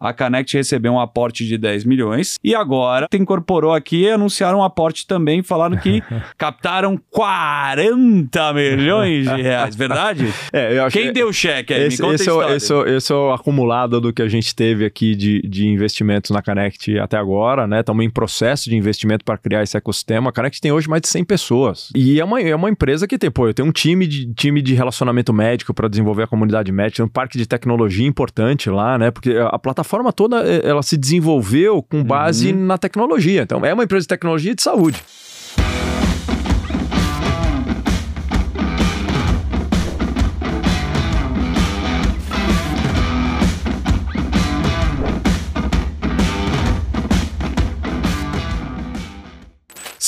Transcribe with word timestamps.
a 0.00 0.12
Canect 0.12 0.56
recebeu 0.56 0.92
um 0.92 1.00
aporte 1.00 1.46
de 1.46 1.58
10 1.58 1.84
milhões 1.84 2.38
e 2.42 2.54
agora 2.54 3.06
incorporou 3.12 3.74
aqui 3.74 4.04
e 4.04 4.10
anunciaram 4.10 4.60
um 4.60 4.64
aporte 4.64 5.06
também, 5.06 5.42
falando 5.42 5.76
que 5.78 6.02
captaram 6.38 6.98
40 7.10 8.52
milhões 8.54 9.28
de 9.28 9.42
reais, 9.42 9.76
verdade? 9.76 10.26
É, 10.52 10.78
eu 10.78 10.84
acho 10.84 10.96
Quem 10.96 11.12
deu 11.12 11.28
o 11.28 11.32
cheque 11.32 11.72
aí? 11.72 11.84
esse, 11.84 12.02
Me 12.02 12.14
esse, 12.14 12.28
é 12.28 12.56
esse, 12.56 12.72
é 12.72 12.96
esse 12.96 13.12
é 13.12 13.14
o 13.14 13.32
acumulado 13.32 14.00
do 14.00 14.12
que 14.12 14.22
a 14.22 14.28
gente 14.28 14.54
teve 14.54 14.84
aqui 14.84 15.14
de, 15.14 15.40
de 15.42 15.68
investimentos 15.68 16.30
na 16.30 16.42
Connect 16.42 16.98
até 16.98 17.16
agora, 17.16 17.66
né? 17.66 17.80
Estamos 17.80 18.04
em 18.04 18.10
processo 18.10 18.68
de 18.68 18.76
investimento 18.76 19.24
para 19.24 19.36
criar 19.36 19.62
esse 19.62 19.76
ecossistema. 19.76 20.30
A 20.30 20.32
Connect 20.32 20.60
tem 20.60 20.72
hoje 20.72 20.88
mais 20.88 21.02
de 21.02 21.08
100 21.08 21.24
pessoas. 21.24 21.90
E 21.94 22.18
é 22.18 22.24
uma, 22.24 22.40
é 22.40 22.54
uma 22.54 22.70
empresa 22.70 23.06
que 23.06 23.18
tem, 23.18 23.30
pô, 23.30 23.46
eu 23.46 23.54
tenho 23.54 23.68
um 23.68 23.72
time 23.72 24.06
de, 24.06 24.32
time 24.34 24.62
de 24.62 24.74
relacionamento 24.74 25.32
médico 25.32 25.74
para 25.74 25.88
desenvolver 25.88 26.24
a 26.24 26.26
comunidade 26.26 26.72
médica, 26.72 27.04
um 27.04 27.08
parque 27.08 27.36
de 27.36 27.46
tecnologia 27.46 28.06
importante 28.06 28.70
lá, 28.70 28.98
né? 28.98 29.10
Porque 29.10 29.30
a, 29.32 29.48
a 29.48 29.58
plataforma 29.90 30.12
toda, 30.12 30.48
eh, 30.48 30.62
ela 30.64 30.82
se 30.82 30.96
desenvolveu 30.96 31.82
com 31.82 32.04
base 32.04 32.52
na 32.52 32.78
tecnologia. 32.78 33.42
Então, 33.42 33.64
é 33.64 33.74
uma 33.74 33.82
empresa 33.82 34.04
de 34.04 34.08
tecnologia 34.08 34.52
e 34.52 34.54
de 34.54 34.62
saúde. 34.62 35.02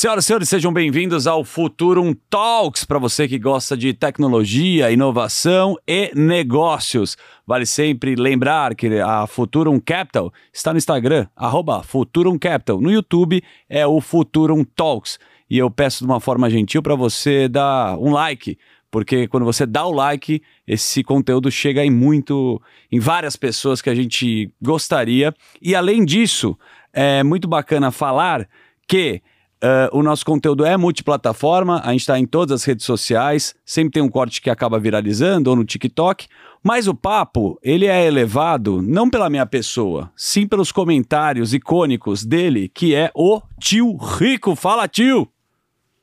Senhoras 0.02 0.24
e 0.24 0.26
senhores, 0.26 0.48
sejam 0.48 0.72
bem-vindos 0.72 1.28
ao 1.28 1.44
Futurum 1.44 2.12
Talks, 2.28 2.84
para 2.84 2.98
você 2.98 3.28
que 3.28 3.38
gosta 3.38 3.76
de 3.76 3.94
tecnologia, 3.94 4.90
inovação 4.90 5.76
e 5.86 6.10
negócios. 6.12 7.16
Vale 7.46 7.64
sempre 7.64 8.16
lembrar 8.16 8.74
que 8.74 8.98
a 8.98 9.28
Futurum 9.28 9.78
Capital 9.78 10.32
está 10.52 10.72
no 10.72 10.78
Instagram, 10.78 11.28
arroba 11.36 11.84
Futurum 11.84 12.36
Capital. 12.36 12.80
No 12.80 12.90
YouTube 12.90 13.40
é 13.68 13.86
o 13.86 14.00
Futurum 14.00 14.64
Talks. 14.64 15.20
E 15.48 15.56
eu 15.56 15.70
peço 15.70 16.00
de 16.04 16.10
uma 16.10 16.18
forma 16.18 16.50
gentil 16.50 16.82
para 16.82 16.96
você 16.96 17.46
dar 17.46 17.96
um 17.96 18.10
like, 18.10 18.58
porque 18.90 19.28
quando 19.28 19.46
você 19.46 19.64
dá 19.64 19.86
o 19.86 19.92
like, 19.92 20.42
esse 20.66 21.04
conteúdo 21.04 21.48
chega 21.48 21.84
em 21.84 21.90
muito, 21.92 22.60
em 22.90 22.98
várias 22.98 23.36
pessoas 23.36 23.80
que 23.80 23.88
a 23.88 23.94
gente 23.94 24.52
gostaria. 24.60 25.32
E 25.62 25.76
além 25.76 26.04
disso, 26.04 26.58
é 26.92 27.22
muito 27.22 27.46
bacana 27.46 27.92
falar 27.92 28.48
que 28.88 29.22
Uh, 29.62 29.96
o 29.96 30.02
nosso 30.02 30.24
conteúdo 30.24 30.64
é 30.64 30.76
multiplataforma, 30.76 31.80
a 31.84 31.92
gente 31.92 32.00
está 32.00 32.18
em 32.18 32.26
todas 32.26 32.60
as 32.60 32.64
redes 32.64 32.84
sociais, 32.84 33.54
sempre 33.64 33.92
tem 33.92 34.02
um 34.02 34.08
corte 34.08 34.42
que 34.42 34.50
acaba 34.50 34.76
viralizando, 34.76 35.50
ou 35.50 35.54
no 35.54 35.64
TikTok, 35.64 36.26
mas 36.64 36.88
o 36.88 36.94
papo, 36.94 37.58
ele 37.62 37.86
é 37.86 38.04
elevado 38.04 38.82
não 38.82 39.08
pela 39.08 39.30
minha 39.30 39.46
pessoa, 39.46 40.10
sim 40.16 40.48
pelos 40.48 40.72
comentários 40.72 41.54
icônicos 41.54 42.24
dele, 42.24 42.68
que 42.74 42.92
é 42.92 43.12
o 43.14 43.40
tio 43.60 43.96
Rico. 43.96 44.56
Fala, 44.56 44.88
tio! 44.88 45.28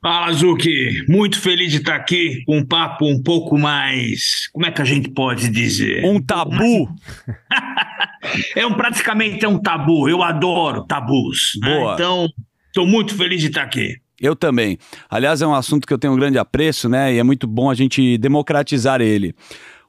Fala, 0.02 0.32
Zuki. 0.32 1.04
Muito 1.10 1.38
feliz 1.38 1.70
de 1.70 1.76
estar 1.76 1.94
aqui 1.94 2.42
com 2.46 2.56
um 2.56 2.66
papo 2.66 3.06
um 3.06 3.22
pouco 3.22 3.58
mais. 3.58 4.48
Como 4.50 4.64
é 4.64 4.70
que 4.70 4.80
a 4.80 4.84
gente 4.84 5.10
pode 5.10 5.50
dizer? 5.50 6.02
Um 6.04 6.20
tabu. 6.20 6.88
É 8.54 8.66
um 8.66 8.74
praticamente 8.74 9.44
é 9.46 9.48
um 9.48 9.58
tabu. 9.58 10.06
Eu 10.08 10.22
adoro 10.22 10.84
tabus. 10.84 11.52
né? 11.62 11.74
Boa. 11.74 11.94
Então, 11.94 12.28
estou 12.70 12.86
muito 12.86 13.14
feliz 13.14 13.40
de 13.40 13.48
estar 13.48 13.62
aqui. 13.62 13.96
Eu 14.20 14.36
também. 14.36 14.78
Aliás, 15.08 15.40
é 15.40 15.46
um 15.46 15.54
assunto 15.54 15.86
que 15.86 15.92
eu 15.92 15.98
tenho 15.98 16.12
um 16.12 16.16
grande 16.16 16.38
apreço, 16.38 16.88
né? 16.88 17.14
E 17.14 17.18
é 17.18 17.22
muito 17.22 17.46
bom 17.46 17.70
a 17.70 17.74
gente 17.74 18.18
democratizar 18.18 19.00
ele. 19.00 19.34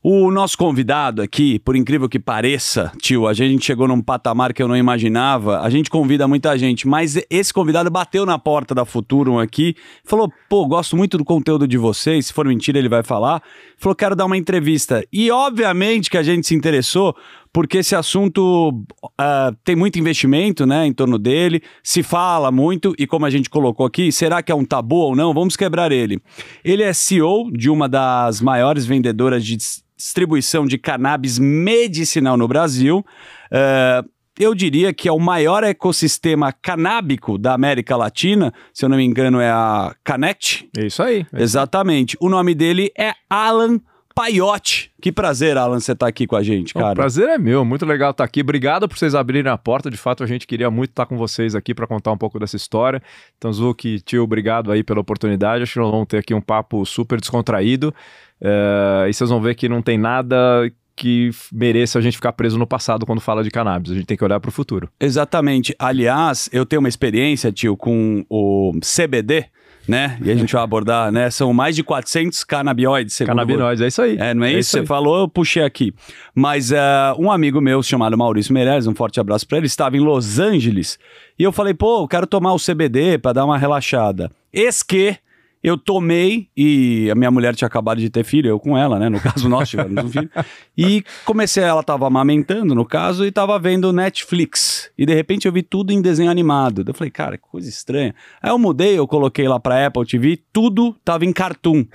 O 0.03 0.31
nosso 0.31 0.57
convidado 0.57 1.21
aqui, 1.21 1.59
por 1.59 1.75
incrível 1.75 2.09
que 2.09 2.17
pareça, 2.17 2.91
tio, 2.99 3.27
a 3.27 3.33
gente 3.33 3.63
chegou 3.63 3.88
num 3.88 4.01
patamar 4.01 4.51
que 4.51 4.63
eu 4.63 4.67
não 4.67 4.75
imaginava. 4.75 5.59
A 5.61 5.69
gente 5.69 5.91
convida 5.91 6.27
muita 6.27 6.57
gente, 6.57 6.88
mas 6.88 7.23
esse 7.29 7.53
convidado 7.53 7.88
bateu 7.91 8.25
na 8.25 8.39
porta 8.39 8.73
da 8.73 8.83
Futurum 8.83 9.38
aqui, 9.38 9.75
falou: 10.03 10.27
pô, 10.49 10.66
gosto 10.66 10.97
muito 10.97 11.19
do 11.19 11.23
conteúdo 11.23 11.67
de 11.67 11.77
vocês. 11.77 12.25
Se 12.25 12.33
for 12.33 12.47
mentira, 12.47 12.79
ele 12.79 12.89
vai 12.89 13.03
falar. 13.03 13.44
Falou: 13.77 13.95
quero 13.95 14.16
dar 14.16 14.25
uma 14.25 14.38
entrevista. 14.38 15.06
E 15.13 15.29
obviamente 15.29 16.09
que 16.09 16.17
a 16.17 16.23
gente 16.23 16.47
se 16.47 16.56
interessou, 16.56 17.16
porque 17.53 17.79
esse 17.79 17.95
assunto 17.95 18.84
ah, 19.17 19.53
tem 19.63 19.75
muito 19.75 20.00
investimento 20.00 20.66
né, 20.66 20.85
em 20.85 20.94
torno 20.94 21.17
dele, 21.17 21.62
se 21.84 22.01
fala 22.01 22.51
muito, 22.51 22.94
e 22.97 23.06
como 23.06 23.25
a 23.25 23.29
gente 23.29 23.50
colocou 23.50 23.85
aqui, 23.85 24.12
será 24.12 24.41
que 24.41 24.51
é 24.51 24.56
um 24.56 24.66
tabu 24.66 24.95
ou 24.95 25.16
não? 25.16 25.34
Vamos 25.34 25.57
quebrar 25.57 25.91
ele. 25.91 26.22
Ele 26.63 26.84
é 26.84 26.94
CEO 26.94 27.51
de 27.51 27.69
uma 27.69 27.89
das 27.89 28.41
maiores 28.41 28.85
vendedoras 28.85 29.45
de 29.45 29.57
dis- 29.57 29.84
distribuição 29.97 30.66
de 30.66 30.78
cannabis 30.78 31.38
medicinal 31.38 32.38
no 32.38 32.47
Brasil. 32.47 33.06
Ah, 33.51 34.03
eu 34.39 34.56
diria 34.56 34.94
que 34.94 35.07
é 35.07 35.12
o 35.12 35.19
maior 35.19 35.63
ecossistema 35.63 36.51
canábico 36.53 37.38
da 37.38 37.53
América 37.53 37.95
Latina, 37.97 38.53
se 38.73 38.83
eu 38.83 38.89
não 38.89 38.97
me 38.97 39.03
engano, 39.03 39.39
é 39.39 39.50
a 39.51 39.94
Canect. 40.03 40.69
É 40.78 40.85
isso 40.85 41.03
aí. 41.03 41.25
Exatamente. 41.33 42.18
O 42.19 42.29
nome 42.29 42.56
dele 42.56 42.91
é 42.97 43.12
Alan 43.29 43.79
Paiotti. 44.16 44.91
Que 45.01 45.11
prazer, 45.11 45.57
Alan, 45.57 45.79
você 45.79 45.95
tá 45.95 46.07
aqui 46.07 46.27
com 46.27 46.35
a 46.35 46.44
gente, 46.44 46.72
O 46.75 46.79
cara. 46.79 46.94
prazer 46.95 47.27
é 47.29 47.38
meu, 47.38 47.66
muito 47.66 47.85
legal 47.85 48.11
estar 48.11 48.23
aqui. 48.23 48.41
Obrigado 48.41 48.88
por 48.88 48.97
vocês 48.97 49.16
abrirem 49.16 49.51
a 49.51 49.57
porta. 49.57 49.89
De 49.89 49.97
fato, 49.97 50.23
a 50.23 50.27
gente 50.27 50.45
queria 50.45 50.69
muito 50.69 50.91
estar 50.91 51.05
com 51.05 51.17
vocês 51.17 51.55
aqui 51.55 51.73
para 51.73 51.88
contar 51.88 52.11
um 52.11 52.17
pouco 52.17 52.39
dessa 52.39 52.55
história. 52.55 53.01
Então, 53.38 53.51
Zuki, 53.51 54.00
tio, 54.01 54.23
obrigado 54.23 54.71
aí 54.71 54.83
pela 54.83 55.00
oportunidade. 55.00 55.63
Acho 55.63 55.73
que 55.73 55.79
nós 55.79 55.91
vamos 55.91 56.07
ter 56.07 56.17
aqui 56.17 56.33
um 56.33 56.41
papo 56.41 56.85
super 56.85 57.19
descontraído. 57.19 57.94
É, 58.39 59.07
e 59.09 59.13
vocês 59.13 59.29
vão 59.29 59.41
ver 59.41 59.55
que 59.55 59.67
não 59.69 59.81
tem 59.81 59.97
nada 59.97 60.71
que 60.95 61.31
mereça 61.51 61.97
a 61.97 62.01
gente 62.01 62.16
ficar 62.17 62.31
preso 62.33 62.59
no 62.59 62.67
passado 62.67 63.05
quando 63.05 63.21
fala 63.21 63.44
de 63.44 63.50
cannabis. 63.50 63.91
A 63.91 63.95
gente 63.95 64.05
tem 64.05 64.17
que 64.17 64.23
olhar 64.23 64.39
para 64.39 64.50
o 64.50 64.51
futuro. 64.51 64.89
Exatamente. 65.00 65.75
Aliás, 65.79 66.47
eu 66.53 66.66
tenho 66.66 66.79
uma 66.79 66.89
experiência, 66.89 67.51
tio, 67.51 67.75
com 67.75 68.23
o 68.29 68.73
CBD, 68.81 69.45
né? 69.91 70.18
E 70.24 70.31
a 70.31 70.35
gente 70.35 70.53
vai 70.53 70.63
abordar, 70.63 71.12
né? 71.12 71.29
São 71.29 71.53
mais 71.53 71.75
de 71.75 71.84
400 71.84 72.46
canabinoides. 72.46 73.18
Canabinoides, 73.18 73.81
é 73.81 73.88
isso 73.88 74.02
aí. 74.02 74.18
É, 74.18 74.34
não 74.34 74.46
é, 74.46 74.53
isso? 74.53 74.72
Você 74.72 74.79
aí. 74.79 74.85
falou, 74.85 75.19
eu 75.19 75.28
puxei 75.28 75.63
aqui. 75.63 75.94
Mas 76.34 76.72
eh, 76.72 76.79
um 77.19 77.29
amigo 77.29 77.59
meu 77.59 77.84
chamado 77.84 78.18
Maurício 78.18 78.53
Meirelles, 78.53 78.88
um 78.88 78.96
forte 78.96 79.19
abraço 79.19 79.46
pra 79.46 79.57
ele, 79.57 79.68
estava 79.68 79.97
em 79.97 80.00
Los 80.00 80.40
Angeles. 80.40 80.97
E 81.38 81.44
eu 81.44 81.51
falei, 81.51 81.74
pô, 81.74 82.03
eu 82.03 82.07
quero 82.07 82.25
tomar 82.25 82.53
o 82.53 82.57
CBD 82.57 83.18
pra 83.18 83.34
dar 83.34 83.44
uma 83.44 83.57
relaxada. 83.57 84.31
Eis 84.53 84.81
que 84.81 85.18
eu 85.63 85.77
tomei, 85.77 86.47
e 86.57 87.09
a 87.11 87.16
minha 87.16 87.29
mulher 87.29 87.55
tinha 87.55 87.67
acabado 87.67 87.99
de 87.99 88.09
ter 88.09 88.23
filho, 88.23 88.49
eu 88.49 88.59
com 88.59 88.77
ela, 88.77 88.97
né? 88.97 89.09
No 89.09 89.19
caso, 89.22 89.47
nós 89.47 89.69
tivemos 89.69 90.03
um 90.03 90.09
filho. 90.09 90.29
E 90.77 91.03
comecei, 91.23 91.63
ela 91.63 91.83
tava 91.83 92.07
amamentando, 92.07 92.73
no 92.73 92.85
caso, 92.85 93.25
e 93.25 93.31
tava 93.31 93.57
vendo 93.59 93.94
Netflix. 93.94 94.89
E 94.97 95.05
de 95.05 95.13
repente 95.13 95.47
eu 95.47 95.51
vi 95.51 95.61
tudo 95.61 95.91
em 95.91 96.01
desenho 96.01 96.31
animado. 96.31 96.83
Eu 96.88 96.94
falei, 96.94 97.11
cara, 97.11 97.38
que 97.38 97.47
coisa 97.47 97.69
estranha. 97.69 98.16
Aí 98.41 98.50
eu 98.50 98.57
mudei, 98.57 98.97
eu 98.97 99.07
coloquei 99.07 99.47
lá 99.47 99.59
pra 99.59 99.85
Apple 99.85 100.05
TV, 100.05 100.39
tudo 100.51 100.95
tava 101.05 101.25
em 101.25 101.33
cartoon. 101.33 101.85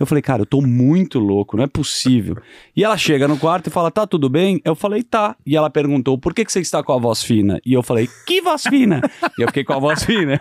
Eu 0.00 0.06
falei, 0.06 0.20
cara, 0.20 0.42
eu 0.42 0.46
tô 0.46 0.60
muito 0.60 1.20
louco, 1.20 1.56
não 1.56 1.62
é 1.62 1.68
possível. 1.68 2.36
E 2.74 2.82
ela 2.82 2.96
chega 2.96 3.28
no 3.28 3.38
quarto 3.38 3.68
e 3.68 3.70
fala, 3.70 3.88
tá 3.88 4.04
tudo 4.04 4.28
bem? 4.28 4.60
Eu 4.64 4.74
falei, 4.74 5.00
tá. 5.04 5.36
E 5.46 5.56
ela 5.56 5.70
perguntou, 5.70 6.18
por 6.18 6.34
que, 6.34 6.44
que 6.44 6.50
você 6.50 6.58
está 6.58 6.82
com 6.82 6.92
a 6.92 6.98
voz 6.98 7.22
fina? 7.22 7.60
E 7.64 7.72
eu 7.72 7.84
falei, 7.84 8.08
que 8.26 8.40
voz 8.40 8.64
fina? 8.64 9.00
e 9.38 9.42
eu 9.42 9.46
fiquei 9.46 9.62
com 9.62 9.74
a 9.74 9.78
voz 9.78 10.02
fina. 10.02 10.40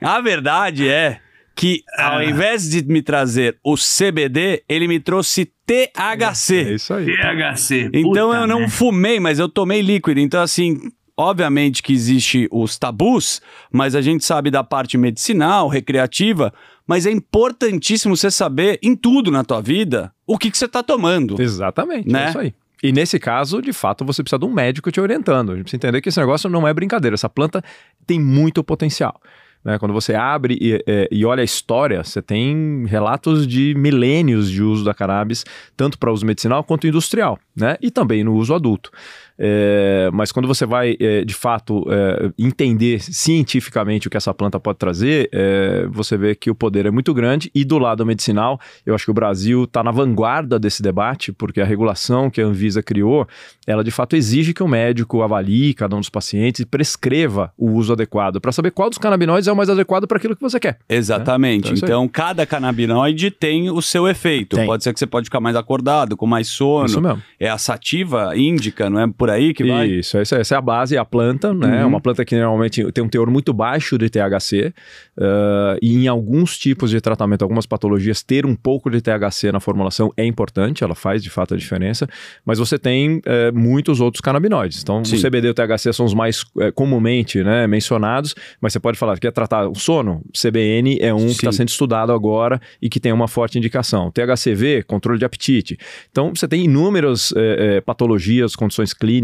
A 0.00 0.18
verdade 0.22 0.88
é 0.88 1.20
que 1.56 1.82
ao 1.96 2.22
invés 2.22 2.68
de 2.68 2.84
me 2.84 3.00
trazer 3.00 3.58
o 3.64 3.74
CBD, 3.76 4.62
ele 4.68 4.86
me 4.86 5.00
trouxe 5.00 5.50
THC. 5.66 6.54
É 6.56 6.74
isso 6.74 6.92
aí. 6.92 7.06
THC. 7.06 7.90
Então 7.94 8.28
puta 8.28 8.36
eu 8.36 8.46
não 8.46 8.58
merda. 8.60 8.72
fumei, 8.72 9.18
mas 9.18 9.38
eu 9.38 9.48
tomei 9.48 9.80
líquido. 9.80 10.20
Então, 10.20 10.42
assim, 10.42 10.78
obviamente 11.16 11.82
que 11.82 11.94
existe 11.94 12.46
os 12.52 12.78
tabus, 12.78 13.40
mas 13.72 13.94
a 13.94 14.02
gente 14.02 14.22
sabe 14.24 14.50
da 14.50 14.62
parte 14.62 14.98
medicinal, 14.98 15.66
recreativa, 15.68 16.52
mas 16.86 17.06
é 17.06 17.10
importantíssimo 17.10 18.14
você 18.16 18.30
saber 18.30 18.78
em 18.82 18.94
tudo 18.94 19.30
na 19.30 19.42
tua 19.42 19.62
vida 19.62 20.12
o 20.26 20.36
que, 20.36 20.50
que 20.50 20.58
você 20.58 20.68
tá 20.68 20.82
tomando. 20.82 21.40
Exatamente, 21.40 22.08
Né? 22.12 22.26
é 22.26 22.28
isso 22.28 22.38
aí. 22.38 22.54
E 22.82 22.92
nesse 22.92 23.18
caso, 23.18 23.62
de 23.62 23.72
fato, 23.72 24.04
você 24.04 24.22
precisa 24.22 24.38
de 24.38 24.44
um 24.44 24.52
médico 24.52 24.92
te 24.92 25.00
orientando. 25.00 25.50
A 25.52 25.54
gente 25.54 25.64
precisa 25.64 25.78
entender 25.78 26.02
que 26.02 26.10
esse 26.10 26.20
negócio 26.20 26.50
não 26.50 26.68
é 26.68 26.74
brincadeira. 26.74 27.14
Essa 27.14 27.28
planta 27.30 27.64
tem 28.06 28.20
muito 28.20 28.62
potencial. 28.62 29.18
Né? 29.66 29.80
Quando 29.80 29.92
você 29.92 30.14
abre 30.14 30.56
e, 30.60 30.80
é, 30.86 31.08
e 31.10 31.26
olha 31.26 31.40
a 31.40 31.44
história, 31.44 32.04
você 32.04 32.22
tem 32.22 32.86
relatos 32.86 33.48
de 33.48 33.74
milênios 33.76 34.48
de 34.48 34.62
uso 34.62 34.84
da 34.84 34.94
cannabis, 34.94 35.44
tanto 35.76 35.98
para 35.98 36.12
uso 36.12 36.24
medicinal 36.24 36.62
quanto 36.62 36.86
industrial, 36.86 37.36
né? 37.54 37.76
E 37.82 37.90
também 37.90 38.22
no 38.22 38.34
uso 38.36 38.54
adulto. 38.54 38.92
É, 39.38 40.10
mas 40.12 40.32
quando 40.32 40.48
você 40.48 40.64
vai, 40.64 40.96
é, 40.98 41.24
de 41.24 41.34
fato, 41.34 41.84
é, 41.90 42.30
entender 42.38 43.00
cientificamente 43.00 44.08
o 44.08 44.10
que 44.10 44.16
essa 44.16 44.32
planta 44.32 44.58
pode 44.58 44.78
trazer, 44.78 45.28
é, 45.32 45.86
você 45.90 46.16
vê 46.16 46.34
que 46.34 46.50
o 46.50 46.54
poder 46.54 46.86
é 46.86 46.90
muito 46.90 47.12
grande. 47.12 47.50
E 47.54 47.64
do 47.64 47.78
lado 47.78 48.04
medicinal, 48.04 48.58
eu 48.84 48.94
acho 48.94 49.04
que 49.04 49.10
o 49.10 49.14
Brasil 49.14 49.64
está 49.64 49.82
na 49.82 49.90
vanguarda 49.90 50.58
desse 50.58 50.82
debate, 50.82 51.32
porque 51.32 51.60
a 51.60 51.64
regulação 51.64 52.30
que 52.30 52.40
a 52.40 52.46
Anvisa 52.46 52.82
criou, 52.82 53.26
ela 53.66 53.84
de 53.84 53.90
fato 53.90 54.16
exige 54.16 54.54
que 54.54 54.62
o 54.62 54.68
médico 54.68 55.22
avalie 55.22 55.74
cada 55.74 55.96
um 55.96 56.00
dos 56.00 56.10
pacientes 56.10 56.60
e 56.60 56.66
prescreva 56.66 57.52
o 57.56 57.72
uso 57.72 57.92
adequado, 57.92 58.40
para 58.40 58.52
saber 58.52 58.70
qual 58.70 58.88
dos 58.88 58.98
canabinoides 58.98 59.48
é 59.48 59.52
o 59.52 59.56
mais 59.56 59.68
adequado 59.68 60.06
para 60.06 60.18
aquilo 60.18 60.34
que 60.34 60.42
você 60.42 60.58
quer. 60.58 60.78
Exatamente. 60.88 61.58
Então, 61.58 61.70
é 61.70 61.74
isso 61.74 61.84
aí. 61.84 61.90
Então, 61.90 62.08
cada 62.08 62.46
canabinoide 62.46 63.30
tem 63.30 63.70
o 63.70 63.82
seu 63.82 64.08
efeito. 64.08 64.56
Tem. 64.56 64.66
Pode 64.66 64.82
ser 64.82 64.92
que 64.92 64.98
você 64.98 65.06
pode 65.06 65.24
ficar 65.24 65.40
mais 65.40 65.56
acordado, 65.56 66.16
com 66.16 66.26
mais 66.26 66.48
sono. 66.48 66.86
Isso 66.86 67.00
mesmo. 67.00 67.22
É 67.38 67.48
a 67.48 67.58
sativa 67.58 68.36
índica, 68.36 68.88
não 68.88 69.00
é? 69.00 69.06
Por 69.06 69.25
por 69.26 69.30
aí 69.30 69.52
que 69.52 69.64
vai? 69.64 69.88
Isso, 69.88 70.18
essa, 70.18 70.36
essa 70.36 70.54
é 70.54 70.58
a 70.58 70.60
base, 70.60 70.94
é 70.94 70.98
a 70.98 71.04
planta, 71.04 71.52
né? 71.52 71.82
Uhum. 71.82 71.88
Uma 71.88 72.00
planta 72.00 72.24
que 72.24 72.36
normalmente 72.36 72.90
tem 72.92 73.02
um 73.02 73.08
teor 73.08 73.28
muito 73.28 73.52
baixo 73.52 73.98
de 73.98 74.08
THC 74.08 74.72
uh, 75.18 75.78
e 75.82 76.04
em 76.04 76.08
alguns 76.08 76.56
tipos 76.56 76.90
de 76.90 77.00
tratamento, 77.00 77.42
algumas 77.42 77.66
patologias, 77.66 78.22
ter 78.22 78.46
um 78.46 78.54
pouco 78.54 78.88
de 78.88 79.00
THC 79.00 79.50
na 79.50 79.58
formulação 79.58 80.12
é 80.16 80.24
importante, 80.24 80.84
ela 80.84 80.94
faz 80.94 81.22
de 81.22 81.30
fato 81.30 81.54
a 81.54 81.56
diferença, 81.56 82.08
mas 82.44 82.58
você 82.58 82.78
tem 82.78 83.16
uh, 83.18 83.22
muitos 83.52 84.00
outros 84.00 84.20
canabinoides. 84.20 84.80
Então, 84.80 85.04
Sim. 85.04 85.16
o 85.16 85.22
CBD 85.22 85.48
e 85.48 85.50
o 85.50 85.54
THC 85.54 85.92
são 85.92 86.06
os 86.06 86.14
mais 86.14 86.42
uh, 86.42 86.72
comumente 86.74 87.42
né, 87.42 87.66
mencionados, 87.66 88.34
mas 88.60 88.72
você 88.72 88.80
pode 88.80 88.96
falar 88.96 89.14
que 89.14 89.20
quer 89.20 89.32
tratar 89.32 89.68
o 89.68 89.74
sono, 89.74 90.22
CBN 90.32 90.98
é 91.00 91.12
um 91.12 91.18
Sim. 91.18 91.26
que 91.26 91.32
está 91.32 91.52
sendo 91.52 91.68
estudado 91.68 92.12
agora 92.12 92.60
e 92.80 92.88
que 92.88 93.00
tem 93.00 93.12
uma 93.12 93.26
forte 93.26 93.58
indicação. 93.58 94.12
THCV, 94.12 94.84
controle 94.84 95.18
de 95.18 95.24
apetite. 95.24 95.76
Então, 96.10 96.32
você 96.34 96.46
tem 96.46 96.64
inúmeras 96.64 97.32
eh, 97.36 97.80
patologias, 97.80 98.54
condições 98.54 98.92
clínicas, 98.92 99.15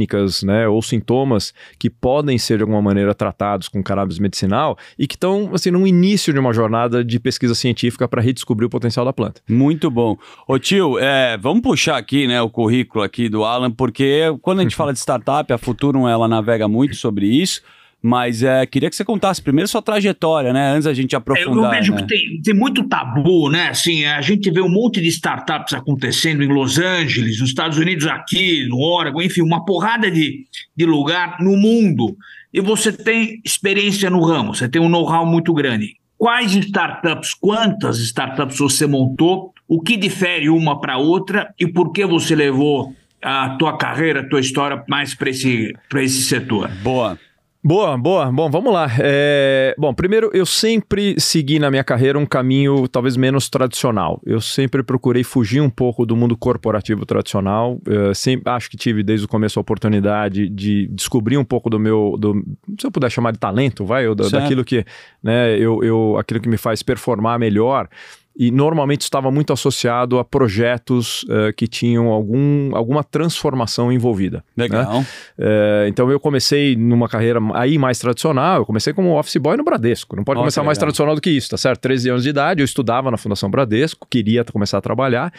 né, 0.42 0.68
ou 0.68 0.80
sintomas 0.82 1.52
que 1.78 1.88
podem 1.88 2.38
ser 2.38 2.58
de 2.58 2.62
alguma 2.62 2.82
maneira 2.82 3.14
tratados 3.14 3.68
com 3.68 3.82
cannabis 3.82 4.18
medicinal 4.18 4.76
e 4.98 5.06
que 5.06 5.14
estão 5.14 5.50
assim 5.52 5.70
no 5.70 5.86
início 5.86 6.32
de 6.32 6.38
uma 6.38 6.52
jornada 6.52 7.04
de 7.04 7.18
pesquisa 7.18 7.54
científica 7.54 8.06
para 8.08 8.22
redescobrir 8.22 8.66
o 8.66 8.70
potencial 8.70 9.04
da 9.04 9.12
planta. 9.12 9.40
Muito 9.48 9.90
bom. 9.90 10.16
Ô 10.46 10.58
tio, 10.58 10.98
é, 10.98 11.36
vamos 11.38 11.62
puxar 11.62 11.96
aqui, 11.96 12.26
né, 12.26 12.40
o 12.40 12.50
currículo 12.50 13.04
aqui 13.04 13.28
do 13.28 13.44
Alan, 13.44 13.70
porque 13.70 14.34
quando 14.40 14.60
a 14.60 14.62
gente 14.62 14.76
fala 14.76 14.92
de 14.92 14.98
startup, 14.98 15.52
a 15.52 15.58
Futurum 15.58 16.08
ela 16.08 16.28
navega 16.28 16.68
muito 16.68 16.94
sobre 16.96 17.26
isso. 17.26 17.62
Mas 18.04 18.42
é, 18.42 18.66
queria 18.66 18.90
que 18.90 18.96
você 18.96 19.04
contasse 19.04 19.40
primeiro 19.40 19.68
sua 19.68 19.80
trajetória, 19.80 20.52
né? 20.52 20.72
Antes 20.72 20.88
a 20.88 20.92
gente 20.92 21.14
aprofundar. 21.14 21.72
Eu 21.72 21.78
vejo 21.78 21.92
né? 21.92 22.02
que 22.02 22.08
tem, 22.08 22.42
tem 22.42 22.52
muito 22.52 22.82
tabu, 22.88 23.48
né? 23.48 23.68
Assim, 23.68 24.04
a 24.04 24.20
gente 24.20 24.50
vê 24.50 24.60
um 24.60 24.68
monte 24.68 25.00
de 25.00 25.06
startups 25.06 25.72
acontecendo 25.72 26.42
em 26.42 26.48
Los 26.48 26.80
Angeles, 26.80 27.38
nos 27.38 27.50
Estados 27.50 27.78
Unidos, 27.78 28.08
aqui, 28.08 28.66
no 28.68 28.80
Oregon, 28.80 29.22
enfim, 29.22 29.40
uma 29.40 29.64
porrada 29.64 30.10
de, 30.10 30.44
de 30.76 30.84
lugar 30.84 31.36
no 31.40 31.56
mundo. 31.56 32.16
E 32.52 32.60
você 32.60 32.92
tem 32.92 33.40
experiência 33.44 34.10
no 34.10 34.20
ramo, 34.20 34.52
você 34.52 34.68
tem 34.68 34.82
um 34.82 34.88
know-how 34.88 35.24
muito 35.24 35.54
grande. 35.54 35.94
Quais 36.18 36.54
startups, 36.56 37.34
quantas 37.34 37.98
startups 37.98 38.58
você 38.58 38.84
montou? 38.84 39.52
O 39.68 39.80
que 39.80 39.96
difere 39.96 40.50
uma 40.50 40.80
para 40.80 40.98
outra 40.98 41.54
e 41.58 41.68
por 41.68 41.92
que 41.92 42.04
você 42.04 42.34
levou 42.34 42.92
a 43.22 43.50
tua 43.50 43.76
carreira, 43.76 44.20
a 44.20 44.28
tua 44.28 44.40
história 44.40 44.82
mais 44.88 45.14
para 45.14 45.30
esse, 45.30 45.72
esse 45.94 46.22
setor? 46.22 46.68
Boa. 46.82 47.16
Boa, 47.64 47.96
boa. 47.96 48.32
Bom, 48.32 48.50
vamos 48.50 48.72
lá. 48.72 48.88
É... 48.98 49.72
Bom, 49.78 49.94
primeiro, 49.94 50.30
eu 50.34 50.44
sempre 50.44 51.14
segui 51.20 51.60
na 51.60 51.70
minha 51.70 51.84
carreira 51.84 52.18
um 52.18 52.26
caminho 52.26 52.88
talvez 52.88 53.16
menos 53.16 53.48
tradicional. 53.48 54.20
Eu 54.26 54.40
sempre 54.40 54.82
procurei 54.82 55.22
fugir 55.22 55.60
um 55.60 55.70
pouco 55.70 56.04
do 56.04 56.16
mundo 56.16 56.36
corporativo 56.36 57.06
tradicional. 57.06 57.80
Eu 57.86 58.12
sempre 58.16 58.50
acho 58.50 58.68
que 58.68 58.76
tive 58.76 59.04
desde 59.04 59.26
o 59.26 59.28
começo 59.28 59.60
a 59.60 59.62
oportunidade 59.62 60.48
de 60.48 60.88
descobrir 60.88 61.36
um 61.36 61.44
pouco 61.44 61.70
do 61.70 61.78
meu, 61.78 62.16
do, 62.18 62.44
se 62.80 62.84
eu 62.84 62.90
puder 62.90 63.10
chamar 63.10 63.30
de 63.30 63.38
talento, 63.38 63.84
vai, 63.84 64.08
ou 64.08 64.16
da, 64.16 64.28
daquilo 64.28 64.64
que, 64.64 64.84
né, 65.22 65.56
eu, 65.56 65.84
eu, 65.84 66.16
aquilo 66.18 66.40
que 66.40 66.48
me 66.48 66.56
faz 66.56 66.82
performar 66.82 67.38
melhor 67.38 67.88
e 68.36 68.50
normalmente 68.50 69.02
estava 69.02 69.30
muito 69.30 69.52
associado 69.52 70.18
a 70.18 70.24
projetos 70.24 71.22
uh, 71.24 71.52
que 71.56 71.66
tinham 71.66 72.08
algum, 72.08 72.74
alguma 72.74 73.04
transformação 73.04 73.92
envolvida. 73.92 74.42
Né? 74.56 74.64
Legal. 74.64 75.00
Né? 75.00 75.06
Uh, 75.38 75.88
então 75.88 76.10
eu 76.10 76.18
comecei 76.18 76.74
numa 76.74 77.08
carreira 77.08 77.40
aí 77.54 77.78
mais 77.78 77.98
tradicional, 77.98 78.58
eu 78.58 78.66
comecei 78.66 78.92
como 78.92 79.18
office 79.18 79.36
boy 79.36 79.56
no 79.56 79.64
Bradesco. 79.64 80.16
Não 80.16 80.24
pode 80.24 80.38
oh, 80.38 80.42
começar 80.42 80.62
mais 80.62 80.78
tradicional 80.78 81.14
do 81.14 81.20
que 81.20 81.30
isso, 81.30 81.50
tá 81.50 81.56
certo? 81.56 81.80
13 81.80 82.10
anos 82.10 82.22
de 82.22 82.30
idade, 82.30 82.62
eu 82.62 82.64
estudava 82.64 83.10
na 83.10 83.16
Fundação 83.16 83.50
Bradesco, 83.50 84.06
queria 84.08 84.44
começar 84.44 84.78
a 84.78 84.80
trabalhar 84.80 85.32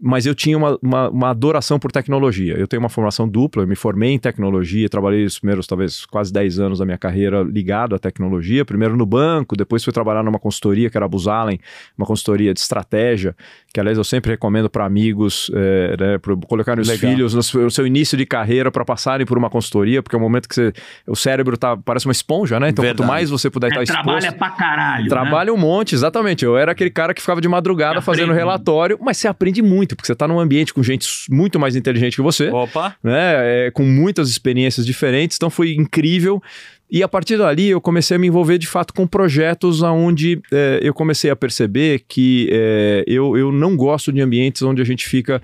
mas 0.00 0.26
eu 0.26 0.34
tinha 0.34 0.56
uma, 0.56 0.78
uma, 0.80 1.08
uma, 1.10 1.30
adoração 1.30 1.78
por 1.78 1.90
tecnologia. 1.90 2.54
Eu 2.56 2.68
tenho 2.68 2.80
uma 2.80 2.88
formação 2.88 3.28
dupla, 3.28 3.64
eu 3.64 3.66
me 3.66 3.74
formei 3.74 4.12
em 4.12 4.18
tecnologia, 4.18 4.88
trabalhei 4.88 5.24
os 5.24 5.38
primeiros, 5.38 5.66
talvez, 5.66 6.06
quase 6.06 6.32
10 6.32 6.60
anos 6.60 6.78
da 6.78 6.84
minha 6.84 6.98
carreira 6.98 7.42
ligado 7.42 7.94
à 7.94 7.98
tecnologia, 7.98 8.64
primeiro 8.64 8.96
no 8.96 9.04
banco, 9.04 9.56
depois 9.56 9.82
fui 9.82 9.92
trabalhar 9.92 10.22
numa 10.22 10.38
consultoria 10.38 10.88
que 10.88 10.96
era 10.96 11.04
a 11.04 11.08
Buzalen, 11.08 11.58
uma 11.96 12.06
consultoria 12.06 12.54
de 12.54 12.60
estratégia, 12.60 13.34
que 13.72 13.80
aliás 13.80 13.98
eu 13.98 14.04
sempre 14.04 14.30
recomendo 14.30 14.70
para 14.70 14.84
amigos, 14.84 15.50
é, 15.54 15.96
né, 15.98 16.18
para 16.18 16.36
colocar 16.46 16.78
os 16.78 16.90
filhos 16.92 17.34
no, 17.34 17.62
no, 17.62 17.70
seu 17.70 17.86
início 17.86 18.16
de 18.16 18.24
carreira 18.24 18.70
para 18.70 18.84
passarem 18.84 19.26
por 19.26 19.36
uma 19.36 19.50
consultoria, 19.50 20.02
porque 20.02 20.14
é 20.14 20.18
o 20.18 20.22
momento 20.22 20.48
que 20.48 20.54
você, 20.54 20.72
o 21.06 21.16
cérebro 21.16 21.56
tá, 21.56 21.76
parece 21.76 22.06
uma 22.06 22.12
esponja, 22.12 22.60
né? 22.60 22.68
Então 22.68 22.82
Verdade. 22.82 23.02
quanto 23.02 23.08
mais 23.08 23.30
você 23.30 23.50
puder 23.50 23.66
é, 23.66 23.70
estar 23.70 23.76
tá 23.78 23.82
exposto... 23.82 24.20
Trabalha 24.20 24.32
pra 24.32 24.50
caralho, 24.50 25.02
né? 25.04 25.08
Trabalha 25.08 25.52
né? 25.52 25.58
um 25.58 25.60
monte, 25.60 25.94
exatamente. 25.94 26.44
Eu 26.44 26.56
era 26.56 26.72
aquele 26.72 26.90
cara 26.90 27.12
que 27.12 27.20
ficava 27.20 27.40
de 27.40 27.48
madrugada 27.48 28.00
fazendo 28.00 28.32
relatório, 28.32 28.98
mas 29.00 29.16
você 29.16 29.26
aprende 29.26 29.60
muito 29.60 29.87
muito, 29.88 29.96
porque 29.96 30.06
você 30.06 30.12
está 30.12 30.28
num 30.28 30.38
ambiente 30.38 30.74
com 30.74 30.82
gente 30.82 31.08
muito 31.30 31.58
mais 31.58 31.74
inteligente 31.74 32.16
que 32.16 32.22
você. 32.22 32.48
Opa! 32.48 32.94
Né, 33.02 33.66
é, 33.66 33.70
com 33.70 33.84
muitas 33.84 34.28
experiências 34.28 34.84
diferentes, 34.84 35.36
então 35.36 35.48
foi 35.48 35.74
incrível. 35.74 36.42
E 36.90 37.02
a 37.02 37.08
partir 37.08 37.36
dali 37.36 37.68
eu 37.68 37.80
comecei 37.80 38.16
a 38.16 38.18
me 38.18 38.28
envolver 38.28 38.56
de 38.56 38.66
fato 38.66 38.94
com 38.94 39.06
projetos 39.06 39.82
onde 39.82 40.40
é, 40.50 40.80
eu 40.82 40.94
comecei 40.94 41.30
a 41.30 41.36
perceber 41.36 42.02
que 42.08 42.48
é, 42.50 43.04
eu, 43.06 43.36
eu 43.36 43.52
não 43.52 43.76
gosto 43.76 44.10
de 44.10 44.20
ambientes 44.22 44.62
onde 44.62 44.80
a 44.80 44.84
gente 44.84 45.06
fica 45.06 45.42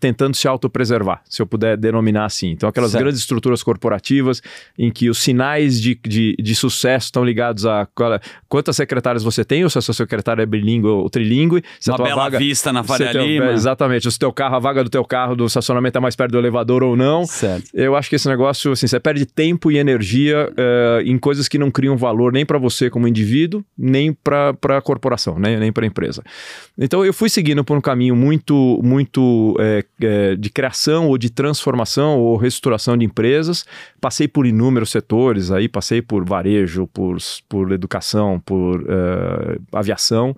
tentando 0.00 0.34
se 0.34 0.48
autopreservar, 0.48 1.22
se 1.28 1.40
eu 1.40 1.46
puder 1.46 1.76
denominar 1.76 2.24
assim. 2.24 2.50
Então, 2.50 2.68
aquelas 2.68 2.90
certo. 2.90 3.04
grandes 3.04 3.20
estruturas 3.20 3.62
corporativas 3.62 4.42
em 4.78 4.90
que 4.90 5.08
os 5.08 5.18
sinais 5.18 5.80
de, 5.80 5.98
de, 6.06 6.36
de 6.38 6.54
sucesso 6.54 7.06
estão 7.06 7.24
ligados 7.24 7.66
a 7.66 7.86
qual, 7.94 8.18
quantas 8.48 8.76
secretárias 8.76 9.22
você 9.22 9.44
tem, 9.44 9.62
ou 9.64 9.70
se 9.70 9.78
a 9.78 9.82
sua 9.82 9.94
secretária 9.94 10.42
é 10.42 10.46
bilíngue 10.46 10.86
ou 10.86 11.08
trilingue. 11.08 11.62
Se 11.78 11.90
Uma 11.90 11.98
bela 11.98 12.24
vaga, 12.24 12.38
vista 12.38 12.72
na 12.72 12.82
Faria 12.82 13.12
Lima. 13.12 13.52
exatamente. 13.52 14.10
Se 14.10 14.16
o 14.16 14.18
teu 14.18 14.32
carro, 14.32 14.56
a 14.56 14.58
vaga 14.58 14.82
do 14.82 14.90
teu 14.90 15.04
carro, 15.04 15.36
do 15.36 15.46
estacionamento 15.46 15.98
é 15.98 16.00
mais 16.00 16.16
perto 16.16 16.32
do 16.32 16.38
elevador 16.38 16.82
ou 16.82 16.96
não. 16.96 17.24
Certo. 17.24 17.68
Eu 17.72 17.94
acho 17.94 18.08
que 18.08 18.16
esse 18.16 18.28
negócio, 18.28 18.72
assim, 18.72 18.86
você 18.86 18.98
perde 18.98 19.26
tempo 19.26 19.70
e 19.70 19.78
energia 19.78 20.50
uh, 20.50 21.00
em 21.02 21.18
coisas 21.18 21.48
que 21.48 21.58
não 21.58 21.70
criam 21.70 21.96
valor 21.96 22.32
nem 22.32 22.44
para 22.44 22.58
você 22.58 22.90
como 22.90 23.06
indivíduo, 23.06 23.64
nem 23.76 24.12
para 24.12 24.56
a 24.70 24.80
corporação, 24.80 25.38
né? 25.38 25.56
nem 25.58 25.72
para 25.72 25.84
a 25.84 25.86
empresa. 25.86 26.22
Então, 26.76 27.04
eu 27.04 27.12
fui 27.12 27.28
seguindo 27.28 27.62
por 27.64 27.76
um 27.76 27.80
caminho 27.80 28.16
muito, 28.16 28.80
muito... 28.82 29.54
Uh, 29.58 29.67
é, 29.68 29.84
é, 30.00 30.36
de 30.36 30.50
criação 30.50 31.08
ou 31.08 31.18
de 31.18 31.28
transformação 31.28 32.18
ou 32.18 32.36
reestruturação 32.36 32.96
de 32.96 33.04
empresas. 33.04 33.66
Passei 34.00 34.26
por 34.26 34.46
inúmeros 34.46 34.90
setores, 34.90 35.50
aí 35.50 35.68
passei 35.68 36.00
por 36.00 36.24
varejo, 36.24 36.86
por, 36.86 37.18
por 37.48 37.72
educação, 37.72 38.40
por 38.40 38.80
uh, 38.82 39.60
aviação. 39.72 40.34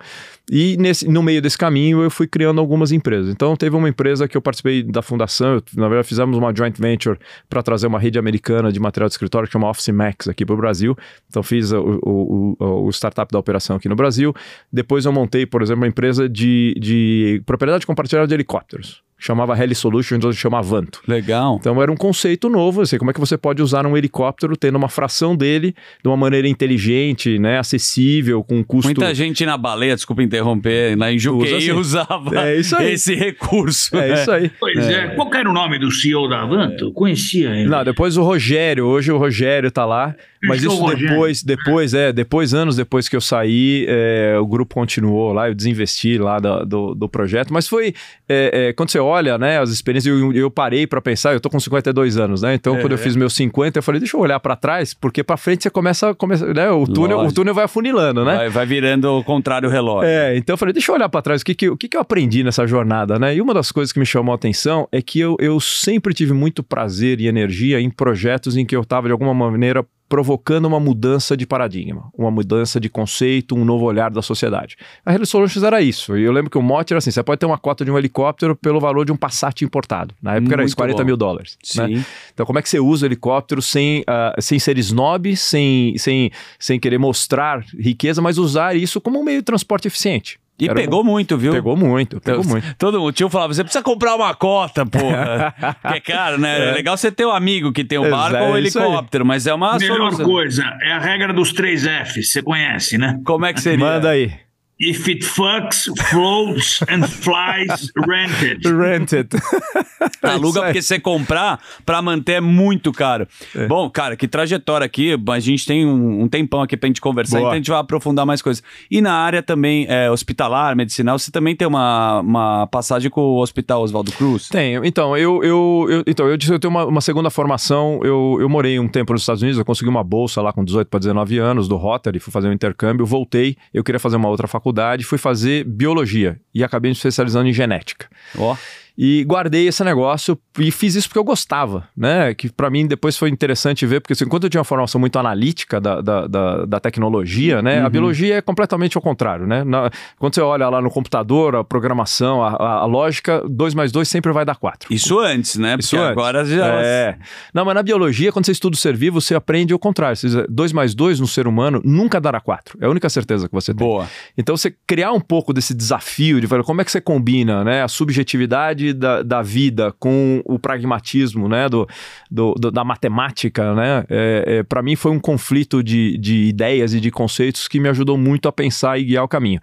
E 0.50 0.76
nesse, 0.78 1.08
no 1.08 1.22
meio 1.22 1.40
desse 1.40 1.56
caminho 1.56 2.02
eu 2.02 2.10
fui 2.10 2.26
criando 2.26 2.60
algumas 2.60 2.90
empresas. 2.90 3.30
Então 3.32 3.54
teve 3.54 3.76
uma 3.76 3.88
empresa 3.88 4.26
que 4.26 4.36
eu 4.36 4.42
participei 4.42 4.82
da 4.82 5.00
fundação, 5.00 5.54
eu, 5.54 5.62
na 5.76 5.88
verdade 5.88 6.08
fizemos 6.08 6.36
uma 6.36 6.52
joint 6.54 6.76
venture 6.76 7.18
para 7.48 7.62
trazer 7.62 7.86
uma 7.86 8.00
rede 8.00 8.18
americana 8.18 8.72
de 8.72 8.80
material 8.80 9.08
de 9.08 9.14
escritório 9.14 9.46
que 9.46 9.52
chama 9.52 9.68
Office 9.70 9.88
Max 9.88 10.26
aqui 10.26 10.44
para 10.44 10.54
o 10.54 10.58
Brasil. 10.58 10.96
Então 11.28 11.42
fiz 11.42 11.70
o, 11.70 12.00
o, 12.02 12.56
o, 12.58 12.86
o, 12.86 12.90
startup 12.90 13.30
da 13.30 13.38
operação 13.38 13.76
aqui 13.76 13.88
no 13.88 13.94
Brasil. 13.94 14.34
Depois 14.72 15.04
eu 15.04 15.12
montei, 15.12 15.46
por 15.46 15.62
exemplo, 15.62 15.82
uma 15.82 15.88
empresa 15.88 16.28
de, 16.28 16.74
de 16.80 17.42
propriedade 17.46 17.86
compartilhada 17.86 18.26
de 18.26 18.34
helicópteros 18.34 19.02
chamava 19.20 19.56
Heli 19.56 19.74
Solutions, 19.74 20.24
hoje 20.24 20.38
chama 20.38 20.58
Avanto. 20.58 21.02
Legal. 21.06 21.58
Então 21.60 21.80
era 21.80 21.92
um 21.92 21.96
conceito 21.96 22.48
novo, 22.48 22.80
assim, 22.80 22.98
como 22.98 23.10
é 23.10 23.14
que 23.14 23.20
você 23.20 23.36
pode 23.36 23.62
usar 23.62 23.86
um 23.86 23.96
helicóptero 23.96 24.56
tendo 24.56 24.76
uma 24.76 24.88
fração 24.88 25.36
dele 25.36 25.74
de 26.02 26.08
uma 26.08 26.16
maneira 26.16 26.48
inteligente, 26.48 27.38
né, 27.38 27.58
acessível, 27.58 28.42
com 28.42 28.64
custo... 28.64 28.86
Muita 28.86 29.14
gente 29.14 29.44
na 29.44 29.58
baleia, 29.58 29.94
desculpa 29.94 30.22
interromper, 30.22 30.96
na 30.96 31.10
Juquei 31.16 31.56
assim. 31.56 31.72
usava 31.72 32.48
é 32.48 32.56
isso 32.56 32.74
aí. 32.76 32.92
esse 32.92 33.14
recurso. 33.14 33.94
É 33.96 34.08
né? 34.08 34.14
isso 34.14 34.30
aí. 34.30 34.50
Pois 34.58 34.78
é. 34.78 34.92
é. 34.92 35.08
Qual 35.08 35.32
era 35.34 35.50
o 35.50 35.52
nome 35.52 35.78
do 35.78 35.90
CEO 35.90 36.28
da 36.28 36.42
Avanto? 36.42 36.88
É. 36.88 36.92
Conhecia 36.92 37.50
ele. 37.50 37.68
Não, 37.68 37.84
depois 37.84 38.16
o 38.16 38.22
Rogério, 38.22 38.86
hoje 38.86 39.12
o 39.12 39.18
Rogério 39.18 39.70
tá 39.70 39.84
lá, 39.84 40.14
mas 40.44 40.62
isso 40.62 40.94
depois, 40.94 41.42
depois, 41.42 41.94
é, 41.94 42.12
depois, 42.12 42.54
anos 42.54 42.76
depois 42.76 43.08
que 43.08 43.16
eu 43.16 43.20
saí, 43.20 43.84
é, 43.88 44.38
o 44.40 44.46
grupo 44.46 44.74
continuou 44.74 45.32
lá, 45.32 45.48
eu 45.48 45.54
desinvesti 45.54 46.16
lá 46.16 46.38
do, 46.38 46.64
do, 46.64 46.94
do 46.94 47.08
projeto, 47.08 47.52
mas 47.52 47.68
foi, 47.68 47.94
é, 48.28 48.68
é, 48.68 48.72
quando 48.72 48.90
você 48.90 48.98
olha, 48.98 49.36
né, 49.36 49.58
as 49.60 49.70
experiências, 49.70 50.14
eu, 50.14 50.32
eu 50.32 50.50
parei 50.50 50.86
para 50.86 51.00
pensar, 51.00 51.34
eu 51.34 51.40
tô 51.40 51.50
com 51.50 51.60
52 51.60 52.16
anos, 52.16 52.42
né, 52.42 52.54
então 52.54 52.78
quando 52.80 52.92
eu 52.92 52.98
é. 52.98 53.00
fiz 53.00 53.14
meus 53.16 53.34
50, 53.34 53.78
eu 53.78 53.82
falei, 53.82 54.00
deixa 54.00 54.16
eu 54.16 54.20
olhar 54.20 54.40
para 54.40 54.56
trás, 54.56 54.94
porque 54.94 55.22
para 55.22 55.36
frente 55.36 55.62
você 55.62 55.70
começa, 55.70 56.14
começa 56.14 56.46
né, 56.54 56.70
o 56.70 56.86
túnel, 56.86 57.20
o 57.20 57.32
túnel 57.32 57.54
vai 57.54 57.64
afunilando, 57.64 58.24
né. 58.24 58.36
Vai, 58.36 58.48
vai 58.48 58.66
virando 58.66 59.10
o 59.18 59.22
contrário 59.22 59.68
relógio. 59.68 60.08
É, 60.08 60.36
então 60.36 60.54
eu 60.54 60.58
falei, 60.58 60.72
deixa 60.72 60.90
eu 60.90 60.94
olhar 60.94 61.08
para 61.08 61.20
trás, 61.20 61.42
o 61.42 61.44
que 61.44 61.54
que, 61.54 61.68
o 61.68 61.76
que 61.76 61.88
que 61.88 61.96
eu 61.96 62.00
aprendi 62.00 62.42
nessa 62.42 62.66
jornada, 62.66 63.18
né, 63.18 63.34
e 63.34 63.42
uma 63.42 63.52
das 63.52 63.70
coisas 63.70 63.92
que 63.92 63.98
me 63.98 64.06
chamou 64.06 64.32
a 64.32 64.36
atenção 64.36 64.88
é 64.90 65.02
que 65.02 65.20
eu, 65.20 65.36
eu 65.38 65.60
sempre 65.60 66.14
tive 66.14 66.32
muito 66.32 66.62
prazer 66.62 67.20
e 67.20 67.26
energia 67.26 67.78
em 67.78 67.90
projetos 67.90 68.56
em 68.56 68.64
que 68.64 68.74
eu 68.74 68.84
tava 68.86 69.08
de 69.08 69.12
alguma 69.12 69.34
maneira 69.34 69.84
provocando 70.10 70.64
uma 70.64 70.80
mudança 70.80 71.36
de 71.36 71.46
paradigma, 71.46 72.10
uma 72.18 72.32
mudança 72.32 72.80
de 72.80 72.88
conceito, 72.88 73.54
um 73.54 73.64
novo 73.64 73.84
olhar 73.84 74.10
da 74.10 74.20
sociedade. 74.20 74.76
A 75.06 75.14
Heli 75.14 75.24
Solutions 75.24 75.62
era 75.62 75.80
isso. 75.80 76.18
E 76.18 76.24
eu 76.24 76.32
lembro 76.32 76.50
que 76.50 76.58
o 76.58 76.62
mote 76.62 76.92
era 76.92 76.98
assim: 76.98 77.12
você 77.12 77.22
pode 77.22 77.38
ter 77.38 77.46
uma 77.46 77.56
cota 77.56 77.84
de 77.84 77.92
um 77.92 77.96
helicóptero 77.96 78.56
pelo 78.56 78.80
valor 78.80 79.06
de 79.06 79.12
um 79.12 79.16
Passat 79.16 79.62
importado. 79.64 80.12
Na 80.20 80.32
época 80.32 80.40
Muito 80.40 80.52
era 80.54 80.64
isso, 80.64 80.76
40 80.76 80.98
bom. 80.98 81.04
mil 81.04 81.16
dólares. 81.16 81.56
Né? 81.76 82.04
Então, 82.34 82.44
como 82.44 82.58
é 82.58 82.62
que 82.62 82.68
você 82.68 82.80
usa 82.80 83.06
o 83.06 83.08
helicóptero 83.08 83.62
sem, 83.62 84.00
uh, 84.00 84.42
sem 84.42 84.58
ser 84.58 84.76
snob, 84.78 85.36
sem, 85.36 85.96
sem, 85.96 86.32
sem 86.58 86.80
querer 86.80 86.98
mostrar 86.98 87.64
riqueza, 87.78 88.20
mas 88.20 88.36
usar 88.36 88.74
isso 88.74 89.00
como 89.00 89.20
um 89.20 89.22
meio 89.22 89.38
de 89.38 89.44
transporte 89.44 89.86
eficiente? 89.86 90.40
E 90.60 90.66
Era 90.68 90.74
pegou 90.74 91.02
muito, 91.02 91.36
viu? 91.38 91.52
Pegou 91.52 91.76
muito, 91.76 92.20
pegou 92.20 92.40
Então, 92.40 92.50
muito. 92.52 92.74
Todo 92.76 93.02
o 93.02 93.12
tio 93.12 93.28
falava, 93.28 93.54
você 93.54 93.62
precisa 93.64 93.82
comprar 93.82 94.14
uma 94.14 94.34
cota, 94.34 94.84
porra. 94.84 95.54
que 95.88 95.94
é 95.94 96.00
caro, 96.00 96.38
né? 96.38 96.70
É. 96.70 96.72
legal 96.72 96.96
você 96.96 97.10
ter 97.10 97.24
um 97.26 97.30
amigo 97.30 97.72
que 97.72 97.84
tem 97.84 97.98
um 97.98 98.10
barco 98.10 98.36
Exato, 98.36 98.44
ou 98.44 98.52
um 98.52 98.56
é 98.56 98.58
helicóptero, 98.58 99.24
mas 99.24 99.46
é 99.46 99.54
uma 99.54 99.78
Melhor 99.78 99.96
solução. 99.96 100.24
coisa 100.26 100.64
é 100.82 100.92
a 100.92 100.98
regra 100.98 101.32
dos 101.32 101.52
três 101.52 101.84
Fs, 101.84 102.30
você 102.30 102.42
conhece, 102.42 102.98
né? 102.98 103.18
Como 103.24 103.44
é 103.46 103.52
que 103.52 103.60
seria? 103.60 103.78
Manda 103.84 104.10
aí. 104.10 104.32
If 104.80 105.06
it 105.08 105.22
fucks, 105.24 105.90
floats 106.08 106.80
and 106.88 107.02
flies, 107.06 107.92
rented. 108.06 108.66
Rented. 108.66 109.28
Aluga 110.22 110.48
Isso 110.48 110.58
aí. 110.60 110.64
porque 110.66 110.82
você 110.82 110.98
comprar 111.00 111.60
pra 111.84 112.00
manter 112.00 112.32
é 112.34 112.40
muito 112.40 112.90
caro. 112.90 113.26
Bom, 113.68 113.90
cara, 113.90 114.16
que 114.16 114.26
trajetória 114.26 114.84
aqui. 114.86 115.14
A 115.28 115.38
gente 115.38 115.66
tem 115.66 115.86
um, 115.86 116.22
um 116.22 116.28
tempão 116.28 116.62
aqui 116.62 116.76
pra 116.78 116.86
gente 116.86 117.00
conversar, 117.00 117.36
Boa. 117.38 117.48
então 117.48 117.52
a 117.52 117.56
gente 117.56 117.70
vai 117.70 117.78
aprofundar 117.80 118.24
mais 118.24 118.40
coisas. 118.40 118.62
E 118.90 119.02
na 119.02 119.12
área 119.12 119.42
também 119.42 119.84
é, 119.88 120.10
hospitalar, 120.10 120.74
medicinal, 120.74 121.18
você 121.18 121.30
também 121.30 121.54
tem 121.54 121.68
uma, 121.68 122.20
uma 122.20 122.66
passagem 122.68 123.10
com 123.10 123.20
o 123.20 123.42
Hospital 123.42 123.82
Oswaldo 123.82 124.10
Cruz? 124.12 124.48
Tenho. 124.48 124.82
Então, 124.84 125.14
eu, 125.14 125.42
eu, 125.44 125.86
eu- 125.90 126.04
então, 126.06 126.26
eu 126.26 126.36
disse 126.38 126.50
que 126.50 126.54
eu 126.54 126.58
tenho 126.60 126.70
uma, 126.70 126.86
uma 126.86 127.00
segunda 127.02 127.28
formação. 127.28 128.00
Eu, 128.02 128.38
eu 128.40 128.48
morei 128.48 128.78
um 128.78 128.88
tempo 128.88 129.12
nos 129.12 129.20
Estados 129.22 129.42
Unidos, 129.42 129.58
eu 129.58 129.64
consegui 129.64 129.90
uma 129.90 130.02
bolsa 130.02 130.40
lá 130.40 130.52
com 130.54 130.64
18 130.64 130.88
para 130.88 131.00
19 131.00 131.38
anos 131.38 131.68
do 131.68 131.76
Rotary, 131.76 132.18
fui 132.18 132.32
fazer 132.32 132.48
um 132.48 132.52
intercâmbio, 132.52 133.04
voltei, 133.04 133.56
eu 133.74 133.84
queria 133.84 133.98
fazer 133.98 134.16
uma 134.16 134.28
outra 134.30 134.48
faculdade, 134.48 134.69
fui 135.04 135.18
fazer 135.18 135.64
biologia 135.64 136.40
e 136.54 136.62
acabei 136.64 136.90
me 136.90 136.96
especializando 136.96 137.48
em 137.48 137.52
genética. 137.52 138.08
Ó. 138.36 138.56
E 139.02 139.24
guardei 139.24 139.66
esse 139.66 139.82
negócio 139.82 140.38
e 140.58 140.70
fiz 140.70 140.94
isso 140.94 141.08
porque 141.08 141.18
eu 141.18 141.24
gostava, 141.24 141.88
né? 141.96 142.34
Que 142.34 142.52
pra 142.52 142.68
mim 142.68 142.86
depois 142.86 143.16
foi 143.16 143.30
interessante 143.30 143.86
ver, 143.86 143.98
porque 144.00 144.12
assim, 144.12 144.26
enquanto 144.26 144.44
eu 144.44 144.50
tinha 144.50 144.58
uma 144.58 144.64
formação 144.64 145.00
muito 145.00 145.18
analítica 145.18 145.80
da, 145.80 146.02
da, 146.02 146.26
da, 146.26 146.66
da 146.66 146.80
tecnologia, 146.80 147.62
né? 147.62 147.80
A 147.80 147.88
biologia 147.88 148.34
é 148.36 148.42
completamente 148.42 148.98
ao 148.98 149.02
contrário, 149.02 149.46
né? 149.46 149.64
Na- 149.64 149.90
quando 150.18 150.34
você 150.34 150.42
olha 150.42 150.68
lá 150.68 150.82
no 150.82 150.90
computador, 150.90 151.56
a 151.56 151.64
programação, 151.64 152.42
a, 152.42 152.50
a, 152.50 152.72
a 152.80 152.84
lógica, 152.84 153.42
2 153.48 153.72
mais 153.72 153.90
2 153.90 154.06
sempre 154.06 154.32
vai 154.32 154.44
dar 154.44 154.56
4. 154.56 154.92
Isso 154.92 155.18
antes, 155.18 155.56
né? 155.56 155.76
Isso 155.78 155.96
Porque 155.96 156.02
antes. 156.04 156.12
agora 156.12 156.44
já. 156.44 156.66
É. 156.82 157.16
Não, 157.54 157.64
mas 157.64 157.74
na 157.74 157.82
biologia, 157.82 158.30
quando 158.30 158.44
você 158.44 158.52
estuda 158.52 158.74
o 158.74 158.78
ser 158.78 158.94
vivo, 158.94 159.18
você 159.18 159.34
aprende 159.34 159.72
o 159.72 159.78
contrário. 159.78 160.18
2 160.46 160.72
mais 160.74 160.94
2 160.94 161.20
no 161.20 161.26
ser 161.26 161.46
humano 161.46 161.80
nunca 161.86 162.20
dará 162.20 162.38
4. 162.38 162.76
É 162.78 162.84
a 162.84 162.90
única 162.90 163.08
certeza 163.08 163.48
que 163.48 163.54
você 163.54 163.72
tem. 163.72 163.86
Boa. 163.86 164.06
Então, 164.36 164.58
você 164.58 164.74
criar 164.86 165.12
um 165.12 165.20
pouco 165.20 165.54
desse 165.54 165.72
desafio 165.72 166.38
de 166.38 166.46
ver 166.46 166.62
como 166.64 166.82
é 166.82 166.84
que 166.84 166.92
você 166.92 167.00
combina 167.00 167.64
né, 167.64 167.82
a 167.82 167.88
subjetividade 167.88 168.89
da, 168.92 169.22
da 169.22 169.42
vida 169.42 169.92
com 169.98 170.42
o 170.44 170.58
pragmatismo 170.58 171.48
né, 171.48 171.68
do, 171.68 171.86
do- 172.30 172.54
do- 172.54 172.70
da 172.70 172.84
matemática, 172.84 173.74
né, 173.74 174.04
é, 174.08 174.44
é, 174.46 174.62
para 174.62 174.82
mim 174.82 174.96
foi 174.96 175.12
um 175.12 175.20
conflito 175.20 175.82
de, 175.82 176.16
de 176.18 176.44
ideias 176.44 176.94
e 176.94 177.00
de 177.00 177.10
conceitos 177.10 177.68
que 177.68 177.80
me 177.80 177.88
ajudou 177.88 178.16
muito 178.18 178.48
a 178.48 178.52
pensar 178.52 178.98
e 178.98 179.04
guiar 179.04 179.24
o 179.24 179.28
caminho. 179.28 179.60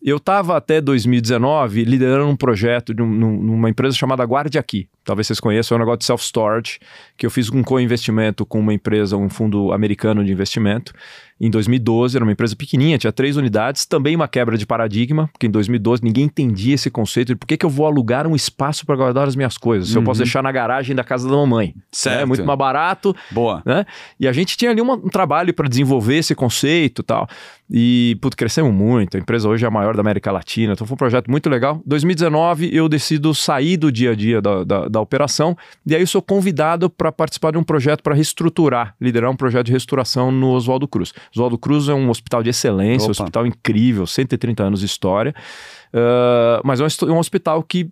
Eu 0.00 0.18
estava 0.18 0.56
até 0.56 0.80
2019 0.80 1.82
liderando 1.84 2.28
um 2.30 2.36
projeto 2.36 2.94
de 2.94 3.02
um- 3.02 3.10
num- 3.12 3.42
numa 3.42 3.68
empresa 3.68 3.96
chamada 3.96 4.24
Guarde 4.24 4.56
Aqui. 4.58 4.88
Talvez 5.08 5.26
vocês 5.26 5.40
conheçam, 5.40 5.74
é 5.74 5.78
um 5.78 5.80
negócio 5.80 6.00
de 6.00 6.04
self-storage, 6.04 6.78
que 7.16 7.24
eu 7.24 7.30
fiz 7.30 7.50
um 7.50 7.62
co-investimento 7.62 8.44
com 8.44 8.60
uma 8.60 8.74
empresa, 8.74 9.16
um 9.16 9.30
fundo 9.30 9.72
americano 9.72 10.22
de 10.22 10.30
investimento. 10.30 10.92
Em 11.40 11.48
2012, 11.48 12.14
era 12.16 12.24
uma 12.24 12.32
empresa 12.32 12.54
pequenininha, 12.54 12.98
tinha 12.98 13.12
três 13.12 13.36
unidades, 13.38 13.86
também 13.86 14.14
uma 14.14 14.28
quebra 14.28 14.58
de 14.58 14.66
paradigma, 14.66 15.28
porque 15.32 15.46
em 15.46 15.50
2012 15.50 16.02
ninguém 16.04 16.24
entendia 16.24 16.74
esse 16.74 16.90
conceito 16.90 17.28
de 17.28 17.36
por 17.36 17.46
que, 17.46 17.56
que 17.56 17.64
eu 17.64 17.70
vou 17.70 17.86
alugar 17.86 18.26
um 18.26 18.36
espaço 18.36 18.84
para 18.84 18.96
guardar 18.96 19.26
as 19.26 19.34
minhas 19.34 19.56
coisas, 19.56 19.88
se 19.88 19.96
eu 19.96 20.02
posso 20.02 20.18
deixar 20.18 20.42
na 20.42 20.52
garagem 20.52 20.94
da 20.94 21.04
casa 21.04 21.26
da 21.26 21.34
mamãe. 21.36 21.74
Certo. 21.90 22.20
É 22.20 22.24
muito 22.26 22.44
mais 22.44 22.58
barato, 22.58 23.16
Boa. 23.30 23.62
né? 23.64 23.86
E 24.20 24.28
a 24.28 24.32
gente 24.32 24.56
tinha 24.58 24.72
ali 24.72 24.80
uma- 24.82 24.94
um 24.96 25.08
trabalho 25.08 25.54
para 25.54 25.68
desenvolver 25.68 26.16
esse 26.18 26.34
conceito 26.34 27.00
e 27.02 27.04
tal. 27.04 27.26
E, 27.70 28.16
putz, 28.20 28.34
crescemos 28.34 28.72
muito. 28.74 29.16
A 29.16 29.20
empresa 29.20 29.48
hoje 29.48 29.64
é 29.64 29.68
a 29.68 29.70
maior 29.70 29.94
da 29.94 30.00
América 30.00 30.32
Latina. 30.32 30.72
Então 30.72 30.86
foi 30.86 30.94
um 30.94 30.98
projeto 30.98 31.30
muito 31.30 31.48
legal. 31.48 31.80
2019, 31.86 32.74
eu 32.74 32.88
decido 32.88 33.32
sair 33.34 33.76
do 33.76 33.92
dia 33.92 34.12
a 34.12 34.14
dia 34.14 34.40
da, 34.40 34.64
da, 34.64 34.88
da 34.88 34.97
operação. 35.00 35.56
E 35.86 35.94
aí 35.94 36.00
eu 36.02 36.06
sou 36.06 36.20
convidado 36.22 36.88
para 36.90 37.10
participar 37.12 37.52
de 37.52 37.58
um 37.58 37.62
projeto 37.64 38.02
para 38.02 38.14
reestruturar, 38.14 38.94
liderar 39.00 39.30
um 39.30 39.36
projeto 39.36 39.66
de 39.66 39.72
restauração 39.72 40.30
no 40.30 40.50
Oswaldo 40.50 40.86
Cruz. 40.88 41.12
Oswaldo 41.34 41.56
Cruz 41.58 41.88
é 41.88 41.94
um 41.94 42.08
hospital 42.10 42.42
de 42.42 42.50
excelência, 42.50 43.06
um 43.08 43.10
hospital 43.22 43.46
incrível, 43.46 44.06
130 44.06 44.62
anos 44.62 44.80
de 44.80 44.86
história. 44.86 45.34
Ah, 45.92 46.60
mas 46.64 46.80
é 46.80 46.82
um, 46.82 46.86
hos- 46.86 47.02
um 47.02 47.18
hospital 47.18 47.62
que 47.62 47.90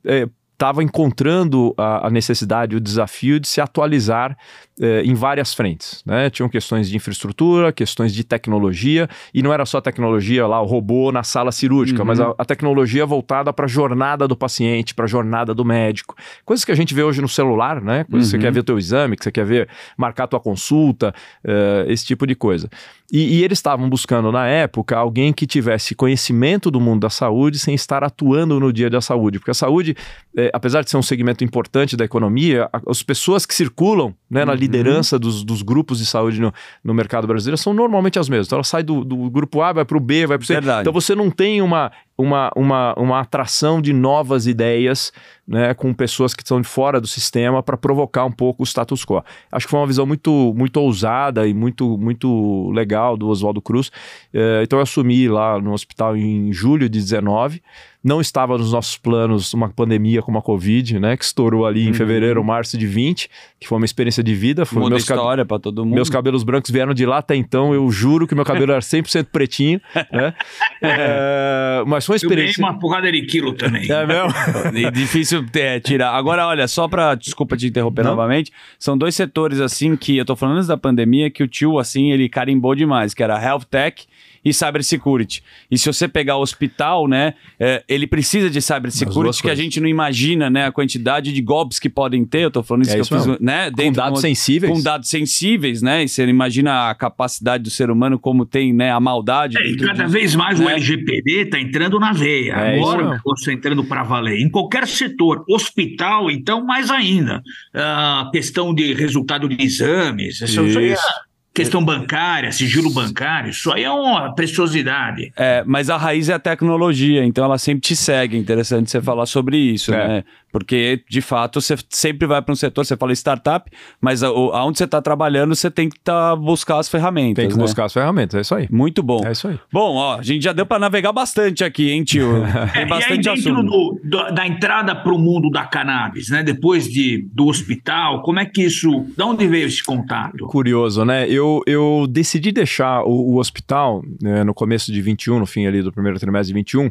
estava 0.56 0.82
encontrando 0.82 1.74
a, 1.76 2.06
a 2.06 2.10
necessidade, 2.10 2.74
o 2.74 2.80
desafio 2.80 3.38
de 3.38 3.46
se 3.46 3.60
atualizar 3.60 4.34
eh, 4.80 5.02
em 5.04 5.12
várias 5.14 5.52
frentes. 5.52 6.02
Né? 6.04 6.30
Tinham 6.30 6.48
questões 6.48 6.88
de 6.88 6.96
infraestrutura, 6.96 7.70
questões 7.72 8.14
de 8.14 8.24
tecnologia, 8.24 9.06
e 9.34 9.42
não 9.42 9.52
era 9.52 9.66
só 9.66 9.82
tecnologia 9.82 10.46
lá, 10.46 10.60
o 10.60 10.64
robô 10.64 11.12
na 11.12 11.22
sala 11.22 11.52
cirúrgica, 11.52 12.02
mas 12.06 12.18
a, 12.20 12.34
a 12.38 12.44
tecnologia 12.44 13.04
voltada 13.04 13.52
para 13.52 13.66
a 13.66 13.68
jornada 13.68 14.26
do 14.26 14.34
paciente, 14.34 14.94
para 14.94 15.04
a 15.04 15.08
jornada 15.08 15.54
do 15.54 15.64
médico. 15.64 16.16
Coisas 16.42 16.64
que 16.64 16.72
a 16.72 16.76
gente 16.76 16.94
vê 16.94 17.02
hoje 17.02 17.20
no 17.20 17.28
celular, 17.28 17.82
né? 17.82 18.04
Coisas 18.04 18.30
que 18.30 18.38
você 18.38 18.42
quer 18.42 18.50
ver 18.50 18.60
o 18.60 18.64
teu 18.64 18.78
exame, 18.78 19.16
que 19.16 19.24
você 19.24 19.32
quer 19.32 19.44
ver, 19.44 19.68
marcar 19.96 20.24
a 20.24 20.28
tua 20.28 20.40
consulta, 20.40 21.14
eh, 21.44 21.84
esse 21.88 22.06
tipo 22.06 22.26
de 22.26 22.34
coisa. 22.34 22.70
E, 23.12 23.38
e 23.38 23.44
eles 23.44 23.58
estavam 23.58 23.88
buscando, 23.88 24.32
na 24.32 24.46
época, 24.46 24.96
alguém 24.96 25.32
que 25.32 25.46
tivesse 25.46 25.94
conhecimento 25.94 26.70
do 26.70 26.80
mundo 26.80 27.02
da 27.02 27.10
saúde 27.10 27.58
sem 27.58 27.74
estar 27.74 28.02
atuando 28.02 28.58
no 28.58 28.72
dia 28.72 28.90
da 28.90 29.00
saúde. 29.00 29.38
Porque 29.38 29.50
a 29.52 29.54
saúde, 29.54 29.96
eh, 30.36 30.50
apesar 30.52 30.82
de 30.82 30.90
ser 30.90 30.96
um 30.96 31.02
segmento 31.02 31.44
importante 31.44 31.96
da 31.96 32.04
economia, 32.04 32.68
a- 32.72 32.80
as 32.88 33.02
pessoas 33.02 33.46
que 33.46 33.54
circulam 33.54 34.14
né, 34.28 34.40
Uhum. 34.40 34.46
na 34.46 34.54
liderança 34.54 35.18
dos, 35.18 35.44
dos 35.44 35.62
grupos 35.62 35.98
de 35.98 36.06
saúde 36.06 36.40
no, 36.40 36.52
no 36.82 36.92
mercado 36.92 37.26
brasileiro 37.28 37.56
são 37.56 37.72
normalmente 37.72 38.18
as 38.18 38.28
mesmas. 38.28 38.48
Então 38.48 38.56
ela 38.56 38.64
sai 38.64 38.82
do, 38.82 39.04
do 39.04 39.30
grupo 39.30 39.62
A, 39.62 39.72
vai 39.72 39.84
para 39.84 39.96
o 39.96 40.00
B, 40.00 40.26
vai 40.26 40.36
para 40.36 40.42
o 40.44 40.46
C. 40.46 40.54
Verdade. 40.54 40.80
Então 40.80 40.92
você 40.92 41.14
não 41.14 41.30
tem 41.30 41.62
uma, 41.62 41.92
uma, 42.18 42.50
uma, 42.56 42.94
uma 42.94 43.20
atração 43.20 43.80
de 43.80 43.92
novas 43.92 44.46
ideias 44.46 45.12
né, 45.46 45.74
com 45.74 45.92
pessoas 45.92 46.34
que 46.34 46.42
estão 46.42 46.60
de 46.60 46.66
fora 46.66 47.00
do 47.00 47.06
sistema 47.06 47.62
para 47.62 47.76
provocar 47.76 48.24
um 48.24 48.32
pouco 48.32 48.62
o 48.62 48.66
status 48.66 49.04
quo. 49.04 49.22
Acho 49.52 49.66
que 49.66 49.70
foi 49.70 49.80
uma 49.80 49.86
visão 49.86 50.06
muito, 50.06 50.54
muito 50.56 50.78
ousada 50.78 51.46
e 51.46 51.54
muito, 51.54 51.96
muito 51.98 52.70
legal 52.72 53.16
do 53.16 53.28
Oswaldo 53.28 53.60
Cruz. 53.60 53.92
Eh, 54.32 54.62
então 54.62 54.78
eu 54.78 54.82
assumi 54.82 55.28
lá 55.28 55.60
no 55.60 55.72
hospital 55.72 56.16
em 56.16 56.52
julho 56.52 56.88
de 56.88 56.98
19. 56.98 57.62
Não 58.06 58.20
estava 58.20 58.56
nos 58.56 58.70
nossos 58.72 58.96
planos 58.96 59.52
uma 59.52 59.68
pandemia 59.68 60.22
como 60.22 60.38
a 60.38 60.42
Covid, 60.42 61.00
né? 61.00 61.16
Que 61.16 61.24
estourou 61.24 61.66
ali 61.66 61.88
em 61.88 61.92
fevereiro, 61.92 62.44
março 62.44 62.78
de 62.78 62.86
20, 62.86 63.28
que 63.58 63.66
foi 63.66 63.78
uma 63.78 63.84
experiência 63.84 64.22
de 64.22 64.32
vida. 64.32 64.64
Foi 64.64 64.78
Muda 64.78 64.90
meus 64.90 65.04
cab- 65.04 65.16
história 65.18 65.44
pra 65.44 65.58
todo 65.58 65.84
mundo. 65.84 65.94
meus 65.96 66.08
cabelos 66.08 66.44
brancos 66.44 66.70
vieram 66.70 66.94
de 66.94 67.04
lá 67.04 67.18
até 67.18 67.34
então. 67.34 67.74
Eu 67.74 67.90
juro 67.90 68.26
que 68.26 68.34
meu 68.34 68.44
cabelo 68.44 68.70
era 68.70 68.80
100% 68.80 69.26
pretinho, 69.32 69.80
né? 70.12 70.32
É, 70.80 71.82
mas 71.86 72.06
foi 72.06 72.14
uma 72.14 72.16
Eu 72.16 72.28
experiência. 72.28 72.62
uma 72.64 72.78
porrada 72.78 73.10
de 73.10 73.22
quilo 73.22 73.52
também. 73.54 73.90
É 73.90 74.06
mesmo? 74.06 74.32
Difícil 74.92 75.44
é, 75.54 75.80
tirar. 75.80 76.12
Agora, 76.12 76.46
olha, 76.46 76.68
só 76.68 76.86
pra. 76.86 77.14
Desculpa 77.16 77.56
te 77.56 77.66
interromper 77.66 78.04
Não. 78.04 78.10
novamente. 78.12 78.52
São 78.78 78.96
dois 78.96 79.14
setores, 79.16 79.60
assim, 79.60 79.96
que 79.96 80.16
eu 80.16 80.24
tô 80.24 80.36
falando 80.36 80.56
antes 80.56 80.68
da 80.68 80.76
pandemia, 80.76 81.30
que 81.30 81.42
o 81.42 81.48
tio, 81.48 81.78
assim, 81.78 82.12
ele 82.12 82.28
carimbou 82.28 82.74
demais, 82.74 83.14
que 83.14 83.22
era 83.22 83.42
Health 83.42 83.64
Tech 83.70 84.04
e 84.46 84.54
Cybersecurity. 84.54 85.42
E 85.68 85.76
se 85.76 85.92
você 85.92 86.06
pegar 86.06 86.36
o 86.36 86.40
hospital, 86.40 87.08
né, 87.08 87.34
é, 87.58 87.82
ele 87.88 88.06
precisa 88.06 88.48
de 88.48 88.62
Cybersecurity, 88.62 89.42
que 89.42 89.50
a 89.50 89.56
gente 89.56 89.80
não 89.80 89.88
imagina, 89.88 90.48
né, 90.48 90.66
a 90.66 90.70
quantidade 90.70 91.32
de 91.32 91.42
golpes 91.42 91.80
que 91.80 91.88
podem 91.90 92.24
ter. 92.24 92.42
Eu 92.42 92.50
tô 92.52 92.62
falando 92.62 92.84
isso 92.84 92.92
É 92.92 92.94
que 92.94 93.00
isso 93.00 93.12
eu 93.12 93.18
fiz, 93.18 93.26
mesmo. 93.26 93.44
né? 93.44 93.72
Com 93.72 93.90
dados 93.90 94.20
sensíveis. 94.20 94.72
Com 94.72 94.80
dados 94.80 95.08
sensíveis, 95.08 95.82
né? 95.82 96.04
E 96.04 96.08
você 96.08 96.24
imagina 96.26 96.88
a 96.90 96.94
capacidade 96.94 97.64
do 97.64 97.70
ser 97.70 97.90
humano, 97.90 98.20
como 98.20 98.46
tem, 98.46 98.72
né, 98.72 98.92
a 98.92 99.00
maldade. 99.00 99.58
É, 99.58 99.66
e 99.66 99.76
cada 99.78 100.04
disso, 100.04 100.10
vez 100.10 100.36
mais 100.36 100.60
o 100.60 100.64
né? 100.64 100.74
LGPD 100.74 101.42
está 101.42 101.58
entrando 101.58 101.98
na 101.98 102.12
veia. 102.12 102.52
É, 102.52 102.78
Agora 102.78 103.04
o 103.04 103.10
negócio 103.10 103.40
está 103.40 103.52
entrando 103.52 103.82
para 103.82 104.04
valer. 104.04 104.38
Em 104.38 104.48
qualquer 104.48 104.86
setor, 104.86 105.44
hospital, 105.48 106.30
então, 106.30 106.64
mais 106.64 106.88
ainda. 106.88 107.42
A 107.74 108.30
questão 108.32 108.72
de 108.72 108.94
resultado 108.94 109.48
de 109.48 109.60
exames, 109.60 110.40
isso, 110.40 110.64
isso 110.64 110.78
aí 110.78 110.90
é 110.90 110.92
Isso. 110.92 111.26
Questão 111.56 111.84
bancária, 111.84 112.52
sigilo 112.52 112.90
bancário, 112.90 113.50
isso 113.50 113.72
aí 113.72 113.82
é 113.84 113.90
uma 113.90 114.34
preciosidade. 114.34 115.32
É, 115.36 115.64
mas 115.66 115.88
a 115.90 115.96
raiz 115.96 116.28
é 116.28 116.34
a 116.34 116.38
tecnologia, 116.38 117.24
então 117.24 117.44
ela 117.44 117.58
sempre 117.58 117.80
te 117.80 117.96
segue. 117.96 118.36
É 118.36 118.38
interessante 118.38 118.90
você 118.90 119.00
falar 119.00 119.26
sobre 119.26 119.56
isso, 119.56 119.92
É. 119.92 120.08
né? 120.08 120.24
Porque, 120.58 121.02
de 121.10 121.20
fato, 121.20 121.60
você 121.60 121.76
sempre 121.90 122.26
vai 122.26 122.40
para 122.40 122.50
um 122.50 122.56
setor, 122.56 122.86
você 122.86 122.96
fala 122.96 123.12
startup, 123.12 123.70
mas 124.00 124.22
aonde 124.22 124.78
você 124.78 124.84
está 124.84 125.02
trabalhando, 125.02 125.54
você 125.54 125.70
tem 125.70 125.86
que 125.86 126.00
tá, 126.00 126.34
buscar 126.34 126.78
as 126.78 126.88
ferramentas. 126.88 127.42
Tem 127.42 127.48
que 127.50 127.56
né? 127.58 127.62
buscar 127.62 127.84
as 127.84 127.92
ferramentas, 127.92 128.38
é 128.38 128.40
isso 128.40 128.54
aí. 128.54 128.66
Muito 128.70 129.02
bom. 129.02 129.20
É 129.22 129.32
isso 129.32 129.48
aí. 129.48 129.60
Bom, 129.70 129.96
ó, 129.96 130.16
a 130.18 130.22
gente 130.22 130.42
já 130.42 130.54
deu 130.54 130.64
para 130.64 130.78
navegar 130.78 131.12
bastante 131.12 131.62
aqui, 131.62 131.90
hein, 131.90 132.04
tio? 132.04 132.42
É, 132.46 132.66
Tem 132.72 132.80
e 132.80 132.84
aí, 132.84 132.88
bastante 132.88 133.16
dentro 133.24 133.32
assunto. 133.52 133.62
do- 133.70 134.00
do- 134.02 134.34
da 134.34 134.46
entrada 134.46 134.96
para 134.96 135.12
o 135.12 135.18
mundo 135.18 135.50
da 135.50 135.66
cannabis, 135.66 136.30
né? 136.30 136.42
Depois 136.42 136.88
de, 136.88 137.28
do 137.34 137.48
hospital, 137.48 138.22
como 138.22 138.40
é 138.40 138.46
que 138.46 138.62
isso. 138.62 139.04
De 139.14 139.22
onde 139.22 139.46
veio 139.46 139.66
esse 139.66 139.84
contato? 139.84 140.46
Curioso, 140.46 141.04
né? 141.04 141.28
Eu, 141.28 141.60
eu 141.66 142.06
decidi 142.08 142.50
deixar 142.50 143.02
o, 143.02 143.34
o 143.34 143.36
hospital 143.38 144.02
né, 144.22 144.42
no 144.42 144.54
começo 144.54 144.90
de 144.90 145.02
21, 145.02 145.38
no 145.38 145.44
fim 145.44 145.66
ali 145.66 145.82
do 145.82 145.92
primeiro 145.92 146.18
trimestre 146.18 146.48
de 146.48 146.54
21, 146.54 146.88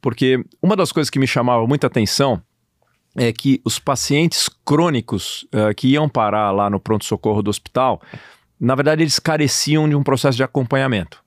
porque 0.00 0.44
uma 0.62 0.76
das 0.76 0.92
coisas 0.92 1.10
que 1.10 1.18
me 1.18 1.26
chamava 1.26 1.66
muita 1.66 1.88
atenção 1.88 2.40
é 3.16 3.32
que 3.32 3.60
os 3.64 3.78
pacientes 3.78 4.48
crônicos 4.64 5.46
eh, 5.52 5.74
que 5.74 5.88
iam 5.88 6.08
parar 6.08 6.50
lá 6.52 6.70
no 6.70 6.78
pronto-socorro 6.78 7.42
do 7.42 7.50
hospital, 7.50 8.00
na 8.58 8.74
verdade, 8.74 9.02
eles 9.02 9.18
careciam 9.18 9.88
de 9.88 9.96
um 9.96 10.02
processo 10.02 10.36
de 10.36 10.44
acompanhamento. 10.44 11.22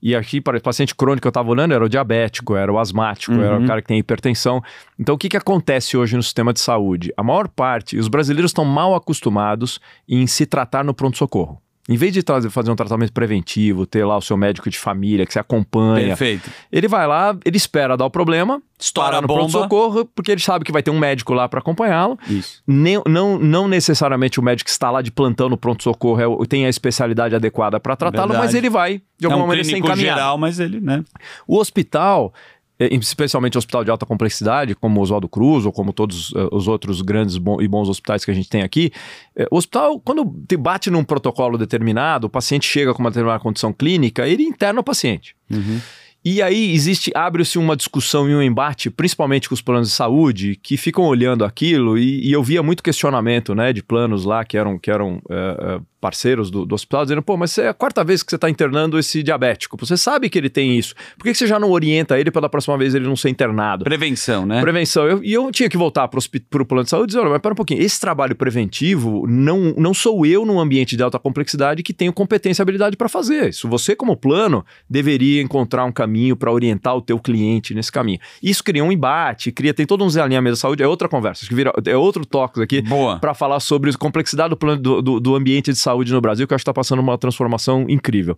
E 0.00 0.14
aqui, 0.14 0.40
para 0.40 0.58
o 0.58 0.62
paciente 0.62 0.94
crônico 0.94 1.22
que 1.22 1.26
eu 1.26 1.30
estava 1.30 1.50
olhando, 1.50 1.74
era 1.74 1.84
o 1.84 1.88
diabético, 1.88 2.54
era 2.56 2.72
o 2.72 2.78
asmático, 2.78 3.32
uhum. 3.32 3.42
era 3.42 3.58
o 3.58 3.66
cara 3.66 3.82
que 3.82 3.88
tem 3.88 3.98
hipertensão. 3.98 4.62
Então, 4.98 5.14
o 5.14 5.18
que, 5.18 5.28
que 5.28 5.36
acontece 5.36 5.96
hoje 5.96 6.16
no 6.16 6.22
sistema 6.22 6.52
de 6.52 6.60
saúde? 6.60 7.12
A 7.16 7.22
maior 7.22 7.48
parte, 7.48 7.98
os 7.98 8.08
brasileiros 8.08 8.50
estão 8.50 8.64
mal 8.64 8.94
acostumados 8.94 9.80
em 10.08 10.26
se 10.26 10.46
tratar 10.46 10.84
no 10.84 10.94
pronto-socorro. 10.94 11.60
Em 11.88 11.96
vez 11.96 12.12
de 12.12 12.22
trazer, 12.22 12.50
fazer 12.50 12.70
um 12.70 12.76
tratamento 12.76 13.12
preventivo, 13.12 13.86
ter 13.86 14.04
lá 14.04 14.16
o 14.16 14.20
seu 14.20 14.36
médico 14.36 14.68
de 14.68 14.78
família 14.78 15.24
que 15.24 15.32
se 15.32 15.38
acompanha. 15.38 16.08
Perfeito. 16.08 16.50
Ele 16.70 16.86
vai 16.86 17.06
lá, 17.06 17.34
ele 17.44 17.56
espera 17.56 17.96
dar 17.96 18.04
o 18.04 18.10
problema, 18.10 18.62
estoura 18.78 19.22
no 19.22 19.26
pronto-socorro, 19.26 20.04
porque 20.04 20.30
ele 20.30 20.40
sabe 20.40 20.66
que 20.66 20.70
vai 20.70 20.82
ter 20.82 20.90
um 20.90 20.98
médico 20.98 21.32
lá 21.32 21.48
para 21.48 21.60
acompanhá-lo. 21.60 22.18
Isso. 22.28 22.62
Nem, 22.66 23.00
não, 23.08 23.38
não 23.38 23.66
necessariamente 23.66 24.38
o 24.38 24.42
médico 24.42 24.66
que 24.66 24.70
está 24.70 24.90
lá 24.90 25.00
de 25.00 25.10
plantão 25.10 25.48
no 25.48 25.56
pronto-socorro 25.56 26.42
é, 26.42 26.46
tem 26.46 26.66
a 26.66 26.68
especialidade 26.68 27.34
adequada 27.34 27.80
para 27.80 27.96
tratá-lo, 27.96 28.34
mas 28.34 28.54
ele 28.54 28.68
vai, 28.68 29.00
de 29.18 29.24
alguma 29.24 29.42
é 29.42 29.44
um 29.44 29.48
maneira, 29.48 29.68
ser 29.68 29.78
encaminhado. 29.78 30.18
geral, 30.18 30.36
mas 30.36 30.60
ele, 30.60 30.80
né? 30.80 31.02
O 31.46 31.56
hospital 31.56 32.34
é, 32.34 32.57
especialmente 32.78 33.58
hospital 33.58 33.84
de 33.84 33.90
alta 33.90 34.06
complexidade, 34.06 34.74
como 34.74 35.00
o 35.00 35.02
Oswaldo 35.02 35.28
Cruz, 35.28 35.66
ou 35.66 35.72
como 35.72 35.92
todos 35.92 36.30
uh, 36.30 36.48
os 36.52 36.68
outros 36.68 37.02
grandes 37.02 37.36
e 37.36 37.68
bons 37.68 37.88
hospitais 37.88 38.24
que 38.24 38.30
a 38.30 38.34
gente 38.34 38.48
tem 38.48 38.62
aqui, 38.62 38.92
uh, 39.36 39.46
o 39.50 39.56
hospital, 39.56 40.00
quando 40.00 40.24
te 40.46 40.56
bate 40.56 40.90
num 40.90 41.02
protocolo 41.02 41.58
determinado, 41.58 42.28
o 42.28 42.30
paciente 42.30 42.66
chega 42.66 42.94
com 42.94 43.00
uma 43.00 43.10
determinada 43.10 43.40
condição 43.40 43.72
clínica, 43.72 44.28
ele 44.28 44.44
interna 44.44 44.80
o 44.80 44.84
paciente. 44.84 45.34
Uhum. 45.50 45.80
E 46.24 46.42
aí 46.42 46.72
existe, 46.72 47.10
abre-se 47.14 47.58
uma 47.58 47.76
discussão 47.76 48.28
e 48.28 48.34
um 48.34 48.42
embate, 48.42 48.90
principalmente 48.90 49.48
com 49.48 49.54
os 49.54 49.62
planos 49.62 49.88
de 49.88 49.94
saúde, 49.94 50.58
que 50.62 50.76
ficam 50.76 51.04
olhando 51.04 51.44
aquilo, 51.44 51.96
e, 51.96 52.28
e 52.28 52.32
eu 52.32 52.42
via 52.42 52.62
muito 52.62 52.82
questionamento, 52.82 53.54
né, 53.54 53.72
de 53.72 53.82
planos 53.82 54.24
lá 54.24 54.44
que 54.44 54.56
eram, 54.56 54.78
que 54.78 54.90
eram 54.90 55.22
uh, 55.24 55.84
parceiros 56.00 56.50
do, 56.50 56.64
do, 56.64 56.74
hospital, 56.74 57.04
dizendo, 57.04 57.22
pô, 57.22 57.36
mas 57.36 57.56
é 57.58 57.68
a 57.68 57.74
quarta 57.74 58.04
vez 58.04 58.22
que 58.22 58.30
você 58.30 58.36
está 58.36 58.48
internando 58.48 58.98
esse 58.98 59.22
diabético, 59.22 59.76
você 59.78 59.96
sabe 59.96 60.30
que 60.30 60.38
ele 60.38 60.48
tem 60.48 60.78
isso, 60.78 60.94
por 61.16 61.24
que, 61.24 61.32
que 61.32 61.38
você 61.38 61.46
já 61.46 61.58
não 61.58 61.70
orienta 61.70 62.18
ele 62.18 62.30
pela 62.30 62.48
próxima 62.48 62.78
vez 62.78 62.94
ele 62.94 63.06
não 63.06 63.16
ser 63.16 63.28
internado? 63.28 63.84
Prevenção, 63.84 64.46
né? 64.46 64.60
Prevenção. 64.60 65.06
Eu, 65.06 65.22
e 65.22 65.32
eu 65.32 65.50
tinha 65.50 65.68
que 65.68 65.76
voltar 65.76 66.08
para 66.08 66.18
o 66.18 66.64
plano 66.64 66.84
de 66.84 66.90
saúde 66.90 67.04
e 67.04 67.06
dizer, 67.08 67.20
olha, 67.20 67.30
mas 67.30 67.40
pera 67.40 67.52
um 67.52 67.56
pouquinho, 67.56 67.82
esse 67.82 68.00
trabalho 68.00 68.34
preventivo, 68.36 69.26
não, 69.26 69.74
não 69.76 69.92
sou 69.92 70.24
eu 70.24 70.44
num 70.44 70.60
ambiente 70.60 70.96
de 70.96 71.02
alta 71.02 71.18
complexidade 71.18 71.82
que 71.82 71.92
tenho 71.92 72.12
competência 72.12 72.62
e 72.62 72.64
habilidade 72.64 72.96
para 72.96 73.08
fazer. 73.08 73.50
Isso 73.50 73.68
você, 73.68 73.96
como 73.96 74.16
plano, 74.16 74.64
deveria 74.88 75.42
encontrar 75.42 75.84
um 75.84 75.92
caminho 75.92 76.36
para 76.36 76.52
orientar 76.52 76.96
o 76.96 77.02
teu 77.02 77.18
cliente 77.18 77.74
nesse 77.74 77.90
caminho. 77.90 78.20
Isso 78.42 78.62
cria 78.62 78.84
um 78.84 78.92
embate, 78.92 79.50
cria, 79.50 79.74
tem 79.74 79.86
todo 79.86 80.04
um 80.04 80.20
alinhamento 80.20 80.54
da 80.54 80.60
saúde, 80.60 80.82
é 80.82 80.86
outra 80.86 81.08
conversa, 81.08 81.46
que 81.46 81.54
vira, 81.54 81.72
é 81.84 81.96
outro 81.96 82.24
toque 82.24 82.62
aqui 82.62 82.82
para 83.20 83.34
falar 83.34 83.60
sobre 83.60 83.90
a 83.90 83.94
complexidade 83.94 84.50
do, 84.50 84.56
plano, 84.56 84.80
do, 84.80 85.02
do, 85.02 85.20
do 85.20 85.34
ambiente 85.34 85.72
de 85.72 85.78
saúde 85.78 85.87
no 85.94 86.20
Brasil, 86.20 86.46
que 86.46 86.52
eu 86.52 86.56
acho 86.56 86.62
que 86.62 86.70
está 86.70 86.74
passando 86.74 87.00
uma 87.00 87.18
transformação 87.18 87.86
incrível. 87.88 88.36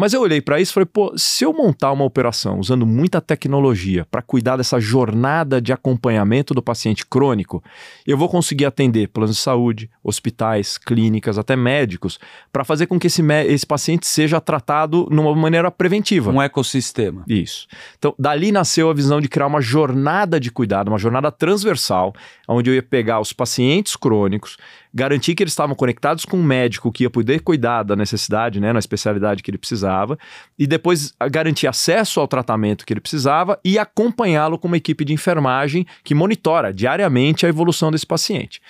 Mas 0.00 0.12
eu 0.12 0.20
olhei 0.20 0.40
para 0.40 0.60
isso 0.60 0.70
e 0.70 0.74
falei, 0.74 0.86
pô, 0.86 1.12
se 1.16 1.44
eu 1.44 1.52
montar 1.52 1.90
uma 1.90 2.04
operação 2.04 2.60
usando 2.60 2.86
muita 2.86 3.20
tecnologia 3.20 4.06
para 4.08 4.22
cuidar 4.22 4.56
dessa 4.56 4.78
jornada 4.78 5.60
de 5.60 5.72
acompanhamento 5.72 6.54
do 6.54 6.62
paciente 6.62 7.04
crônico, 7.04 7.64
eu 8.06 8.16
vou 8.16 8.28
conseguir 8.28 8.64
atender 8.64 9.08
planos 9.08 9.34
de 9.34 9.42
saúde, 9.42 9.90
hospitais, 10.04 10.78
clínicas, 10.78 11.36
até 11.36 11.56
médicos, 11.56 12.20
para 12.52 12.62
fazer 12.62 12.86
com 12.86 12.96
que 12.96 13.08
esse, 13.08 13.22
esse 13.48 13.66
paciente 13.66 14.06
seja 14.06 14.40
tratado 14.40 15.08
numa 15.10 15.34
maneira 15.34 15.68
preventiva. 15.68 16.30
Um 16.30 16.40
ecossistema. 16.40 17.24
Isso. 17.26 17.66
Então, 17.98 18.14
dali 18.16 18.52
nasceu 18.52 18.88
a 18.90 18.94
visão 18.94 19.20
de 19.20 19.28
criar 19.28 19.48
uma 19.48 19.60
jornada 19.60 20.38
de 20.38 20.52
cuidado, 20.52 20.88
uma 20.92 20.98
jornada 20.98 21.32
transversal, 21.32 22.14
onde 22.46 22.70
eu 22.70 22.74
ia 22.74 22.84
pegar 22.84 23.18
os 23.18 23.32
pacientes 23.32 23.96
crônicos, 23.96 24.58
garantir 24.92 25.34
que 25.34 25.42
eles 25.42 25.52
estavam 25.52 25.74
conectados 25.74 26.24
com 26.24 26.38
um 26.38 26.42
médico 26.42 26.92
que 26.92 27.04
ia 27.04 27.10
poder 27.10 27.40
cuidar 27.40 27.82
da 27.82 27.96
necessidade, 27.96 28.60
né, 28.60 28.72
na 28.72 28.78
especialidade 28.78 29.42
que 29.42 29.50
ele 29.50 29.58
precisava, 29.58 30.18
e 30.58 30.66
depois 30.66 31.14
garantir 31.30 31.66
acesso 31.66 32.20
ao 32.20 32.28
tratamento 32.28 32.84
que 32.86 32.92
ele 32.92 33.00
precisava 33.00 33.58
e 33.64 33.78
acompanhá-lo 33.78 34.58
com 34.58 34.68
uma 34.68 34.76
equipe 34.76 35.04
de 35.04 35.12
enfermagem 35.12 35.86
que 36.02 36.14
monitora 36.14 36.72
diariamente 36.72 37.46
a 37.46 37.48
evolução 37.48 37.90
desse 37.90 38.06
paciente. 38.06 38.60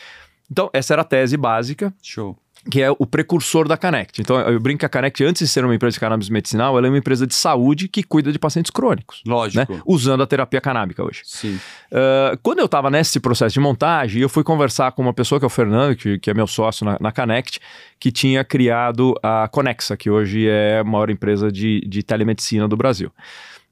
Então, 0.50 0.70
essa 0.72 0.94
era 0.94 1.02
a 1.02 1.04
tese 1.04 1.36
básica. 1.36 1.92
Show 2.02 2.36
que 2.70 2.82
é 2.82 2.90
o 2.90 3.06
precursor 3.06 3.66
da 3.66 3.76
Canect. 3.76 4.20
Então, 4.20 4.38
eu 4.40 4.60
brinco 4.60 4.80
que 4.80 4.86
a 4.86 4.88
Canect, 4.88 5.24
antes 5.24 5.42
de 5.42 5.48
ser 5.48 5.64
uma 5.64 5.74
empresa 5.74 5.94
de 5.94 6.00
cannabis 6.00 6.28
medicinal, 6.28 6.76
ela 6.76 6.86
é 6.86 6.90
uma 6.90 6.98
empresa 6.98 7.26
de 7.26 7.34
saúde 7.34 7.88
que 7.88 8.02
cuida 8.02 8.30
de 8.30 8.38
pacientes 8.38 8.70
crônicos. 8.70 9.22
Lógico. 9.26 9.72
Né? 9.72 9.80
Usando 9.86 10.22
a 10.22 10.26
terapia 10.26 10.60
canábica 10.60 11.02
hoje. 11.02 11.22
Sim. 11.24 11.58
Uh, 11.90 12.38
quando 12.42 12.58
eu 12.58 12.66
estava 12.66 12.90
nesse 12.90 13.18
processo 13.20 13.54
de 13.54 13.60
montagem, 13.60 14.20
eu 14.20 14.28
fui 14.28 14.44
conversar 14.44 14.92
com 14.92 15.02
uma 15.02 15.14
pessoa, 15.14 15.38
que 15.38 15.44
é 15.44 15.48
o 15.48 15.50
Fernando, 15.50 15.96
que, 15.96 16.18
que 16.18 16.30
é 16.30 16.34
meu 16.34 16.46
sócio 16.46 16.84
na, 16.84 16.98
na 17.00 17.10
Canect, 17.10 17.60
que 17.98 18.12
tinha 18.12 18.44
criado 18.44 19.14
a 19.22 19.48
Conexa, 19.48 19.96
que 19.96 20.10
hoje 20.10 20.46
é 20.46 20.80
a 20.80 20.84
maior 20.84 21.10
empresa 21.10 21.50
de, 21.50 21.80
de 21.86 22.02
telemedicina 22.02 22.68
do 22.68 22.76
Brasil. 22.76 23.10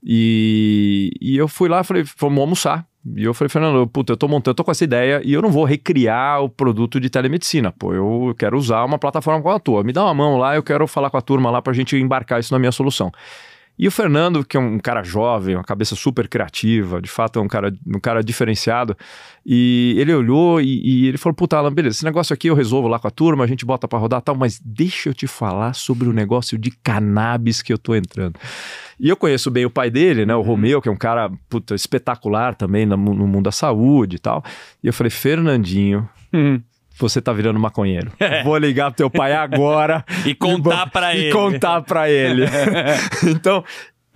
E, 0.03 1.11
e 1.21 1.37
eu 1.37 1.49
fui 1.49 1.69
lá, 1.69 1.83
falei, 1.83 2.05
vamos 2.19 2.39
almoçar. 2.39 2.87
E 3.15 3.23
eu 3.23 3.33
falei, 3.33 3.49
Fernando, 3.49 3.87
puta, 3.87 4.13
eu 4.13 4.17
tô 4.17 4.27
montando, 4.27 4.51
eu 4.51 4.55
tô 4.55 4.65
com 4.65 4.71
essa 4.71 4.83
ideia 4.83 5.21
e 5.25 5.33
eu 5.33 5.41
não 5.41 5.51
vou 5.51 5.65
recriar 5.65 6.43
o 6.43 6.49
produto 6.49 6.99
de 6.99 7.09
telemedicina. 7.09 7.71
Pô, 7.71 7.95
eu 7.95 8.35
quero 8.37 8.57
usar 8.59 8.85
uma 8.85 8.99
plataforma 8.99 9.41
com 9.41 9.51
a 9.51 9.61
tua. 9.61 9.85
Me 9.85 9.93
dá 9.93 10.05
uma 10.05 10.15
mão 10.15 10.39
lá, 10.39 10.57
eu 10.57 10.63
quero 10.63 10.87
falar 10.89 11.11
com 11.11 11.17
a 11.17 11.21
turma 11.21 11.51
lá 11.51 11.63
pra 11.63 11.73
gente 11.73 11.97
embarcar 11.97 12.41
isso 12.41 12.53
na 12.53 12.59
minha 12.59 12.73
solução. 12.73 13.13
E 13.79 13.87
o 13.87 13.91
Fernando, 13.91 14.45
que 14.45 14.57
é 14.57 14.61
um 14.61 14.79
cara 14.79 15.03
jovem, 15.03 15.55
uma 15.55 15.65
cabeça 15.65 15.95
super 15.95 16.29
criativa, 16.29 17.01
de 17.01 17.11
fato 17.11 17.39
é 17.39 17.43
um 17.43 17.49
cara, 17.49 17.73
um 17.87 18.01
cara 18.01 18.23
diferenciado, 18.23 18.97
e 19.45 19.95
ele 19.99 20.15
olhou 20.15 20.61
e, 20.61 20.81
e 20.83 21.09
ele 21.09 21.19
falou: 21.19 21.35
Puta, 21.35 21.59
Alan, 21.59 21.73
beleza, 21.73 21.99
esse 21.99 22.05
negócio 22.05 22.33
aqui 22.33 22.49
eu 22.49 22.55
resolvo 22.55 22.89
lá 22.89 22.99
com 22.99 23.07
a 23.07 23.11
turma, 23.11 23.45
a 23.45 23.47
gente 23.47 23.67
bota 23.67 23.87
para 23.87 23.99
rodar 23.99 24.23
tal, 24.23 24.35
mas 24.35 24.59
deixa 24.65 25.11
eu 25.11 25.15
te 25.15 25.27
falar 25.27 25.75
sobre 25.75 26.09
o 26.09 26.13
negócio 26.13 26.57
de 26.57 26.71
cannabis 26.71 27.61
que 27.61 27.73
eu 27.73 27.79
tô 27.79 27.95
entrando. 27.95 28.41
E 28.99 29.11
eu 29.11 29.17
conheço 29.17 29.51
bem 29.51 29.67
o 29.67 29.71
pai 29.71 29.91
dele, 29.91 30.25
né, 30.25 30.35
o 30.35 30.39
uhum. 30.39 30.45
Romeu, 30.45 30.81
que 30.81 30.89
é 30.89 30.93
um 30.93 30.97
cara 30.97 31.31
puta, 31.51 31.75
espetacular 31.75 32.55
também 32.55 32.87
no, 32.87 32.97
no 32.97 33.27
mundo 33.27 33.45
da 33.45 33.53
saúde 33.53 34.17
e 34.17 34.19
tal. 34.19 34.43
E 34.83 34.87
eu 34.87 34.93
falei: 34.93 35.11
Fernandinho. 35.11 36.09
Uhum 36.33 36.63
você 36.99 37.21
tá 37.21 37.33
virando 37.33 37.59
maconheiro. 37.59 38.13
É. 38.19 38.43
Vou 38.43 38.57
ligar 38.57 38.91
pro 38.91 38.97
teu 38.97 39.11
pai 39.11 39.35
agora 39.35 40.05
e 40.25 40.35
contar 40.35 40.91
para 40.91 41.15
ele. 41.15 41.29
E 41.29 41.33
contar 41.33 41.83
para 41.83 42.11
ele. 42.11 42.45
então, 43.29 43.63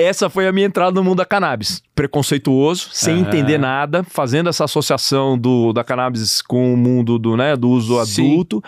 essa 0.00 0.30
foi 0.30 0.48
a 0.48 0.52
minha 0.52 0.66
entrada 0.66 0.92
no 0.92 1.04
mundo 1.04 1.18
da 1.18 1.26
cannabis. 1.26 1.82
Preconceituoso, 1.94 2.88
sem 2.90 3.16
uhum. 3.16 3.20
entender 3.20 3.58
nada, 3.58 4.02
fazendo 4.02 4.48
essa 4.48 4.64
associação 4.64 5.36
do, 5.36 5.74
da 5.74 5.84
cannabis 5.84 6.40
com 6.40 6.72
o 6.72 6.76
mundo 6.76 7.18
do, 7.18 7.36
né, 7.36 7.54
do 7.54 7.68
uso 7.68 7.98
adulto. 7.98 8.62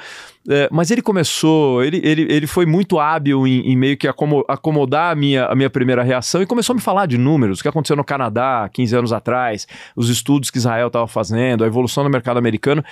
É, 0.47 0.69
mas 0.71 0.91
ele 0.91 1.01
começou, 1.01 1.83
ele, 1.83 2.01
ele, 2.05 2.27
ele 2.29 2.47
foi 2.47 2.67
muito 2.67 2.99
hábil 2.99 3.47
em, 3.47 3.61
em 3.61 3.77
meio 3.77 3.97
que 3.97 4.07
acomodar 4.07 5.13
a 5.13 5.15
minha, 5.15 5.47
a 5.47 5.55
minha 5.55 5.71
primeira 5.71 6.03
reação 6.03 6.43
e 6.43 6.47
começou 6.47 6.75
a 6.75 6.77
me 6.77 6.83
falar 6.83 7.07
de 7.07 7.17
números, 7.17 7.61
o 7.61 7.63
que 7.63 7.69
aconteceu 7.69 7.97
no 7.97 8.05
Canadá 8.05 8.69
15 8.71 8.97
anos 8.97 9.13
atrás, 9.13 9.67
os 9.95 10.11
estudos 10.11 10.51
que 10.51 10.59
Israel 10.59 10.89
estava 10.89 11.07
fazendo, 11.07 11.65
a 11.65 11.67
evolução 11.67 12.05
do 12.05 12.11
mercado 12.11 12.39
americano. 12.39 12.85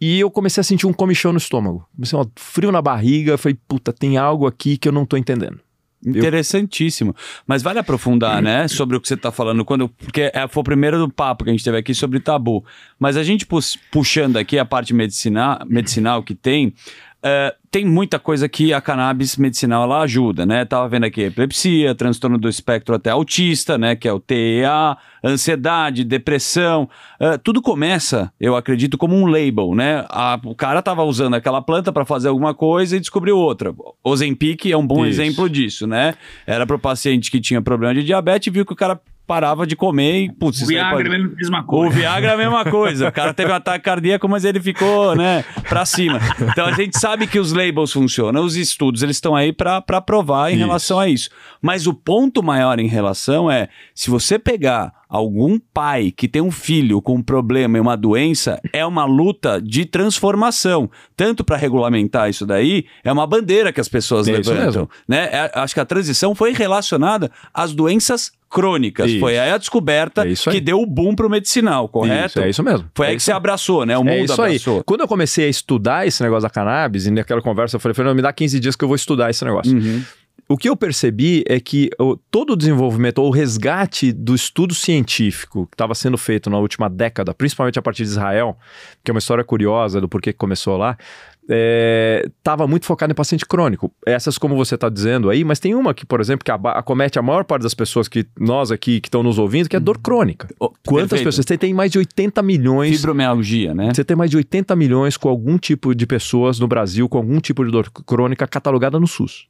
E 0.00 0.20
eu 0.20 0.30
comecei 0.30 0.60
a 0.60 0.64
sentir 0.64 0.86
um 0.86 0.92
comichão 0.92 1.32
no 1.32 1.38
estômago. 1.38 1.86
Comecei 1.94 2.18
um 2.18 2.24
frio 2.36 2.72
na 2.72 2.80
barriga. 2.80 3.36
Falei, 3.36 3.58
puta, 3.68 3.92
tem 3.92 4.16
algo 4.16 4.46
aqui 4.46 4.78
que 4.78 4.88
eu 4.88 4.92
não 4.92 5.04
tô 5.04 5.16
entendendo. 5.16 5.60
Interessantíssimo. 6.04 7.14
Mas 7.46 7.62
vale 7.62 7.78
aprofundar, 7.78 8.40
né, 8.40 8.66
sobre 8.68 8.96
o 8.96 9.00
que 9.00 9.06
você 9.06 9.14
está 9.14 9.30
falando, 9.30 9.64
quando, 9.64 9.88
porque 9.88 10.30
é, 10.32 10.48
foi 10.48 10.62
o 10.62 10.64
primeiro 10.64 10.98
do 10.98 11.10
papo 11.10 11.44
que 11.44 11.50
a 11.50 11.52
gente 11.52 11.64
teve 11.64 11.76
aqui 11.76 11.94
sobre 11.94 12.20
tabu. 12.20 12.64
Mas 12.98 13.16
a 13.16 13.22
gente 13.22 13.46
puxando 13.90 14.38
aqui 14.38 14.58
a 14.58 14.64
parte 14.64 14.94
medicinal, 14.94 15.60
medicinal 15.66 16.22
que 16.22 16.34
tem, 16.34 16.72
Uh, 17.20 17.54
tem 17.70 17.84
muita 17.84 18.18
coisa 18.18 18.48
que 18.48 18.72
a 18.72 18.80
cannabis 18.80 19.36
medicinal 19.36 19.84
ela 19.84 20.00
ajuda, 20.00 20.46
né? 20.46 20.64
Tava 20.64 20.88
vendo 20.88 21.04
aqui 21.04 21.20
epilepsia, 21.22 21.94
transtorno 21.94 22.38
do 22.38 22.48
espectro 22.48 22.94
até 22.94 23.10
autista, 23.10 23.76
né? 23.76 23.94
Que 23.94 24.08
é 24.08 24.12
o 24.12 24.18
TEA, 24.18 24.96
ansiedade, 25.22 26.02
depressão. 26.02 26.88
Uh, 27.20 27.38
tudo 27.38 27.60
começa, 27.60 28.32
eu 28.40 28.56
acredito, 28.56 28.96
como 28.96 29.14
um 29.14 29.26
label, 29.26 29.74
né? 29.74 30.06
A, 30.08 30.40
o 30.44 30.54
cara 30.54 30.80
tava 30.80 31.04
usando 31.04 31.34
aquela 31.34 31.60
planta 31.60 31.92
para 31.92 32.06
fazer 32.06 32.28
alguma 32.28 32.54
coisa 32.54 32.96
e 32.96 33.00
descobriu 33.00 33.36
outra. 33.36 33.74
Ozempic 34.02 34.66
é 34.66 34.76
um 34.76 34.86
bom 34.86 35.04
Isso. 35.04 35.20
exemplo 35.20 35.48
disso, 35.48 35.86
né? 35.86 36.14
Era 36.46 36.66
para 36.66 36.76
o 36.76 36.80
paciente 36.80 37.30
que 37.30 37.40
tinha 37.40 37.60
problema 37.60 37.94
de 37.94 38.02
diabetes 38.02 38.46
e 38.46 38.50
viu 38.50 38.64
que 38.64 38.72
o 38.72 38.76
cara 38.76 38.98
parava 39.30 39.64
de 39.64 39.76
comer 39.76 40.24
e, 40.24 40.32
putz, 40.32 40.60
o 40.60 40.66
Viagra 40.66 41.14
é 41.14 41.16
a 41.16 41.28
mesma 41.28 41.62
coisa. 41.62 41.86
O 41.86 41.90
Viagra 41.96 42.30
é 42.32 42.34
a 42.34 42.36
mesma 42.36 42.64
coisa. 42.64 43.08
O 43.08 43.12
cara 43.12 43.32
teve 43.32 43.52
um 43.52 43.54
ataque 43.54 43.84
cardíaco, 43.84 44.28
mas 44.28 44.44
ele 44.44 44.58
ficou, 44.58 45.14
né, 45.14 45.44
pra 45.68 45.86
cima. 45.86 46.18
Então 46.40 46.66
a 46.66 46.72
gente 46.72 46.98
sabe 46.98 47.28
que 47.28 47.38
os 47.38 47.52
labels 47.52 47.92
funcionam, 47.92 48.44
os 48.44 48.56
estudos, 48.56 49.04
eles 49.04 49.18
estão 49.18 49.36
aí 49.36 49.52
para 49.52 50.00
provar 50.00 50.50
em 50.50 50.56
isso. 50.56 50.66
relação 50.66 50.98
a 50.98 51.08
isso. 51.08 51.30
Mas 51.62 51.86
o 51.86 51.94
ponto 51.94 52.42
maior 52.42 52.80
em 52.80 52.88
relação 52.88 53.48
é, 53.48 53.68
se 53.94 54.10
você 54.10 54.36
pegar 54.36 54.92
algum 55.10 55.58
pai 55.58 56.12
que 56.12 56.28
tem 56.28 56.40
um 56.40 56.52
filho 56.52 57.02
com 57.02 57.16
um 57.16 57.22
problema 57.22 57.76
e 57.76 57.80
uma 57.80 57.96
doença, 57.96 58.60
é 58.72 58.86
uma 58.86 59.04
luta 59.04 59.60
de 59.60 59.84
transformação. 59.84 60.88
Tanto 61.16 61.42
para 61.42 61.56
regulamentar 61.56 62.30
isso 62.30 62.46
daí, 62.46 62.86
é 63.02 63.12
uma 63.12 63.26
bandeira 63.26 63.72
que 63.72 63.80
as 63.80 63.88
pessoas 63.88 64.28
é 64.28 64.32
levantam. 64.32 64.88
Né? 65.08 65.28
É, 65.32 65.50
acho 65.54 65.74
que 65.74 65.80
a 65.80 65.84
transição 65.84 66.32
foi 66.32 66.52
relacionada 66.52 67.30
às 67.52 67.72
doenças 67.72 68.30
crônicas. 68.48 69.10
Isso. 69.10 69.20
Foi 69.20 69.38
aí 69.38 69.50
a 69.50 69.58
descoberta 69.58 70.26
é 70.28 70.34
que 70.34 70.60
deu 70.60 70.80
o 70.80 70.86
boom 70.86 71.14
pro 71.14 71.30
medicinal, 71.30 71.88
correto? 71.88 72.38
Isso, 72.38 72.40
é 72.40 72.50
isso 72.50 72.62
mesmo. 72.62 72.88
Foi 72.94 73.06
é 73.06 73.10
aí 73.10 73.16
que 73.16 73.22
você 73.22 73.32
abraçou, 73.32 73.86
né? 73.86 73.96
O 73.96 74.00
é 74.00 74.04
mundo 74.04 74.32
abraçou. 74.32 74.78
Aí. 74.78 74.82
Quando 74.84 75.00
eu 75.00 75.08
comecei 75.08 75.46
a 75.46 75.48
estudar 75.48 76.06
esse 76.06 76.22
negócio 76.22 76.42
da 76.42 76.50
cannabis, 76.50 77.06
e 77.06 77.10
naquela 77.10 77.40
conversa 77.40 77.76
eu 77.76 77.80
falei, 77.80 77.94
Fernando, 77.94 78.16
me 78.16 78.22
dá 78.22 78.32
15 78.32 78.58
dias 78.58 78.76
que 78.76 78.84
eu 78.84 78.88
vou 78.88 78.96
estudar 78.96 79.30
esse 79.30 79.44
negócio. 79.44 79.76
Uhum 79.76 80.02
o 80.50 80.56
que 80.56 80.68
eu 80.68 80.76
percebi 80.76 81.44
é 81.46 81.60
que 81.60 81.90
o, 81.96 82.16
todo 82.16 82.54
o 82.54 82.56
desenvolvimento 82.56 83.18
ou 83.18 83.28
o 83.28 83.30
resgate 83.30 84.10
do 84.10 84.34
estudo 84.34 84.74
científico 84.74 85.64
que 85.66 85.74
estava 85.74 85.94
sendo 85.94 86.18
feito 86.18 86.50
na 86.50 86.58
última 86.58 86.90
década, 86.90 87.32
principalmente 87.32 87.78
a 87.78 87.82
partir 87.82 88.02
de 88.02 88.08
Israel, 88.08 88.58
que 89.04 89.12
é 89.12 89.14
uma 89.14 89.20
história 89.20 89.44
curiosa 89.44 90.00
do 90.00 90.08
porquê 90.08 90.32
que 90.32 90.38
começou 90.38 90.76
lá, 90.76 90.98
estava 91.44 92.64
é, 92.64 92.66
muito 92.66 92.84
focado 92.84 93.12
em 93.12 93.14
paciente 93.14 93.46
crônico. 93.46 93.92
Essas, 94.04 94.38
como 94.38 94.56
você 94.56 94.74
está 94.74 94.88
dizendo 94.88 95.30
aí, 95.30 95.44
mas 95.44 95.60
tem 95.60 95.72
uma 95.72 95.94
que, 95.94 96.04
por 96.04 96.20
exemplo, 96.20 96.44
que 96.44 96.50
acomete 96.50 97.16
a 97.16 97.22
maior 97.22 97.44
parte 97.44 97.62
das 97.62 97.74
pessoas 97.74 98.08
que 98.08 98.26
nós 98.36 98.72
aqui 98.72 99.00
que 99.00 99.06
estão 99.06 99.22
nos 99.22 99.38
ouvindo, 99.38 99.68
que 99.68 99.76
é 99.76 99.80
dor 99.80 99.98
crônica. 99.98 100.48
Quantas 100.58 101.10
perfeito. 101.10 101.24
pessoas? 101.26 101.46
Você 101.46 101.56
tem 101.56 101.72
mais 101.72 101.92
de 101.92 101.98
80 101.98 102.42
milhões. 102.42 102.96
Fibromialgia, 102.96 103.72
né? 103.72 103.92
Você 103.94 104.02
tem 104.04 104.16
mais 104.16 104.30
de 104.30 104.36
80 104.36 104.74
milhões 104.74 105.16
com 105.16 105.28
algum 105.28 105.56
tipo 105.58 105.94
de 105.94 106.06
pessoas 106.08 106.58
no 106.58 106.66
Brasil 106.66 107.08
com 107.08 107.18
algum 107.18 107.38
tipo 107.38 107.64
de 107.64 107.70
dor 107.70 107.88
crônica 107.90 108.48
catalogada 108.48 108.98
no 108.98 109.06
SUS. 109.06 109.46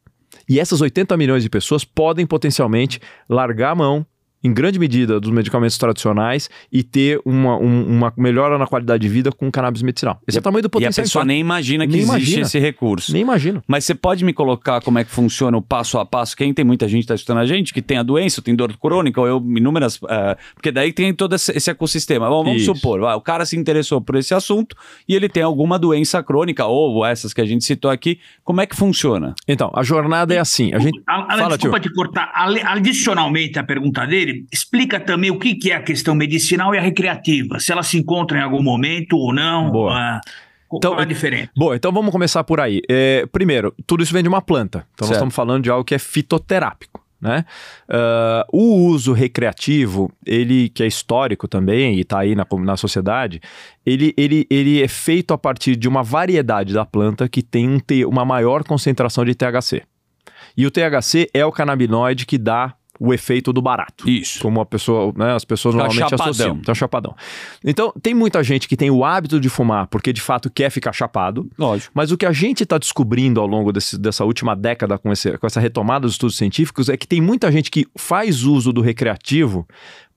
E 0.50 0.58
essas 0.58 0.80
80 0.80 1.16
milhões 1.16 1.44
de 1.44 1.48
pessoas 1.48 1.84
podem 1.84 2.26
potencialmente 2.26 3.00
largar 3.28 3.70
a 3.70 3.74
mão 3.76 4.06
em 4.42 4.52
grande 4.52 4.78
medida, 4.78 5.20
dos 5.20 5.30
medicamentos 5.30 5.76
tradicionais 5.76 6.48
e 6.72 6.82
ter 6.82 7.20
uma, 7.24 7.56
um, 7.56 7.84
uma 7.84 8.12
melhora 8.16 8.58
na 8.58 8.66
qualidade 8.66 9.02
de 9.02 9.08
vida 9.08 9.30
com 9.30 9.50
cannabis 9.50 9.82
medicinal. 9.82 10.20
Esse 10.26 10.36
e 10.36 10.38
é 10.38 10.40
o 10.40 10.42
tamanho 10.42 10.62
do 10.62 10.70
potencial. 10.70 11.02
E 11.02 11.04
a 11.04 11.04
pessoa 11.04 11.24
nem 11.24 11.40
imagina 11.40 11.86
que 11.86 11.92
nem 11.92 12.00
existe 12.00 12.16
imagina. 12.16 12.42
esse 12.42 12.58
recurso. 12.58 13.12
Nem 13.12 13.22
imagina. 13.22 13.62
Mas 13.66 13.84
você 13.84 13.94
pode 13.94 14.24
me 14.24 14.32
colocar 14.32 14.80
como 14.80 14.98
é 14.98 15.04
que 15.04 15.10
funciona 15.10 15.56
o 15.56 15.62
passo 15.62 15.98
a 15.98 16.06
passo? 16.06 16.36
Quem 16.36 16.54
tem 16.54 16.64
muita 16.64 16.88
gente 16.88 17.00
que 17.00 17.04
está 17.04 17.14
estudando 17.14 17.42
a 17.42 17.46
gente, 17.46 17.74
que 17.74 17.82
tem 17.82 17.98
a 17.98 18.02
doença, 18.02 18.40
tem 18.40 18.54
dor 18.54 18.76
crônica, 18.78 19.20
ou 19.20 19.26
eu, 19.26 19.36
inúmeras... 19.56 19.96
Uh, 19.96 20.36
porque 20.54 20.72
daí 20.72 20.92
tem 20.92 21.12
todo 21.12 21.34
esse, 21.34 21.70
ecossistema. 21.70 22.28
Bom, 22.28 22.44
vamos 22.44 22.62
Isso. 22.62 22.74
supor, 22.74 23.00
o 23.00 23.20
cara 23.20 23.44
se 23.44 23.56
interessou 23.56 24.00
por 24.00 24.16
esse 24.16 24.34
assunto 24.34 24.74
e 25.08 25.14
ele 25.14 25.28
tem 25.28 25.42
alguma 25.42 25.78
doença 25.78 26.22
crônica, 26.22 26.64
ou 26.66 27.04
essas 27.04 27.34
que 27.34 27.40
a 27.40 27.46
gente 27.46 27.64
citou 27.64 27.90
aqui. 27.90 28.18
Como 28.44 28.60
é 28.60 28.66
que 28.66 28.76
funciona? 28.76 29.34
Então, 29.46 29.70
a 29.74 29.82
jornada 29.82 30.34
é 30.34 30.38
assim. 30.38 30.72
A 30.74 30.78
gente... 30.78 31.00
A, 31.06 31.34
a, 31.34 31.38
Fala, 31.38 31.56
desculpa 31.56 31.80
tio. 31.80 31.90
te 31.90 31.94
cortar. 31.94 32.32
Adicionalmente 32.66 33.58
à 33.58 33.62
pergunta 33.64 34.06
dele, 34.06 34.29
explica 34.52 34.98
também 34.98 35.30
o 35.30 35.38
que, 35.38 35.54
que 35.54 35.70
é 35.70 35.76
a 35.76 35.82
questão 35.82 36.14
medicinal 36.14 36.74
e 36.74 36.78
a 36.78 36.80
recreativa, 36.80 37.58
se 37.58 37.72
ela 37.72 37.82
se 37.82 37.98
encontra 37.98 38.38
em 38.38 38.42
algum 38.42 38.62
momento 38.62 39.16
ou 39.16 39.32
não. 39.32 39.70
Boa. 39.70 39.94
Ah, 39.94 40.20
então, 40.72 40.92
qual 40.92 41.00
é 41.00 41.02
a 41.02 41.06
diferença? 41.06 41.50
Bom, 41.56 41.74
então 41.74 41.92
vamos 41.92 42.12
começar 42.12 42.44
por 42.44 42.60
aí. 42.60 42.80
É, 42.88 43.26
primeiro, 43.32 43.74
tudo 43.86 44.02
isso 44.02 44.12
vem 44.12 44.22
de 44.22 44.28
uma 44.28 44.40
planta. 44.40 44.86
Então 44.94 45.06
certo. 45.06 45.10
nós 45.10 45.16
estamos 45.16 45.34
falando 45.34 45.64
de 45.64 45.70
algo 45.70 45.84
que 45.84 45.94
é 45.94 45.98
fitoterápico. 45.98 47.00
Né? 47.20 47.44
Uh, 47.86 48.46
o 48.50 48.86
uso 48.86 49.12
recreativo, 49.12 50.10
ele 50.24 50.70
que 50.70 50.82
é 50.82 50.86
histórico 50.86 51.46
também 51.46 51.96
e 51.96 52.00
está 52.00 52.20
aí 52.20 52.34
na, 52.34 52.46
na 52.60 52.78
sociedade, 52.78 53.42
ele, 53.84 54.14
ele, 54.16 54.46
ele 54.48 54.82
é 54.82 54.88
feito 54.88 55.34
a 55.34 55.38
partir 55.38 55.76
de 55.76 55.86
uma 55.86 56.02
variedade 56.02 56.72
da 56.72 56.86
planta 56.86 57.28
que 57.28 57.42
tem 57.42 57.68
um, 57.68 57.80
uma 58.08 58.24
maior 58.24 58.64
concentração 58.64 59.22
de 59.22 59.34
THC. 59.34 59.82
E 60.56 60.66
o 60.66 60.70
THC 60.70 61.28
é 61.34 61.44
o 61.44 61.52
canabinoide 61.52 62.24
que 62.24 62.38
dá 62.38 62.74
o 63.00 63.14
efeito 63.14 63.50
do 63.50 63.62
barato. 63.62 64.08
Isso. 64.08 64.40
Como 64.40 64.60
a 64.60 64.66
pessoa, 64.66 65.10
né, 65.16 65.34
as 65.34 65.44
pessoas 65.44 65.74
tá 65.74 65.78
normalmente 65.78 66.10
chapadão. 66.10 66.30
associam. 66.30 66.58
Tá 66.60 66.74
chapadão. 66.74 67.16
Então, 67.64 67.94
tem 68.02 68.12
muita 68.12 68.44
gente 68.44 68.68
que 68.68 68.76
tem 68.76 68.90
o 68.90 69.02
hábito 69.02 69.40
de 69.40 69.48
fumar 69.48 69.86
porque 69.86 70.12
de 70.12 70.20
fato 70.20 70.50
quer 70.50 70.70
ficar 70.70 70.92
chapado. 70.92 71.50
Lógico. 71.58 71.90
Mas 71.94 72.12
o 72.12 72.18
que 72.18 72.26
a 72.26 72.32
gente 72.32 72.62
está 72.62 72.76
descobrindo 72.76 73.40
ao 73.40 73.46
longo 73.46 73.72
desse, 73.72 73.98
dessa 73.98 74.22
última 74.26 74.54
década 74.54 74.98
com, 74.98 75.10
esse, 75.10 75.38
com 75.38 75.46
essa 75.46 75.58
retomada 75.58 76.00
dos 76.00 76.12
estudos 76.12 76.36
científicos 76.36 76.90
é 76.90 76.96
que 76.96 77.08
tem 77.08 77.22
muita 77.22 77.50
gente 77.50 77.70
que 77.70 77.86
faz 77.96 78.44
uso 78.44 78.70
do 78.70 78.82
recreativo 78.82 79.66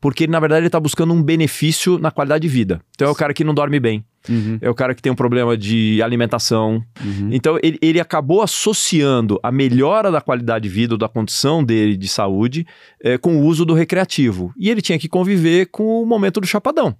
porque 0.03 0.27
na 0.27 0.37
verdade 0.37 0.59
ele 0.59 0.67
está 0.67 0.81
buscando 0.81 1.13
um 1.13 1.23
benefício 1.23 1.97
na 1.97 2.11
qualidade 2.11 2.41
de 2.41 2.49
vida. 2.49 2.81
Então 2.93 3.07
é 3.07 3.11
o 3.11 3.15
cara 3.15 3.33
que 3.33 3.41
não 3.41 3.53
dorme 3.53 3.79
bem. 3.79 4.03
Uhum. 4.27 4.57
É 4.59 4.69
o 4.69 4.75
cara 4.75 4.93
que 4.93 5.01
tem 5.01 5.09
um 5.09 5.15
problema 5.15 5.55
de 5.55 6.01
alimentação. 6.03 6.83
Uhum. 7.01 7.29
Então, 7.31 7.57
ele, 7.63 7.77
ele 7.81 8.01
acabou 8.01 8.41
associando 8.41 9.39
a 9.41 9.49
melhora 9.49 10.11
da 10.11 10.19
qualidade 10.19 10.63
de 10.63 10.69
vida, 10.75 10.95
ou 10.95 10.97
da 10.97 11.07
condição 11.07 11.63
dele 11.63 11.95
de 11.95 12.09
saúde, 12.09 12.67
é, 13.01 13.17
com 13.17 13.37
o 13.37 13.45
uso 13.45 13.63
do 13.63 13.73
recreativo. 13.73 14.53
E 14.57 14.69
ele 14.69 14.81
tinha 14.81 14.99
que 14.99 15.07
conviver 15.07 15.67
com 15.67 16.01
o 16.01 16.05
momento 16.05 16.41
do 16.41 16.47
chapadão. 16.47 16.93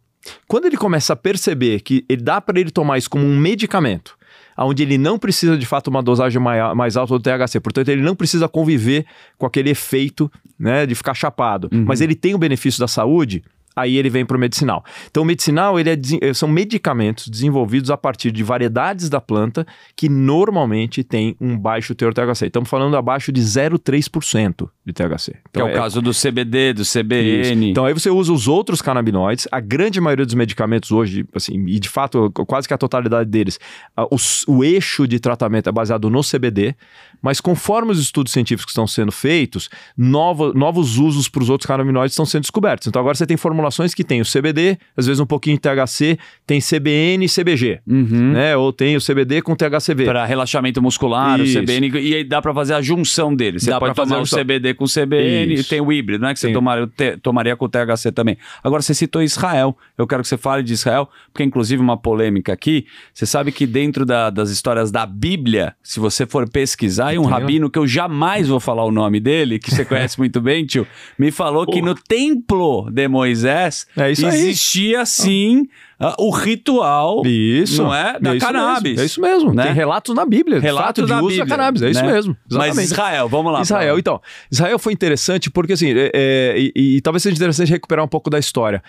Quando 0.48 0.66
ele 0.66 0.78
começa 0.78 1.12
a 1.12 1.16
perceber 1.18 1.82
que 1.82 2.06
ele 2.08 2.22
dá 2.22 2.40
para 2.40 2.58
ele 2.58 2.72
tomar 2.72 2.98
isso 2.98 3.10
como 3.10 3.26
um 3.26 3.38
medicamento, 3.38 4.16
onde 4.58 4.84
ele 4.84 4.98
não 4.98 5.18
precisa 5.18 5.58
de 5.58 5.66
fato 5.66 5.88
uma 5.88 6.04
dosagem 6.04 6.42
mais 6.42 6.98
alta 6.98 7.18
do 7.18 7.20
THC, 7.20 7.60
portanto 7.60 7.90
ele 7.90 8.02
não 8.02 8.16
precisa 8.16 8.48
conviver 8.48 9.06
com 9.38 9.46
aquele 9.46 9.70
efeito 9.70 10.32
né, 10.58 10.86
de 10.86 10.96
ficar 10.96 11.14
chapado, 11.14 11.70
uhum. 11.72 11.86
mas 11.88 12.02
ele 12.02 12.16
tem 12.16 12.34
o 12.34 12.38
benefício 12.38 12.80
da 12.80 12.88
saúde, 12.88 13.44
aí 13.76 13.98
ele 13.98 14.10
vem 14.10 14.26
para 14.26 14.38
o 14.38 14.40
medicinal. 14.40 14.84
Então, 15.10 15.24
o 15.24 15.26
medicinal 15.26 15.80
ele 15.80 15.90
é, 15.90 15.98
eh, 16.22 16.34
são 16.34 16.48
medicamentos 16.48 17.28
desenvolvidos 17.28 17.90
a 17.90 17.98
partir 17.98 18.32
de 18.32 18.44
variedades 18.44 19.10
da 19.10 19.20
planta 19.20 19.66
que 19.96 20.10
normalmente 20.10 21.04
têm 21.04 21.36
um 21.40 21.58
baixo 21.58 21.96
teor 21.96 22.14
THC. 22.14 22.48
Estamos 22.48 22.70
falando 22.70 22.96
abaixo 22.96 23.32
de 23.32 23.42
0,3% 23.42 24.70
de 24.86 24.94
THC. 24.94 25.36
Então, 25.50 25.52
que 25.52 25.60
é 25.60 25.64
o 25.64 25.68
é... 25.68 25.74
caso 25.74 26.02
do 26.02 26.12
CBD, 26.12 26.74
do 26.74 26.84
CBN. 26.84 27.42
Isso. 27.42 27.54
Então, 27.54 27.86
aí 27.86 27.94
você 27.94 28.10
usa 28.10 28.32
os 28.32 28.48
outros 28.48 28.82
canabinoides. 28.82 29.48
A 29.52 29.60
grande 29.60 30.00
maioria 30.00 30.26
dos 30.26 30.36
medicamentos 30.36 30.92
hoje, 30.92 31.26
assim, 31.34 31.66
e 31.68 31.80
de 31.80 31.90
fato, 31.90 32.32
quase 32.32 32.68
que 32.68 32.74
a 32.74 32.78
totalidade 32.78 33.30
deles, 33.30 33.60
o, 33.98 34.18
o 34.54 34.64
eixo 34.64 35.08
de 35.08 35.20
tratamento 35.20 35.70
é 35.70 35.72
baseado 35.72 36.10
no 36.10 36.22
CBD, 36.22 36.76
mas 37.24 37.40
conforme 37.40 37.94
os 37.94 38.00
estudos 38.00 38.34
científicos 38.34 38.72
estão 38.72 38.86
sendo 38.86 39.12
feitos, 39.12 39.70
novo, 39.98 40.54
novos 40.54 40.98
usos 40.98 41.30
para 41.30 41.42
os 41.42 41.50
outros 41.50 41.66
canabinoides 41.66 42.12
estão 42.12 42.26
sendo 42.26 42.42
descobertos. 42.42 42.88
Então, 42.88 43.00
agora 43.00 43.16
você 43.16 43.26
tem 43.26 43.38
formulações 43.38 43.94
que 43.94 44.04
tem 44.04 44.20
o 44.20 44.26
CBD, 44.26 44.78
às 44.98 45.08
vezes 45.08 45.22
um 45.22 45.26
pouquinho 45.26 45.56
de 45.56 45.62
THC, 45.62 46.20
tem 46.46 46.60
CBN 46.60 47.26
e 47.26 47.30
CBG, 47.30 47.80
uhum. 47.88 48.34
né? 48.34 48.58
Ou 48.58 48.74
tem 48.74 48.98
o 48.98 49.00
CBD 49.00 49.42
com 49.42 49.56
THCV. 49.56 50.04
Para 50.04 50.26
relaxamento 50.26 50.82
muscular, 50.82 51.40
Isso. 51.40 51.58
o 51.58 51.62
CBN, 51.62 51.90
e 52.00 52.16
aí 52.16 52.24
dá 52.26 52.42
para 52.42 52.54
fazer 52.54 52.74
a 52.74 52.82
junção 52.82 53.34
deles. 53.34 53.64
Você 53.64 53.70
dá 53.72 53.80
pode 53.80 53.96
tomar 53.96 54.20
o 54.20 54.26
CBD 54.26 54.74
com 54.74 54.84
CBN 54.84 55.54
Isso. 55.54 55.64
e 55.64 55.70
tem 55.70 55.80
o 55.80 55.94
híbrido, 55.94 56.26
né? 56.26 56.34
Que 56.34 56.40
você 56.42 56.52
tomaria, 56.52 56.88
te, 56.88 57.16
tomaria 57.18 57.56
com 57.56 57.66
o 57.66 57.70
THC 57.70 58.12
também. 58.12 58.38
Agora, 58.62 58.82
você 58.82 58.94
citou 58.94 59.24
Israel. 59.24 59.78
Eu 59.98 60.06
quero 60.06 60.24
que 60.24 60.28
você 60.28 60.38
fale 60.38 60.62
de 60.62 60.74
Israel, 60.74 61.10
porque 61.32 61.44
inclusive 61.44 61.82
uma 61.82 61.96
polêmica 61.96 62.52
aqui. 62.52 62.86
Você 63.14 63.26
sabe 63.26 63.54
que 63.54 63.66
dentro 63.66 64.06
da, 64.06 64.30
das 64.30 64.50
histórias 64.50 64.92
da 64.92 65.06
Bíblia, 65.06 65.74
se 65.82 66.02
você 66.02 66.26
for 66.26 66.50
pesquisar, 66.50 67.13
e 67.14 67.20
um 67.20 67.26
rabino 67.26 67.70
que 67.70 67.80
eu 67.80 67.88
jamais 67.88 68.48
vou 68.48 68.60
falar 68.60 68.84
o 68.86 68.92
nome 68.92 69.20
dele, 69.20 69.60
que 69.60 69.72
você 69.72 69.84
conhece 69.86 70.18
muito 70.18 70.42
bem, 70.42 70.66
tio, 70.66 70.88
me 71.18 71.32
falou 71.32 71.66
que 71.66 71.82
no 71.82 71.96
templo 71.96 72.90
de 72.92 73.08
Moisés 73.08 73.88
é 73.96 74.12
existia 74.12 75.00
aí. 75.00 75.06
sim 75.06 75.68
uh, 76.00 76.14
o 76.18 76.30
ritual 76.32 77.22
isso, 77.26 77.84
não 77.84 77.94
é? 77.94 78.20
da 78.20 78.36
é 78.36 78.40
cannabis. 78.40 78.92
Mesmo, 78.92 79.02
é 79.02 79.06
isso 79.06 79.22
mesmo. 79.22 79.54
Né? 79.54 79.64
Tem 79.64 79.74
relatos 79.74 80.16
na 80.16 80.26
Bíblia. 80.26 80.60
Relatos 80.60 81.08
da 81.08 81.22
Bíblia. 81.22 81.46
cannabis. 81.46 81.82
É 81.82 81.86
né? 81.86 81.92
isso 81.92 82.06
mesmo. 82.06 82.38
Exatamente. 82.50 82.76
Mas 82.76 82.86
Israel, 82.86 83.30
vamos 83.30 83.54
lá. 83.54 83.62
Israel, 83.62 83.98
então. 83.98 84.22
Israel 84.52 84.80
foi 84.80 84.94
interessante 84.94 85.50
porque, 85.50 85.74
assim, 85.74 85.92
é, 85.92 86.12
é, 86.14 86.56
e, 86.58 86.98
e, 86.98 87.02
talvez 87.02 87.24
seja 87.24 87.36
interessante 87.36 87.70
recuperar 87.70 88.04
um 88.04 88.08
pouco 88.08 88.30
da 88.30 88.40
história 88.40 88.84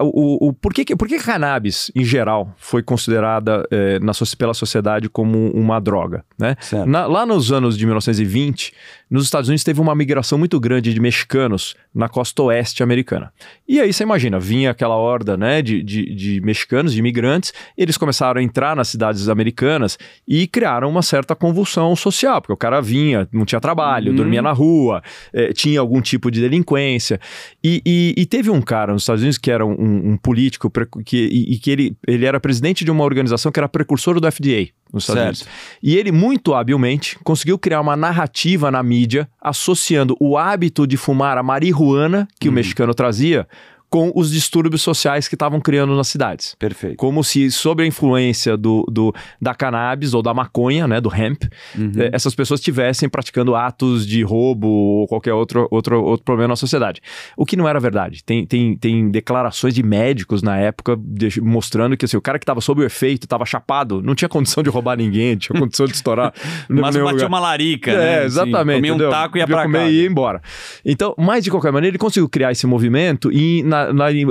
o, 0.00 0.48
o, 0.48 0.52
por, 0.52 0.72
que, 0.72 0.96
por 0.96 1.06
que 1.06 1.18
cannabis, 1.18 1.90
em 1.94 2.04
geral, 2.04 2.52
foi 2.56 2.82
considerada 2.82 3.66
é, 3.70 3.98
na, 4.00 4.12
pela 4.38 4.54
sociedade 4.54 5.08
como 5.08 5.50
uma 5.52 5.80
droga? 5.80 6.24
Né? 6.38 6.56
Na, 6.86 7.06
lá 7.06 7.26
nos 7.26 7.52
anos 7.52 7.76
de 7.76 7.84
1920, 7.84 8.72
nos 9.14 9.26
Estados 9.26 9.48
Unidos 9.48 9.62
teve 9.62 9.80
uma 9.80 9.94
migração 9.94 10.36
muito 10.36 10.58
grande 10.58 10.92
de 10.92 10.98
mexicanos 10.98 11.76
na 11.94 12.08
costa 12.08 12.42
oeste 12.42 12.82
americana. 12.82 13.32
E 13.66 13.78
aí 13.80 13.92
você 13.92 14.02
imagina, 14.02 14.40
vinha 14.40 14.72
aquela 14.72 14.96
horda 14.96 15.36
né, 15.36 15.62
de, 15.62 15.84
de, 15.84 16.12
de 16.16 16.40
mexicanos, 16.40 16.92
de 16.92 16.98
imigrantes, 16.98 17.52
eles 17.78 17.96
começaram 17.96 18.40
a 18.40 18.42
entrar 18.42 18.74
nas 18.74 18.88
cidades 18.88 19.28
americanas 19.28 19.96
e 20.26 20.48
criaram 20.48 20.90
uma 20.90 21.00
certa 21.00 21.36
convulsão 21.36 21.94
social, 21.94 22.42
porque 22.42 22.52
o 22.52 22.56
cara 22.56 22.80
vinha, 22.80 23.28
não 23.32 23.44
tinha 23.44 23.60
trabalho, 23.60 24.10
uhum. 24.10 24.16
dormia 24.16 24.42
na 24.42 24.50
rua, 24.50 25.00
é, 25.32 25.52
tinha 25.52 25.78
algum 25.78 26.00
tipo 26.00 26.28
de 26.28 26.40
delinquência. 26.40 27.20
E, 27.62 27.80
e, 27.86 28.14
e, 28.18 28.26
teve 28.26 28.50
um 28.50 28.60
cara 28.60 28.92
nos 28.92 29.02
Estados 29.02 29.22
Unidos 29.22 29.38
que 29.38 29.48
era 29.48 29.64
um, 29.64 30.10
um 30.10 30.16
político 30.16 30.68
que, 31.06 31.16
e, 31.16 31.54
e, 31.54 31.58
que 31.60 31.70
ele, 31.70 31.96
ele 32.04 32.26
era 32.26 32.40
presidente 32.40 32.84
de 32.84 32.90
uma 32.90 33.04
organização 33.04 33.52
que 33.52 33.60
era 33.60 33.68
precursor 33.68 34.18
do 34.18 34.32
FDA 34.32 34.74
nos 34.92 35.04
Estados 35.04 35.38
certo. 35.38 35.42
Unidos. 35.42 35.78
E 35.82 35.96
ele, 35.96 36.12
muito 36.12 36.54
habilmente, 36.54 37.18
conseguiu 37.24 37.58
criar 37.58 37.80
uma 37.80 37.96
narrativa 37.96 38.70
na 38.70 38.82
mídia 38.82 39.28
associando 39.40 40.16
o 40.20 40.38
hábito 40.38 40.86
de 40.86 40.96
fumar 40.96 41.36
a 41.36 41.42
marihuana 41.42 42.28
que 42.38 42.48
hum. 42.48 42.52
o 42.52 42.54
mexicano 42.54 42.94
trazia 42.94 43.46
com 43.94 44.10
os 44.12 44.32
distúrbios 44.32 44.82
sociais 44.82 45.28
que 45.28 45.36
estavam 45.36 45.60
criando 45.60 45.94
nas 45.94 46.08
cidades. 46.08 46.56
Perfeito. 46.58 46.96
Como 46.96 47.22
se, 47.22 47.48
sob 47.52 47.80
a 47.80 47.86
influência 47.86 48.56
do, 48.56 48.84
do 48.90 49.14
da 49.40 49.54
cannabis 49.54 50.14
ou 50.14 50.20
da 50.20 50.34
maconha, 50.34 50.88
né, 50.88 51.00
do 51.00 51.14
hemp, 51.14 51.44
uhum. 51.78 51.92
Eh, 51.96 52.10
essas 52.12 52.34
pessoas 52.34 52.58
estivessem 52.58 53.08
praticando 53.08 53.54
atos 53.54 54.04
de 54.04 54.24
roubo 54.24 54.66
ou 54.66 55.06
qualquer 55.06 55.32
outro, 55.32 55.68
outro, 55.70 56.02
outro 56.02 56.24
problema 56.24 56.48
na 56.48 56.56
sociedade. 56.56 57.00
O 57.36 57.46
que 57.46 57.56
não 57.56 57.68
era 57.68 57.78
verdade. 57.78 58.24
Tem, 58.24 58.44
tem, 58.44 58.76
tem 58.76 59.08
declarações 59.08 59.72
de 59.72 59.82
médicos 59.84 60.42
na 60.42 60.56
época 60.56 60.98
de, 60.98 61.40
mostrando 61.40 61.96
que 61.96 62.04
assim, 62.04 62.16
o 62.16 62.20
cara 62.20 62.40
que 62.40 62.42
estava 62.42 62.60
sob 62.60 62.82
o 62.82 62.84
efeito, 62.84 63.26
estava 63.26 63.46
chapado, 63.46 64.02
não 64.02 64.16
tinha 64.16 64.28
condição 64.28 64.60
de 64.60 64.70
roubar 64.70 64.96
ninguém, 64.96 65.36
tinha 65.36 65.56
condição 65.56 65.86
de 65.86 65.94
estourar. 65.94 66.34
Mas 66.68 66.96
batia 66.96 67.12
lugar. 67.12 67.28
uma 67.28 67.38
larica, 67.38 67.92
é, 67.92 67.96
né? 67.96 68.24
exatamente. 68.24 68.90
Comia 68.90 68.94
um 68.94 69.10
taco 69.10 69.36
e 69.36 69.40
ia 69.40 69.46
pra 69.46 69.62
comer 69.62 69.88
e 69.88 70.00
ia 70.00 70.08
embora. 70.08 70.42
Então, 70.84 71.14
mas 71.16 71.44
de 71.44 71.50
qualquer 71.52 71.70
maneira, 71.70 71.92
ele 71.92 71.98
conseguiu 71.98 72.28
criar 72.28 72.50
esse 72.50 72.66
movimento 72.66 73.30
e 73.30 73.62
na, 73.62 73.83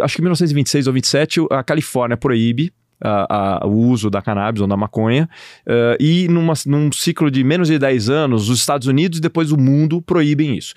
acho 0.04 0.16
que 0.16 0.22
em 0.22 0.24
1926 0.24 0.88
ou 0.88 0.94
27, 0.94 1.48
a 1.50 1.64
Califórnia 1.64 2.18
proíbe 2.18 2.72
a, 3.04 3.64
a, 3.64 3.68
o 3.68 3.90
uso 3.90 4.10
da 4.10 4.22
cannabis 4.22 4.62
ou 4.62 4.68
da 4.68 4.78
maconha, 4.78 5.30
uh, 5.68 5.98
e 6.00 6.28
numa, 6.30 6.54
num 6.66 6.92
ciclo 6.92 7.30
de 7.30 7.44
menos 7.44 7.68
de 7.68 7.78
10 7.78 8.10
anos, 8.10 8.50
os 8.50 8.60
Estados 8.60 8.88
Unidos 8.88 9.20
e 9.20 9.22
depois 9.22 9.52
o 9.52 9.58
mundo 9.58 10.02
proíbem 10.02 10.58
isso. 10.58 10.74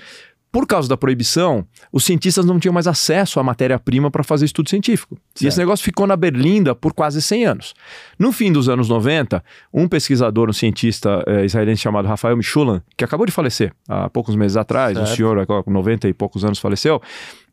Por 0.50 0.66
causa 0.66 0.88
da 0.88 0.96
proibição, 0.96 1.66
os 1.92 2.04
cientistas 2.04 2.46
não 2.46 2.58
tinham 2.58 2.72
mais 2.72 2.86
acesso 2.86 3.38
à 3.38 3.42
matéria-prima 3.42 4.10
para 4.10 4.24
fazer 4.24 4.46
estudo 4.46 4.70
científico. 4.70 5.14
Certo. 5.14 5.42
E 5.42 5.46
esse 5.48 5.58
negócio 5.58 5.84
ficou 5.84 6.06
na 6.06 6.16
Berlinda 6.16 6.74
por 6.74 6.94
quase 6.94 7.20
100 7.20 7.44
anos. 7.44 7.74
No 8.18 8.32
fim 8.32 8.50
dos 8.50 8.66
anos 8.66 8.88
90, 8.88 9.44
um 9.70 9.86
pesquisador, 9.86 10.48
um 10.48 10.54
cientista 10.54 11.22
eh, 11.26 11.44
israelense 11.44 11.82
chamado 11.82 12.08
Rafael 12.08 12.34
Michulan, 12.38 12.80
que 12.96 13.04
acabou 13.04 13.26
de 13.26 13.32
falecer 13.32 13.70
há 13.86 14.08
poucos 14.08 14.34
meses 14.34 14.56
atrás, 14.56 14.96
certo. 14.96 15.10
um 15.10 15.14
senhor 15.14 15.46
com 15.46 15.70
90 15.70 16.08
e 16.08 16.14
poucos 16.14 16.42
anos 16.42 16.58
faleceu, 16.58 17.02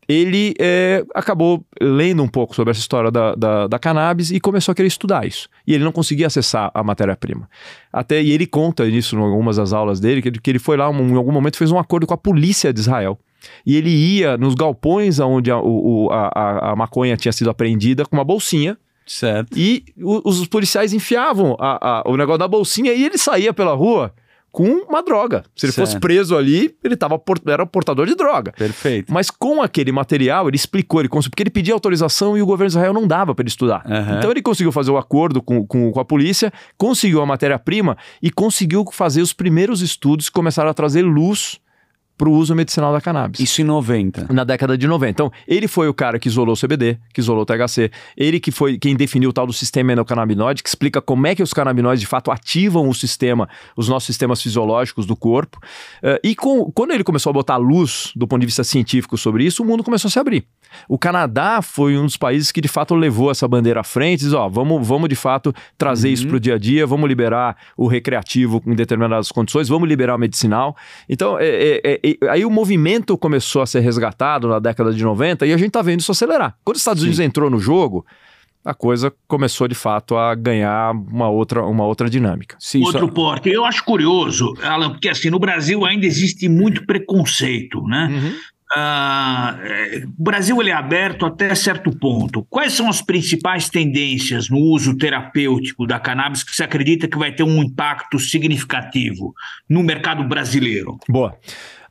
ele 0.07 0.53
é, 0.59 1.03
acabou 1.13 1.65
lendo 1.81 2.21
um 2.23 2.27
pouco 2.27 2.55
sobre 2.55 2.71
essa 2.71 2.79
história 2.79 3.09
da, 3.09 3.35
da, 3.35 3.67
da, 3.67 3.79
cannabis 3.79 4.31
e 4.31 4.39
começou 4.39 4.71
a 4.71 4.75
querer 4.75 4.87
estudar 4.87 5.25
isso. 5.25 5.47
E 5.65 5.73
ele 5.73 5.83
não 5.83 5.91
conseguia 5.91 6.27
acessar 6.27 6.71
a 6.73 6.83
matéria-prima. 6.83 7.49
Até 7.91 8.21
e 8.21 8.31
ele 8.31 8.45
conta 8.45 8.85
isso 8.85 9.15
em 9.15 9.19
algumas 9.19 9.57
das 9.57 9.73
aulas 9.73 9.99
dele, 9.99 10.21
que, 10.21 10.31
que 10.31 10.51
ele 10.51 10.59
foi 10.59 10.77
lá 10.77 10.89
um, 10.89 11.09
em 11.09 11.15
algum 11.15 11.31
momento 11.31 11.57
fez 11.57 11.71
um 11.71 11.79
acordo 11.79 12.07
com 12.07 12.13
a 12.13 12.17
polícia 12.17 12.73
de 12.73 12.79
Israel. 12.79 13.17
E 13.65 13.75
ele 13.75 13.89
ia 13.89 14.37
nos 14.37 14.55
galpões 14.55 15.19
onde 15.19 15.51
a, 15.51 15.57
o, 15.57 16.09
a, 16.11 16.71
a 16.71 16.75
maconha 16.75 17.17
tinha 17.17 17.31
sido 17.31 17.49
apreendida 17.49 18.05
com 18.05 18.15
uma 18.15 18.23
bolsinha. 18.23 18.77
Certo. 19.05 19.57
E 19.57 19.83
os 20.01 20.47
policiais 20.47 20.93
enfiavam 20.93 21.57
a, 21.59 21.99
a, 21.99 22.09
o 22.09 22.15
negócio 22.15 22.39
na 22.39 22.47
bolsinha 22.47 22.93
e 22.93 23.03
ele 23.03 23.17
saía 23.17 23.53
pela 23.53 23.73
rua 23.73 24.13
com 24.53 24.85
uma 24.87 25.01
droga. 25.01 25.43
Se 25.55 25.65
ele 25.65 25.73
certo. 25.73 25.87
fosse 25.87 25.99
preso 25.99 26.37
ali, 26.37 26.75
ele 26.83 26.95
tava 26.95 27.19
era 27.47 27.65
portador 27.65 28.05
de 28.05 28.13
droga. 28.13 28.51
Perfeito. 28.51 29.11
Mas 29.11 29.31
com 29.31 29.63
aquele 29.63 29.91
material, 29.91 30.47
ele 30.47 30.55
explicou, 30.55 31.01
ele 31.01 31.09
porque 31.09 31.41
ele 31.41 31.49
pedia 31.49 31.73
autorização 31.73 32.37
e 32.37 32.41
o 32.41 32.45
governo 32.45 32.69
de 32.69 32.77
Israel 32.77 32.93
não 32.93 33.07
dava 33.07 33.33
para 33.33 33.41
ele 33.41 33.49
estudar. 33.49 33.83
Uhum. 33.83 34.17
Então 34.19 34.29
ele 34.29 34.43
conseguiu 34.43 34.71
fazer 34.71 34.91
o 34.91 34.93
um 34.93 34.97
acordo 34.97 35.41
com, 35.41 35.65
com, 35.65 35.91
com, 35.91 35.99
a 35.99 36.05
polícia, 36.05 36.53
conseguiu 36.77 37.19
a 37.19 37.25
matéria-prima 37.25 37.97
e 38.21 38.29
conseguiu 38.29 38.85
fazer 38.91 39.23
os 39.23 39.33
primeiros 39.33 39.81
estudos 39.81 40.29
que 40.29 40.33
começaram 40.33 40.69
a 40.69 40.73
trazer 40.73 41.01
luz 41.01 41.59
para 42.17 42.29
o 42.29 42.31
uso 42.31 42.55
medicinal 42.55 42.93
da 42.93 43.01
cannabis. 43.01 43.39
Isso 43.39 43.61
em 43.61 43.63
90. 43.63 44.31
Na 44.31 44.43
década 44.43 44.77
de 44.77 44.87
90. 44.87 45.09
Então, 45.09 45.31
ele 45.47 45.67
foi 45.67 45.87
o 45.87 45.93
cara 45.93 46.19
que 46.19 46.27
isolou 46.27 46.53
o 46.53 46.57
CBD, 46.59 46.97
que 47.13 47.19
isolou 47.19 47.43
o 47.43 47.45
THC. 47.45 47.91
Ele 48.15 48.39
que 48.39 48.51
foi 48.51 48.77
quem 48.77 48.95
definiu 48.95 49.29
o 49.29 49.33
tal 49.33 49.47
do 49.47 49.53
sistema 49.53 49.93
endocannabinoide, 49.93 50.61
que 50.61 50.69
explica 50.69 51.01
como 51.01 51.27
é 51.27 51.35
que 51.35 51.43
os 51.43 51.53
canabinoides 51.53 52.01
de 52.01 52.07
fato 52.07 52.31
ativam 52.31 52.87
o 52.87 52.93
sistema, 52.93 53.49
os 53.75 53.89
nossos 53.89 54.07
sistemas 54.07 54.41
fisiológicos 54.41 55.05
do 55.05 55.15
corpo. 55.15 55.59
Uh, 56.03 56.19
e 56.23 56.35
com, 56.35 56.71
quando 56.71 56.91
ele 56.91 57.03
começou 57.03 57.29
a 57.31 57.33
botar 57.33 57.57
luz 57.57 58.11
do 58.15 58.27
ponto 58.27 58.41
de 58.41 58.45
vista 58.45 58.63
científico 58.63 59.17
sobre 59.17 59.43
isso, 59.45 59.63
o 59.63 59.65
mundo 59.65 59.83
começou 59.83 60.07
a 60.07 60.11
se 60.11 60.19
abrir. 60.19 60.45
O 60.87 60.97
Canadá 60.97 61.61
foi 61.61 61.97
um 61.97 62.05
dos 62.05 62.17
países 62.17 62.51
que 62.51 62.61
de 62.61 62.67
fato 62.67 62.95
levou 62.95 63.31
essa 63.31 63.47
bandeira 63.47 63.81
à 63.81 63.83
frente, 63.83 64.21
diz, 64.21 64.33
ó, 64.33 64.47
vamos, 64.47 64.85
vamos 64.87 65.09
de 65.09 65.15
fato 65.15 65.53
trazer 65.77 66.09
uhum. 66.09 66.13
isso 66.13 66.27
para 66.27 66.37
o 66.37 66.39
dia 66.39 66.55
a 66.55 66.57
dia, 66.57 66.85
vamos 66.85 67.07
liberar 67.07 67.57
o 67.77 67.87
recreativo 67.87 68.61
em 68.65 68.75
determinadas 68.75 69.31
condições, 69.31 69.67
vamos 69.67 69.87
liberar 69.87 70.15
o 70.15 70.19
medicinal. 70.19 70.75
Então, 71.07 71.37
é, 71.39 71.81
é, 71.83 71.99
é, 72.03 72.29
aí 72.29 72.45
o 72.45 72.49
movimento 72.49 73.17
começou 73.17 73.61
a 73.61 73.65
ser 73.65 73.79
resgatado 73.79 74.47
na 74.47 74.59
década 74.59 74.93
de 74.93 75.03
90 75.03 75.45
e 75.45 75.53
a 75.53 75.57
gente 75.57 75.67
está 75.67 75.81
vendo 75.81 75.99
isso 75.99 76.11
acelerar. 76.11 76.55
Quando 76.63 76.75
os 76.75 76.81
Estados 76.81 77.01
Sim. 77.01 77.07
Unidos 77.07 77.19
entrou 77.19 77.49
no 77.49 77.59
jogo, 77.59 78.05
a 78.65 78.73
coisa 78.73 79.13
começou 79.27 79.67
de 79.67 79.75
fato 79.75 80.15
a 80.15 80.33
ganhar 80.33 80.91
uma 80.91 81.29
outra, 81.29 81.65
uma 81.65 81.85
outra 81.85 82.09
dinâmica. 82.09 82.55
Sim, 82.59 82.83
Outro 82.83 83.07
só... 83.07 83.07
porte. 83.07 83.49
Eu 83.49 83.65
acho 83.65 83.83
curioso, 83.83 84.53
Alan, 84.63 84.91
porque 84.91 85.09
assim, 85.09 85.29
no 85.29 85.39
Brasil 85.39 85.85
ainda 85.85 86.05
existe 86.05 86.47
muito 86.47 86.85
preconceito, 86.85 87.81
né? 87.83 88.07
Uhum. 88.09 88.33
Ah, 88.75 89.57
o 90.17 90.23
Brasil 90.23 90.59
ele 90.59 90.71
é 90.71 90.73
aberto 90.73 91.25
até 91.25 91.53
certo 91.53 91.91
ponto. 91.95 92.45
Quais 92.49 92.73
são 92.73 92.89
as 92.89 93.01
principais 93.01 93.69
tendências 93.69 94.49
no 94.49 94.57
uso 94.57 94.97
terapêutico 94.97 95.85
da 95.85 95.99
cannabis 95.99 96.43
que 96.43 96.55
você 96.55 96.63
acredita 96.63 97.07
que 97.07 97.17
vai 97.17 97.31
ter 97.31 97.43
um 97.43 97.61
impacto 97.61 98.17
significativo 98.17 99.33
no 99.69 99.83
mercado 99.83 100.23
brasileiro? 100.23 100.97
Boa. 101.07 101.37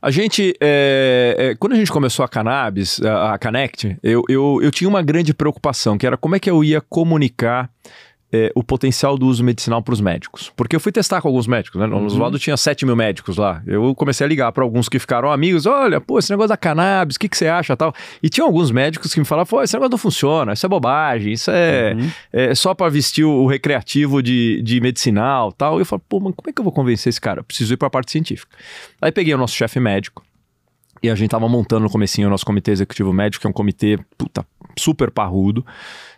A 0.01 0.11
gente, 0.11 0.53
é, 0.59 1.35
é, 1.37 1.55
quando 1.55 1.71
a 1.71 1.77
gente 1.77 1.89
começou 1.89 2.25
a 2.25 2.27
cannabis, 2.27 3.01
a, 3.01 3.35
a 3.35 3.39
Connect, 3.39 3.97
eu, 4.03 4.21
eu, 4.27 4.59
eu 4.61 4.69
tinha 4.69 4.89
uma 4.89 5.01
grande 5.01 5.33
preocupação, 5.33 5.97
que 5.97 6.05
era 6.05 6.17
como 6.17 6.35
é 6.35 6.39
que 6.39 6.49
eu 6.49 6.61
ia 6.61 6.81
comunicar 6.81 7.69
é, 8.33 8.51
o 8.55 8.63
potencial 8.63 9.15
do 9.15 9.27
uso 9.27 9.43
medicinal 9.43 9.83
para 9.83 9.93
os 9.93 10.01
médicos. 10.01 10.51
Porque 10.55 10.75
eu 10.75 10.79
fui 10.79 10.91
testar 10.91 11.21
com 11.21 11.27
alguns 11.27 11.45
médicos, 11.45 11.79
né? 11.79 11.85
No 11.85 11.97
uhum. 11.97 12.05
Oswaldo 12.07 12.39
tinha 12.39 12.57
7 12.57 12.83
mil 12.83 12.95
médicos 12.95 13.37
lá. 13.37 13.61
Eu 13.67 13.93
comecei 13.93 14.25
a 14.25 14.27
ligar 14.27 14.51
para 14.51 14.63
alguns 14.63 14.89
que 14.89 14.97
ficaram 14.97 15.31
amigos: 15.31 15.67
olha, 15.67 16.01
pô, 16.01 16.17
esse 16.17 16.31
negócio 16.31 16.49
da 16.49 16.57
cannabis, 16.57 17.15
o 17.15 17.19
que, 17.19 17.29
que 17.29 17.37
você 17.37 17.47
acha 17.47 17.77
tal? 17.77 17.93
E 18.23 18.29
tinha 18.29 18.43
alguns 18.43 18.71
médicos 18.71 19.13
que 19.13 19.19
me 19.19 19.25
falavam: 19.25 19.47
pô, 19.47 19.61
esse 19.61 19.75
negócio 19.75 19.91
não 19.91 19.97
funciona, 19.99 20.53
isso 20.53 20.65
é 20.65 20.69
bobagem, 20.69 21.33
isso 21.33 21.51
é, 21.51 21.93
uhum. 21.93 22.09
é 22.33 22.55
só 22.55 22.73
para 22.73 22.89
vestir 22.89 23.23
o, 23.23 23.45
recreativo 23.45 24.23
de, 24.23 24.61
de 24.63 24.81
medicinal 24.81 25.51
tal. 25.51 25.77
E 25.77 25.81
eu 25.81 25.85
falo: 25.85 26.01
pô, 26.09 26.19
mas 26.19 26.33
como 26.35 26.49
é 26.49 26.51
que 26.53 26.59
eu 26.59 26.63
vou 26.63 26.73
convencer 26.73 27.11
esse 27.11 27.21
cara? 27.21 27.41
Eu 27.41 27.43
preciso 27.43 27.75
ir 27.75 27.77
para 27.77 27.87
a 27.87 27.91
parte 27.91 28.11
científica. 28.11 28.57
Aí 28.99 29.11
peguei 29.11 29.33
o 29.35 29.37
nosso 29.37 29.53
chefe 29.53 29.79
médico. 29.79 30.23
E 31.03 31.09
a 31.09 31.15
gente 31.15 31.31
tava 31.31 31.49
montando 31.49 31.83
no 31.83 31.89
comecinho 31.89 32.27
o 32.27 32.31
nosso 32.31 32.45
comitê 32.45 32.71
executivo 32.71 33.11
médico, 33.11 33.41
que 33.41 33.47
é 33.47 33.49
um 33.49 33.53
comitê 33.53 33.99
puta, 34.17 34.45
super 34.79 35.11
parrudo. 35.11 35.65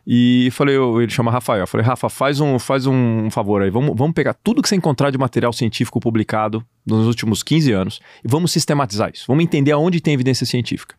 E 0.06 0.50
falei, 0.52 0.78
eu, 0.78 1.02
ele 1.02 1.12
chama 1.12 1.32
Rafael. 1.32 1.62
Eu 1.62 1.68
falei, 1.68 1.86
Rafa, 1.86 2.10
faz 2.10 2.40
um, 2.40 2.60
faz 2.60 2.86
um 2.86 3.30
favor 3.32 3.62
aí. 3.62 3.70
Vamos, 3.70 3.96
vamos 3.96 4.14
pegar 4.14 4.34
tudo 4.34 4.62
que 4.62 4.70
você 4.70 4.76
encontrar 4.76 5.10
de 5.10 5.18
material 5.18 5.52
científico 5.52 6.00
publicado 6.00 6.64
nos 6.86 7.08
últimos 7.08 7.42
15 7.42 7.72
anos 7.72 8.00
e 8.24 8.28
vamos 8.28 8.52
sistematizar 8.52 9.10
isso. 9.12 9.26
Vamos 9.28 9.44
entender 9.44 9.72
aonde 9.72 10.00
tem 10.00 10.14
evidência 10.14 10.46
científica. 10.46 10.96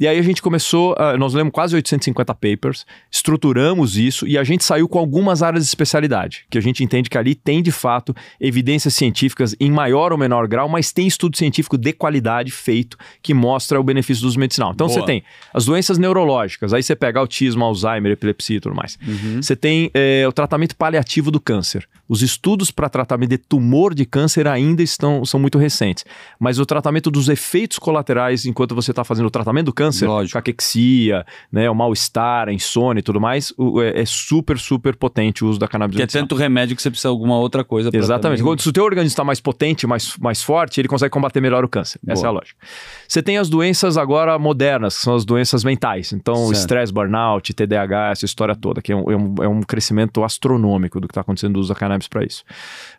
E 0.00 0.08
aí 0.08 0.18
a 0.18 0.22
gente 0.22 0.42
começou, 0.42 0.94
uh, 0.94 1.16
nós 1.16 1.32
lemos 1.32 1.52
quase 1.52 1.76
850 1.76 2.34
papers, 2.34 2.84
estruturamos 3.08 3.96
isso 3.96 4.26
e 4.26 4.36
a 4.36 4.42
gente 4.42 4.64
saiu 4.64 4.88
com 4.88 4.98
algumas 4.98 5.40
áreas 5.40 5.62
de 5.62 5.68
especialidade, 5.68 6.44
que 6.50 6.58
a 6.58 6.60
gente 6.60 6.82
entende 6.82 7.08
que 7.08 7.16
ali 7.16 7.36
tem 7.36 7.62
de 7.62 7.70
fato 7.70 8.12
evidências 8.40 8.94
científicas 8.94 9.54
em 9.60 9.70
maior 9.70 10.10
ou 10.10 10.18
menor 10.18 10.48
grau, 10.48 10.68
mas 10.68 10.90
tem 10.90 11.06
estudo 11.06 11.36
científico 11.36 11.78
de 11.78 11.92
qualidade 11.92 12.50
feito 12.50 12.96
que 13.22 13.32
mostra 13.32 13.78
o 13.78 13.84
benefício 13.84 14.22
do 14.22 14.28
uso 14.28 14.40
medicinal. 14.40 14.72
Então 14.72 14.88
Boa. 14.88 14.98
você 14.98 15.06
tem 15.06 15.22
as 15.54 15.66
doenças 15.66 15.98
neurológicas, 15.98 16.74
aí 16.74 16.82
você 16.82 16.96
pega 16.96 17.20
autismo, 17.20 17.64
Alzheimer, 17.64 18.10
epilepsia 18.10 18.47
e 18.56 18.60
tudo 18.60 18.74
mais. 18.74 18.98
Uhum. 19.06 19.42
Você 19.42 19.54
tem 19.54 19.90
é, 19.94 20.26
o 20.26 20.32
tratamento 20.32 20.76
paliativo 20.76 21.30
do 21.30 21.40
câncer. 21.40 21.88
Os 22.08 22.22
estudos 22.22 22.70
para 22.70 22.88
tratamento 22.88 23.30
de 23.30 23.38
tumor 23.38 23.94
de 23.94 24.04
câncer 24.04 24.46
ainda 24.46 24.82
estão 24.82 25.24
são 25.24 25.38
muito 25.38 25.58
recentes. 25.58 26.04
Mas 26.38 26.58
o 26.58 26.66
tratamento 26.66 27.10
dos 27.10 27.28
efeitos 27.28 27.78
colaterais 27.78 28.46
enquanto 28.46 28.74
você 28.74 28.90
está 28.90 29.04
fazendo 29.04 29.26
o 29.26 29.30
tratamento 29.30 29.66
do 29.66 29.72
câncer, 29.72 30.06
Lógico. 30.06 30.34
caquexia, 30.34 31.24
né, 31.52 31.68
o 31.68 31.74
mal-estar, 31.74 32.48
a 32.48 32.52
insônia 32.52 33.00
e 33.00 33.02
tudo 33.02 33.20
mais, 33.20 33.52
o, 33.56 33.82
é, 33.82 34.00
é, 34.00 34.04
super, 34.06 34.58
super 34.58 34.96
potente 34.96 35.44
o 35.44 35.48
uso 35.48 35.58
da 35.58 35.68
cannabis. 35.68 35.96
Que 35.96 36.02
é 36.02 36.06
tanto 36.06 36.34
remédio 36.34 36.74
que 36.74 36.82
você 36.82 36.90
precisa 36.90 37.08
de 37.08 37.12
alguma 37.12 37.38
outra 37.38 37.62
coisa. 37.62 37.90
Exatamente. 37.92 38.42
Também... 38.42 38.58
Se 38.58 38.68
o 38.68 38.72
teu 38.72 38.84
organismo 38.84 39.08
está 39.08 39.24
mais 39.24 39.40
potente, 39.40 39.86
mais, 39.86 40.16
mais 40.18 40.42
forte, 40.42 40.80
ele 40.80 40.88
consegue 40.88 41.10
combater 41.10 41.40
melhor 41.40 41.64
o 41.64 41.68
câncer. 41.68 41.98
Boa. 42.02 42.14
Essa 42.14 42.26
é 42.26 42.28
a 42.28 42.30
lógica. 42.30 42.58
Você 43.06 43.22
tem 43.22 43.38
as 43.38 43.48
doenças 43.48 43.96
agora 43.96 44.38
modernas, 44.38 44.96
que 44.96 45.02
são 45.02 45.14
as 45.14 45.24
doenças 45.24 45.64
mentais. 45.64 46.12
Então, 46.12 46.50
estresse, 46.52 46.92
burnout, 46.92 47.52
TDAH, 47.52 48.10
essa 48.12 48.24
história 48.24 48.54
toda, 48.54 48.80
que 48.80 48.92
é 48.92 48.96
um, 48.96 49.10
é 49.10 49.16
um, 49.16 49.34
é 49.42 49.48
um 49.48 49.62
crescimento 49.62 50.22
astronômico 50.24 51.00
do 51.00 51.08
que 51.08 51.12
está 51.12 51.20
acontecendo 51.20 51.54
no 51.54 51.60
uso 51.60 51.68
da 51.68 51.74
cannabis 51.74 51.97
para 52.06 52.24
isso. 52.24 52.44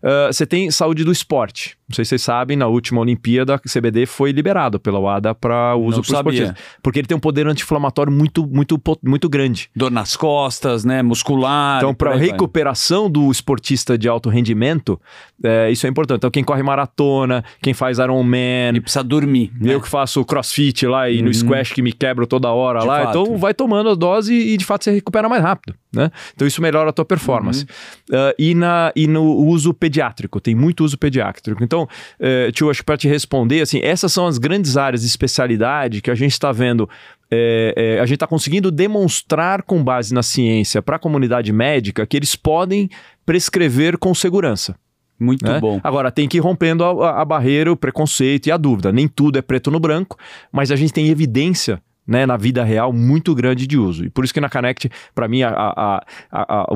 Uh, 0.04 0.34
você 0.34 0.46
tem 0.46 0.70
saúde 0.72 1.04
do 1.04 1.12
esporte. 1.12 1.78
Não 1.90 1.96
sei 1.96 2.06
se 2.06 2.10
vocês 2.10 2.22
sabem, 2.22 2.56
na 2.56 2.68
última 2.68 3.02
Olimpíada, 3.02 3.56
o 3.56 3.70
CBD 3.70 4.06
foi 4.06 4.32
liberado 4.32 4.80
pela 4.80 5.00
UADA 5.00 5.34
para 5.34 5.76
uso 5.76 6.04
por 6.04 6.14
esportistas. 6.14 6.54
Porque 6.84 7.00
ele 7.00 7.08
tem 7.08 7.18
um 7.18 7.20
poder 7.20 7.48
anti-inflamatório 7.48 8.14
muito, 8.14 8.46
muito, 8.46 8.80
muito 9.04 9.28
grande. 9.28 9.72
Dor 9.76 9.90
nas 9.90 10.16
costas, 10.16 10.86
né? 10.86 11.02
Muscular. 11.02 11.78
Então, 11.78 11.94
para 11.94 12.16
recuperação 12.16 13.04
vai. 13.04 13.12
do 13.14 13.32
esportista 13.32 13.98
de 13.98 14.08
alto 14.08 14.30
rendimento, 14.30 15.02
é, 15.44 15.72
isso 15.72 15.88
é 15.88 15.90
importante. 15.90 16.18
Então, 16.18 16.30
quem 16.30 16.44
corre 16.44 16.62
maratona, 16.62 17.44
quem 17.60 17.74
faz 17.74 17.98
Ironman. 17.98 18.76
E 18.76 18.82
precisa 18.82 19.04
dormir. 19.04 19.52
Né? 19.60 19.74
Eu 19.74 19.82
que 19.82 19.90
faço 19.90 20.24
crossfit 20.24 20.86
lá 20.86 21.10
e 21.10 21.18
uhum. 21.18 21.26
no 21.26 21.34
squash 21.34 21.74
que 21.74 21.82
me 21.82 21.92
quebro 21.92 22.28
toda 22.28 22.50
hora 22.50 22.82
de 22.82 22.86
lá. 22.86 23.06
Fato. 23.06 23.22
Então, 23.22 23.38
vai 23.38 23.56
tomando 23.56 23.90
a 23.90 23.96
dose 23.96 24.34
e, 24.34 24.58
de 24.58 24.66
fato, 24.66 24.84
você 24.84 24.92
recupera 24.92 25.28
mais 25.28 25.42
rápido. 25.42 25.76
Né? 25.92 26.12
Então, 26.36 26.48
isso 26.48 26.62
melhora 26.62 26.92
a 26.92 26.94
tua 26.94 27.04
performance. 27.04 27.66
Uhum. 28.10 28.16
Uh, 28.16 28.34
e, 28.38 28.54
na, 28.54 28.92
e 28.96 29.08
no 29.08 29.24
uso 29.24 29.74
pediátrico, 29.74 30.40
tem 30.40 30.54
muito 30.54 30.84
uso 30.84 30.98
pediátrico. 30.98 31.64
Então, 31.64 31.84
uh, 32.20 32.52
tio, 32.52 32.70
acho 32.70 32.82
que 32.82 32.86
para 32.86 32.98
te 32.98 33.08
responder, 33.08 33.62
assim, 33.62 33.80
essas 33.82 34.14
são 34.14 34.28
as 34.28 34.38
grandes 34.38 34.78
áreas 34.78 35.02
de 35.02 35.08
especialidade 35.08 36.02
que 36.02 36.12
a 36.12 36.16
gente 36.16 36.34
está 36.34 36.52
vendo 36.52 36.88
é, 37.32 37.74
é, 37.76 38.00
a 38.00 38.06
gente 38.06 38.16
está 38.16 38.26
conseguindo 38.26 38.72
demonstrar 38.72 39.62
com 39.62 39.84
base 39.84 40.14
na 40.14 40.24
ciência 40.24 40.82
para 40.82 40.96
a 40.96 41.00
comunidade 41.00 41.54
médica 41.54 42.06
que 42.06 42.18
eles 42.18 42.36
podem 42.36 42.90
prescrever 43.24 43.98
com 43.98 44.16
segurança. 44.16 44.76
Muito 45.20 45.46
né? 45.46 45.60
bom. 45.60 45.80
Agora, 45.84 46.12
tem 46.12 46.28
que 46.28 46.38
ir 46.38 46.40
rompendo 46.40 46.84
a, 46.84 47.22
a, 47.22 47.26
barreira, 47.26 47.72
o 47.72 47.76
preconceito 47.76 48.48
e 48.48 48.52
a 48.52 48.58
dúvida. 48.58 48.92
Nem 48.92 49.08
tudo 49.08 49.38
é 49.38 49.42
preto 49.42 49.70
no 49.70 49.80
branco, 49.80 50.18
mas 50.52 50.72
a 50.72 50.76
gente 50.76 50.94
tem 50.94 51.10
evidência 51.10 51.82
né, 52.10 52.26
na 52.26 52.36
vida 52.36 52.64
real 52.64 52.92
muito 52.92 53.36
grande 53.36 53.68
de 53.68 53.78
uso. 53.78 54.04
E 54.04 54.10
por 54.10 54.24
isso 54.24 54.34
que 54.34 54.42
na 54.42 54.50
Connect, 54.50 54.90
para 55.14 55.28
mim, 55.28 55.44
a, 55.44 55.50
a, 55.52 56.04
a, 56.32 56.68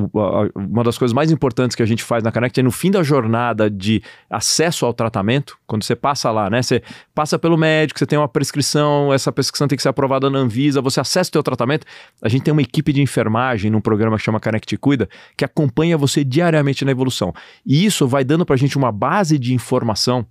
uma 0.56 0.84
das 0.84 0.96
coisas 0.96 1.12
mais 1.12 1.32
importantes 1.32 1.76
que 1.76 1.82
a 1.82 1.86
gente 1.88 2.04
faz 2.04 2.24
na 2.24 2.32
Connect 2.32 2.60
é 2.60 2.63
no 2.63 2.69
fim 2.69 2.91
da 2.91 3.02
jornada 3.02 3.67
de 3.67 4.04
acesso 4.30 4.86
ao 4.86 4.93
tratamento, 4.93 5.58
quando 5.65 5.84
você 5.84 5.96
passa 5.96 6.30
lá, 6.30 6.52
né? 6.52 6.62
Você 6.62 6.84
passa 7.15 7.39
pelo 7.39 7.58
médico, 7.58 7.98
você 7.98 8.06
tem 8.06 8.19
uma 8.19 8.28
prescrição, 8.28 9.12
essa 9.12 9.32
prescrição 9.32 9.67
tem 9.67 9.76
que 9.76 9.82
ser 9.82 9.89
aprovada 9.89 10.30
na 10.30 10.38
Anvisa, 10.38 10.82
você 10.82 11.00
acessa 11.00 11.32
o 11.32 11.34
seu 11.34 11.43
tratamento. 11.43 11.88
A 12.22 12.30
gente 12.30 12.43
tem 12.43 12.52
uma 12.52 12.62
equipe 12.62 12.93
de 12.93 13.02
enfermagem 13.02 13.72
num 13.72 13.82
programa 13.82 14.17
que 14.17 14.24
chama 14.24 14.39
Connect 14.39 14.78
Cuida, 14.78 15.10
que 15.36 15.43
acompanha 15.43 15.98
você 15.98 16.24
diariamente 16.24 16.86
na 16.86 16.91
evolução. 16.91 17.34
E 17.65 17.84
isso 17.84 18.08
vai 18.08 18.24
dando 18.24 18.46
para 18.46 18.54
a 18.54 18.58
gente 18.58 18.78
uma 18.78 18.91
base 18.91 19.39
de 19.39 19.52
informação 19.52 20.28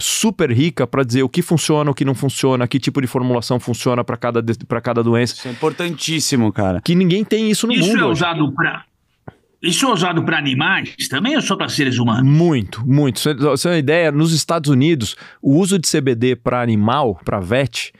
super 0.00 0.50
rica 0.50 0.86
para 0.86 1.04
dizer 1.04 1.22
o 1.22 1.28
que 1.28 1.42
funciona, 1.42 1.90
o 1.90 1.94
que 1.94 2.04
não 2.04 2.14
funciona, 2.14 2.66
que 2.66 2.80
tipo 2.80 3.00
de 3.00 3.06
formulação 3.06 3.60
funciona 3.60 4.02
para 4.02 4.16
cada, 4.16 4.42
cada 4.82 5.02
doença. 5.02 5.34
Isso 5.34 5.48
é 5.48 5.50
importantíssimo, 5.50 6.52
cara. 6.52 6.80
Que 6.80 6.94
ninguém 6.94 7.24
tem 7.24 7.50
isso 7.50 7.66
no 7.66 7.72
isso 7.72 7.82
mundo. 7.82 7.96
Isso 7.96 8.04
é 8.04 8.06
usado 8.06 8.52
para 8.52 8.84
isso 9.62 9.84
é 9.84 9.92
usado 9.92 10.24
para 10.24 10.38
animais 10.38 10.94
também 11.10 11.36
ou 11.36 11.42
só 11.42 11.54
para 11.54 11.68
seres 11.68 11.98
humanos? 11.98 12.24
Muito, 12.24 12.82
muito. 12.86 13.20
Você 13.20 13.34
tem 13.36 13.72
uma 13.72 13.78
ideia, 13.78 14.10
nos 14.10 14.32
Estados 14.32 14.70
Unidos, 14.70 15.16
o 15.42 15.58
uso 15.58 15.78
de 15.78 15.86
CBD 15.86 16.34
para 16.34 16.62
animal, 16.62 17.20
para 17.22 17.40
VET, 17.40 17.92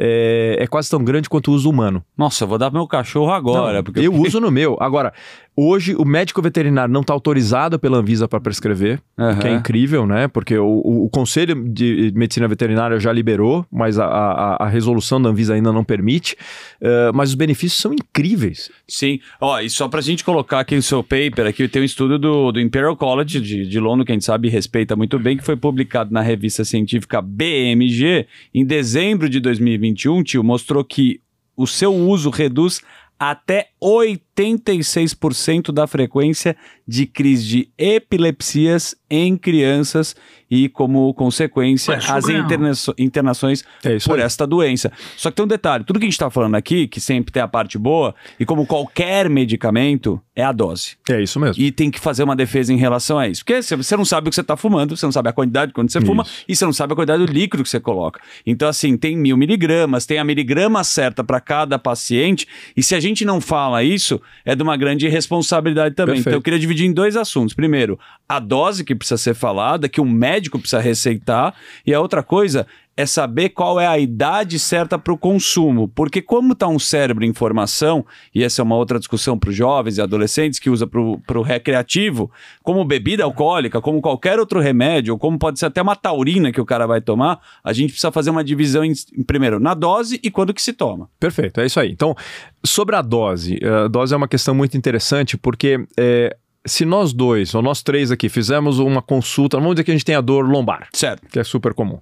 é, 0.00 0.58
é, 0.60 0.66
quase 0.68 0.88
tão 0.88 1.02
grande 1.02 1.28
quanto 1.28 1.50
o 1.50 1.54
uso 1.54 1.68
humano. 1.68 2.04
Nossa, 2.16 2.44
eu 2.44 2.48
vou 2.48 2.56
dar 2.56 2.70
pro 2.70 2.78
meu 2.78 2.86
cachorro 2.86 3.32
agora. 3.32 3.78
Não, 3.78 3.82
porque... 3.82 3.98
Eu 3.98 4.14
uso 4.14 4.38
no 4.38 4.48
meu. 4.48 4.76
Agora, 4.80 5.12
Hoje, 5.60 5.96
o 5.96 6.04
médico 6.04 6.40
veterinário 6.40 6.94
não 6.94 7.00
está 7.00 7.12
autorizado 7.12 7.80
pela 7.80 7.98
Anvisa 7.98 8.28
para 8.28 8.40
prescrever, 8.40 9.02
uhum. 9.18 9.38
que 9.40 9.48
é 9.48 9.52
incrível, 9.52 10.06
né? 10.06 10.28
Porque 10.28 10.56
o, 10.56 10.64
o, 10.64 11.06
o, 11.06 11.10
Conselho 11.10 11.68
de 11.68 12.12
Medicina 12.14 12.46
Veterinária 12.46 13.00
já 13.00 13.12
liberou, 13.12 13.66
mas 13.68 13.98
a, 13.98 14.06
a, 14.06 14.66
a 14.66 14.68
resolução 14.68 15.20
da 15.20 15.30
Anvisa 15.30 15.54
ainda 15.54 15.72
não 15.72 15.82
permite. 15.82 16.36
Uh, 16.80 17.12
mas 17.12 17.30
os 17.30 17.34
benefícios 17.34 17.82
são 17.82 17.92
incríveis. 17.92 18.70
Sim. 18.86 19.18
Ó, 19.40 19.58
e 19.58 19.68
só 19.68 19.88
para 19.88 19.98
a 19.98 20.02
gente 20.02 20.22
colocar 20.22 20.60
aqui 20.60 20.76
no 20.76 20.82
seu 20.82 21.02
paper, 21.02 21.48
aqui 21.48 21.66
tem 21.66 21.82
um 21.82 21.84
estudo 21.84 22.20
do, 22.20 22.52
do 22.52 22.60
Imperial 22.60 22.96
College 22.96 23.40
de, 23.40 23.66
de 23.66 23.80
Londres, 23.80 24.06
que 24.06 24.12
a 24.12 24.14
gente 24.14 24.24
sabe 24.24 24.46
e 24.46 24.50
respeita 24.52 24.94
muito 24.94 25.18
bem, 25.18 25.36
que 25.36 25.44
foi 25.44 25.56
publicado 25.56 26.12
na 26.12 26.20
revista 26.20 26.64
científica 26.64 27.20
BMG 27.20 28.28
em 28.54 28.64
dezembro 28.64 29.28
de 29.28 29.40
2021, 29.40 30.22
tio, 30.22 30.44
mostrou 30.44 30.84
que 30.84 31.20
o 31.56 31.66
seu 31.66 31.92
uso 31.92 32.30
reduz 32.30 32.80
até 33.18 33.70
86% 34.46 35.72
da 35.72 35.86
frequência 35.86 36.56
de 36.86 37.06
crise 37.06 37.46
de 37.46 37.68
epilepsias 37.76 38.94
em 39.10 39.36
crianças 39.36 40.14
e, 40.50 40.68
como 40.68 41.12
consequência, 41.12 41.92
Ué, 41.92 42.00
as 42.08 42.28
interna 42.28 42.72
internações 42.96 43.64
é 43.84 43.98
por 43.98 44.18
aí. 44.18 44.24
esta 44.24 44.46
doença. 44.46 44.90
Só 45.16 45.30
que 45.30 45.36
tem 45.36 45.44
um 45.44 45.48
detalhe: 45.48 45.84
tudo 45.84 45.98
que 45.98 46.06
a 46.06 46.08
gente 46.08 46.14
está 46.14 46.30
falando 46.30 46.54
aqui, 46.54 46.86
que 46.86 47.00
sempre 47.00 47.32
tem 47.32 47.42
a 47.42 47.48
parte 47.48 47.76
boa, 47.76 48.14
e 48.40 48.46
como 48.46 48.66
qualquer 48.66 49.28
medicamento, 49.28 50.20
é 50.34 50.42
a 50.42 50.52
dose. 50.52 50.96
É 51.08 51.20
isso 51.22 51.38
mesmo. 51.38 51.62
E 51.62 51.70
tem 51.70 51.90
que 51.90 52.00
fazer 52.00 52.22
uma 52.22 52.36
defesa 52.36 52.72
em 52.72 52.76
relação 52.76 53.18
a 53.18 53.28
isso. 53.28 53.44
Porque 53.44 53.60
você 53.60 53.96
não 53.96 54.04
sabe 54.04 54.28
o 54.28 54.30
que 54.30 54.34
você 54.34 54.40
está 54.40 54.56
fumando, 54.56 54.96
você 54.96 55.04
não 55.04 55.12
sabe 55.12 55.28
a 55.28 55.32
quantidade 55.32 55.72
quando 55.72 55.90
você 55.90 55.98
isso. 55.98 56.06
fuma, 56.06 56.24
e 56.48 56.56
você 56.56 56.64
não 56.64 56.72
sabe 56.72 56.92
a 56.92 56.96
quantidade 56.96 57.26
do 57.26 57.32
líquido 57.32 57.62
que 57.62 57.68
você 57.68 57.80
coloca. 57.80 58.20
Então, 58.46 58.68
assim, 58.68 58.96
tem 58.96 59.16
mil 59.16 59.36
miligramas, 59.36 60.06
tem 60.06 60.18
a 60.18 60.24
miligrama 60.24 60.82
certa 60.84 61.22
para 61.22 61.40
cada 61.40 61.78
paciente, 61.78 62.46
e 62.76 62.82
se 62.82 62.94
a 62.94 63.00
gente 63.00 63.24
não 63.24 63.40
fala 63.40 63.82
isso, 63.82 64.20
é 64.44 64.54
de 64.54 64.62
uma 64.62 64.76
grande 64.76 65.08
responsabilidade 65.08 65.94
também. 65.94 66.14
Perfeito. 66.16 66.28
Então, 66.28 66.38
eu 66.38 66.42
queria 66.42 66.58
dividir 66.58 66.86
em 66.86 66.92
dois 66.92 67.16
assuntos. 67.16 67.54
Primeiro, 67.54 67.98
a 68.28 68.38
dose 68.38 68.84
que 68.84 68.94
precisa 68.94 69.18
ser 69.18 69.34
falada, 69.34 69.88
que 69.88 70.00
o 70.00 70.04
médico 70.04 70.58
precisa 70.58 70.80
receitar, 70.80 71.54
e 71.86 71.92
a 71.92 72.00
outra 72.00 72.22
coisa 72.22 72.66
é 72.98 73.06
saber 73.06 73.50
qual 73.50 73.78
é 73.78 73.86
a 73.86 73.96
idade 73.96 74.58
certa 74.58 74.98
para 74.98 75.12
o 75.12 75.16
consumo. 75.16 75.86
Porque 75.86 76.20
como 76.20 76.52
está 76.52 76.66
um 76.66 76.80
cérebro 76.80 77.24
em 77.24 77.32
formação, 77.32 78.04
e 78.34 78.42
essa 78.42 78.60
é 78.60 78.64
uma 78.64 78.74
outra 78.74 78.98
discussão 78.98 79.38
para 79.38 79.50
os 79.50 79.54
jovens 79.54 79.98
e 79.98 80.02
adolescentes 80.02 80.58
que 80.58 80.68
usa 80.68 80.84
para 80.84 81.38
o 81.38 81.42
recreativo, 81.42 82.28
como 82.60 82.84
bebida 82.84 83.22
alcoólica, 83.22 83.80
como 83.80 84.00
qualquer 84.00 84.40
outro 84.40 84.58
remédio, 84.58 85.12
ou 85.14 85.18
como 85.18 85.38
pode 85.38 85.60
ser 85.60 85.66
até 85.66 85.80
uma 85.80 85.94
taurina 85.94 86.50
que 86.50 86.60
o 86.60 86.66
cara 86.66 86.88
vai 86.88 87.00
tomar, 87.00 87.38
a 87.62 87.72
gente 87.72 87.90
precisa 87.90 88.10
fazer 88.10 88.30
uma 88.30 88.42
divisão 88.42 88.84
em, 88.84 88.92
em, 89.16 89.22
primeiro 89.22 89.60
na 89.60 89.74
dose 89.74 90.18
e 90.20 90.28
quando 90.28 90.52
que 90.52 90.60
se 90.60 90.72
toma. 90.72 91.08
Perfeito, 91.20 91.60
é 91.60 91.66
isso 91.66 91.78
aí. 91.78 91.92
Então, 91.92 92.16
sobre 92.64 92.96
a 92.96 93.00
dose, 93.00 93.60
a 93.64 93.86
dose 93.86 94.12
é 94.12 94.16
uma 94.16 94.26
questão 94.26 94.56
muito 94.56 94.76
interessante 94.76 95.38
porque 95.38 95.86
é, 95.96 96.36
se 96.68 96.84
nós 96.84 97.12
dois, 97.12 97.54
ou 97.54 97.62
nós 97.62 97.82
três 97.82 98.10
aqui, 98.10 98.28
fizemos 98.28 98.78
uma 98.78 99.02
consulta, 99.02 99.56
vamos 99.56 99.74
dizer 99.74 99.84
que 99.84 99.90
a 99.90 99.94
gente 99.94 100.04
tem 100.04 100.14
a 100.14 100.20
dor 100.20 100.48
lombar. 100.48 100.88
Certo. 100.92 101.26
Que 101.28 101.38
é 101.38 101.44
super 101.44 101.74
comum. 101.74 102.00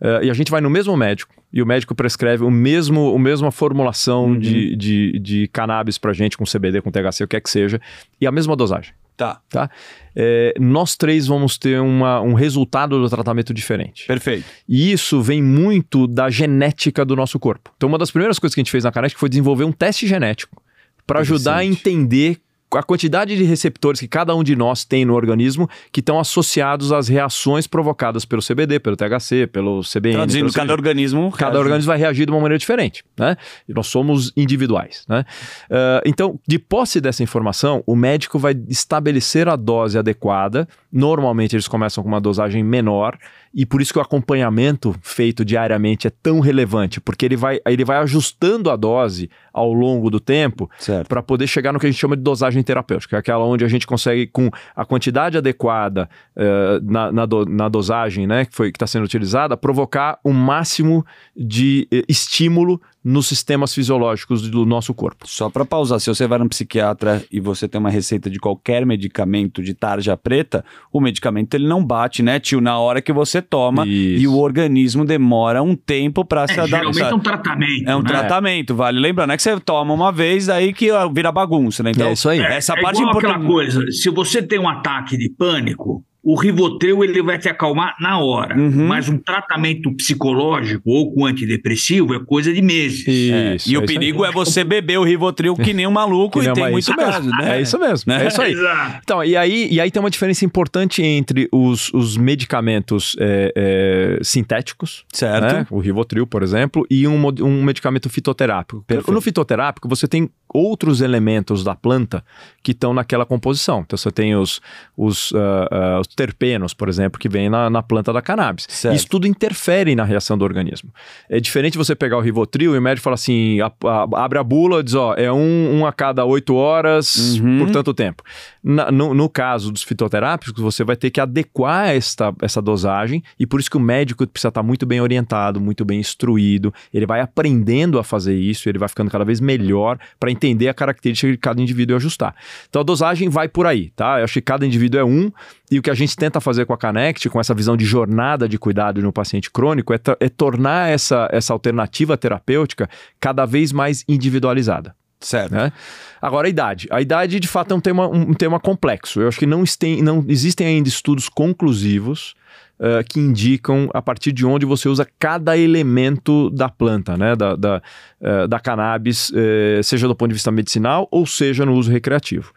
Uh, 0.00 0.24
e 0.24 0.30
a 0.30 0.34
gente 0.34 0.50
vai 0.50 0.60
no 0.60 0.70
mesmo 0.70 0.96
médico, 0.96 1.34
e 1.52 1.62
o 1.62 1.66
médico 1.66 1.94
prescreve 1.94 2.44
o 2.44 2.50
mesmo, 2.50 3.14
a 3.14 3.18
mesma 3.18 3.50
formulação 3.50 4.26
uhum. 4.26 4.38
de, 4.38 4.76
de, 4.76 5.18
de 5.18 5.48
cannabis 5.48 5.98
pra 5.98 6.12
gente, 6.12 6.36
com 6.36 6.44
CBD, 6.44 6.82
com 6.82 6.90
THC, 6.90 7.24
o 7.24 7.28
que 7.28 7.36
é 7.36 7.40
que 7.40 7.50
seja, 7.50 7.80
e 8.20 8.26
a 8.26 8.32
mesma 8.32 8.56
dosagem. 8.56 8.92
Tá. 9.16 9.40
tá? 9.48 9.70
É, 10.14 10.54
nós 10.60 10.94
três 10.94 11.26
vamos 11.26 11.56
ter 11.56 11.80
uma, 11.80 12.20
um 12.20 12.34
resultado 12.34 13.00
do 13.00 13.08
tratamento 13.08 13.54
diferente. 13.54 14.06
Perfeito. 14.06 14.44
E 14.68 14.92
isso 14.92 15.22
vem 15.22 15.42
muito 15.42 16.06
da 16.06 16.28
genética 16.28 17.04
do 17.04 17.16
nosso 17.16 17.38
corpo. 17.38 17.72
Então, 17.76 17.88
uma 17.88 17.96
das 17.96 18.10
primeiras 18.10 18.38
coisas 18.38 18.54
que 18.54 18.60
a 18.60 18.62
gente 18.62 18.70
fez 18.70 18.84
na 18.84 18.92
Canet 18.92 19.14
foi 19.16 19.30
desenvolver 19.30 19.64
um 19.64 19.72
teste 19.72 20.06
genético 20.06 20.62
para 21.06 21.20
ajudar 21.20 21.56
a 21.56 21.64
entender 21.64 22.38
a 22.74 22.82
quantidade 22.82 23.36
de 23.36 23.44
receptores 23.44 24.00
que 24.00 24.08
cada 24.08 24.34
um 24.34 24.42
de 24.42 24.56
nós 24.56 24.84
tem 24.84 25.04
no 25.04 25.14
organismo 25.14 25.68
que 25.92 26.00
estão 26.00 26.18
associados 26.18 26.92
às 26.92 27.08
reações 27.08 27.66
provocadas 27.66 28.24
pelo 28.24 28.42
CBD, 28.42 28.80
pelo 28.80 28.96
THC, 28.96 29.46
pelo 29.46 29.80
CBN. 29.82 30.16
Traduzindo, 30.16 30.52
cada 30.52 30.72
organismo. 30.72 31.30
Cada 31.32 31.52
reage. 31.52 31.64
organismo 31.64 31.88
vai 31.88 31.98
reagir 31.98 32.26
de 32.26 32.32
uma 32.32 32.40
maneira 32.40 32.58
diferente, 32.58 33.04
né? 33.18 33.36
E 33.68 33.72
nós 33.72 33.86
somos 33.86 34.32
individuais, 34.36 35.04
né? 35.08 35.24
Uh, 35.70 36.02
então, 36.04 36.40
de 36.46 36.58
posse 36.58 37.00
dessa 37.00 37.22
informação, 37.22 37.82
o 37.86 37.94
médico 37.94 38.38
vai 38.38 38.54
estabelecer 38.68 39.48
a 39.48 39.56
dose 39.56 39.98
adequada. 39.98 40.68
Normalmente 40.92 41.54
eles 41.54 41.68
começam 41.68 42.02
com 42.02 42.08
uma 42.08 42.20
dosagem 42.20 42.62
menor 42.64 43.16
e 43.56 43.64
por 43.64 43.80
isso 43.80 43.90
que 43.90 43.98
o 43.98 44.02
acompanhamento 44.02 44.94
feito 45.00 45.42
diariamente 45.42 46.06
é 46.06 46.10
tão 46.10 46.40
relevante, 46.40 47.00
porque 47.00 47.24
ele 47.24 47.36
vai, 47.36 47.58
ele 47.66 47.86
vai 47.86 47.96
ajustando 47.96 48.70
a 48.70 48.76
dose 48.76 49.30
ao 49.50 49.72
longo 49.72 50.10
do 50.10 50.20
tempo 50.20 50.68
para 51.08 51.22
poder 51.22 51.46
chegar 51.46 51.72
no 51.72 51.80
que 51.80 51.86
a 51.86 51.90
gente 51.90 51.98
chama 51.98 52.18
de 52.18 52.22
dosagem 52.22 52.62
terapêutica, 52.62 53.16
é 53.16 53.18
aquela 53.18 53.42
onde 53.44 53.64
a 53.64 53.68
gente 53.68 53.86
consegue, 53.86 54.26
com 54.26 54.50
a 54.74 54.84
quantidade 54.84 55.38
adequada 55.38 56.06
uh, 56.36 56.84
na, 56.84 57.10
na, 57.10 57.24
do, 57.24 57.46
na, 57.46 57.66
dosagem 57.70 58.26
né, 58.26 58.44
que 58.44 58.62
está 58.64 58.86
sendo 58.86 59.04
utilizada, 59.04 59.56
provocar 59.56 60.18
o 60.22 60.28
um 60.28 60.34
máximo 60.34 61.06
de 61.34 61.88
uh, 61.90 62.02
estímulo 62.06 62.78
nos 63.08 63.28
sistemas 63.28 63.72
fisiológicos 63.72 64.50
do 64.50 64.66
nosso 64.66 64.92
corpo. 64.92 65.28
Só 65.28 65.48
para 65.48 65.64
pausar, 65.64 66.00
se 66.00 66.08
você 66.08 66.26
vai 66.26 66.40
no 66.40 66.48
psiquiatra 66.48 67.22
e 67.30 67.38
você 67.38 67.68
tem 67.68 67.78
uma 67.78 67.88
receita 67.88 68.28
de 68.28 68.40
qualquer 68.40 68.84
medicamento 68.84 69.62
de 69.62 69.74
tarja 69.74 70.16
preta, 70.16 70.64
o 70.92 71.00
medicamento 71.00 71.54
ele 71.54 71.68
não 71.68 71.84
bate, 71.84 72.20
né, 72.20 72.40
tio, 72.40 72.60
na 72.60 72.76
hora 72.80 73.00
que 73.00 73.12
você 73.12 73.40
toma 73.40 73.86
Isso. 73.86 74.24
e 74.24 74.26
o 74.26 74.36
organismo 74.36 75.04
demora 75.04 75.62
um 75.62 75.76
tempo 75.76 76.24
para 76.24 76.42
é, 76.42 76.46
se 76.48 76.52
adaptar. 76.54 76.92
Geralmente 76.92 77.12
é 77.12 77.14
um 77.14 77.20
tratamento. 77.20 77.88
É 77.88 77.94
um 77.94 78.02
né? 78.02 78.08
tratamento, 78.08 78.74
vale 78.74 78.98
lembrar, 78.98 79.28
não 79.28 79.34
é 79.34 79.36
que 79.36 79.42
você 79.44 79.60
toma 79.60 79.94
uma 79.94 80.10
vez 80.10 80.48
aí 80.48 80.72
que 80.72 80.88
vira 81.14 81.30
bagunça, 81.30 81.84
né? 81.84 81.92
Então, 81.92 82.08
é 82.08 82.12
isso 82.12 82.28
aí. 82.28 82.40
Essa 82.40 82.72
é, 82.72 82.82
parte 82.82 83.00
é 83.00 83.04
importante. 83.04 83.30
aquela 83.30 83.46
coisa, 83.46 83.88
se 83.92 84.10
você 84.10 84.42
tem 84.42 84.58
um 84.58 84.68
ataque 84.68 85.16
de 85.16 85.30
pânico, 85.30 86.04
o 86.26 86.34
Rivotril 86.34 87.04
ele 87.04 87.22
vai 87.22 87.38
te 87.38 87.48
acalmar 87.48 87.94
na 88.00 88.18
hora, 88.18 88.58
uhum. 88.58 88.88
mas 88.88 89.08
um 89.08 89.16
tratamento 89.16 89.94
psicológico 89.94 90.82
ou 90.84 91.14
com 91.14 91.24
antidepressivo 91.24 92.16
é 92.16 92.18
coisa 92.18 92.52
de 92.52 92.60
meses. 92.60 93.06
Isso, 93.06 93.32
é. 93.32 93.56
E 93.72 93.76
é 93.76 93.78
o 93.78 93.86
perigo 93.86 94.24
aí. 94.24 94.30
é 94.30 94.32
você 94.32 94.64
beber 94.64 94.98
o 94.98 95.04
Rivotril 95.04 95.54
que 95.54 95.72
nem 95.72 95.86
um 95.86 95.92
maluco 95.92 96.42
e 96.42 96.52
tem 96.52 96.68
muito 96.72 96.96
caso, 96.96 97.30
né? 97.30 97.58
É 97.58 97.62
isso 97.62 97.78
mesmo, 97.78 98.12
né? 98.12 98.24
é 98.24 98.26
isso 98.26 98.42
aí. 98.42 98.56
Então, 99.02 99.22
e 99.22 99.36
aí, 99.36 99.68
e 99.70 99.80
aí 99.80 99.90
tem 99.90 100.00
uma 100.00 100.10
diferença 100.10 100.44
importante 100.44 101.00
entre 101.00 101.48
os, 101.52 101.92
os 101.92 102.16
medicamentos 102.16 103.14
é, 103.20 103.52
é 103.54 104.18
sintéticos, 104.22 105.04
certo? 105.12 105.54
Né? 105.54 105.66
O 105.70 105.78
Rivotril, 105.78 106.26
por 106.26 106.42
exemplo, 106.42 106.84
e 106.90 107.06
um, 107.06 107.24
um 107.42 107.62
medicamento 107.62 108.10
fitoterápico. 108.10 108.82
Perfeito. 108.86 109.12
No 109.12 109.20
fitoterápico, 109.20 109.88
você 109.88 110.08
tem 110.08 110.28
outros 110.52 111.00
elementos 111.00 111.62
da 111.64 111.74
planta 111.74 112.24
que 112.62 112.72
estão 112.72 112.92
naquela 112.92 113.24
composição. 113.24 113.82
Então, 113.86 113.96
você 113.96 114.10
tem 114.10 114.34
os, 114.34 114.60
os, 114.96 115.30
uh, 115.30 115.36
uh, 115.36 116.00
os 116.00 116.08
terpenos, 116.08 116.74
por 116.74 116.88
exemplo, 116.88 117.18
que 117.18 117.28
vem 117.28 117.48
na, 117.48 117.70
na 117.70 117.82
planta 117.82 118.12
da 118.12 118.20
cannabis. 118.20 118.66
Certo. 118.68 118.94
Isso 118.94 119.06
tudo 119.08 119.26
interfere 119.26 119.94
na 119.94 120.04
reação 120.04 120.36
do 120.36 120.44
organismo. 120.44 120.92
É 121.28 121.38
diferente 121.38 121.78
você 121.78 121.94
pegar 121.94 122.18
o 122.18 122.20
Rivotril 122.20 122.74
e 122.74 122.78
o 122.78 122.82
médico 122.82 123.04
fala 123.04 123.14
assim, 123.14 123.60
a, 123.60 123.70
a, 123.84 124.24
abre 124.24 124.38
a 124.38 124.42
bula 124.42 124.80
e 124.80 124.82
diz, 124.82 124.94
ó, 124.94 125.14
é 125.14 125.32
um, 125.32 125.78
um 125.78 125.86
a 125.86 125.92
cada 125.92 126.24
oito 126.24 126.54
horas 126.54 127.38
uhum. 127.38 127.58
por 127.58 127.70
tanto 127.70 127.94
tempo. 127.94 128.22
Na, 128.62 128.90
no, 128.90 129.14
no, 129.14 129.28
caso 129.28 129.70
dos 129.70 129.82
fitoterápicos, 129.82 130.60
você 130.60 130.82
vai 130.82 130.96
ter 130.96 131.10
que 131.10 131.20
adequar 131.20 131.90
esta, 131.90 132.34
essa 132.42 132.60
dosagem 132.60 133.22
e 133.38 133.46
por 133.46 133.60
isso 133.60 133.70
que 133.70 133.76
o 133.76 133.80
médico 133.80 134.26
precisa 134.26 134.48
estar 134.48 134.62
muito 134.62 134.84
bem 134.84 135.00
orientado, 135.00 135.60
muito 135.60 135.84
bem 135.84 136.00
instruído, 136.00 136.74
ele 136.92 137.06
vai 137.06 137.20
aprendendo 137.20 137.98
a 137.98 138.04
fazer 138.04 138.34
isso, 138.34 138.68
ele 138.68 138.78
vai 138.78 138.88
ficando 138.88 139.10
cada 139.10 139.24
vez 139.24 139.40
melhor 139.40 139.98
para 140.18 140.30
entender 140.36 140.68
a 140.68 140.74
característica 140.74 141.30
de 141.30 141.38
cada 141.38 141.60
indivíduo 141.60 141.94
e 141.94 141.96
ajustar. 141.96 142.34
Então 142.68 142.80
a 142.80 142.84
dosagem 142.84 143.28
vai 143.28 143.48
por 143.48 143.66
aí, 143.66 143.90
tá? 143.96 144.18
Eu 144.18 144.24
acho 144.24 144.34
que 144.34 144.42
cada 144.42 144.66
indivíduo 144.66 145.00
é 145.00 145.04
um, 145.04 145.30
e 145.70 145.78
o 145.78 145.82
que 145.82 145.90
a 145.90 145.94
gente 145.94 146.16
tenta 146.16 146.40
fazer 146.40 146.64
com 146.66 146.72
a 146.72 146.78
Canect, 146.78 147.28
com 147.28 147.40
essa 147.40 147.54
visão 147.54 147.76
de 147.76 147.84
jornada 147.84 148.48
de 148.48 148.58
cuidado 148.58 149.02
no 149.02 149.12
paciente 149.12 149.50
crônico, 149.50 149.92
é, 149.92 150.00
é 150.20 150.28
tornar 150.28 150.90
essa, 150.90 151.28
essa 151.32 151.52
alternativa 151.52 152.16
terapêutica 152.16 152.88
cada 153.18 153.44
vez 153.44 153.72
mais 153.72 154.04
individualizada. 154.08 154.94
Certo. 155.20 155.52
Né? 155.52 155.72
Agora, 156.20 156.46
a 156.46 156.50
idade. 156.50 156.86
A 156.90 157.00
idade, 157.00 157.40
de 157.40 157.48
fato, 157.48 157.72
é 157.72 157.74
um 157.74 157.80
tema, 157.80 158.06
um 158.06 158.34
tema 158.34 158.60
complexo. 158.60 159.20
Eu 159.20 159.28
acho 159.28 159.38
que 159.38 159.46
não, 159.46 159.64
tem, 159.78 160.02
não 160.02 160.24
existem 160.28 160.66
ainda 160.66 160.88
estudos 160.88 161.28
conclusivos 161.28 162.34
uh, 162.78 163.04
que 163.08 163.20
indicam 163.20 163.88
a 163.92 164.00
partir 164.00 164.32
de 164.32 164.44
onde 164.44 164.66
você 164.66 164.88
usa 164.88 165.06
cada 165.18 165.56
elemento 165.56 166.50
da 166.50 166.68
planta, 166.68 167.16
né? 167.16 167.34
da, 167.36 167.56
da, 167.56 167.82
uh, 168.20 168.48
da 168.48 168.60
cannabis, 168.60 169.30
uh, 169.30 169.82
seja 169.82 170.08
do 170.08 170.14
ponto 170.14 170.28
de 170.28 170.34
vista 170.34 170.50
medicinal 170.50 171.08
ou 171.10 171.26
seja 171.26 171.64
no 171.64 171.74
uso 171.74 171.90
recreativo 171.90 172.52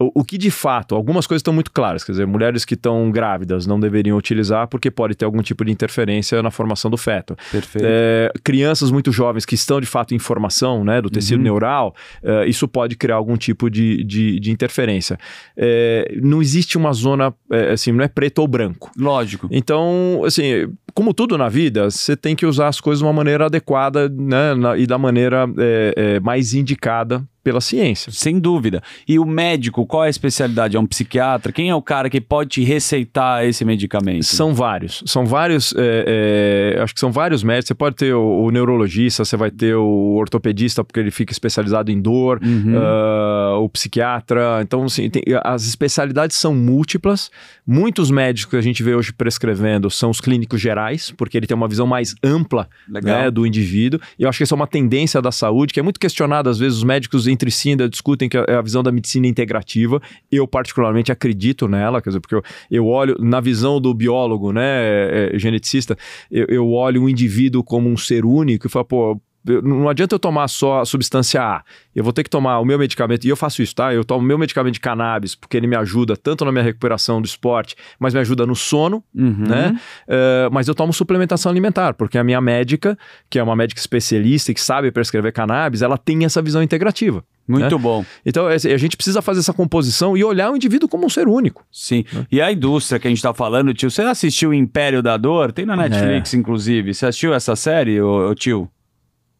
o, 0.00 0.24
que 0.24 0.38
de 0.38 0.50
fato, 0.50 0.94
algumas 0.94 1.26
coisas 1.26 1.40
estão 1.40 1.52
muito 1.52 1.70
claras, 1.70 2.02
quer 2.02 2.12
dizer, 2.12 2.26
mulheres 2.26 2.64
que 2.64 2.72
estão 2.72 3.10
grávidas 3.10 3.66
não 3.66 3.78
deveriam 3.78 4.16
utilizar 4.16 4.66
porque 4.66 4.90
pode 4.90 5.14
ter 5.14 5.26
algum 5.26 5.42
tipo 5.42 5.62
de 5.62 5.70
interferência 5.70 6.42
na 6.42 6.50
formação 6.50 6.90
do 6.90 6.96
feto. 6.96 7.36
Perfeito. 7.52 7.86
É, 7.86 8.32
crianças 8.42 8.90
muito 8.90 9.12
jovens 9.12 9.44
que 9.44 9.54
estão 9.54 9.78
de 9.78 9.86
fato 9.86 10.14
em 10.14 10.18
formação 10.18 10.82
né, 10.84 11.02
do 11.02 11.10
tecido 11.10 11.38
uhum. 11.38 11.44
neural, 11.44 11.94
é, 12.22 12.46
isso 12.46 12.66
pode 12.66 12.96
criar 12.96 13.16
algum 13.16 13.36
tipo 13.36 13.68
de, 13.68 14.02
de, 14.04 14.40
de 14.40 14.50
interferência. 14.50 15.18
É, 15.54 16.16
não 16.22 16.40
existe 16.40 16.78
uma 16.78 16.94
zona, 16.94 17.34
é, 17.50 17.72
assim, 17.72 17.92
não 17.92 18.02
é 18.02 18.08
preto 18.08 18.38
ou 18.38 18.48
branco. 18.48 18.90
Lógico. 18.96 19.48
Então, 19.50 20.22
assim, 20.24 20.66
como 21.00 21.14
tudo 21.14 21.38
na 21.38 21.48
vida, 21.48 21.90
você 21.90 22.14
tem 22.14 22.36
que 22.36 22.44
usar 22.44 22.68
as 22.68 22.78
coisas 22.78 22.98
de 22.98 23.06
uma 23.06 23.12
maneira 23.14 23.46
adequada 23.46 24.06
né, 24.06 24.52
na, 24.54 24.76
e 24.76 24.86
da 24.86 24.98
maneira 24.98 25.48
é, 25.56 25.94
é, 25.96 26.20
mais 26.20 26.52
indicada 26.52 27.26
pela 27.42 27.60
ciência. 27.60 28.12
Sem 28.12 28.38
dúvida. 28.38 28.82
E 29.08 29.18
o 29.18 29.24
médico, 29.24 29.86
qual 29.86 30.04
é 30.04 30.08
a 30.08 30.10
especialidade? 30.10 30.76
É 30.76 30.80
um 30.80 30.86
psiquiatra? 30.86 31.52
Quem 31.52 31.70
é 31.70 31.74
o 31.74 31.80
cara 31.80 32.10
que 32.10 32.20
pode 32.20 32.50
te 32.50 32.64
receitar 32.64 33.44
esse 33.46 33.64
medicamento? 33.64 34.24
São 34.24 34.54
vários. 34.54 35.02
São 35.06 35.24
vários. 35.24 35.72
É, 35.76 36.74
é, 36.76 36.82
acho 36.82 36.92
que 36.92 37.00
são 37.00 37.10
vários 37.10 37.42
médicos. 37.42 37.68
Você 37.68 37.74
pode 37.74 37.96
ter 37.96 38.14
o, 38.14 38.44
o, 38.44 38.50
neurologista, 38.50 39.24
você 39.24 39.36
vai 39.36 39.50
ter 39.50 39.74
o 39.74 40.14
ortopedista, 40.16 40.84
porque 40.84 41.00
ele 41.00 41.10
fica 41.10 41.32
especializado 41.32 41.90
em 41.90 42.00
dor, 42.00 42.40
uhum. 42.42 42.76
uh, 42.76 43.62
o 43.62 43.68
psiquiatra. 43.70 44.60
Então, 44.60 44.84
assim, 44.84 45.08
tem, 45.08 45.22
as 45.42 45.66
especialidades 45.66 46.36
são 46.36 46.54
múltiplas. 46.54 47.30
Muitos 47.66 48.10
médicos 48.10 48.50
que 48.50 48.56
a 48.56 48.62
gente 48.62 48.82
vê 48.82 48.94
hoje 48.94 49.12
prescrevendo 49.12 49.90
são 49.90 50.10
os 50.10 50.20
clínicos 50.20 50.60
gerais, 50.60 50.89
porque 51.16 51.36
ele 51.36 51.46
tem 51.46 51.56
uma 51.56 51.68
visão 51.68 51.86
mais 51.86 52.14
ampla 52.22 52.68
né, 52.88 53.30
do 53.30 53.46
indivíduo. 53.46 54.00
E 54.18 54.22
eu 54.22 54.28
acho 54.28 54.38
que 54.38 54.44
isso 54.44 54.54
é 54.54 54.56
uma 54.56 54.66
tendência 54.66 55.20
da 55.20 55.32
saúde, 55.32 55.72
que 55.72 55.80
é 55.80 55.82
muito 55.82 56.00
questionada, 56.00 56.50
às 56.50 56.58
vezes, 56.58 56.78
os 56.78 56.84
médicos 56.84 57.26
entre 57.26 57.50
si 57.50 57.70
ainda 57.70 57.88
discutem 57.88 58.28
que 58.28 58.36
é 58.36 58.54
a 58.54 58.62
visão 58.62 58.82
da 58.82 58.92
medicina 58.92 59.26
integrativa. 59.26 60.00
Eu, 60.30 60.46
particularmente, 60.46 61.12
acredito 61.12 61.68
nela, 61.68 62.00
quer 62.00 62.10
dizer, 62.10 62.20
porque 62.20 62.34
eu, 62.34 62.42
eu 62.70 62.86
olho, 62.86 63.16
na 63.18 63.40
visão 63.40 63.80
do 63.80 63.92
biólogo, 63.92 64.52
né, 64.52 64.62
é, 64.62 65.30
é, 65.34 65.38
geneticista, 65.38 65.96
eu, 66.30 66.46
eu 66.48 66.70
olho 66.70 67.04
o 67.04 67.08
indivíduo 67.08 67.62
como 67.62 67.88
um 67.88 67.96
ser 67.96 68.24
único 68.24 68.66
e 68.66 68.70
falo, 68.70 68.84
pô, 68.84 69.20
não 69.44 69.88
adianta 69.88 70.14
eu 70.14 70.18
tomar 70.18 70.48
só 70.48 70.80
a 70.80 70.84
substância 70.84 71.42
A. 71.42 71.62
Eu 71.94 72.04
vou 72.04 72.12
ter 72.12 72.22
que 72.22 72.30
tomar 72.30 72.58
o 72.58 72.64
meu 72.64 72.78
medicamento, 72.78 73.24
e 73.24 73.28
eu 73.28 73.36
faço 73.36 73.62
isso, 73.62 73.74
tá? 73.74 73.92
Eu 73.92 74.04
tomo 74.04 74.20
o 74.20 74.26
meu 74.26 74.38
medicamento 74.38 74.74
de 74.74 74.80
cannabis, 74.80 75.34
porque 75.34 75.56
ele 75.56 75.66
me 75.66 75.76
ajuda 75.76 76.16
tanto 76.16 76.44
na 76.44 76.52
minha 76.52 76.62
recuperação 76.62 77.20
do 77.20 77.26
esporte, 77.26 77.74
mas 77.98 78.14
me 78.14 78.20
ajuda 78.20 78.46
no 78.46 78.54
sono, 78.54 79.02
uhum. 79.14 79.46
né? 79.48 79.80
Uh, 80.06 80.52
mas 80.52 80.68
eu 80.68 80.74
tomo 80.74 80.92
suplementação 80.92 81.50
alimentar, 81.50 81.94
porque 81.94 82.18
a 82.18 82.24
minha 82.24 82.40
médica, 82.40 82.98
que 83.28 83.38
é 83.38 83.42
uma 83.42 83.56
médica 83.56 83.80
especialista 83.80 84.50
e 84.50 84.54
que 84.54 84.60
sabe 84.60 84.90
prescrever 84.90 85.32
cannabis, 85.32 85.82
ela 85.82 85.96
tem 85.96 86.24
essa 86.24 86.42
visão 86.42 86.62
integrativa. 86.62 87.24
Muito 87.48 87.76
né? 87.76 87.82
bom. 87.82 88.04
Então, 88.24 88.46
a 88.46 88.56
gente 88.58 88.96
precisa 88.96 89.20
fazer 89.20 89.40
essa 89.40 89.52
composição 89.52 90.16
e 90.16 90.22
olhar 90.22 90.52
o 90.52 90.56
indivíduo 90.56 90.88
como 90.88 91.06
um 91.06 91.08
ser 91.08 91.26
único. 91.26 91.64
Sim. 91.72 92.04
Né? 92.12 92.26
E 92.30 92.40
a 92.40 92.52
indústria 92.52 93.00
que 93.00 93.08
a 93.08 93.10
gente 93.10 93.18
está 93.18 93.34
falando, 93.34 93.74
tio, 93.74 93.90
você 93.90 94.02
assistiu 94.02 94.54
Império 94.54 95.02
da 95.02 95.16
Dor? 95.16 95.50
Tem 95.50 95.66
na 95.66 95.74
Netflix, 95.74 96.32
é. 96.32 96.36
inclusive. 96.36 96.94
Você 96.94 97.06
assistiu 97.06 97.34
essa 97.34 97.56
série, 97.56 98.00
ô, 98.00 98.30
ô 98.30 98.34
tio? 98.36 98.70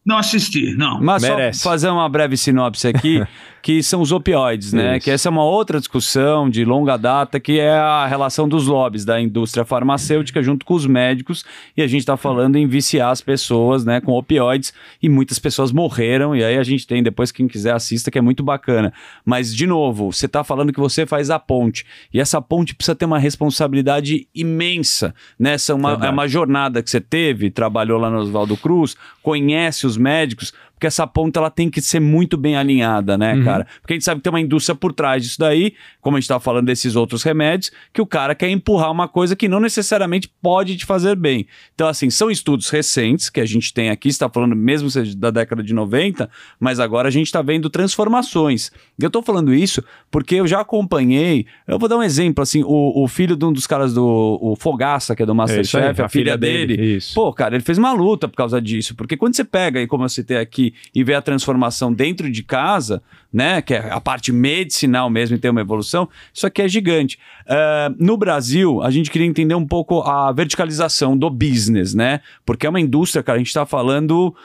Não 0.05 0.17
assisti, 0.17 0.75
não. 0.75 0.99
Mas 0.99 1.21
Merece. 1.21 1.59
só 1.59 1.69
fazer 1.69 1.89
uma 1.89 2.09
breve 2.09 2.35
sinopse 2.35 2.87
aqui. 2.87 3.23
que 3.61 3.83
são 3.83 4.01
os 4.01 4.11
opioides, 4.11 4.73
né? 4.73 4.97
Isso. 4.97 5.05
Que 5.05 5.11
essa 5.11 5.29
é 5.29 5.31
uma 5.31 5.43
outra 5.43 5.79
discussão 5.79 6.49
de 6.49 6.65
longa 6.65 6.97
data, 6.97 7.39
que 7.39 7.59
é 7.59 7.71
a 7.71 8.07
relação 8.07 8.49
dos 8.49 8.67
lobbies 8.67 9.05
da 9.05 9.21
indústria 9.21 9.63
farmacêutica 9.63 10.41
junto 10.41 10.65
com 10.65 10.73
os 10.73 10.85
médicos, 10.85 11.45
e 11.77 11.81
a 11.81 11.87
gente 11.87 11.99
está 11.99 12.17
falando 12.17 12.55
em 12.55 12.67
viciar 12.67 13.11
as 13.11 13.21
pessoas, 13.21 13.85
né, 13.85 14.01
com 14.01 14.13
opioides, 14.13 14.73
e 15.01 15.07
muitas 15.07 15.37
pessoas 15.37 15.71
morreram, 15.71 16.35
e 16.35 16.43
aí 16.43 16.57
a 16.57 16.63
gente 16.63 16.87
tem, 16.87 17.03
depois 17.03 17.31
quem 17.31 17.47
quiser 17.47 17.73
assista, 17.73 18.09
que 18.09 18.17
é 18.17 18.21
muito 18.21 18.43
bacana. 18.43 18.91
Mas, 19.23 19.55
de 19.55 19.67
novo, 19.67 20.11
você 20.11 20.25
está 20.25 20.43
falando 20.43 20.73
que 20.73 20.79
você 20.79 21.05
faz 21.05 21.29
a 21.29 21.37
ponte, 21.37 21.85
e 22.13 22.19
essa 22.19 22.41
ponte 22.41 22.73
precisa 22.73 22.95
ter 22.95 23.05
uma 23.05 23.19
responsabilidade 23.19 24.27
imensa, 24.33 25.13
né? 25.37 25.51
Essa 25.51 25.73
é 25.73 25.75
uma, 25.75 25.93
é 25.93 26.09
uma 26.09 26.27
jornada 26.27 26.81
que 26.81 26.89
você 26.89 27.01
teve, 27.01 27.51
trabalhou 27.51 27.99
lá 27.99 28.09
no 28.09 28.19
Oswaldo 28.19 28.57
Cruz, 28.57 28.95
conhece 29.21 29.85
os 29.85 29.97
médicos, 29.97 30.53
porque 30.81 30.87
essa 30.87 31.05
ponta 31.05 31.39
ela 31.39 31.51
tem 31.51 31.69
que 31.69 31.79
ser 31.79 31.99
muito 31.99 32.35
bem 32.35 32.57
alinhada, 32.57 33.15
né, 33.15 33.35
uhum. 33.35 33.43
cara? 33.43 33.67
Porque 33.79 33.93
a 33.93 33.95
gente 33.95 34.03
sabe 34.03 34.19
que 34.19 34.23
tem 34.23 34.33
uma 34.33 34.41
indústria 34.41 34.73
por 34.73 34.91
trás 34.91 35.21
disso 35.21 35.37
daí, 35.37 35.75
como 36.01 36.17
a 36.17 36.19
gente 36.19 36.23
estava 36.23 36.39
falando 36.39 36.65
desses 36.65 36.95
outros 36.95 37.21
remédios, 37.21 37.71
que 37.93 38.01
o 38.01 38.05
cara 38.05 38.33
quer 38.33 38.49
empurrar 38.49 38.91
uma 38.91 39.07
coisa 39.07 39.35
que 39.35 39.47
não 39.47 39.59
necessariamente 39.59 40.27
pode 40.41 40.75
te 40.75 40.83
fazer 40.83 41.15
bem. 41.15 41.45
Então, 41.75 41.87
assim, 41.87 42.09
são 42.09 42.31
estudos 42.31 42.71
recentes 42.71 43.29
que 43.29 43.39
a 43.39 43.45
gente 43.45 43.71
tem 43.71 43.91
aqui, 43.91 44.09
está 44.09 44.27
falando 44.27 44.55
mesmo 44.55 44.89
da 45.17 45.29
década 45.29 45.61
de 45.61 45.71
90, 45.71 46.27
mas 46.59 46.79
agora 46.79 47.09
a 47.09 47.11
gente 47.11 47.27
está 47.27 47.43
vendo 47.43 47.69
transformações. 47.69 48.71
E 48.97 49.03
eu 49.03 49.07
estou 49.07 49.21
falando 49.21 49.53
isso 49.53 49.83
porque 50.09 50.33
eu 50.33 50.47
já 50.47 50.61
acompanhei, 50.61 51.45
eu 51.67 51.77
vou 51.77 51.87
dar 51.87 51.97
um 51.97 52.03
exemplo, 52.03 52.41
assim, 52.41 52.63
o, 52.63 53.03
o 53.03 53.07
filho 53.07 53.35
de 53.35 53.45
um 53.45 53.53
dos 53.53 53.67
caras 53.67 53.93
do 53.93 54.39
o 54.41 54.55
Fogaça, 54.55 55.15
que 55.15 55.21
é 55.21 55.27
do 55.27 55.35
Masterchef, 55.35 55.77
é 55.77 55.87
a, 55.89 55.91
a, 55.91 55.93
filha, 55.93 56.09
filha 56.09 56.37
dele, 56.39 56.75
dele 56.75 56.99
pô, 57.13 57.31
cara, 57.31 57.53
ele 57.53 57.63
fez 57.63 57.77
uma 57.77 57.93
luta 57.93 58.27
por 58.27 58.35
causa 58.35 58.59
disso, 58.59 58.95
porque 58.95 59.15
quando 59.15 59.35
você 59.35 59.43
pega, 59.43 59.79
e 59.79 59.85
como 59.85 60.03
eu 60.05 60.09
citei 60.09 60.37
aqui, 60.37 60.70
e 60.93 61.03
ver 61.03 61.15
a 61.15 61.21
transformação 61.21 61.93
dentro 61.93 62.29
de 62.29 62.43
casa, 62.43 63.01
né, 63.31 63.61
que 63.61 63.73
é 63.73 63.91
a 63.91 64.01
parte 64.01 64.31
medicinal 64.31 65.09
mesmo 65.09 65.35
e 65.35 65.39
ter 65.39 65.49
uma 65.49 65.61
evolução, 65.61 66.09
isso 66.33 66.45
aqui 66.45 66.61
é 66.61 66.67
gigante. 66.67 67.17
Uh, 67.43 67.95
no 67.97 68.17
Brasil, 68.17 68.81
a 68.81 68.91
gente 68.91 69.09
queria 69.09 69.27
entender 69.27 69.55
um 69.55 69.65
pouco 69.65 70.01
a 70.01 70.31
verticalização 70.31 71.17
do 71.17 71.29
business, 71.29 71.93
né? 71.93 72.21
Porque 72.45 72.67
é 72.67 72.69
uma 72.69 72.79
indústria, 72.79 73.23
cara, 73.23 73.37
a 73.37 73.39
gente 73.39 73.47
está 73.47 73.65
falando, 73.65 74.35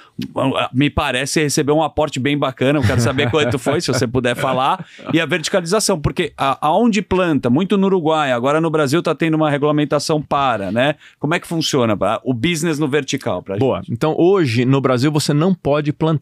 me 0.73 0.89
parece 0.89 1.43
receber 1.43 1.73
um 1.73 1.83
aporte 1.83 2.21
bem 2.21 2.39
bacana, 2.39 2.79
eu 2.79 2.83
quero 2.83 3.01
saber 3.01 3.31
quanto 3.31 3.59
foi, 3.59 3.81
se 3.81 3.89
você 3.89 4.07
puder 4.07 4.37
falar, 4.37 4.87
e 5.13 5.21
a 5.21 5.27
verticalização, 5.27 6.01
porque 6.01 6.33
a, 6.37 6.69
aonde 6.69 7.03
planta, 7.03 7.51
muito 7.51 7.77
no 7.77 7.87
Uruguai, 7.87 8.33
agora 8.33 8.61
no 8.61 8.71
Brasil 8.71 9.01
está 9.01 9.15
tendo 9.15 9.35
uma 9.35 9.51
regulamentação 9.51 10.23
para, 10.23 10.71
né? 10.71 10.95
Como 11.19 11.35
é 11.35 11.41
que 11.41 11.47
funciona 11.47 11.97
o 12.25 12.33
business 12.33 12.79
no 12.79 12.89
vertical? 12.89 13.45
Boa, 13.59 13.79
gente? 13.79 13.93
então 13.93 14.15
hoje 14.17 14.65
no 14.65 14.81
Brasil 14.81 15.11
você 15.11 15.33
não 15.33 15.55
pode 15.55 15.93
plantar. 15.93 16.16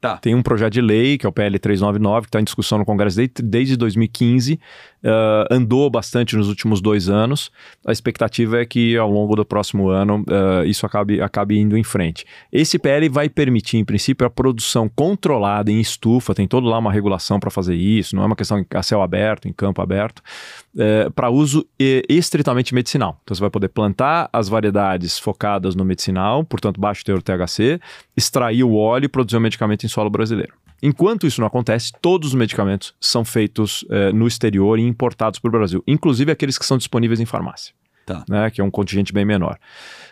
Tá. 0.00 0.16
Tem 0.16 0.34
um 0.34 0.42
projeto 0.42 0.72
de 0.72 0.80
lei, 0.80 1.18
que 1.18 1.26
é 1.26 1.28
o 1.28 1.32
PL 1.32 1.58
399, 1.58 2.22
que 2.22 2.28
está 2.28 2.40
em 2.40 2.44
discussão 2.44 2.78
no 2.78 2.86
Congresso 2.86 3.16
desde, 3.16 3.42
desde 3.42 3.76
2015, 3.76 4.58
uh, 5.04 5.46
andou 5.50 5.88
bastante 5.90 6.36
nos 6.36 6.48
últimos 6.48 6.80
dois 6.80 7.08
anos. 7.08 7.50
A 7.86 7.92
expectativa 7.92 8.60
é 8.60 8.64
que 8.64 8.96
ao 8.96 9.10
longo 9.10 9.34
do 9.34 9.44
próximo 9.44 9.88
ano 9.88 10.24
uh, 10.28 10.64
isso 10.64 10.86
acabe, 10.86 11.20
acabe 11.20 11.58
indo 11.58 11.76
em 11.76 11.84
frente. 11.84 12.24
Esse 12.52 12.78
PL 12.78 13.08
vai 13.08 13.28
permitir, 13.28 13.78
em 13.78 13.84
princípio, 13.84 14.26
a 14.26 14.30
produção 14.30 14.88
controlada 14.88 15.70
em 15.70 15.80
estufa, 15.80 16.34
tem 16.34 16.46
todo 16.46 16.66
lá 16.66 16.78
uma 16.78 16.92
regulação 16.92 17.38
para 17.40 17.50
fazer 17.50 17.74
isso, 17.74 18.14
não 18.14 18.22
é 18.22 18.26
uma 18.26 18.36
questão 18.36 18.64
a 18.74 18.82
céu 18.82 19.02
aberto, 19.02 19.48
em 19.48 19.52
campo 19.52 19.80
aberto, 19.80 20.18
uh, 20.18 20.80
eh, 20.80 21.10
para 21.14 21.30
uso 21.30 21.66
estritamente 22.08 22.74
medicinal. 22.74 23.18
Então 23.22 23.34
você 23.34 23.40
vai 23.40 23.50
poder 23.50 23.68
plantar 23.68 24.28
as 24.32 24.48
variedades 24.48 25.18
focadas 25.18 25.74
no 25.74 25.84
medicinal, 25.84 26.44
portanto, 26.44 26.80
baixo 26.80 27.04
teor 27.04 27.22
THC, 27.22 27.80
extrair 28.16 28.64
o 28.64 28.74
óleo 28.74 29.06
e 29.06 29.08
produzir 29.08 29.36
o 29.36 29.40
medicamento 29.40 29.84
em 29.84 29.88
solo 29.88 30.10
brasileiro. 30.10 30.52
Enquanto 30.82 31.26
isso 31.26 31.40
não 31.40 31.46
acontece, 31.46 31.92
todos 32.00 32.28
os 32.28 32.34
medicamentos 32.34 32.94
são 33.00 33.24
feitos 33.24 33.84
eh, 33.90 34.12
no 34.12 34.26
exterior 34.26 34.78
e 34.78 34.82
importados 34.82 35.38
para 35.38 35.48
o 35.48 35.52
Brasil, 35.52 35.82
inclusive 35.86 36.32
aqueles 36.32 36.58
que 36.58 36.64
são 36.64 36.78
disponíveis 36.78 37.20
em 37.20 37.26
farmácia, 37.26 37.74
tá. 38.06 38.24
né, 38.28 38.50
que 38.50 38.60
é 38.60 38.64
um 38.64 38.70
contingente 38.70 39.12
bem 39.12 39.24
menor. 39.24 39.58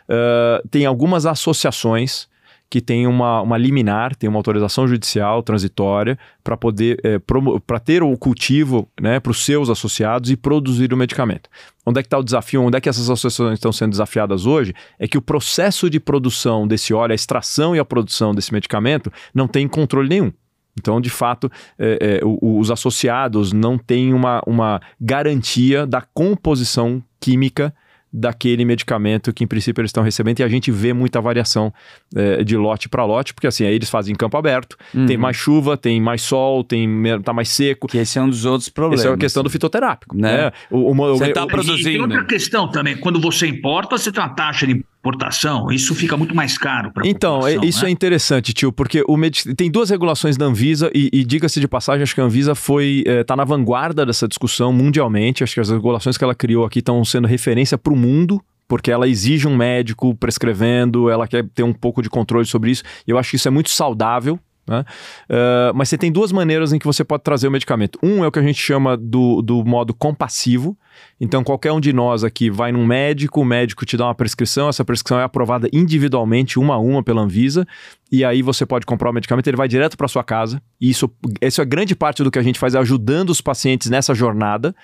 Uh, 0.08 0.66
tem 0.68 0.86
algumas 0.86 1.26
associações 1.26 2.28
que 2.70 2.80
têm 2.80 3.06
uma, 3.06 3.40
uma 3.40 3.56
liminar, 3.56 4.14
tem 4.14 4.28
uma 4.28 4.38
autorização 4.38 4.86
judicial 4.86 5.42
transitória 5.42 6.18
para 6.44 6.56
poder 6.56 7.00
eh, 7.02 7.18
para 7.66 7.78
ter 7.78 8.02
o 8.02 8.16
cultivo 8.16 8.90
né, 9.00 9.18
para 9.20 9.30
os 9.30 9.44
seus 9.44 9.70
associados 9.70 10.30
e 10.30 10.36
produzir 10.36 10.92
o 10.92 10.96
medicamento. 10.96 11.48
Onde 11.86 12.00
é 12.00 12.02
que 12.02 12.06
está 12.06 12.18
o 12.18 12.22
desafio? 12.22 12.62
Onde 12.62 12.76
é 12.76 12.80
que 12.80 12.88
essas 12.88 13.08
associações 13.08 13.54
estão 13.54 13.72
sendo 13.72 13.92
desafiadas 13.92 14.44
hoje? 14.44 14.74
É 14.98 15.08
que 15.08 15.16
o 15.16 15.22
processo 15.22 15.88
de 15.88 15.98
produção 15.98 16.68
desse 16.68 16.92
óleo, 16.92 17.12
a 17.12 17.14
extração 17.14 17.74
e 17.74 17.78
a 17.78 17.84
produção 17.84 18.34
desse 18.34 18.52
medicamento, 18.52 19.10
não 19.34 19.48
tem 19.48 19.66
controle 19.66 20.08
nenhum. 20.08 20.30
Então, 20.78 21.00
de 21.00 21.10
fato, 21.10 21.50
é, 21.78 22.20
é, 22.20 22.20
os 22.24 22.70
associados 22.70 23.52
não 23.52 23.76
têm 23.76 24.12
uma, 24.12 24.42
uma 24.46 24.80
garantia 25.00 25.86
da 25.86 26.00
composição 26.00 27.02
química 27.20 27.74
daquele 28.12 28.64
medicamento 28.64 29.32
que, 29.32 29.44
em 29.44 29.46
princípio, 29.46 29.82
eles 29.82 29.90
estão 29.90 30.02
recebendo. 30.02 30.40
E 30.40 30.42
a 30.42 30.48
gente 30.48 30.70
vê 30.70 30.92
muita 30.92 31.20
variação 31.20 31.72
é, 32.14 32.42
de 32.42 32.56
lote 32.56 32.88
para 32.88 33.04
lote, 33.04 33.34
porque 33.34 33.46
assim, 33.46 33.64
aí 33.64 33.74
eles 33.74 33.90
fazem 33.90 34.12
em 34.14 34.16
campo 34.16 34.36
aberto, 34.36 34.76
uhum. 34.94 35.06
tem 35.06 35.16
mais 35.16 35.36
chuva, 35.36 35.76
tem 35.76 36.00
mais 36.00 36.22
sol, 36.22 36.64
tem 36.64 36.88
tá 37.22 37.32
mais 37.32 37.50
seco. 37.50 37.86
Que 37.86 37.98
esse 37.98 38.18
é 38.18 38.22
um 38.22 38.30
dos 38.30 38.44
outros 38.44 38.68
problemas. 38.68 39.00
Essa 39.00 39.10
é 39.10 39.14
a 39.14 39.18
questão 39.18 39.42
do 39.42 39.50
fitoterápico, 39.50 40.16
né? 40.16 40.44
né? 40.44 40.52
O, 40.70 40.94
você 40.94 41.26
está 41.26 41.46
produzindo. 41.46 41.88
E 41.88 41.92
tem 41.92 42.00
outra 42.00 42.24
questão 42.24 42.70
também, 42.70 42.96
quando 42.96 43.20
você 43.20 43.46
importa, 43.46 43.96
você 43.98 44.10
tem 44.10 44.22
uma 44.22 44.30
taxa 44.30 44.66
de 44.66 44.84
importação, 45.00 45.70
isso 45.70 45.94
fica 45.94 46.16
muito 46.16 46.34
mais 46.34 46.58
caro 46.58 46.92
para 46.92 47.06
Então, 47.06 47.46
é, 47.46 47.56
isso 47.64 47.82
né? 47.82 47.88
é 47.88 47.92
interessante, 47.92 48.52
tio, 48.52 48.72
porque 48.72 49.04
o 49.06 49.16
medic... 49.16 49.54
tem 49.54 49.70
duas 49.70 49.90
regulações 49.90 50.36
da 50.36 50.46
Anvisa 50.46 50.90
e, 50.94 51.08
e 51.12 51.24
diga-se 51.24 51.60
de 51.60 51.68
passagem, 51.68 52.02
acho 52.02 52.14
que 52.14 52.20
a 52.20 52.24
Anvisa 52.24 52.54
foi 52.54 53.04
está 53.06 53.12
é, 53.12 53.24
tá 53.24 53.36
na 53.36 53.44
vanguarda 53.44 54.04
dessa 54.04 54.26
discussão 54.26 54.72
mundialmente. 54.72 55.44
Acho 55.44 55.54
que 55.54 55.60
as 55.60 55.70
regulações 55.70 56.18
que 56.18 56.24
ela 56.24 56.34
criou 56.34 56.64
aqui 56.64 56.80
estão 56.80 57.04
sendo 57.04 57.26
referência 57.26 57.78
para 57.78 57.92
o 57.92 57.96
mundo 57.96 58.42
porque 58.68 58.90
ela 58.90 59.08
exige 59.08 59.48
um 59.48 59.56
médico 59.56 60.14
prescrevendo, 60.14 61.08
ela 61.08 61.26
quer 61.26 61.48
ter 61.54 61.62
um 61.62 61.72
pouco 61.72 62.02
de 62.02 62.10
controle 62.10 62.44
sobre 62.44 62.70
isso. 62.70 62.82
E 63.06 63.10
eu 63.10 63.16
acho 63.16 63.30
que 63.30 63.36
isso 63.36 63.48
é 63.48 63.50
muito 63.50 63.70
saudável, 63.70 64.38
né? 64.68 64.84
Uh, 65.28 65.74
mas 65.74 65.88
você 65.88 65.96
tem 65.96 66.12
duas 66.12 66.30
maneiras 66.30 66.72
em 66.72 66.78
que 66.78 66.86
você 66.86 67.02
pode 67.02 67.22
trazer 67.22 67.48
o 67.48 67.50
medicamento. 67.50 67.98
Um 68.02 68.22
é 68.22 68.26
o 68.26 68.32
que 68.32 68.38
a 68.38 68.42
gente 68.42 68.60
chama 68.60 68.96
do, 68.96 69.40
do 69.40 69.64
modo 69.64 69.94
compassivo. 69.94 70.76
Então, 71.20 71.42
qualquer 71.42 71.72
um 71.72 71.80
de 71.80 71.92
nós 71.92 72.22
aqui 72.22 72.50
vai 72.50 72.70
num 72.70 72.84
médico, 72.84 73.40
o 73.40 73.44
médico 73.44 73.86
te 73.86 73.96
dá 73.96 74.06
uma 74.06 74.14
prescrição, 74.14 74.68
essa 74.68 74.84
prescrição 74.84 75.18
é 75.18 75.24
aprovada 75.24 75.68
individualmente, 75.72 76.58
uma 76.58 76.74
a 76.74 76.78
uma, 76.78 77.02
pela 77.02 77.22
Anvisa, 77.22 77.66
e 78.10 78.24
aí 78.24 78.42
você 78.42 78.66
pode 78.66 78.84
comprar 78.84 79.10
o 79.10 79.12
medicamento, 79.12 79.46
ele 79.46 79.56
vai 79.56 79.68
direto 79.68 79.96
para 79.96 80.08
sua 80.08 80.24
casa. 80.24 80.60
E 80.80 80.90
isso, 80.90 81.10
isso 81.40 81.62
é 81.62 81.64
grande 81.64 81.94
parte 81.94 82.22
do 82.22 82.30
que 82.30 82.38
a 82.38 82.42
gente 82.42 82.58
faz, 82.58 82.74
é 82.74 82.78
ajudando 82.78 83.30
os 83.30 83.40
pacientes 83.40 83.88
nessa 83.88 84.14
jornada. 84.14 84.74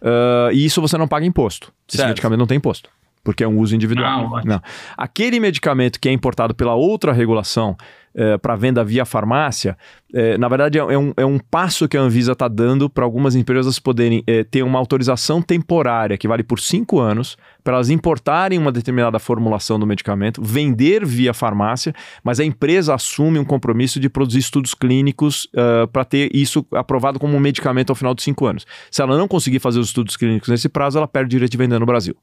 Uh, 0.00 0.52
e 0.52 0.64
isso 0.64 0.80
você 0.80 0.96
não 0.96 1.08
paga 1.08 1.26
imposto. 1.26 1.72
Esse 1.88 1.98
certo. 1.98 2.08
medicamento 2.10 2.38
não 2.38 2.46
tem 2.46 2.56
imposto 2.56 2.88
porque 3.28 3.44
é 3.44 3.46
um 3.46 3.58
uso 3.58 3.74
individual. 3.74 4.30
Não, 4.30 4.42
não. 4.42 4.62
Aquele 4.96 5.38
medicamento 5.38 6.00
que 6.00 6.08
é 6.08 6.12
importado 6.12 6.54
pela 6.54 6.74
outra 6.74 7.12
regulação 7.12 7.76
é, 8.14 8.38
para 8.38 8.56
venda 8.56 8.82
via 8.82 9.04
farmácia, 9.04 9.76
é, 10.14 10.38
na 10.38 10.48
verdade 10.48 10.78
é, 10.78 10.80
é, 10.80 10.96
um, 10.96 11.12
é 11.14 11.26
um 11.26 11.38
passo 11.38 11.86
que 11.86 11.94
a 11.94 12.00
Anvisa 12.00 12.32
está 12.32 12.48
dando 12.48 12.88
para 12.88 13.04
algumas 13.04 13.34
empresas 13.34 13.78
poderem 13.78 14.24
é, 14.26 14.44
ter 14.44 14.62
uma 14.62 14.78
autorização 14.78 15.42
temporária 15.42 16.16
que 16.16 16.26
vale 16.26 16.42
por 16.42 16.58
cinco 16.58 16.98
anos 16.98 17.36
para 17.62 17.74
elas 17.74 17.90
importarem 17.90 18.58
uma 18.58 18.72
determinada 18.72 19.18
formulação 19.18 19.78
do 19.78 19.86
medicamento, 19.86 20.42
vender 20.42 21.04
via 21.04 21.34
farmácia, 21.34 21.94
mas 22.24 22.40
a 22.40 22.44
empresa 22.44 22.94
assume 22.94 23.38
um 23.38 23.44
compromisso 23.44 24.00
de 24.00 24.08
produzir 24.08 24.38
estudos 24.38 24.72
clínicos 24.72 25.46
uh, 25.52 25.86
para 25.88 26.02
ter 26.02 26.34
isso 26.34 26.66
aprovado 26.72 27.18
como 27.18 27.36
um 27.36 27.40
medicamento 27.40 27.90
ao 27.90 27.94
final 27.94 28.14
de 28.14 28.22
cinco 28.22 28.46
anos. 28.46 28.64
Se 28.90 29.02
ela 29.02 29.18
não 29.18 29.28
conseguir 29.28 29.58
fazer 29.58 29.80
os 29.80 29.88
estudos 29.88 30.16
clínicos 30.16 30.48
nesse 30.48 30.66
prazo, 30.70 30.96
ela 30.96 31.06
perde 31.06 31.26
o 31.26 31.30
direito 31.30 31.52
de 31.52 31.58
vender 31.58 31.78
no 31.78 31.84
Brasil. 31.84 32.16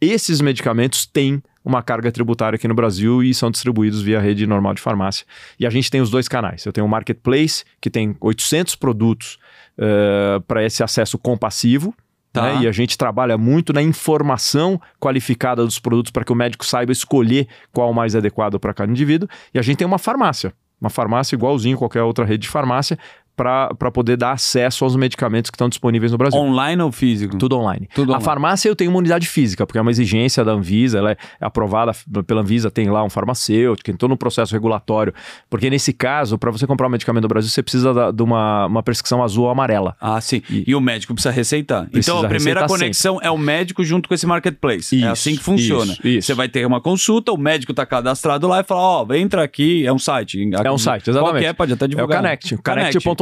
Esses 0.00 0.40
medicamentos 0.40 1.06
têm 1.06 1.42
uma 1.64 1.82
carga 1.82 2.10
tributária 2.10 2.56
aqui 2.56 2.66
no 2.68 2.74
Brasil 2.74 3.22
e 3.22 3.34
são 3.34 3.50
distribuídos 3.50 4.00
via 4.00 4.20
rede 4.20 4.46
normal 4.46 4.74
de 4.74 4.80
farmácia. 4.80 5.26
E 5.58 5.66
a 5.66 5.70
gente 5.70 5.90
tem 5.90 6.00
os 6.00 6.10
dois 6.10 6.28
canais. 6.28 6.64
Eu 6.64 6.72
tenho 6.72 6.86
o 6.86 6.88
Marketplace, 6.88 7.64
que 7.80 7.90
tem 7.90 8.16
800 8.20 8.76
produtos 8.76 9.38
uh, 9.76 10.40
para 10.42 10.64
esse 10.64 10.82
acesso 10.82 11.18
compassivo, 11.18 11.94
Tá. 12.32 12.42
Né? 12.42 12.62
E 12.62 12.68
a 12.68 12.72
gente 12.72 12.98
trabalha 12.98 13.38
muito 13.38 13.72
na 13.72 13.82
informação 13.82 14.80
qualificada 15.00 15.64
dos 15.64 15.78
produtos 15.78 16.12
para 16.12 16.24
que 16.24 16.32
o 16.32 16.34
médico 16.36 16.64
saiba 16.64 16.92
escolher 16.92 17.48
qual 17.72 17.90
o 17.90 17.94
mais 17.94 18.14
adequado 18.14 18.60
para 18.60 18.74
cada 18.74 18.90
indivíduo. 18.90 19.28
E 19.52 19.58
a 19.58 19.62
gente 19.62 19.78
tem 19.78 19.86
uma 19.86 19.98
farmácia, 19.98 20.52
uma 20.80 20.90
farmácia 20.90 21.34
igualzinho 21.34 21.78
qualquer 21.78 22.02
outra 22.02 22.24
rede 22.24 22.42
de 22.42 22.48
farmácia, 22.48 22.98
para 23.38 23.90
poder 23.92 24.16
dar 24.16 24.32
acesso 24.32 24.84
aos 24.84 24.96
medicamentos 24.96 25.48
que 25.48 25.54
estão 25.54 25.68
disponíveis 25.68 26.10
no 26.10 26.18
Brasil. 26.18 26.38
Online 26.38 26.82
ou 26.82 26.90
físico? 26.90 27.38
Tudo 27.38 27.56
online. 27.56 27.88
Tudo 27.94 28.10
a 28.10 28.16
online. 28.16 28.24
farmácia 28.24 28.68
eu 28.68 28.74
tenho 28.74 28.90
uma 28.90 28.98
unidade 28.98 29.28
física, 29.28 29.64
porque 29.64 29.78
é 29.78 29.80
uma 29.80 29.92
exigência 29.92 30.44
da 30.44 30.52
Anvisa, 30.52 30.98
ela 30.98 31.12
é 31.12 31.16
aprovada 31.40 31.92
pela 32.26 32.40
Anvisa, 32.40 32.68
tem 32.68 32.90
lá 32.90 33.04
um 33.04 33.08
farmacêutico, 33.08 33.88
entrou 33.90 34.08
no 34.08 34.16
processo 34.16 34.52
regulatório. 34.52 35.14
Porque 35.48 35.70
nesse 35.70 35.92
caso, 35.92 36.36
para 36.36 36.50
você 36.50 36.66
comprar 36.66 36.88
um 36.88 36.90
medicamento 36.90 37.22
no 37.22 37.28
Brasil, 37.28 37.48
você 37.48 37.62
precisa 37.62 37.94
da, 37.94 38.10
de 38.10 38.22
uma, 38.22 38.66
uma 38.66 38.82
prescrição 38.82 39.22
azul 39.22 39.44
ou 39.44 39.50
amarela. 39.50 39.96
Ah, 40.00 40.20
sim. 40.20 40.42
E, 40.50 40.64
e 40.66 40.74
o 40.74 40.80
médico 40.80 41.14
precisa 41.14 41.32
receitar. 41.32 41.88
Precisa 41.88 42.16
então 42.16 42.24
a 42.24 42.28
primeira 42.28 42.66
conexão 42.66 43.14
sempre. 43.14 43.28
é 43.28 43.30
o 43.30 43.38
médico 43.38 43.84
junto 43.84 44.08
com 44.08 44.14
esse 44.14 44.26
marketplace. 44.26 44.96
Isso, 44.96 45.04
é 45.04 45.08
assim 45.08 45.36
que 45.36 45.42
funciona. 45.42 45.92
Isso, 45.92 46.08
isso. 46.08 46.26
Você 46.26 46.34
vai 46.34 46.48
ter 46.48 46.66
uma 46.66 46.80
consulta, 46.80 47.30
o 47.30 47.36
médico 47.36 47.72
está 47.72 47.86
cadastrado 47.86 48.48
lá 48.48 48.60
e 48.60 48.64
fala: 48.64 48.80
Ó, 48.80 49.06
oh, 49.08 49.14
entra 49.14 49.44
aqui, 49.44 49.86
é 49.86 49.92
um 49.92 49.98
site. 49.98 50.50
É 50.52 50.70
um 50.70 50.78
site, 50.78 51.10
exatamente. 51.10 51.34
Qualquer, 51.34 51.54
pode 51.54 51.72
até 51.72 51.86
divulgar. 51.86 52.16
É 52.16 52.20
o 52.20 52.22
Connect. 52.22 52.58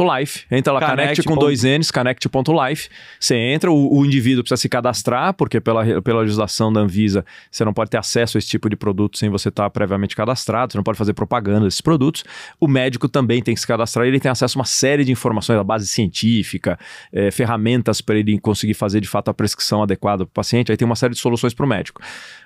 Connect.life. 0.07 0.45
Entra 0.49 0.73
lá 0.73 0.89
Connect, 0.89 1.23
com 1.23 1.35
dois 1.35 1.63
N's, 1.63 1.91
connect.life. 1.91 2.89
Você 3.19 3.35
entra, 3.35 3.71
o, 3.71 3.99
o, 3.99 4.05
indivíduo 4.05 4.43
precisa 4.43 4.61
se 4.61 4.69
cadastrar, 4.69 5.33
porque 5.33 5.59
pela, 5.59 6.01
pela 6.01 6.21
legislação 6.21 6.71
da 6.71 6.81
Anvisa, 6.81 7.25
você 7.51 7.65
não 7.65 7.73
pode 7.73 7.89
ter 7.89 7.97
acesso 7.97 8.37
a 8.37 8.39
esse 8.39 8.47
tipo 8.47 8.69
de 8.69 8.75
produto 8.75 9.17
sem 9.17 9.29
você 9.29 9.49
estar 9.49 9.69
previamente 9.69 10.15
cadastrado, 10.15 10.71
você 10.71 10.77
não 10.77 10.83
pode 10.83 10.97
fazer 10.97 11.13
propaganda 11.13 11.65
desses 11.65 11.81
produtos. 11.81 12.23
O 12.59 12.67
médico 12.67 13.07
também 13.09 13.41
tem 13.41 13.53
que 13.53 13.59
se 13.59 13.67
cadastrar, 13.67 14.07
ele 14.07 14.19
tem 14.19 14.31
acesso 14.31 14.57
a 14.57 14.59
uma 14.59 14.65
série 14.65 15.03
de 15.03 15.11
informações, 15.11 15.59
a 15.59 15.63
base 15.63 15.87
científica, 15.87 16.79
é, 17.11 17.29
ferramentas 17.31 18.01
para 18.01 18.17
ele 18.17 18.39
conseguir 18.39 18.73
fazer 18.73 19.01
de 19.01 19.07
fato 19.07 19.29
a 19.29 19.33
prescrição 19.33 19.83
adequada 19.83 20.25
para 20.25 20.31
o 20.31 20.33
paciente, 20.33 20.71
aí 20.71 20.77
tem 20.77 20.85
uma 20.85 20.95
série 20.95 21.13
de 21.13 21.19
soluções 21.19 21.53
para 21.53 21.65
o 21.65 21.69
médico. 21.69 22.01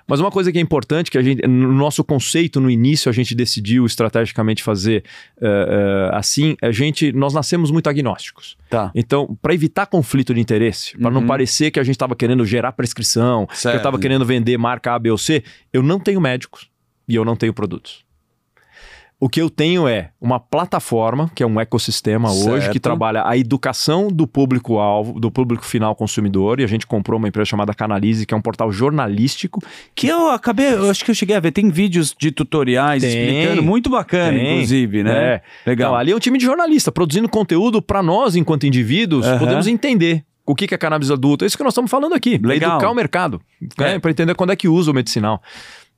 Mas 0.06 0.20
uma 0.20 0.30
coisa 0.30 0.50
que 0.50 0.58
é 0.58 0.60
importante, 0.60 1.10
que 1.10 1.18
a 1.18 1.22
gente, 1.22 1.46
no 1.46 1.72
nosso 1.72 2.02
conceito, 2.04 2.60
no 2.60 2.70
início, 2.70 3.08
a 3.08 3.12
gente 3.12 3.34
decidiu 3.34 3.86
estrategicamente 3.86 4.62
fazer 4.62 5.04
uh, 5.38 5.44
uh, 5.44 6.14
assim, 6.16 6.56
a 6.62 6.70
gente, 6.70 7.12
nós 7.12 7.34
nascemos 7.34 7.70
muito 7.70 7.88
agnósticos. 7.88 8.56
Tá. 8.68 8.90
Então, 8.94 9.36
para 9.40 9.54
evitar 9.54 9.86
conflito 9.86 10.34
de 10.34 10.40
interesse, 10.40 10.96
para 10.96 11.08
uhum. 11.08 11.20
não 11.20 11.26
parecer 11.26 11.70
que 11.70 11.80
a 11.80 11.84
gente 11.84 11.94
estava 11.94 12.16
querendo 12.16 12.44
gerar 12.44 12.72
prescrição, 12.72 13.48
certo. 13.52 13.72
que 13.72 13.76
eu 13.76 13.78
estava 13.78 13.98
querendo 13.98 14.24
vender 14.24 14.56
marca 14.58 14.94
A, 14.94 14.98
B 14.98 15.10
ou 15.10 15.18
C, 15.18 15.42
eu 15.72 15.82
não 15.82 15.98
tenho 15.98 16.20
médicos 16.20 16.68
e 17.08 17.14
eu 17.14 17.24
não 17.24 17.36
tenho 17.36 17.52
produtos. 17.52 18.04
O 19.22 19.28
que 19.28 19.40
eu 19.40 19.48
tenho 19.48 19.86
é 19.86 20.10
uma 20.20 20.40
plataforma, 20.40 21.30
que 21.32 21.44
é 21.44 21.46
um 21.46 21.60
ecossistema 21.60 22.28
certo. 22.28 22.50
hoje, 22.50 22.70
que 22.70 22.80
trabalha 22.80 23.22
a 23.24 23.38
educação 23.38 24.08
do 24.08 24.26
público-alvo, 24.26 25.20
do 25.20 25.30
público 25.30 25.64
final 25.64 25.94
consumidor, 25.94 26.58
e 26.58 26.64
a 26.64 26.66
gente 26.66 26.88
comprou 26.88 27.18
uma 27.18 27.28
empresa 27.28 27.48
chamada 27.48 27.72
Canalize, 27.72 28.26
que 28.26 28.34
é 28.34 28.36
um 28.36 28.42
portal 28.42 28.72
jornalístico. 28.72 29.60
Que 29.94 30.08
eu 30.08 30.28
acabei, 30.30 30.74
eu 30.74 30.90
acho 30.90 31.04
que 31.04 31.12
eu 31.12 31.14
cheguei 31.14 31.36
a 31.36 31.38
ver, 31.38 31.52
tem 31.52 31.70
vídeos 31.70 32.12
de 32.18 32.32
tutoriais 32.32 33.00
tem, 33.00 33.12
explicando, 33.12 33.62
muito 33.62 33.88
bacana, 33.88 34.36
tem, 34.36 34.54
inclusive, 34.54 35.04
né? 35.04 35.12
É. 35.12 35.42
Legal. 35.66 35.90
Então, 35.90 36.00
ali 36.00 36.10
é 36.10 36.16
um 36.16 36.18
time 36.18 36.36
de 36.36 36.44
jornalista, 36.44 36.90
produzindo 36.90 37.28
conteúdo 37.28 37.80
para 37.80 38.02
nós, 38.02 38.34
enquanto 38.34 38.66
indivíduos, 38.66 39.24
uhum. 39.24 39.38
podemos 39.38 39.68
entender 39.68 40.24
o 40.44 40.52
que 40.52 40.74
é 40.74 40.76
cannabis 40.76 41.12
adulto. 41.12 41.44
É 41.44 41.46
isso 41.46 41.56
que 41.56 41.62
nós 41.62 41.72
estamos 41.72 41.88
falando 41.88 42.14
aqui. 42.14 42.38
Legal. 42.42 42.72
Educar 42.72 42.90
o 42.90 42.94
mercado. 42.94 43.40
Né? 43.78 43.94
É. 43.94 43.98
Para 44.00 44.10
entender 44.10 44.34
quando 44.34 44.50
é 44.50 44.56
que 44.56 44.66
usa 44.66 44.90
o 44.90 44.94
medicinal. 44.94 45.40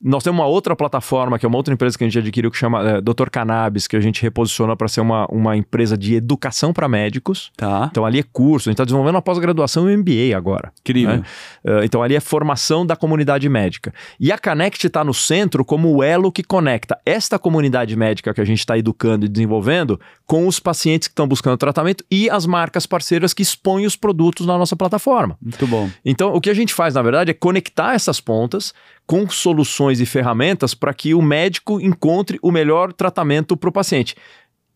Nós 0.05 0.23
temos 0.23 0.39
uma 0.39 0.47
outra 0.47 0.77
plataforma, 0.77 1.39
que 1.39 1.47
é 1.47 1.49
uma 1.49 1.57
outra 1.57 1.73
empresa 1.73 1.97
que 1.97 2.05
a 2.05 2.07
gente 2.07 2.19
adquiriu, 2.19 2.51
que 2.51 2.59
chama 2.59 2.87
é, 2.87 3.01
Dr. 3.01 3.31
Cannabis, 3.33 3.87
que 3.87 3.97
a 3.97 4.01
gente 4.01 4.21
reposiciona 4.21 4.77
para 4.77 4.87
ser 4.87 5.01
uma, 5.01 5.27
uma 5.31 5.57
empresa 5.57 5.97
de 5.97 6.15
educação 6.15 6.75
para 6.75 6.87
médicos. 6.87 7.51
Tá. 7.57 7.89
Então 7.91 8.05
ali 8.05 8.19
é 8.19 8.23
curso, 8.23 8.69
a 8.69 8.71
gente 8.71 8.75
está 8.75 8.85
desenvolvendo 8.85 9.15
uma 9.15 9.23
pós-graduação 9.23 9.89
e 9.89 9.97
MBA 9.97 10.37
agora. 10.37 10.71
Incrível. 10.83 11.17
Né? 11.17 11.23
Uh, 11.65 11.85
então 11.85 12.03
ali 12.03 12.15
é 12.15 12.21
formação 12.21 12.85
da 12.85 12.95
comunidade 12.95 13.49
médica. 13.49 13.95
E 14.21 14.31
a 14.31 14.37
Connect 14.37 14.87
está 14.87 15.03
no 15.03 15.15
centro 15.15 15.65
como 15.65 15.91
o 15.91 16.03
elo 16.03 16.31
que 16.31 16.43
conecta 16.43 16.99
esta 17.07 17.39
comunidade 17.39 17.97
médica 17.97 18.35
que 18.35 18.43
a 18.43 18.45
gente 18.45 18.59
está 18.59 18.77
educando 18.77 19.25
e 19.25 19.29
desenvolvendo 19.29 19.99
com 20.27 20.47
os 20.47 20.61
pacientes 20.61 21.09
que 21.09 21.13
estão 21.13 21.27
buscando 21.27 21.57
tratamento 21.57 22.05
e 22.11 22.29
as 22.29 22.45
marcas 22.45 22.85
parceiras 22.85 23.33
que 23.33 23.43
expõem 23.43 23.87
os 23.87 23.97
produtos 23.97 24.47
na 24.47 24.59
nossa 24.59 24.77
plataforma. 24.77 25.39
Muito 25.41 25.67
bom. 25.67 25.89
Então 26.05 26.35
o 26.35 26.43
que 26.43 26.51
a 26.51 26.55
gente 26.55 26.75
faz, 26.75 26.93
na 26.93 27.01
verdade, 27.01 27.31
é 27.31 27.35
conectar 27.35 27.95
essas 27.95 28.21
pontas 28.21 28.75
com 29.07 29.29
soluções 29.29 30.01
e 30.01 30.07
ferramentas 30.07 30.75
para 30.75 30.95
que 30.95 31.15
o 31.15 31.23
médico 31.23 31.81
encontre 31.81 32.39
o 32.43 32.51
melhor 32.51 32.93
tratamento 32.93 33.57
para 33.57 33.69
o 33.69 33.73
paciente. 33.73 34.17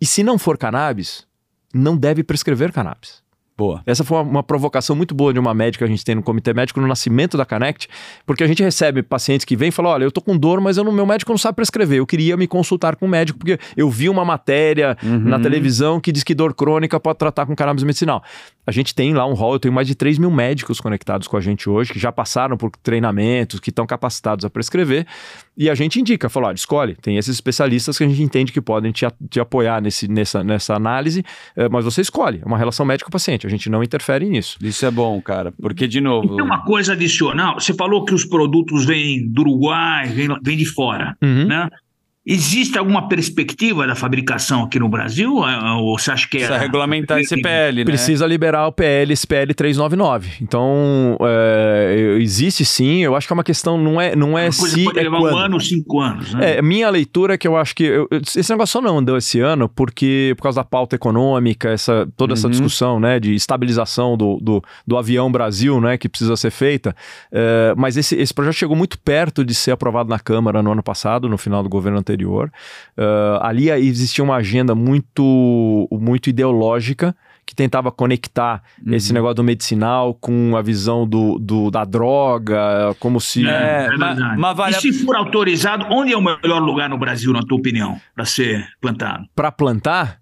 E 0.00 0.06
se 0.06 0.22
não 0.22 0.38
for 0.38 0.58
cannabis, 0.58 1.26
não 1.72 1.96
deve 1.96 2.22
prescrever 2.22 2.72
cannabis. 2.72 3.22
Boa. 3.58 3.82
Essa 3.84 4.04
foi 4.04 4.18
uma, 4.18 4.22
uma, 4.22 4.42
provocação 4.44 4.94
muito 4.94 5.12
boa 5.16 5.32
de 5.32 5.40
uma 5.40 5.52
médica 5.52 5.84
que 5.84 5.90
a 5.90 5.92
gente 5.92 6.04
tem 6.04 6.14
no 6.14 6.22
comitê 6.22 6.54
médico 6.54 6.80
no 6.80 6.86
nascimento 6.86 7.36
da 7.36 7.44
Connect, 7.44 7.88
porque 8.24 8.44
a 8.44 8.46
gente 8.46 8.62
recebe 8.62 9.02
pacientes 9.02 9.44
que 9.44 9.56
vêm 9.56 9.70
e 9.70 9.72
falam: 9.72 9.90
olha, 9.90 10.04
eu 10.04 10.12
tô 10.12 10.20
com 10.20 10.38
dor, 10.38 10.60
mas 10.60 10.76
eu 10.76 10.84
não, 10.84 10.92
meu 10.92 11.04
médico 11.04 11.32
não 11.32 11.38
sabe 11.38 11.56
prescrever. 11.56 11.98
Eu 11.98 12.06
queria 12.06 12.36
me 12.36 12.46
consultar 12.46 12.94
com 12.94 13.06
o 13.06 13.08
médico, 13.08 13.36
porque 13.36 13.58
eu 13.76 13.90
vi 13.90 14.08
uma 14.08 14.24
matéria 14.24 14.96
uhum. 15.02 15.18
na 15.18 15.40
televisão 15.40 15.98
que 15.98 16.12
diz 16.12 16.22
que 16.22 16.36
dor 16.36 16.54
crônica 16.54 17.00
pode 17.00 17.18
tratar 17.18 17.46
com 17.46 17.56
cannabis 17.56 17.82
medicinal. 17.82 18.22
A 18.68 18.70
gente 18.70 18.94
tem 18.94 19.14
lá 19.14 19.26
um 19.26 19.32
hall, 19.32 19.54
eu 19.54 19.58
tenho 19.58 19.72
mais 19.72 19.86
de 19.86 19.94
3 19.94 20.18
mil 20.18 20.30
médicos 20.30 20.78
conectados 20.78 21.26
com 21.26 21.38
a 21.38 21.40
gente 21.40 21.70
hoje, 21.70 21.90
que 21.90 21.98
já 21.98 22.12
passaram 22.12 22.54
por 22.54 22.70
treinamentos, 22.82 23.60
que 23.60 23.70
estão 23.70 23.86
capacitados 23.86 24.44
a 24.44 24.50
prescrever. 24.50 25.06
E 25.56 25.70
a 25.70 25.74
gente 25.74 25.98
indica, 25.98 26.28
fala, 26.28 26.48
olha, 26.48 26.54
escolhe, 26.54 26.94
tem 26.94 27.16
esses 27.16 27.34
especialistas 27.34 27.96
que 27.96 28.04
a 28.04 28.06
gente 28.06 28.22
entende 28.22 28.52
que 28.52 28.60
podem 28.60 28.92
te, 28.92 29.06
te 29.30 29.40
apoiar 29.40 29.80
nesse, 29.80 30.06
nessa, 30.06 30.44
nessa 30.44 30.74
análise, 30.74 31.24
eh, 31.56 31.66
mas 31.70 31.82
você 31.82 32.02
escolhe, 32.02 32.42
é 32.42 32.46
uma 32.46 32.58
relação 32.58 32.84
médico-paciente, 32.84 33.46
a 33.46 33.50
gente 33.50 33.70
não 33.70 33.82
interfere 33.82 34.28
nisso. 34.28 34.58
Isso 34.62 34.84
é 34.84 34.90
bom, 34.90 35.18
cara, 35.22 35.50
porque, 35.58 35.88
de 35.88 36.02
novo... 36.02 36.34
E 36.34 36.36
tem 36.36 36.44
uma 36.44 36.62
coisa 36.62 36.92
adicional, 36.92 37.58
você 37.58 37.72
falou 37.72 38.04
que 38.04 38.12
os 38.12 38.26
produtos 38.26 38.84
vêm 38.84 39.26
do 39.26 39.40
Uruguai, 39.40 40.08
vêm, 40.08 40.28
vêm 40.44 40.58
de 40.58 40.66
fora, 40.66 41.16
uhum. 41.22 41.46
né? 41.46 41.70
Existe 42.30 42.76
alguma 42.76 43.08
perspectiva 43.08 43.86
da 43.86 43.94
fabricação 43.94 44.64
aqui 44.64 44.78
no 44.78 44.86
Brasil? 44.86 45.42
É, 45.48 45.72
ou 45.80 45.98
você 45.98 46.10
acha 46.10 46.28
que 46.28 46.36
é. 46.36 46.40
Precisa 46.40 46.58
regulamentar 46.58 47.18
esse 47.18 47.40
PL, 47.40 47.78
né? 47.78 47.84
Precisa 47.86 48.26
liberar 48.26 48.66
o 48.66 48.72
PL, 48.72 49.10
esse 49.14 49.26
PL 49.26 49.54
399. 49.54 50.32
Então, 50.42 51.16
é, 51.22 52.16
existe 52.20 52.66
sim. 52.66 52.98
Eu 53.02 53.16
acho 53.16 53.26
que 53.26 53.32
é 53.32 53.34
uma 53.34 53.42
questão, 53.42 53.78
não 53.78 53.98
é, 53.98 54.14
não 54.14 54.38
é 54.38 54.50
Coisa 54.50 54.68
se. 54.68 54.84
pode 54.84 54.98
é 54.98 55.02
levar 55.04 55.18
quando. 55.20 55.32
um 55.34 55.38
ano, 55.38 55.58
cinco 55.60 56.00
anos, 56.00 56.34
né? 56.34 56.58
É, 56.58 56.62
minha 56.62 56.90
leitura 56.90 57.32
é 57.32 57.38
que 57.38 57.48
eu 57.48 57.56
acho 57.56 57.74
que 57.74 57.84
eu- 57.84 58.06
eu- 58.10 58.20
esse 58.20 58.50
negócio 58.50 58.72
só 58.74 58.82
não 58.82 58.98
andou 58.98 59.16
esse 59.16 59.40
ano 59.40 59.66
porque 59.66 60.34
por 60.36 60.42
causa 60.42 60.56
da 60.56 60.64
pauta 60.64 60.96
econômica, 60.96 61.70
essa, 61.70 62.06
toda 62.14 62.34
essa 62.34 62.46
Uhum. 62.46 62.50
discussão 62.50 63.00
né, 63.00 63.18
de 63.18 63.34
estabilização 63.34 64.18
do, 64.18 64.36
do, 64.42 64.62
do 64.86 64.98
avião 64.98 65.32
Brasil, 65.32 65.80
né, 65.80 65.96
que 65.96 66.10
precisa 66.10 66.36
ser 66.36 66.50
feita. 66.50 66.94
É, 67.32 67.72
mas 67.74 67.96
esse, 67.96 68.14
esse 68.16 68.34
projeto 68.34 68.54
chegou 68.54 68.76
muito 68.76 68.98
perto 68.98 69.42
de 69.42 69.54
ser 69.54 69.70
aprovado 69.70 70.10
na 70.10 70.18
Câmara 70.18 70.62
no 70.62 70.72
ano 70.72 70.82
passado, 70.82 71.26
no 71.26 71.38
final 71.38 71.62
do 71.62 71.70
governo 71.70 71.98
anterior. 71.98 72.17
É, 72.96 73.38
ali 73.42 73.70
existia 73.70 74.22
uma 74.24 74.36
agenda 74.36 74.74
muito, 74.74 75.88
muito 75.92 76.28
ideológica 76.30 77.14
que 77.46 77.54
tentava 77.54 77.90
conectar 77.90 78.62
Uhum. 78.86 78.92
esse 78.92 79.10
negócio 79.12 79.36
do 79.36 79.44
medicinal 79.44 80.12
com 80.12 80.54
a 80.54 80.60
visão 80.60 81.08
do, 81.08 81.38
do- 81.38 81.70
da 81.70 81.82
droga, 81.84 82.94
como 83.00 83.18
se... 83.20 83.46
É, 83.46 83.88
mas- 83.96 84.16
verdade. 84.18 84.38
mas 84.38 84.56
vale 84.56 84.72
E 84.74 84.76
a- 84.76 84.80
se 84.80 84.92
for 84.92 85.16
autorizado, 85.16 85.86
onde 85.90 86.12
é 86.12 86.16
o 86.16 86.20
melhor 86.20 86.60
lugar 86.60 86.90
no 86.90 86.98
Brasil, 86.98 87.32
na 87.32 87.40
tua 87.42 87.56
opinião, 87.58 87.98
para 88.14 88.26
ser 88.26 88.68
plantado? 88.80 89.24
para 89.34 89.50
plantar, 89.50 90.18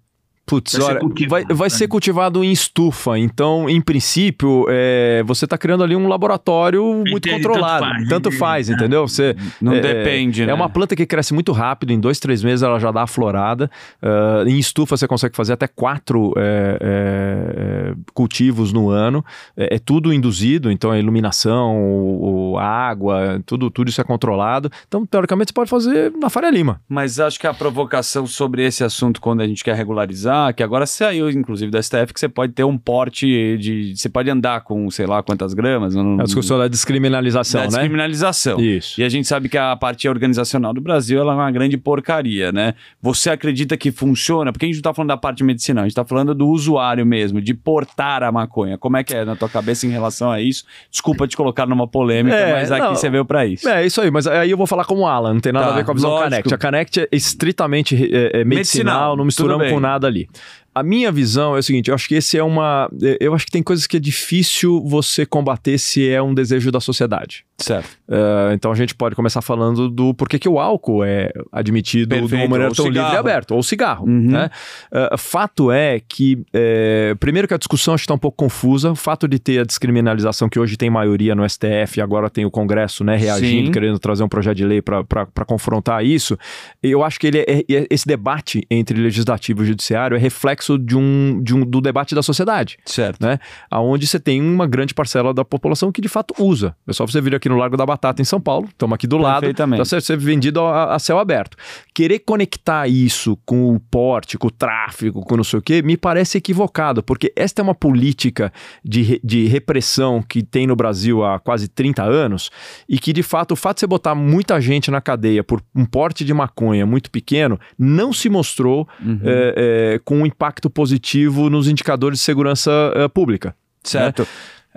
putz, 0.47 0.73
Vai 0.73 0.81
ser 0.81 0.87
olha, 0.91 0.99
cultivado, 1.01 1.45
vai, 1.47 1.55
vai 1.55 1.65
né? 1.65 1.69
ser 1.69 1.87
cultivado 1.87 2.43
em 2.43 2.51
estufa. 2.51 3.19
Então, 3.19 3.69
em 3.69 3.79
princípio, 3.81 4.65
é, 4.69 5.21
você 5.27 5.45
está 5.45 5.57
criando 5.57 5.83
ali 5.83 5.95
um 5.95 6.07
laboratório 6.07 6.83
muito 7.05 7.27
Entendi, 7.29 7.35
controlado. 7.43 7.83
tanto 7.85 7.91
faz, 7.97 8.09
Tanto 8.09 8.31
faz, 8.31 8.69
É. 8.69 8.73
entendeu? 8.73 9.07
Você, 9.07 9.35
Não 9.61 9.73
é, 9.73 9.79
depende, 9.81 10.45
né? 10.45 10.51
É 10.51 10.55
uma 10.55 10.69
planta 10.69 10.95
que 10.95 11.05
cresce 11.05 11.33
muito 11.33 11.51
rápido, 11.51 11.91
em 11.91 11.99
dois, 11.99 12.17
três 12.19 12.41
meses 12.43 12.63
ela 12.63 12.79
já 12.79 12.91
dá 12.91 13.03
a 13.03 13.07
florada. 13.07 13.69
Ah, 14.01 14.43
em 14.47 14.57
estufa 14.57 14.95
você 14.97 15.07
consegue 15.07 15.35
fazer 15.35 15.53
até 15.53 15.67
quatro 15.67 16.33
é, 16.37 16.77
é, 16.81 17.89
é, 17.91 17.95
cultivos 18.13 18.71
no 18.71 18.89
ano. 18.89 19.23
É, 19.55 19.75
é 19.75 19.79
tudo 19.79 20.13
induzido, 20.13 20.71
então 20.71 20.91
a 20.91 20.97
iluminação, 20.97 21.75
o- 21.77 22.53
o- 22.53 22.57
a 22.57 22.63
água, 22.65 23.41
tudo, 23.45 23.69
tudo 23.69 23.89
isso 23.89 23.99
é 23.99 24.03
controlado. 24.03 24.71
Então, 24.87 25.05
teoricamente, 25.05 25.49
você 25.49 25.53
pode 25.53 25.69
fazer 25.69 26.11
na 26.19 26.29
Faria 26.29 26.49
Lima. 26.49 26.79
Mas 26.87 27.19
acho 27.19 27.39
que 27.39 27.47
a 27.47 27.53
provocação 27.53 28.25
sobre 28.25 28.65
esse 28.65 28.83
assunto, 28.83 29.19
quando 29.19 29.41
a 29.41 29.47
gente 29.47 29.63
quer 29.63 29.75
regularizar, 29.75 30.36
que 30.55 30.63
agora 30.63 30.85
saiu, 30.85 31.29
inclusive, 31.29 31.71
da 31.71 31.81
STF, 31.81 32.13
que 32.13 32.19
você 32.19 32.29
pode 32.29 32.53
ter 32.53 32.63
um 32.63 32.77
porte 32.77 33.57
de. 33.57 33.93
Você 33.95 34.09
pode 34.09 34.29
andar 34.29 34.61
com, 34.61 34.89
sei 34.89 35.05
lá, 35.05 35.21
quantas 35.23 35.53
gramas. 35.53 35.95
Não, 35.95 36.17
É 36.19 36.21
a 36.21 36.25
discussão 36.25 36.57
da 36.57 36.67
descriminalização, 36.67 37.61
da 37.61 37.65
né? 37.65 37.69
descriminalização. 37.69 38.59
Isso. 38.59 38.99
E 38.99 39.03
a 39.03 39.09
gente 39.09 39.27
sabe 39.27 39.49
que 39.49 39.57
a 39.57 39.75
parte 39.75 40.07
organizacional 40.07 40.73
do 40.73 40.81
Brasil 40.81 41.19
ela 41.19 41.33
é 41.33 41.35
uma 41.35 41.51
grande 41.51 41.77
porcaria, 41.77 42.51
né? 42.51 42.73
Você 43.01 43.29
acredita 43.29 43.75
que 43.77 43.91
funciona? 43.91 44.51
Porque 44.51 44.65
a 44.65 44.67
gente 44.67 44.77
não 44.77 44.81
tá 44.83 44.93
falando 44.93 45.09
da 45.09 45.17
parte 45.17 45.43
medicinal, 45.43 45.83
a 45.83 45.87
gente 45.87 45.95
tá 45.95 46.05
falando 46.05 46.33
do 46.33 46.47
usuário 46.47 47.05
mesmo, 47.05 47.41
de 47.41 47.53
portar 47.53 48.23
a 48.23 48.31
maconha. 48.31 48.77
Como 48.77 48.97
é 48.97 49.03
que 49.03 49.13
é 49.13 49.25
na 49.25 49.35
tua 49.35 49.49
cabeça 49.49 49.85
em 49.85 49.89
relação 49.89 50.31
a 50.31 50.41
isso? 50.41 50.63
Desculpa 50.91 51.27
te 51.27 51.35
colocar 51.37 51.65
numa 51.65 51.87
polêmica, 51.87 52.35
É, 52.35 52.53
mas 52.53 52.71
aqui 52.71 52.81
não. 52.85 52.95
você 52.95 53.09
veio 53.09 53.25
pra 53.25 53.45
isso. 53.45 53.67
É, 53.67 53.85
isso 53.85 54.01
aí, 54.01 54.09
mas 54.11 54.27
aí 54.27 54.49
eu 54.51 54.57
vou 54.57 54.67
falar 54.67 54.85
como 54.85 55.05
Alan, 55.07 55.33
não 55.33 55.39
tem 55.41 55.51
nada 55.53 55.67
Tá, 55.67 55.73
a 55.73 55.75
ver 55.75 55.85
com 55.85 55.91
a 55.91 55.93
visão 55.93 56.09
lógico. 56.11 56.29
Connect. 56.29 56.53
A 56.53 56.57
Connect 56.57 56.99
é 57.01 57.07
estritamente 57.11 57.95
é, 57.95 58.41
é, 58.41 58.43
medicinal, 58.43 58.47
Medicinal, 58.47 59.17
não 59.17 59.25
misturamos 59.25 59.69
com 59.69 59.79
nada 59.79 60.07
ali. 60.07 60.26
A 60.75 60.83
minha 60.83 61.11
visão 61.11 61.55
é 61.55 61.59
o 61.59 61.63
seguinte, 61.63 61.89
eu 61.89 61.95
acho 61.95 62.07
que 62.07 62.13
esse 62.13 62.37
é 62.37 62.43
uma... 62.43 62.87
Eu 63.19 63.33
acho 63.33 63.45
que 63.45 63.51
tem 63.51 63.63
coisas 63.63 63.87
que 63.87 63.97
é 63.97 63.99
difícil 63.99 64.83
você 64.85 65.25
combater 65.25 65.79
se 65.79 66.07
é 66.07 66.21
um 66.21 66.35
desejo 66.35 66.71
da 66.71 66.79
sociedade. 66.79 67.46
Certo. 67.59 67.87
Uh, 68.07 68.53
então 68.53 68.71
a 68.71 68.75
gente 68.75 68.93
pode 68.93 69.15
começar 69.15 69.41
falando 69.41 69.89
do 69.89 70.13
porquê 70.13 70.37
que 70.37 70.47
o 70.47 70.59
álcool 70.59 71.03
é 71.03 71.31
admitido 71.51 72.13
de 72.15 72.21
Perfeito, 72.21 72.41
uma 72.43 72.47
maneira 72.49 72.73
tão 72.73 72.85
livre 72.85 72.99
e 72.99 73.03
cigarro. 73.05 73.19
aberta, 73.19 73.55
ou 73.55 73.63
cigarro. 73.63 74.05
Uhum. 74.05 74.31
Né? 74.31 74.49
Uh, 74.91 75.17
fato 75.17 75.71
é 75.71 75.99
que, 75.99 76.45
é, 76.53 77.15
primeiro 77.19 77.47
que 77.47 77.53
a 77.53 77.57
discussão 77.57 77.95
está 77.95 78.13
um 78.13 78.17
pouco 78.17 78.37
confusa, 78.37 78.91
o 78.91 78.95
fato 78.95 79.27
de 79.27 79.39
ter 79.39 79.59
a 79.59 79.63
descriminalização 79.63 80.47
que 80.47 80.59
hoje 80.59 80.77
tem 80.77 80.89
maioria 80.89 81.33
no 81.33 81.47
STF 81.49 81.97
e 81.97 82.01
agora 82.01 82.29
tem 82.29 82.45
o 82.45 82.51
Congresso 82.51 83.03
né, 83.03 83.15
reagindo, 83.15 83.67
Sim. 83.67 83.71
querendo 83.71 83.97
trazer 83.97 84.23
um 84.23 84.29
projeto 84.29 84.57
de 84.57 84.65
lei 84.65 84.81
para 84.81 85.45
confrontar 85.45 86.05
isso, 86.05 86.37
eu 86.83 87.03
acho 87.03 87.19
que 87.19 87.25
ele 87.27 87.39
é- 87.39 87.59
é- 87.69 87.87
esse 87.89 88.05
debate 88.07 88.65
entre 88.69 88.99
legislativo 89.01 89.63
e 89.63 89.65
judiciário 89.65 90.15
é 90.15 90.19
reflexo 90.19 90.77
de 90.77 90.95
um, 90.95 91.41
de 91.43 91.55
um, 91.55 91.65
do 91.65 91.81
debate 91.81 92.13
da 92.13 92.21
sociedade 92.21 92.77
Certo. 92.85 93.25
né? 93.25 93.39
Aonde 93.71 94.05
você 94.05 94.19
tem 94.19 94.41
uma 94.41 94.67
grande 94.67 94.93
parcela 94.93 95.33
da 95.33 95.43
população 95.43 95.91
que 95.91 96.01
de 96.01 96.07
fato 96.07 96.33
usa. 96.37 96.75
É 96.87 96.93
só 96.93 97.05
você 97.05 97.19
vir 97.19 97.33
aqui 97.35 97.46
no 97.49 97.57
Largo 97.57 97.75
da 97.77 97.85
Batata 97.85 98.21
em 98.21 98.25
São 98.25 98.39
Paulo, 98.39 98.67
estamos 98.69 98.93
aqui 98.95 99.07
do 99.07 99.17
lado, 99.17 99.41
tá 99.77 99.85
ser, 99.85 100.01
ser 100.01 100.17
vendido 100.17 100.61
a, 100.61 100.95
a 100.95 100.99
céu 100.99 101.19
aberto. 101.19 101.57
Querer 101.93 102.19
conectar 102.19 102.87
isso 102.87 103.37
com 103.45 103.73
o 103.75 103.79
porte, 103.79 104.37
com 104.37 104.47
o 104.47 104.51
tráfico, 104.51 105.21
com 105.21 105.37
não 105.37 105.43
sei 105.43 105.59
o 105.59 105.61
quê, 105.61 105.81
me 105.81 105.97
parece 105.97 106.37
equivocado, 106.37 107.01
porque 107.03 107.31
esta 107.35 107.61
é 107.61 107.63
uma 107.63 107.75
política 107.75 108.51
de, 108.83 109.01
re- 109.01 109.21
de 109.23 109.45
repressão 109.47 110.21
que 110.21 110.43
tem 110.43 110.67
no 110.67 110.75
Brasil 110.75 111.23
há 111.25 111.39
quase 111.39 111.67
30 111.67 112.03
anos 112.03 112.49
e 112.87 112.97
que 112.99 113.11
de 113.13 113.23
fato 113.23 113.51
o 113.51 113.55
fato 113.55 113.77
de 113.77 113.79
você 113.81 113.87
botar 113.87 114.15
muita 114.15 114.59
gente 114.61 114.89
na 114.91 115.01
cadeia 115.01 115.43
por 115.43 115.61
um 115.75 115.85
porte 115.85 116.23
de 116.25 116.33
maconha 116.33 116.85
muito 116.85 117.09
pequeno 117.11 117.59
não 117.77 118.11
se 118.13 118.29
mostrou 118.29 118.87
Uhum. 119.03 119.19
é, 119.23 119.93
é, 119.95 119.99
com 120.03 120.17
um 120.21 120.25
impacto 120.25 120.69
positivo 120.69 121.49
nos 121.49 121.67
indicadores 121.67 122.19
de 122.19 122.25
segurança 122.25 122.71
é, 122.95 123.07
pública. 123.07 123.55
Certo. 123.83 124.27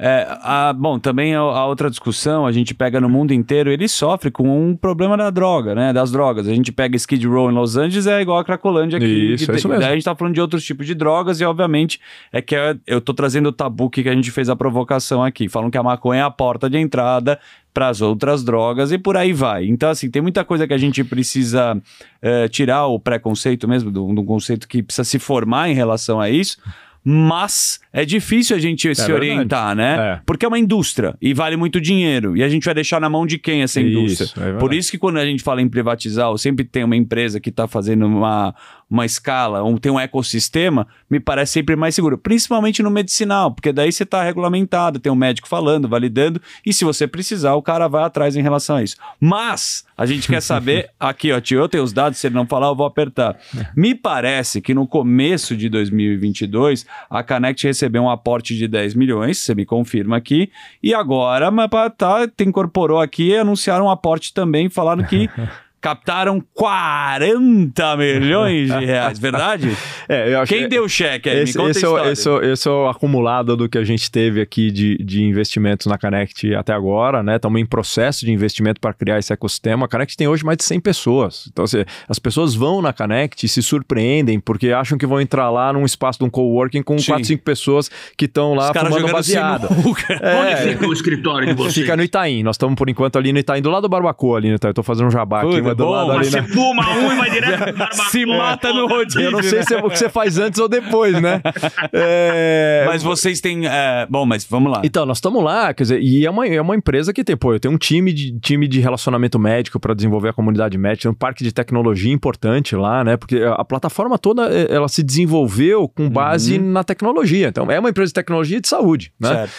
É, 0.03 0.27
a- 0.41 0.73
bom, 0.73 0.99
também 0.99 1.35
a, 1.35 1.41
a 1.41 1.67
outra 1.67 1.91
discussão, 1.91 2.47
a 2.47 2.53
gente 2.53 2.73
pega 2.73 2.99
no 3.03 3.09
mundo 3.09 3.35
inteiro, 3.35 3.71
ele 3.71 3.87
sofre 3.87 4.31
com 4.31 4.49
um 4.49 4.75
problema 4.75 5.15
da 5.15 5.29
droga, 5.29 5.75
né? 5.75 5.93
Das 5.93 6.11
drogas. 6.11 6.49
A 6.49 6.55
gente 6.55 6.73
pega 6.73 6.97
Skid 6.97 7.27
Row 7.27 7.51
em 7.51 7.55
Los 7.55 7.77
Angeles, 7.77 8.07
é 8.07 8.21
igual 8.23 8.39
a 8.39 8.45
Cracolândia 8.45 8.97
aqui. 8.97 9.07
Isso, 9.35 9.45
que 9.45 9.53
é 9.53 9.57
isso 9.57 9.69
mesmo. 9.69 9.81
Daí 9.83 9.91
a 9.93 9.95
gente 9.95 10.05
tá 10.05 10.15
falando 10.17 10.33
de 10.35 10.41
outros 10.41 10.65
tipos 10.65 10.87
de 10.87 10.95
drogas 10.95 11.39
e, 11.41 11.45
obviamente, 11.45 12.01
é 12.33 12.41
que 12.41 12.57
é- 12.57 12.77
eu 12.87 12.99
tô 13.01 13.13
trazendo 13.13 13.51
o 13.51 13.53
tabu 13.53 13.91
que 13.91 14.09
a 14.09 14.15
gente 14.15 14.31
fez 14.31 14.49
a 14.49 14.57
provocação 14.57 15.23
aqui. 15.23 15.51
Falam 15.51 15.71
que 15.71 15.77
a 15.77 15.83
maconha 15.83 16.21
é 16.21 16.25
a 16.25 16.31
porta 16.31 16.71
de 16.71 16.79
entrada 16.79 17.39
para 17.75 17.89
as 17.89 18.01
outras 18.01 18.43
drogas 18.43 18.91
e 18.93 18.97
por 18.99 19.19
aí 19.19 19.35
vai. 19.35 19.67
Então, 19.67 19.91
assim, 19.91 20.11
tem 20.11 20.23
muita 20.23 20.45
coisa 20.45 20.67
que 20.67 20.73
a 20.73 20.79
gente 20.79 21.05
precisa 21.05 21.81
eh, 22.23 22.49
tirar 22.49 22.87
o 22.87 22.99
preconceito 22.99 23.69
mesmo, 23.69 23.91
do, 23.91 24.13
do 24.15 24.25
conceito 24.25 24.67
que 24.67 24.83
precisa 24.83 25.05
se 25.05 25.19
formar 25.19 25.69
em 25.69 25.75
relação 25.75 26.19
a 26.19 26.31
isso. 26.31 26.57
Mas 27.03 27.81
é 27.93 28.05
difícil 28.05 28.55
a 28.55 28.59
gente 28.59 28.83
se 28.95 29.07
verdade. 29.07 29.13
orientar, 29.13 29.75
né? 29.75 29.97
É. 29.99 30.21
Porque 30.27 30.45
é 30.45 30.49
uma 30.49 30.59
indústria 30.59 31.17
e 31.21 31.33
vale 31.33 31.57
muito 31.57 31.81
dinheiro. 31.81 32.37
E 32.37 32.43
a 32.43 32.49
gente 32.49 32.65
vai 32.65 32.75
deixar 32.75 33.01
na 33.01 33.09
mão 33.09 33.27
de 33.27 33.39
quem 33.39 33.63
essa 33.63 33.81
Isso, 33.81 33.89
indústria? 33.99 34.31
é 34.37 34.45
verdade. 34.45 34.61
Por 34.61 34.75
isso 34.75 34.91
que 34.91 34.99
quando 34.99 35.17
a 35.19 35.25
gente 35.25 35.43
fala 35.43 35.63
em 35.63 35.69
privatizar, 35.69 36.37
sempre 36.37 36.65
tem 36.65 36.85
uma 36.85 36.97
empresa 36.97 37.41
que 37.41 37.49
está 37.49 37.67
fazendo 37.67 38.07
uma, 38.07 38.55
uma 38.91 39.07
escala, 39.07 39.63
ou 39.63 39.79
tem 39.79 39.93
um 39.93 40.01
ecossistema, 40.01 40.87
me 41.09 41.21
parece 41.21 41.53
sempre 41.53 41.77
mais 41.77 41.95
seguro. 41.95 42.19
Principalmente 42.19 42.83
no 42.83 42.91
medicinal, 42.91 43.53
porque 43.53 43.73
daí 43.73 43.93
você 43.93 44.03
está 44.03 44.23
regulamentado, 44.25 44.99
tem 44.99 45.13
um 45.13 45.17
médico 45.17 45.47
falando, 45.47 45.89
validando, 45.89 46.43
e 46.67 46.73
se 46.73 46.85
você 46.85 47.07
precisar, 47.07 47.55
o 47.55 47.63
cara 47.63 47.87
vai 47.87 48.03
atrás 48.03 48.35
em 48.35 48.43
relação 48.43 48.77
a 48.77 48.83
isso. 48.83 48.97
Mas 49.21 49.85
a 49.97 50.05
gente 50.05 50.27
quer 50.27 50.43
saber, 50.43 50.91
aqui 50.99 51.31
ó, 51.31 51.41
tio, 51.41 51.61
eu 51.61 51.69
tenho 51.69 51.85
os 51.85 51.93
dados, 51.93 52.19
se 52.19 52.27
ele 52.27 52.35
não 52.35 52.47
falar, 52.47 52.67
eu 52.67 52.75
vou 52.75 52.87
apertar. 52.87 53.39
Me 53.77 53.95
parece 53.95 54.61
que 54.61 54.75
no 54.75 54.87
começo 54.87 55.57
de 55.57 55.69
2022, 55.69 56.85
a 57.09 57.23
Canect 57.23 57.67
recebeu 57.67 58.03
um 58.03 58.11
aporte 58.11 58.57
de 58.57 58.67
10 58.67 58.95
milhões, 58.95 59.39
você 59.39 59.55
me 59.55 59.65
confirma 59.65 60.17
aqui, 60.17 60.51
e 60.83 60.93
agora, 60.93 61.51
mas 61.51 61.69
pá, 61.69 61.89
tá, 61.89 62.27
te 62.27 62.45
incorporou 62.45 63.01
aqui 63.01 63.29
e 63.29 63.37
anunciaram 63.37 63.87
um 63.87 63.91
aporte 63.91 64.35
também, 64.35 64.69
falando 64.69 65.05
que 65.05 65.31
captaram 65.81 66.41
40 66.55 67.97
milhões 67.97 68.69
de 68.71 68.85
reais, 68.85 69.19
verdade? 69.21 69.77
É, 70.09 70.35
eu 70.35 70.41
acho 70.41 70.53
Quem 70.53 70.63
que- 70.63 70.69
deu 70.69 70.85
o 70.85 70.89
cheque 70.89 71.29
aí? 71.29 71.41
Esse, 71.43 71.57
me 71.57 71.65
conta 71.65 71.71
esse 71.79 71.87
é 71.87 72.13
esse, 72.13 72.29
é 72.29 72.53
esse 72.53 72.69
é 72.69 72.71
o 72.71 72.89
acumulado 72.89 73.57
do 73.57 73.69
que 73.69 73.79
a 73.79 73.85
gente 73.85 74.11
teve 74.11 74.41
aqui 74.41 74.71
de, 74.71 74.97
de 74.99 75.23
investimentos 75.23 75.87
na 75.87 75.97
Connect 75.99 76.55
até 76.55 76.73
agora, 76.73 77.23
né? 77.23 77.37
Estamos 77.37 77.61
em 77.61 77.67
processo 77.67 78.25
de 78.25 78.33
investimento 78.33 78.81
para 78.81 78.93
criar 78.93 79.19
esse 79.19 79.33
ecossistema. 79.33 79.87
A 79.87 79.89
Connect 79.89 80.17
tem 80.17 80.29
hoje 80.29 80.45
mais 80.45 80.59
de 80.59 80.65
100 80.65 80.81
pessoas. 80.81 81.49
Então, 81.51 81.65
assim, 81.65 81.85
as 82.09 82.19
pessoas 82.19 82.55
vão 82.55 82.83
na 82.83 82.93
Connect 82.93 83.45
e 83.47 83.49
se 83.49 83.63
surpreendem 83.63 84.39
porque 84.41 84.71
acham 84.73 84.99
que 84.99 85.07
vão 85.07 85.21
entrar 85.21 85.51
lá 85.51 85.73
num 85.73 85.85
espaço 85.85 86.19
de 86.19 86.25
um 86.25 86.31
coworking 86.31 86.83
com 86.83 86.99
Sim. 86.99 87.07
4, 87.13 87.25
5 87.27 87.43
pessoas 87.45 87.91
que 88.17 88.27
estão 88.27 88.55
lá 88.55 88.71
Os 88.71 88.77
fumando 88.77 88.95
jogando 89.01 89.13
baseada. 89.13 89.69
É, 90.21 90.41
Onde 90.65 90.73
fica 90.73 90.87
o 90.89 90.93
escritório 90.93 91.47
de 91.49 91.55
vocês? 91.55 91.75
Fica 91.75 91.97
no 91.97 92.03
Itaim. 92.03 92.43
Nós 92.43 92.55
estamos, 92.57 92.75
por 92.77 92.89
enquanto, 92.89 93.17
ali 93.17 93.33
no 93.33 93.39
Itaim, 93.39 93.63
do 93.63 93.71
lado 93.71 93.83
do 93.83 93.89
Barbacoa, 93.89 94.39
ali 94.39 94.49
no 94.49 94.57
Itaim. 94.57 94.71
Eu 94.71 94.75
tô 94.75 94.83
fazendo 94.83 95.07
um 95.07 95.11
jabá 95.11 95.43
aqui, 95.43 95.61
Puta, 95.71 95.75
mas 95.75 95.77
do 95.77 95.85
bom, 95.85 95.91
lado 95.91 96.13
ali, 96.13 96.25
Você 96.25 96.41
né? 96.41 96.49
fuma 96.49 96.91
um 96.91 97.13
e 97.13 97.17
vai 97.17 97.31
direto 97.31 97.75
pro. 97.75 98.11
Se 98.11 98.27
mata 98.27 98.73
no 98.73 98.87
rodízio. 98.87 99.23
Eu 99.23 99.31
não 99.31 99.43
sei 99.43 99.59
né? 99.59 99.65
se 99.65 99.75
é 99.75 99.79
o 99.79 99.89
que 99.89 99.99
você 99.99 100.09
faz 100.09 100.39
antes 100.39 100.61
ou 100.61 100.69
depois, 100.69 101.21
né? 101.21 101.41
É, 101.93 102.85
Mas 102.87 103.03
vocês 103.03 103.41
têm. 103.41 103.67
é, 103.67 104.07
Bom, 104.09 104.25
mas 104.25 104.45
vamos 104.45 104.71
lá. 104.73 104.83
Então, 104.85 105.05
nós 105.05 105.19
estamos 105.19 105.43
lá, 105.43 105.73
quer 105.75 105.83
dizer, 105.83 106.01
e 106.01 106.25
é 106.25 106.31
uma, 106.31 106.47
é 106.47 106.61
uma 106.61 106.77
empresa 106.77 107.13
que 107.13 107.25
tem, 107.25 107.37
pô, 107.37 107.53
eu 107.53 107.61
tenho 107.61 107.75
um 107.75 107.79
time 107.79 108.13
de, 108.13 108.39
time 108.39 108.69
de 108.69 108.81
relacionamento 108.81 109.39
médico 109.39 109.79
para 109.81 109.95
desenvolver 109.95 110.29
a 110.29 110.33
comunidade 110.33 110.77
médica, 110.79 111.03
tem 111.03 111.11
um 111.11 111.15
parque 111.15 111.43
de 111.43 111.53
tecnologia 111.53 112.13
importante 112.13 112.77
lá, 112.77 113.03
né? 113.05 113.17
Porque 113.17 113.43
a, 113.43 113.65
plataforma 113.65 114.19
toda, 114.19 114.49
eh, 114.53 114.69
ela 114.71 114.89
se 114.89 115.03
desenvolveu 115.03 115.89
com 115.89 116.09
base 116.09 116.59
na 116.59 116.85
tecnologia. 116.85 117.49
Então, 117.49 117.71
é 117.71 117.79
uma 117.79 117.91
empresa 117.91 118.09
de 118.09 118.15
tecnologia 118.15 118.59
e 118.59 118.61
de 118.61 118.69
saúde, 118.69 119.13
né? 119.19 119.29
Certo. 119.29 119.53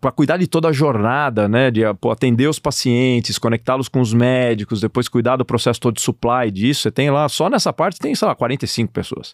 para 0.00 0.12
cuidar 0.12 0.36
de 0.36 0.46
toda 0.46 0.68
a 0.68 0.72
jornada, 0.72 1.48
né? 1.48 1.70
De 1.70 1.82
pô, 2.00 2.10
atender 2.10 2.48
os 2.48 2.58
pacientes, 2.58 3.38
conectá-los 3.38 3.88
com 3.88 4.00
os 4.00 4.14
médicos, 4.14 4.80
depois 4.80 4.95
depois 4.96 5.08
cuidar 5.08 5.36
do 5.36 5.44
processo 5.44 5.78
todo 5.78 5.96
de 5.96 6.00
supply 6.00 6.50
disso, 6.50 6.82
você 6.82 6.90
tem 6.90 7.10
lá, 7.10 7.28
só 7.28 7.50
nessa 7.50 7.70
parte 7.70 7.98
tem, 7.98 8.14
sei 8.14 8.26
lá, 8.26 8.34
45 8.34 8.90
pessoas. 8.92 9.32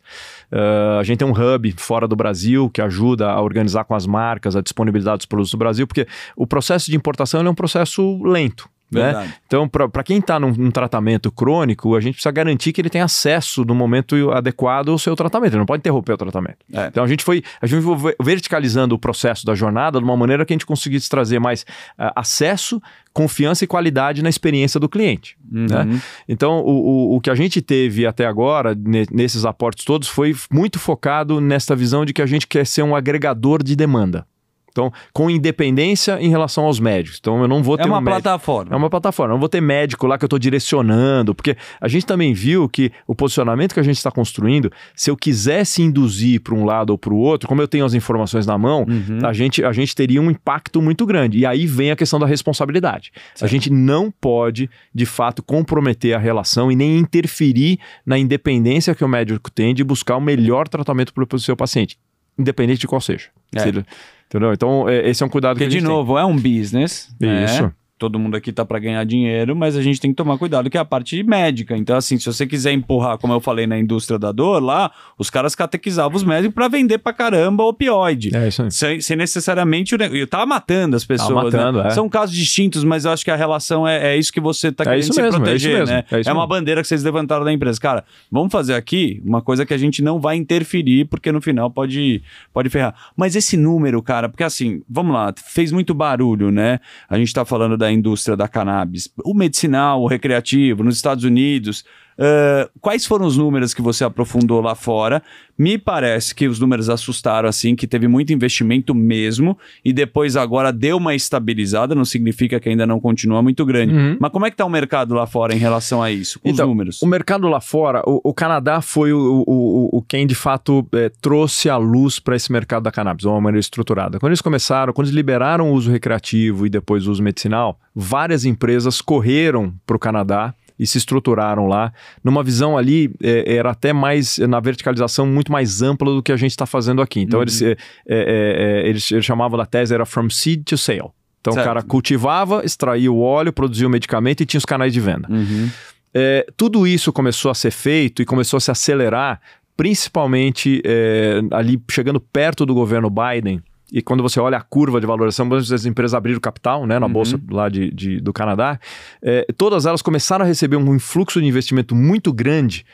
Uh, 0.50 0.98
a 0.98 1.02
gente 1.04 1.18
tem 1.18 1.28
um 1.28 1.32
hub 1.32 1.72
fora 1.78 2.08
do 2.08 2.16
Brasil 2.16 2.68
que 2.68 2.82
ajuda 2.82 3.30
a 3.30 3.40
organizar 3.40 3.84
com 3.84 3.94
as 3.94 4.04
marcas 4.04 4.56
a 4.56 4.60
disponibilidade 4.60 5.18
dos 5.18 5.26
produtos 5.26 5.52
do 5.52 5.58
Brasil, 5.58 5.86
porque 5.86 6.06
o 6.34 6.46
processo 6.46 6.90
de 6.90 6.96
importação 6.96 7.46
é 7.46 7.48
um 7.48 7.54
processo 7.54 8.20
lento. 8.24 8.68
Né? 9.00 9.32
Então, 9.46 9.68
para 9.68 10.02
quem 10.02 10.18
está 10.18 10.38
num, 10.38 10.52
num, 10.52 10.70
tratamento 10.70 11.30
crônico, 11.30 11.94
a 11.96 12.00
gente 12.00 12.14
precisa 12.14 12.30
garantir 12.30 12.72
que 12.72 12.80
ele 12.80 12.90
tem 12.90 13.00
acesso 13.00 13.64
no 13.64 13.74
momento 13.74 14.30
adequado 14.30 14.90
ao 14.90 14.98
seu 14.98 15.14
tratamento. 15.16 15.52
Ele 15.52 15.60
não 15.60 15.66
pode 15.66 15.80
interromper 15.80 16.12
o 16.12 16.16
tratamento. 16.16 16.58
É. 16.72 16.86
Então, 16.86 17.04
a 17.04 17.06
gente 17.06 17.24
foi 17.24 17.42
a 17.60 17.66
gente 17.66 17.82
foi 17.82 18.14
verticalizando 18.20 18.94
o 18.94 18.98
processo 18.98 19.44
da 19.46 19.54
jornada 19.54 19.98
de 19.98 20.04
uma 20.04 20.16
maneira 20.16 20.44
que 20.44 20.52
a 20.52 20.56
gente 20.56 20.66
conseguisse 20.66 21.08
trazer 21.08 21.38
mais 21.38 21.62
uh, 21.62 22.12
acesso, 22.16 22.80
confiança 23.12 23.64
e 23.64 23.66
qualidade 23.66 24.22
na 24.22 24.28
experiência 24.28 24.80
do 24.80 24.88
cliente. 24.88 25.36
Uhum. 25.50 25.66
Né? 25.66 26.00
Então, 26.28 26.60
o, 26.60 27.12
o, 27.12 27.16
o, 27.16 27.20
que 27.20 27.30
a 27.30 27.34
gente 27.34 27.60
teve 27.60 28.06
até 28.06 28.26
agora, 28.26 28.76
nesses 29.10 29.44
aportes 29.44 29.84
todos, 29.84 30.08
foi 30.08 30.34
muito 30.50 30.78
focado 30.78 31.40
nessa 31.40 31.76
visão 31.76 32.04
de 32.04 32.12
que 32.12 32.22
a 32.22 32.26
gente 32.26 32.46
quer 32.46 32.66
ser 32.66 32.82
um 32.82 32.96
agregador 32.96 33.62
de 33.62 33.76
demanda. 33.76 34.26
Então, 34.72 34.90
com 35.12 35.30
independência 35.30 36.18
em 36.20 36.30
relação 36.30 36.64
aos 36.64 36.80
médicos. 36.80 37.18
Então, 37.20 37.42
eu 37.42 37.46
não 37.46 37.62
vou 37.62 37.74
é 37.74 37.78
ter. 37.78 37.84
É 37.84 37.86
uma 37.86 37.98
um 37.98 38.04
plataforma. 38.04 38.74
É 38.74 38.76
uma 38.76 38.90
plataforma. 38.90 39.32
Eu 39.32 39.34
não 39.34 39.40
vou 39.40 39.48
ter 39.48 39.60
médico 39.60 40.06
lá 40.06 40.18
que 40.18 40.24
eu 40.24 40.26
estou 40.26 40.38
direcionando, 40.38 41.34
porque 41.34 41.56
a 41.80 41.86
gente 41.86 42.06
também 42.06 42.32
viu 42.32 42.68
que 42.68 42.90
o 43.06 43.14
posicionamento 43.14 43.74
que 43.74 43.80
a 43.80 43.82
gente 43.82 43.98
está 43.98 44.10
construindo, 44.10 44.72
se 44.96 45.10
eu 45.10 45.16
quisesse 45.16 45.82
induzir 45.82 46.40
para 46.40 46.54
um 46.54 46.64
lado 46.64 46.90
ou 46.90 46.98
para 46.98 47.12
o 47.12 47.16
outro, 47.18 47.46
como 47.46 47.60
eu 47.60 47.68
tenho 47.68 47.84
as 47.84 47.92
informações 47.92 48.46
na 48.46 48.56
mão, 48.56 48.86
uhum. 48.88 49.18
a, 49.22 49.32
gente, 49.32 49.62
a 49.62 49.72
gente 49.72 49.94
teria 49.94 50.20
um 50.20 50.30
impacto 50.30 50.80
muito 50.80 51.04
grande. 51.04 51.38
E 51.38 51.46
aí 51.46 51.66
vem 51.66 51.90
a 51.90 51.96
questão 51.96 52.18
da 52.18 52.26
responsabilidade. 52.26 53.12
Certo. 53.34 53.44
A 53.44 53.46
gente 53.46 53.70
não 53.70 54.10
pode, 54.10 54.70
de 54.94 55.04
fato, 55.04 55.42
comprometer 55.42 56.14
a 56.14 56.18
relação 56.18 56.72
e 56.72 56.76
nem 56.76 56.98
interferir 56.98 57.78
na 58.06 58.18
independência 58.18 58.94
que 58.94 59.04
o 59.04 59.08
médico 59.08 59.50
tem 59.50 59.74
de 59.74 59.84
buscar 59.84 60.16
o 60.16 60.20
melhor 60.20 60.66
tratamento 60.66 61.12
para 61.12 61.26
o 61.30 61.38
seu 61.38 61.56
paciente, 61.56 61.98
independente 62.38 62.80
de 62.80 62.86
qual 62.86 63.00
seja. 63.00 63.28
É. 63.54 63.60
Se 63.60 63.84
Entendeu? 64.32 64.50
Então, 64.54 64.88
é, 64.88 65.10
esse 65.10 65.22
é 65.22 65.26
um 65.26 65.28
cuidado 65.28 65.56
Porque, 65.56 65.64
que 65.64 65.68
a 65.68 65.70
gente 65.70 65.82
de 65.82 65.86
novo, 65.86 66.14
tem. 66.14 66.22
é 66.22 66.24
um 66.24 66.36
business. 66.36 67.14
Isso. 67.20 67.62
Né? 67.64 67.72
Todo 68.02 68.18
mundo 68.18 68.36
aqui 68.36 68.50
tá 68.50 68.64
para 68.64 68.80
ganhar 68.80 69.04
dinheiro, 69.04 69.54
mas 69.54 69.76
a 69.76 69.80
gente 69.80 70.00
tem 70.00 70.10
que 70.10 70.16
tomar 70.16 70.36
cuidado 70.36 70.68
que 70.68 70.76
é 70.76 70.80
a 70.80 70.84
parte 70.84 71.22
médica. 71.22 71.76
Então, 71.76 71.96
assim, 71.96 72.18
se 72.18 72.26
você 72.26 72.44
quiser 72.44 72.72
empurrar, 72.72 73.16
como 73.16 73.32
eu 73.32 73.40
falei 73.40 73.64
na 73.64 73.78
indústria 73.78 74.18
da 74.18 74.32
dor, 74.32 74.60
lá, 74.60 74.90
os 75.16 75.30
caras 75.30 75.54
catequizavam 75.54 76.16
os 76.16 76.24
médicos 76.24 76.52
para 76.52 76.66
vender 76.66 76.98
pra 76.98 77.12
caramba 77.12 77.62
opioide. 77.62 78.34
É 78.34 78.48
isso 78.48 78.64
aí. 78.64 78.72
Sem, 78.72 79.00
sem 79.00 79.16
necessariamente. 79.16 79.94
Eu 79.94 80.26
tava 80.26 80.44
matando 80.46 80.96
as 80.96 81.04
pessoas. 81.04 81.28
Tava 81.28 81.44
matando, 81.44 81.80
né? 81.80 81.86
é. 81.86 81.90
São 81.90 82.08
casos 82.08 82.34
distintos, 82.34 82.82
mas 82.82 83.04
eu 83.04 83.12
acho 83.12 83.24
que 83.24 83.30
a 83.30 83.36
relação 83.36 83.86
é, 83.86 84.14
é 84.14 84.16
isso 84.16 84.32
que 84.32 84.40
você 84.40 84.72
tá 84.72 84.82
é 84.82 84.86
querendo 84.88 85.14
se 85.14 85.22
mesmo, 85.22 85.40
proteger, 85.40 85.82
é 85.82 85.86
né? 85.86 86.04
É, 86.10 86.22
é 86.28 86.32
uma 86.32 86.44
bandeira 86.44 86.82
que 86.82 86.88
vocês 86.88 87.04
levantaram 87.04 87.44
da 87.44 87.52
empresa. 87.52 87.78
Cara, 87.80 88.04
vamos 88.32 88.50
fazer 88.50 88.74
aqui 88.74 89.22
uma 89.24 89.40
coisa 89.40 89.64
que 89.64 89.72
a 89.72 89.78
gente 89.78 90.02
não 90.02 90.18
vai 90.18 90.34
interferir, 90.34 91.04
porque 91.04 91.30
no 91.30 91.40
final 91.40 91.70
pode, 91.70 92.20
pode 92.52 92.68
ferrar. 92.68 92.96
Mas 93.16 93.36
esse 93.36 93.56
número, 93.56 94.02
cara, 94.02 94.28
porque 94.28 94.42
assim, 94.42 94.82
vamos 94.90 95.14
lá, 95.14 95.32
fez 95.36 95.70
muito 95.70 95.94
barulho, 95.94 96.50
né? 96.50 96.80
A 97.08 97.16
gente 97.16 97.32
tá 97.32 97.44
falando 97.44 97.76
da 97.76 97.91
indústria 97.92 98.36
da 98.36 98.48
cannabis 98.48 99.12
o 99.24 99.34
medicinal, 99.34 100.02
o 100.02 100.06
recreativo, 100.06 100.82
nos 100.82 100.96
Estados 100.96 101.24
Unidos, 101.24 101.84
Uh, 102.22 102.70
quais 102.80 103.04
foram 103.04 103.26
os 103.26 103.36
números 103.36 103.74
que 103.74 103.82
você 103.82 104.04
aprofundou 104.04 104.60
lá 104.60 104.76
fora? 104.76 105.20
Me 105.58 105.76
parece 105.76 106.32
que 106.34 106.46
os 106.46 106.60
números 106.60 106.88
assustaram 106.88 107.48
assim, 107.48 107.74
que 107.74 107.84
teve 107.84 108.06
muito 108.06 108.32
investimento 108.32 108.94
mesmo, 108.94 109.58
e 109.84 109.92
depois 109.92 110.36
agora 110.36 110.72
deu 110.72 110.98
uma 110.98 111.16
estabilizada, 111.16 111.96
não 111.96 112.04
significa 112.04 112.60
que 112.60 112.68
ainda 112.68 112.86
não 112.86 113.00
continua 113.00 113.42
muito 113.42 113.64
grande. 113.66 113.92
Uhum. 113.92 114.16
Mas 114.20 114.30
como 114.30 114.46
é 114.46 114.50
que 114.50 114.54
está 114.54 114.64
o 114.64 114.70
mercado 114.70 115.14
lá 115.14 115.26
fora 115.26 115.52
em 115.52 115.58
relação 115.58 116.00
a 116.00 116.12
isso, 116.12 116.38
com 116.38 116.48
então, 116.48 116.66
os 116.66 116.70
números? 116.70 117.02
O 117.02 117.06
mercado 117.06 117.48
lá 117.48 117.60
fora, 117.60 118.02
o, 118.06 118.20
o 118.22 118.32
Canadá 118.32 118.80
foi 118.80 119.12
o, 119.12 119.44
o, 119.46 119.98
o, 119.98 120.02
quem 120.02 120.24
de 120.24 120.36
fato 120.36 120.86
é, 120.92 121.10
trouxe 121.20 121.68
a 121.68 121.76
luz 121.76 122.20
para 122.20 122.36
esse 122.36 122.52
mercado 122.52 122.84
da 122.84 122.92
cannabis, 122.92 123.22
de 123.22 123.28
uma 123.28 123.40
maneira 123.40 123.60
estruturada. 123.60 124.20
Quando 124.20 124.30
eles 124.30 124.40
começaram, 124.40 124.92
quando 124.92 125.08
eles 125.08 125.16
liberaram 125.16 125.72
o 125.72 125.74
uso 125.74 125.90
recreativo 125.90 126.66
e 126.66 126.70
depois 126.70 127.08
o 127.08 127.10
uso 127.10 127.22
medicinal, 127.22 127.78
várias 127.94 128.44
empresas 128.44 129.00
correram 129.00 129.74
para 129.84 129.96
o 129.96 129.98
Canadá 129.98 130.54
e 130.82 130.86
se 130.86 130.98
estruturaram 130.98 131.68
lá. 131.68 131.92
Numa 132.24 132.42
visão 132.42 132.76
ali, 132.76 133.08
é, 133.22 133.54
era 133.54 133.70
até 133.70 133.92
mais, 133.92 134.38
na 134.38 134.58
verticalização, 134.58 135.24
muito 135.24 135.52
mais 135.52 135.80
ampla 135.80 136.12
do 136.12 136.20
que 136.20 136.32
a 136.32 136.36
gente 136.36 136.50
está 136.50 136.66
fazendo 136.66 137.00
aqui. 137.00 137.20
Então, 137.20 137.38
uhum. 137.38 137.44
eles, 137.44 137.62
é, 137.62 137.70
é, 137.70 137.76
é, 138.08 138.88
eles, 138.88 139.08
eles 139.12 139.24
chamavam 139.24 139.56
da 139.56 139.64
tese, 139.64 139.94
era 139.94 140.04
from 140.04 140.28
seed 140.28 140.64
to 140.64 140.76
sale. 140.76 141.10
Então, 141.40 141.52
certo. 141.52 141.64
o 141.64 141.68
cara 141.68 141.82
cultivava, 141.82 142.64
extraía 142.64 143.12
o 143.12 143.20
óleo, 143.20 143.52
produzia 143.52 143.86
o 143.86 143.90
medicamento 143.90 144.40
e 144.40 144.46
tinha 144.46 144.58
os 144.58 144.64
canais 144.64 144.92
de 144.92 145.00
venda. 145.00 145.28
Uhum. 145.30 145.70
É, 146.12 146.46
tudo 146.56 146.84
isso 146.84 147.12
começou 147.12 147.50
a 147.50 147.54
ser 147.54 147.70
feito 147.70 148.20
e 148.20 148.24
começou 148.24 148.56
a 148.56 148.60
se 148.60 148.70
acelerar, 148.72 149.40
principalmente 149.76 150.82
é, 150.84 151.40
ali 151.52 151.80
chegando 151.88 152.18
perto 152.20 152.66
do 152.66 152.74
governo 152.74 153.08
Biden, 153.08 153.62
e 153.92 154.00
quando 154.00 154.22
você 154.22 154.40
olha 154.40 154.56
a 154.56 154.62
curva 154.62 154.98
de 154.98 155.06
valorização, 155.06 155.52
as 155.52 155.84
empresas 155.84 156.14
abriram 156.14 156.40
capital 156.40 156.86
né, 156.86 156.98
na 156.98 157.06
uhum. 157.06 157.12
bolsa 157.12 157.38
lá 157.50 157.68
de, 157.68 157.90
de 157.90 158.20
do 158.20 158.32
Canadá, 158.32 158.80
é, 159.22 159.46
todas 159.56 159.84
elas 159.84 160.00
começaram 160.00 160.44
a 160.44 160.48
receber 160.48 160.76
um 160.76 160.94
influxo 160.94 161.40
de 161.40 161.46
investimento 161.46 161.94
muito 161.94 162.32
grande 162.32 162.86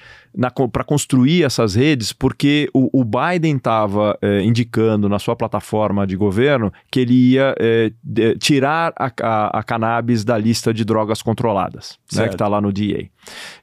para 0.72 0.84
construir 0.84 1.44
essas 1.44 1.74
redes, 1.74 2.12
porque 2.12 2.68
o, 2.72 3.00
o 3.00 3.04
Biden 3.04 3.56
estava 3.56 4.18
é, 4.20 4.42
indicando 4.42 5.08
na 5.08 5.18
sua 5.18 5.34
plataforma 5.34 6.06
de 6.06 6.16
governo 6.16 6.72
que 6.90 7.00
ele 7.00 7.32
ia 7.32 7.54
é, 7.58 7.92
de, 8.02 8.36
tirar 8.36 8.92
a, 8.96 9.10
a, 9.22 9.58
a, 9.58 9.62
cannabis 9.62 10.24
da 10.24 10.36
lista 10.36 10.72
de 10.72 10.84
drogas 10.84 11.22
controladas, 11.22 11.98
né, 12.12 12.28
que 12.28 12.34
está 12.34 12.46
lá 12.48 12.60
no 12.60 12.72
DEA. 12.72 13.08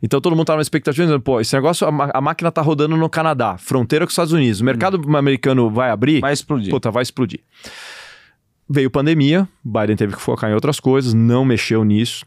Então 0.01 0.19
todo 0.19 0.33
mundo 0.33 0.43
estava 0.43 0.57
na 0.57 0.63
expectativa 0.63 1.05
dizendo, 1.05 1.21
pô, 1.21 1.39
esse 1.39 1.55
negócio, 1.55 1.87
a, 1.87 2.11
a 2.13 2.21
máquina 2.21 2.49
está 2.49 2.61
rodando 2.61 2.97
no 2.97 3.09
Canadá, 3.09 3.57
fronteira 3.57 4.05
com 4.05 4.09
os 4.09 4.13
Estados 4.13 4.33
Unidos, 4.33 4.61
o 4.61 4.65
mercado 4.65 5.01
hum. 5.05 5.15
americano 5.15 5.69
vai 5.69 5.89
abrir? 5.89 6.21
Vai 6.21 6.33
explodir. 6.33 6.71
Puta, 6.71 6.91
vai 6.91 7.03
explodir. 7.03 7.41
Veio 8.67 8.89
pandemia, 8.89 9.47
Biden 9.63 9.95
teve 9.95 10.15
que 10.15 10.21
focar 10.21 10.49
em 10.49 10.53
outras 10.53 10.79
coisas, 10.79 11.13
não 11.13 11.45
mexeu 11.45 11.83
nisso 11.83 12.25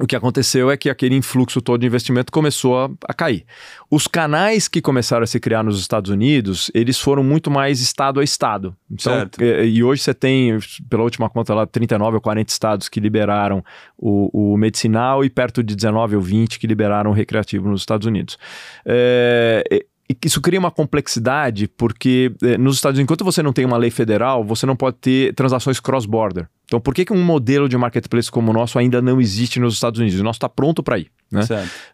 o 0.00 0.06
que 0.08 0.16
aconteceu 0.16 0.72
é 0.72 0.76
que 0.76 0.90
aquele 0.90 1.14
influxo 1.14 1.62
todo 1.62 1.80
de 1.80 1.86
investimento 1.86 2.32
começou 2.32 2.76
a, 2.76 2.90
a, 3.06 3.14
cair. 3.14 3.46
Os 3.88 4.08
canais 4.08 4.66
que 4.66 4.82
começaram 4.82 5.22
a 5.22 5.26
se 5.26 5.38
criar 5.38 5.62
nos 5.62 5.78
Estados 5.78 6.10
Unidos, 6.10 6.68
eles 6.74 6.98
foram 6.98 7.22
muito 7.22 7.48
mais 7.48 7.80
estado 7.80 8.18
a 8.18 8.24
estado. 8.24 8.76
Então, 8.90 9.30
e, 9.40 9.76
e, 9.76 9.84
hoje 9.84 10.02
você 10.02 10.12
tem, 10.12 10.58
pela 10.90 11.04
última 11.04 11.30
conta 11.30 11.54
lá, 11.54 11.64
39 11.64 12.16
ou 12.16 12.20
40 12.20 12.50
estados 12.50 12.88
que 12.88 12.98
liberaram 12.98 13.64
o, 13.96 14.52
o, 14.52 14.56
medicinal 14.56 15.24
e 15.24 15.30
perto 15.30 15.62
de 15.62 15.76
19 15.76 16.16
ou 16.16 16.22
20 16.22 16.58
que 16.58 16.66
liberaram 16.66 17.12
o 17.12 17.14
recreativo 17.14 17.68
nos 17.68 17.82
Estados 17.82 18.06
Unidos. 18.06 18.36
É, 18.84 19.84
isso 20.24 20.40
cria 20.40 20.58
uma 20.58 20.70
complexidade 20.70 21.66
porque 21.66 22.32
eh, 22.42 22.58
nos 22.58 22.76
Estados 22.76 22.98
Unidos, 22.98 23.04
enquanto 23.04 23.24
você 23.24 23.42
não 23.42 23.52
tem 23.52 23.64
uma 23.64 23.76
lei 23.76 23.90
federal, 23.90 24.44
você 24.44 24.66
não 24.66 24.76
pode 24.76 24.96
ter 24.98 25.34
transações 25.34 25.80
cross-border. 25.80 26.46
Então, 26.66 26.80
por 26.80 26.94
que, 26.94 27.04
que 27.04 27.12
um 27.12 27.22
modelo 27.22 27.68
de 27.68 27.76
marketplace 27.76 28.30
como 28.30 28.50
o 28.50 28.54
nosso 28.54 28.78
ainda 28.78 29.00
não 29.00 29.20
existe 29.20 29.58
nos 29.60 29.74
Estados 29.74 30.00
Unidos? 30.00 30.20
O 30.20 30.24
nosso 30.24 30.36
está 30.36 30.48
pronto 30.48 30.82
para 30.82 30.98
ir. 30.98 31.08
Né? 31.30 31.42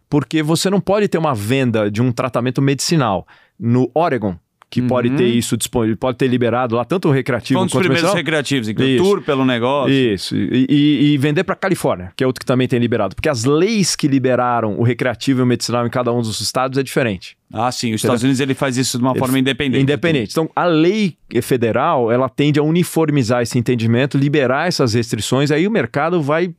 Porque 0.09 0.43
você 0.43 0.69
não 0.71 0.81
pode 0.81 1.09
ter 1.09 1.19
uma 1.19 1.35
venda 1.35 1.91
de 1.91 2.03
um 2.03 2.13
tratamento 2.13 2.61
medicinal 2.61 3.27
no 3.59 3.91
Oregon, 3.95 4.37
que 4.71 4.81
uhum. 4.81 4.87
pode 4.87 5.11
ter 5.11 5.27
isso 5.27 5.57
disponível, 5.57 5.97
pode 5.97 6.17
ter 6.17 6.29
liberado 6.29 6.77
lá 6.77 6.85
tanto 6.85 7.09
o 7.09 7.11
recreativo 7.11 7.59
Foi 7.59 7.63
um 7.63 7.67
dos 7.67 7.73
quanto 7.73 7.85
primeiros 7.85 8.15
recreativos, 8.15 8.69
inclusive, 8.69 8.99
tour 8.99 9.21
pelo 9.23 9.45
negócio. 9.45 9.93
Isso, 9.93 10.37
e, 10.37 10.67
e, 10.69 11.13
e 11.13 11.19
vender 11.19 11.43
para 11.43 11.57
Califórnia, 11.57 12.13
que 12.15 12.23
é 12.23 12.27
outro 12.27 12.39
que 12.39 12.47
também 12.47 12.69
tem 12.69 12.79
liberado, 12.79 13.17
porque 13.17 13.29
as 13.29 13.45
leis 13.45 13.97
que 13.97 14.07
liberaram 14.07 14.79
o 14.79 14.85
recreativo 14.85 15.41
e 15.41 15.43
o 15.43 15.47
medicinal 15.47 15.85
em 15.85 15.91
cada 15.91 16.13
um 16.13 16.23
dos 16.23 16.41
estados 16.41 16.79
é 16.79 16.83
diferente. 16.83 17.37
Ah, 17.53 17.73
sim. 17.73 17.93
Os 17.93 18.03
Estados 18.03 18.23
Unidos 18.23 18.41
ele 18.41 18.55
faz 18.55 18.77
isso 18.77 18.97
de 18.97 19.03
uma 19.03 19.15
forma 19.15 19.39
independente. 19.39 19.83
Independente. 19.83 20.31
Então, 20.31 20.49
a 20.55 20.65
lei 20.65 21.17
federal, 21.43 22.11
ela 22.11 22.29
tende 22.29 22.59
a 22.59 22.63
uniformizar 22.63 23.43
esse 23.43 23.59
entendimento, 23.59 24.17
liberar 24.19 24.69
essas 24.69 24.95
restrições, 24.95 25.51
aí 25.51 25.67
o 25.67 25.71
mercado 25.71 26.21
vai... 26.21 26.53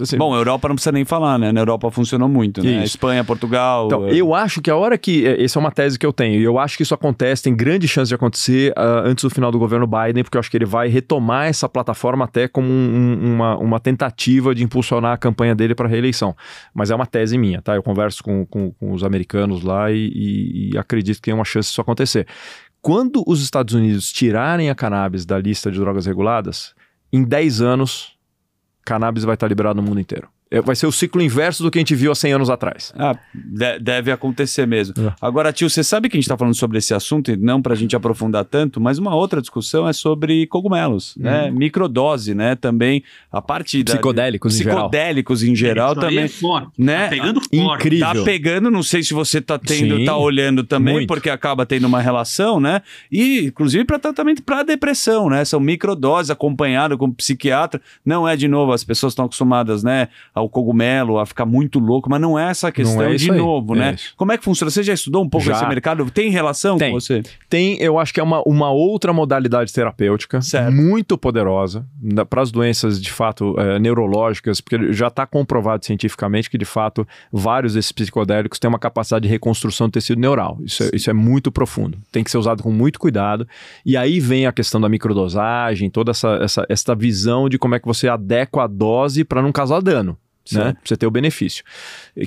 Assim... 0.00 0.16
Bom, 0.16 0.34
a 0.34 0.38
Europa 0.38 0.68
não 0.68 0.76
precisa 0.76 0.92
nem 0.92 1.04
falar, 1.04 1.38
né? 1.38 1.50
Na 1.50 1.60
Europa 1.60 1.90
funcionou 1.90 2.28
muito, 2.28 2.62
né? 2.62 2.84
Espanha, 2.84 3.24
Portugal... 3.24 3.86
Então, 3.86 4.06
é... 4.06 4.14
eu 4.14 4.34
acho 4.34 4.60
que 4.60 4.70
a 4.70 4.76
hora 4.76 4.96
que... 4.96 5.26
É, 5.26 5.42
essa 5.42 5.58
é 5.58 5.60
uma 5.60 5.70
tese 5.70 5.98
que 5.98 6.06
eu 6.06 6.12
tenho, 6.12 6.40
e 6.40 6.44
eu 6.44 6.58
acho 6.58 6.76
que 6.76 6.82
isso 6.82 6.94
acontece, 6.94 7.44
tem 7.44 7.56
grande 7.56 7.86
chance 7.88 8.08
de 8.08 8.14
acontecer 8.14 8.72
uh, 8.72 9.06
antes 9.08 9.24
do 9.24 9.30
final 9.30 9.50
do 9.50 9.58
governo 9.58 9.86
Biden, 9.86 10.22
porque 10.22 10.36
eu 10.36 10.40
acho 10.40 10.50
que 10.50 10.56
ele 10.56 10.64
vai 10.64 10.88
retomar 10.88 11.46
essa 11.46 11.68
plataforma 11.68 12.24
até 12.24 12.46
como 12.46 12.68
um, 12.68 13.34
uma, 13.34 13.56
uma 13.56 13.80
tentativa 13.80 14.54
de 14.54 14.62
impulsionar 14.64 15.12
a 15.12 15.16
campanha 15.16 15.54
dele 15.54 15.74
para 15.74 15.86
a 15.86 15.90
reeleição. 15.90 16.36
Mas 16.74 16.90
é 16.90 16.94
uma 16.94 17.06
tese 17.06 17.38
minha, 17.38 17.62
tá? 17.62 17.74
Eu 17.74 17.82
converso 17.82 18.22
com, 18.22 18.44
com, 18.46 18.70
com 18.72 18.92
os 18.92 19.02
americanos 19.02 19.62
lá 19.62 19.90
e 19.90 20.27
e, 20.72 20.78
acredito 20.78 21.16
que 21.16 21.22
tem 21.22 21.34
uma 21.34 21.44
chance 21.44 21.68
disso 21.68 21.80
acontecer. 21.80 22.26
Quando 22.80 23.22
os 23.26 23.42
Estados 23.42 23.74
Unidos 23.74 24.12
tirarem 24.12 24.70
a 24.70 24.74
cannabis 24.74 25.26
da 25.26 25.38
lista 25.38 25.70
de 25.70 25.78
drogas 25.78 26.06
reguladas, 26.06 26.74
em 27.12 27.24
10 27.24 27.60
anos, 27.60 28.16
cannabis 28.84 29.24
vai 29.24 29.34
estar 29.34 29.48
liberado 29.48 29.80
no 29.80 29.86
mundo 29.86 30.00
inteiro. 30.00 30.28
É, 30.50 30.62
vai 30.62 30.74
ser 30.74 30.86
o 30.86 30.92
ciclo 30.92 31.20
inverso 31.20 31.62
do 31.62 31.70
que 31.70 31.78
a 31.78 31.80
gente 31.80 31.94
viu 31.94 32.10
há 32.10 32.14
100 32.14 32.32
anos 32.32 32.48
atrás. 32.50 32.92
Ah, 32.98 33.14
de- 33.34 33.78
deve 33.80 34.10
acontecer 34.10 34.66
mesmo. 34.66 34.94
É. 35.06 35.12
Agora, 35.20 35.52
tio, 35.52 35.68
você 35.68 35.84
sabe 35.84 36.08
que 36.08 36.16
a 36.16 36.18
gente 36.18 36.24
está 36.24 36.38
falando 36.38 36.54
sobre 36.54 36.78
esse 36.78 36.94
assunto, 36.94 37.30
e 37.30 37.36
não 37.36 37.60
para 37.60 37.74
a 37.74 37.76
gente 37.76 37.94
aprofundar 37.94 38.44
tanto, 38.46 38.80
mas 38.80 38.98
uma 38.98 39.14
outra 39.14 39.40
discussão 39.42 39.86
é 39.86 39.92
sobre 39.92 40.46
cogumelos, 40.46 41.14
né? 41.18 41.50
Microdose, 41.50 42.34
né? 42.34 42.54
Também 42.54 43.02
a 43.30 43.42
parte 43.42 43.82
da- 43.82 43.92
Uhum. 43.92 43.96
Psicodélicos 43.98 44.54
em 44.54 44.62
geral. 44.64 44.76
psicodélicos 44.88 45.42
em 45.42 45.54
geral 45.54 45.90
aí 45.90 45.94
também. 46.00 46.18
é 46.20 46.28
forte. 46.28 46.68
né? 46.78 47.04
Tá 47.04 47.08
pegando 47.10 47.40
forte. 47.40 47.56
Incrível. 47.86 48.14
Tá 48.14 48.24
pegando, 48.24 48.70
não 48.70 48.82
sei 48.82 49.02
se 49.02 49.12
você 49.12 49.40
tá 49.40 49.58
tendo, 49.58 49.98
Sim, 49.98 50.04
tá 50.04 50.16
olhando 50.16 50.64
também, 50.64 50.94
muito. 50.94 51.08
porque 51.08 51.28
acaba 51.28 51.66
tendo 51.66 51.86
uma 51.86 52.00
relação, 52.00 52.58
né? 52.58 52.80
E 53.12 53.46
inclusive 53.46 53.84
para 53.84 53.98
tratamento 53.98 54.42
para 54.42 54.62
depressão, 54.62 55.28
né? 55.28 55.44
São 55.44 55.60
microdoses 55.60 56.30
acompanhado 56.30 56.96
com 56.96 57.10
psiquiatra. 57.12 57.80
Não 58.04 58.26
é 58.26 58.34
de 58.36 58.48
novo, 58.48 58.72
as 58.72 58.82
pessoas 58.82 59.12
estão 59.12 59.26
acostumadas, 59.26 59.82
né, 59.82 60.08
ao 60.38 60.48
cogumelo, 60.48 61.18
a 61.18 61.26
ficar 61.26 61.46
muito 61.46 61.78
louco, 61.78 62.08
mas 62.08 62.20
não 62.20 62.38
é 62.38 62.50
essa 62.50 62.72
questão 62.72 63.02
é 63.02 63.14
de 63.14 63.30
aí, 63.30 63.36
novo, 63.36 63.74
é 63.76 63.78
né? 63.78 63.94
isso. 63.94 64.14
Como 64.16 64.32
é 64.32 64.38
que 64.38 64.44
funciona? 64.44 64.70
Você 64.70 64.82
já 64.82 64.94
estudou 64.94 65.22
um 65.22 65.28
pouco 65.28 65.46
Já. 65.46 65.54
esse 65.54 65.66
mercado? 65.66 66.10
Tem 66.10 66.30
relação 66.30 66.78
Tem. 66.78 66.92
com 66.92 67.00
você? 67.00 67.22
Tem, 67.48 67.80
eu 67.80 67.98
acho 67.98 68.12
que 68.12 68.20
é 68.20 68.22
uma, 68.22 68.42
uma 68.46 68.70
outra 68.70 69.12
modalidade 69.12 69.72
terapêutica 69.72 70.40
Certo. 70.40 70.72
muito 70.72 71.16
poderosa 71.18 71.86
para 72.28 72.42
as 72.42 72.50
doenças 72.50 73.00
de 73.00 73.10
fato 73.10 73.54
eh, 73.58 73.78
neurológicas, 73.78 74.60
porque 74.60 74.92
já 74.92 75.08
está 75.08 75.26
comprovado 75.26 75.84
cientificamente 75.84 76.48
que 76.48 76.58
de 76.58 76.64
fato 76.64 77.06
vários 77.32 77.74
desses 77.74 77.92
psicodélicos 77.92 78.58
têm 78.58 78.68
uma 78.68 78.78
capacidade 78.78 79.24
de 79.24 79.28
reconstrução 79.28 79.88
do 79.88 79.92
tecido 79.92 80.20
neural. 80.20 80.58
Isso 80.62 80.82
é, 80.82 80.90
isso 80.92 81.10
é 81.10 81.12
muito 81.12 81.50
profundo. 81.50 81.98
Tem 82.10 82.24
que 82.24 82.30
ser 82.30 82.38
usado 82.38 82.62
com 82.62 82.70
muito 82.70 82.98
cuidado. 82.98 83.46
E 83.84 83.96
aí 83.96 84.20
vem 84.20 84.46
a 84.46 84.52
questão 84.52 84.80
da 84.80 84.88
microdosagem, 84.88 85.90
toda 85.90 86.10
essa, 86.10 86.38
essa, 86.42 86.66
essa 86.68 86.94
visão 86.94 87.48
de 87.48 87.58
como 87.58 87.74
é 87.74 87.78
que 87.78 87.86
você 87.86 88.08
adequa 88.08 88.64
a 88.64 88.66
dose 88.66 89.24
para 89.24 89.42
não 89.42 89.52
causar 89.52 89.80
dano. 89.80 90.16
Né? 90.56 90.72
Pra 90.72 90.80
você 90.84 90.96
ter 90.96 91.06
o 91.06 91.10
benefício. 91.10 91.64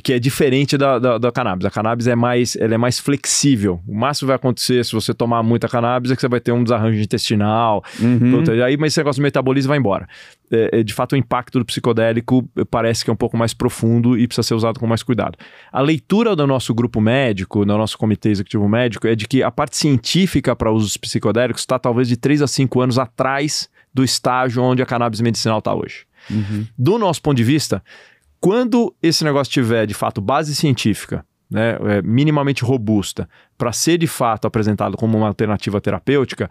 Que 0.04 0.14
é 0.14 0.20
diferente 0.20 0.78
da, 0.78 1.00
da, 1.00 1.18
da 1.18 1.32
cannabis. 1.32 1.66
A 1.66 1.72
cannabis 1.72 2.08
é 2.08 2.16
mais, 2.16 2.56
ela 2.56 2.76
é 2.76 2.78
mais 2.78 3.00
flexível. 3.00 3.82
O 3.88 3.96
máximo 3.96 4.26
que 4.26 4.28
vai 4.28 4.36
acontecer 4.36 4.84
se 4.86 4.92
você 4.92 5.14
tomar 5.14 5.44
muita 5.44 5.68
cannabis 5.68 6.12
é 6.12 6.16
que 6.16 6.22
você 6.22 6.28
vai 6.28 6.40
ter 6.40 6.52
um 6.52 6.64
desarranjo 6.64 7.00
intestinal. 7.00 7.84
Uhum. 8.00 8.44
E 8.44 8.62
aí, 8.62 8.78
mas 8.78 8.94
esse 8.94 9.00
negócio 9.00 9.22
do 9.22 9.24
metabolismo 9.24 9.70
vai 9.70 9.78
embora. 9.78 10.08
É, 10.52 10.80
é, 10.80 10.84
de 10.84 10.94
fato, 10.94 11.14
o 11.14 11.16
impacto 11.16 11.60
do 11.60 11.66
psicodélico 11.66 12.48
parece 12.70 13.06
que 13.06 13.10
é 13.10 13.14
um 13.14 13.18
pouco 13.18 13.38
mais 13.38 13.54
profundo 13.54 14.18
e 14.18 14.28
precisa 14.28 14.44
ser 14.44 14.54
usado 14.54 14.80
com 14.80 14.86
mais 14.86 15.02
cuidado. 15.02 15.38
A 15.72 15.80
leitura 15.80 16.36
do 16.36 16.46
nosso 16.46 16.74
grupo 16.74 17.00
médico, 17.00 17.66
do 17.66 17.78
nosso 17.78 17.98
comitê 17.98 18.30
executivo 18.30 18.68
médico, 18.68 19.08
é 19.08 19.16
de 19.16 19.28
que 19.28 19.42
a 19.42 19.50
parte 19.50 19.78
científica 19.78 20.56
para 20.56 20.70
usos 20.70 20.98
psicodélicos 20.98 21.62
está 21.62 21.80
talvez 21.80 22.08
de 22.08 22.18
3 22.18 22.42
a 22.42 22.48
5 22.48 22.82
anos 22.82 23.00
atrás 23.00 23.70
do 23.94 24.04
estágio 24.04 24.62
onde 24.62 24.82
a 24.82 24.86
cannabis 24.86 25.22
medicinal 25.22 25.60
está 25.60 25.74
hoje. 25.74 26.06
Uhum. 26.30 26.68
Do 26.78 26.98
nosso 26.98 27.22
ponto 27.22 27.38
de 27.38 27.44
vista, 27.44 27.84
quando 28.42 28.94
esse 29.02 29.24
negócio 29.24 29.54
tiver 29.54 29.86
de 29.86 29.94
fato 29.94 30.20
base 30.20 30.56
científica, 30.56 31.24
né, 31.50 31.78
é, 31.98 32.02
minimamente 32.02 32.64
robusta, 32.64 33.30
para 33.58 33.72
ser 33.72 33.98
de 33.98 34.08
fato 34.08 34.48
apresentado 34.48 34.98
como 34.98 35.18
uma 35.18 35.28
alternativa 35.28 35.80
terapêutica, 35.80 36.50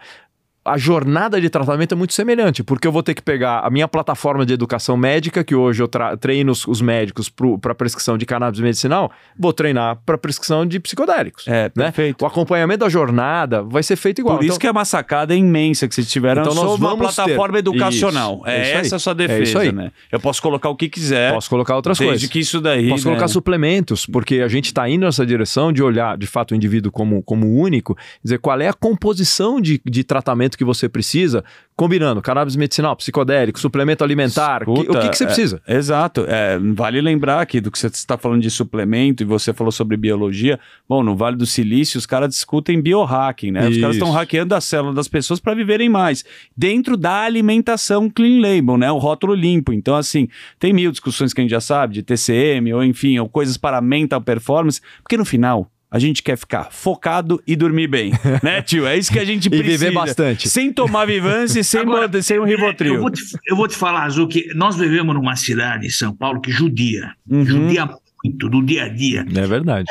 a 0.73 0.79
jornada 0.79 1.41
de 1.41 1.49
tratamento 1.51 1.93
é 1.93 1.97
muito 1.97 2.14
semelhante, 2.14 2.62
porque 2.62 2.87
eu 2.87 2.93
vou 2.93 3.03
ter 3.03 3.14
que 3.14 3.23
pegar 3.23 3.61
a 3.61 3.71
minha 3.71 3.89
plataforma 3.89 4.45
de 4.47 4.53
educação 4.53 4.97
médica, 4.97 5.43
que 5.45 5.55
hoje 5.55 5.83
eu 5.83 5.89
treino 6.18 6.53
os, 6.53 6.66
os 6.66 6.81
médicos 6.81 7.31
para 7.61 7.75
prescrição 7.75 8.16
de 8.16 8.25
cannabis 8.27 8.61
medicinal, 8.61 9.11
vou 9.39 9.53
treinar 9.53 9.99
para 10.05 10.16
prescrição 10.18 10.64
de 10.66 10.79
psicodélicos. 10.81 11.47
É, 11.49 11.64
né? 11.75 11.85
perfeito. 11.87 12.23
O 12.23 12.27
acompanhamento 12.27 12.81
da 12.81 12.89
jornada 12.89 13.62
vai 13.62 13.83
ser 13.83 13.97
feito 13.97 14.21
igual. 14.21 14.37
Por 14.37 14.45
isso 14.45 14.53
Então- 14.53 14.59
que 14.59 14.66
é 14.66 14.71
uma 14.71 14.85
sacada 14.85 15.35
imensa 15.35 15.89
que 15.89 15.95
vocês 15.95 16.11
tiveram 16.11 16.43
Então 16.43 16.55
nós 16.55 16.64
uma 16.64 16.77
vamos 16.89 17.14
ter- 17.14 17.23
plataforma 17.23 17.59
educacional. 17.59 18.37
Isso, 18.37 18.47
é 18.49 18.57
é 18.59 18.62
isso 18.62 18.71
aí. 18.73 18.81
essa 18.81 18.97
a 18.97 18.99
sua 18.99 19.12
É 19.12 19.14
defesa, 19.14 19.43
isso 19.43 19.59
aí. 19.59 19.73
né? 19.73 19.91
Eu 20.12 20.21
posso 20.21 20.41
colocar 20.43 20.68
o 20.68 20.77
que 20.77 20.89
quiser. 20.89 21.33
Posso 21.33 21.49
colocar 21.51 21.77
outras 21.77 21.99
desde 21.99 22.12
coisas. 22.12 22.29
que 22.31 22.39
isso 22.39 22.61
daí. 22.61 22.89
Posso 22.89 23.05
né? 23.05 23.11
colocar 23.12 23.29
suplementos, 23.29 24.07
porque 24.07 24.37
a 24.41 24.49
gente 24.49 24.66
está 24.66 24.89
indo 24.89 25.05
nessa 25.05 25.25
direção 25.27 25.73
de 25.73 25.83
olhar, 25.83 26.16
de 26.16 26.27
fato, 26.27 26.53
o 26.53 26.55
indivíduo 26.55 26.93
como, 26.93 27.23
como 27.23 27.47
único, 27.61 27.97
dizer 28.23 28.39
qual 28.39 28.61
é 28.61 28.68
a 28.68 28.73
composição 28.73 29.61
de, 29.61 29.81
de 29.85 30.05
tratamento 30.05 30.57
que 30.61 30.65
você 30.65 30.91
precisa, 30.91 31.43
combinando 31.75 32.21
cannabis 32.21 32.55
medicinal, 32.55 32.95
psicodélico, 32.95 33.59
suplemento 33.59 34.05
alimentar, 34.05 34.63
que- 34.63 34.71
Escuta, 34.71 34.99
o 34.99 35.01
que, 35.01 35.09
que 35.09 35.17
você 35.17 35.25
é, 35.25 35.27
precisa? 35.27 35.63
Exato. 35.67 36.27
É, 36.29 36.59
vale 36.75 37.01
lembrar 37.01 37.41
aqui 37.41 37.63
do 37.63 37.71
que 37.71 37.79
você 37.79 37.87
está 37.87 38.19
falando 38.19 38.43
de 38.43 38.51
suplemento 38.51 39.23
e 39.23 39.27
você 39.27 39.55
falou 39.55 39.73
sobre 39.73 39.97
biologia. 39.97 40.61
Bom, 40.87 41.03
no 41.03 41.17
Vale 41.17 41.37
do 41.37 41.47
Silício, 41.47 41.97
os 41.97 42.05
caras 42.05 42.29
discutem 42.29 42.79
biohacking, 42.83 43.51
né? 43.53 43.61
Os 43.69 43.79
caras 43.79 43.97
Isso. 43.97 44.05
estão 44.05 44.11
hackeando 44.11 44.55
a 44.55 44.61
célula 44.61 44.93
das 44.93 45.09
pessoas 45.09 45.41
para 45.41 45.55
viverem 45.55 45.89
mais. 45.89 46.23
Dentro 46.55 46.95
da 46.95 47.23
alimentação 47.23 48.11
clean 48.11 48.39
label, 48.43 48.77
né? 48.77 48.93
O 48.93 48.99
rótulo 48.99 49.33
limpo. 49.35 49.73
Então, 49.73 49.97
assim, 49.97 50.29
tem 50.59 50.75
mil 50.75 50.91
discussões 50.91 51.33
que 51.33 51.41
a 51.41 51.43
gente 51.45 51.51
já 51.53 51.61
sabe, 51.63 51.95
de 51.95 52.03
TCM, 52.03 52.75
ou 52.75 52.85
enfim, 52.85 53.19
ou 53.19 53.29
coisas 53.29 53.57
para 53.57 53.81
mental 53.81 54.21
performance, 54.21 54.81
porque 55.03 55.17
no 55.17 55.25
final. 55.25 55.71
A 55.91 55.99
gente 55.99 56.22
quer 56.22 56.36
ficar 56.38 56.68
focado 56.70 57.43
e 57.47 57.57
dormir 57.57 57.88
bem, 57.88 58.12
né, 58.45 58.62
tio? 58.62 58.86
É 58.86 58.97
isso 58.97 59.12
que 59.12 59.18
a 59.18 59.24
gente 59.24 59.47
E 59.47 59.51
precisa. 59.51 59.86
viver 59.86 59.93
bastante. 59.93 60.49
Sem 60.49 60.72
tomar 60.72 61.05
vivância 61.05 61.59
e 61.59 61.64
sem, 61.64 61.80
Agora, 61.80 62.22
sem 62.22 62.38
um 62.38 62.45
Rivotril. 62.45 62.95
Eu 62.95 63.01
vou, 63.01 63.11
te, 63.11 63.22
eu 63.47 63.57
vou 63.57 63.66
te 63.66 63.74
falar, 63.76 64.05
Azul, 64.05 64.28
que 64.28 64.55
nós 64.55 64.76
vivemos 64.76 65.14
numa 65.14 65.34
cidade, 65.34 65.86
em 65.86 65.91
São 65.91 66.14
Paulo, 66.14 66.41
que 66.41 66.53
judia. 66.53 67.12
Uhum. 67.28 67.45
Judia 67.45 67.88
muito, 68.24 68.49
do 68.49 68.62
dia 68.62 68.84
a 68.84 68.88
dia. 68.88 69.26
É 69.34 69.47
verdade. 69.47 69.86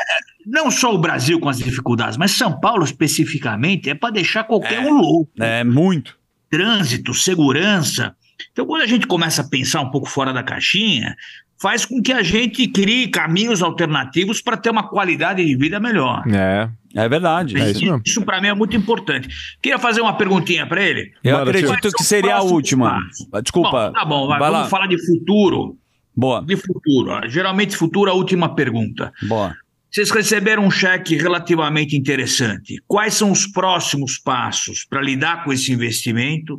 Não 0.45 0.71
só 0.71 0.93
o 0.93 0.97
Brasil 0.97 1.39
com 1.39 1.49
as 1.49 1.57
dificuldades, 1.57 2.17
mas 2.17 2.31
São 2.31 2.57
Paulo 2.59 2.83
especificamente 2.85 3.89
é 3.89 3.93
para 3.93 4.11
deixar 4.13 4.45
qualquer 4.45 4.79
um 4.79 4.93
louco. 4.93 5.31
É, 5.39 5.63
muito. 5.65 6.17
Trânsito, 6.49 7.13
segurança. 7.13 8.15
Então, 8.51 8.65
quando 8.65 8.83
a 8.83 8.87
gente 8.87 9.05
começa 9.05 9.41
a 9.41 9.47
pensar 9.47 9.81
um 9.81 9.91
pouco 9.91 10.07
fora 10.07 10.31
da 10.31 10.41
caixinha, 10.41 11.15
faz 11.62 11.86
com 11.86 12.01
que 12.01 12.12
a 12.12 12.24
gente 12.24 12.68
crie 12.68 13.07
caminhos 13.10 13.62
alternativos 13.62 14.41
para 14.41 14.57
ter 14.57 14.70
uma 14.70 14.88
qualidade 14.88 15.43
de 15.45 15.55
vida 15.55 15.80
melhor. 15.80 16.24
É. 16.32 16.70
É 16.95 17.07
verdade. 17.07 17.55
É 17.55 17.70
isso 17.70 17.82
mesmo. 17.82 18.01
Isso 18.03 18.22
para 18.24 18.41
mim 18.41 18.47
é 18.47 18.53
muito 18.55 18.76
importante. 18.76 19.30
Queria 19.62 19.78
fazer 19.78 20.01
uma 20.01 20.14
perguntinha 20.18 20.66
para 20.66 20.82
ele. 20.82 21.12
Eu 21.24 21.38
acredito 21.38 21.91
que 21.91 22.03
seria 22.03 22.38
a 22.38 22.41
última. 22.41 22.91
passos? 22.91 23.28
Desculpa. 23.43 23.88
Bom, 23.89 23.93
tá 23.93 24.05
bom, 24.05 24.28
vai, 24.28 24.39
Vai 24.39 24.49
vamos 24.49 24.64
lá. 24.66 24.70
falar 24.70 24.88
de 24.88 24.97
futuro. 25.05 25.78
Boa, 26.16 26.43
De 26.43 26.55
futuro. 26.57 27.30
Geralmente, 27.30 27.78
futuro 27.78 28.10
é 28.10 28.14
a 28.14 28.16
última 28.16 28.55
pergunta. 28.55 29.14
boa. 29.28 29.55
Vocês 29.91 30.12
receberam 30.12 30.66
um 30.66 30.70
cheque 30.72 31.16
relativamente 31.16 31.95
interessante. 31.97 32.80
Quais 32.88 33.16
são 33.16 33.32
os 33.32 33.47
próximos 33.47 34.20
passos 34.20 34.86
para 34.88 35.01
lidar 35.01 35.43
com 35.43 35.51
esse 35.51 35.72
investimento? 35.72 36.55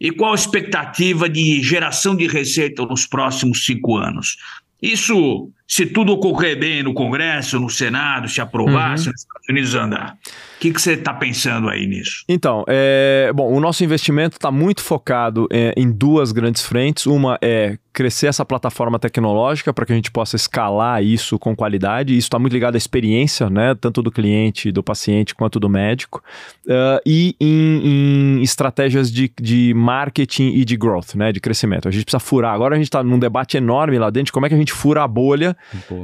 E 0.00 0.10
qual 0.10 0.32
a 0.32 0.34
expectativa 0.34 1.28
de 1.28 1.62
geração 1.62 2.16
de 2.16 2.26
receita 2.26 2.84
nos 2.86 3.06
próximos 3.06 3.64
cinco 3.66 3.96
anos? 3.98 4.38
Isso, 4.82 5.50
se 5.68 5.84
tudo 5.84 6.12
ocorrer 6.12 6.58
bem 6.58 6.82
no 6.82 6.94
Congresso, 6.94 7.60
no 7.60 7.68
Senado, 7.68 8.28
se 8.28 8.40
aprovar, 8.40 8.92
Uhum. 8.92 8.96
se 8.96 9.10
os 9.10 9.20
Estados 9.20 9.48
Unidos 9.48 9.74
andar. 9.74 10.16
O 10.60 10.62
que, 10.62 10.78
você 10.78 10.92
está 10.92 11.14
pensando 11.14 11.70
aí 11.70 11.86
nisso? 11.86 12.22
Então, 12.28 12.66
é, 12.68 13.32
bom, 13.34 13.50
o 13.50 13.58
nosso 13.60 13.82
investimento 13.82 14.36
está 14.36 14.50
muito 14.50 14.82
focado 14.82 15.48
é, 15.50 15.72
em 15.74 15.90
duas 15.90 16.32
grandes 16.32 16.66
frentes. 16.66 17.06
Uma 17.06 17.38
é 17.40 17.78
crescer 17.92 18.26
essa 18.26 18.44
plataforma 18.44 18.98
tecnológica 18.98 19.72
para 19.72 19.84
que 19.84 19.92
a 19.92 19.96
gente 19.96 20.10
possa 20.10 20.36
escalar 20.36 21.02
isso 21.02 21.38
com 21.38 21.56
qualidade. 21.56 22.12
Isso 22.16 22.26
está 22.26 22.38
muito 22.38 22.52
ligado 22.52 22.74
à 22.74 22.78
experiência, 22.78 23.50
né, 23.50 23.74
tanto 23.74 24.02
do 24.02 24.10
cliente, 24.10 24.70
do 24.70 24.82
paciente, 24.82 25.34
quanto 25.34 25.58
do 25.58 25.68
médico. 25.68 26.22
Uh, 26.66 27.00
e 27.04 27.34
em, 27.40 28.38
em 28.38 28.42
estratégias 28.42 29.10
de, 29.10 29.32
de 29.40 29.74
marketing 29.74 30.52
e 30.54 30.64
de 30.64 30.76
growth, 30.76 31.14
né, 31.14 31.32
de 31.32 31.40
crescimento. 31.40 31.88
A 31.88 31.90
gente 31.90 32.04
precisa 32.04 32.20
furar. 32.20 32.54
Agora 32.54 32.74
a 32.74 32.78
gente 32.78 32.86
está 32.86 33.02
num 33.02 33.18
debate 33.18 33.56
enorme 33.56 33.98
lá 33.98 34.10
dentro 34.10 34.26
de 34.26 34.32
como 34.32 34.46
é 34.46 34.48
que 34.48 34.54
a 34.54 34.58
gente 34.58 34.72
fura 34.72 35.02
a 35.02 35.08
bolha 35.08 35.56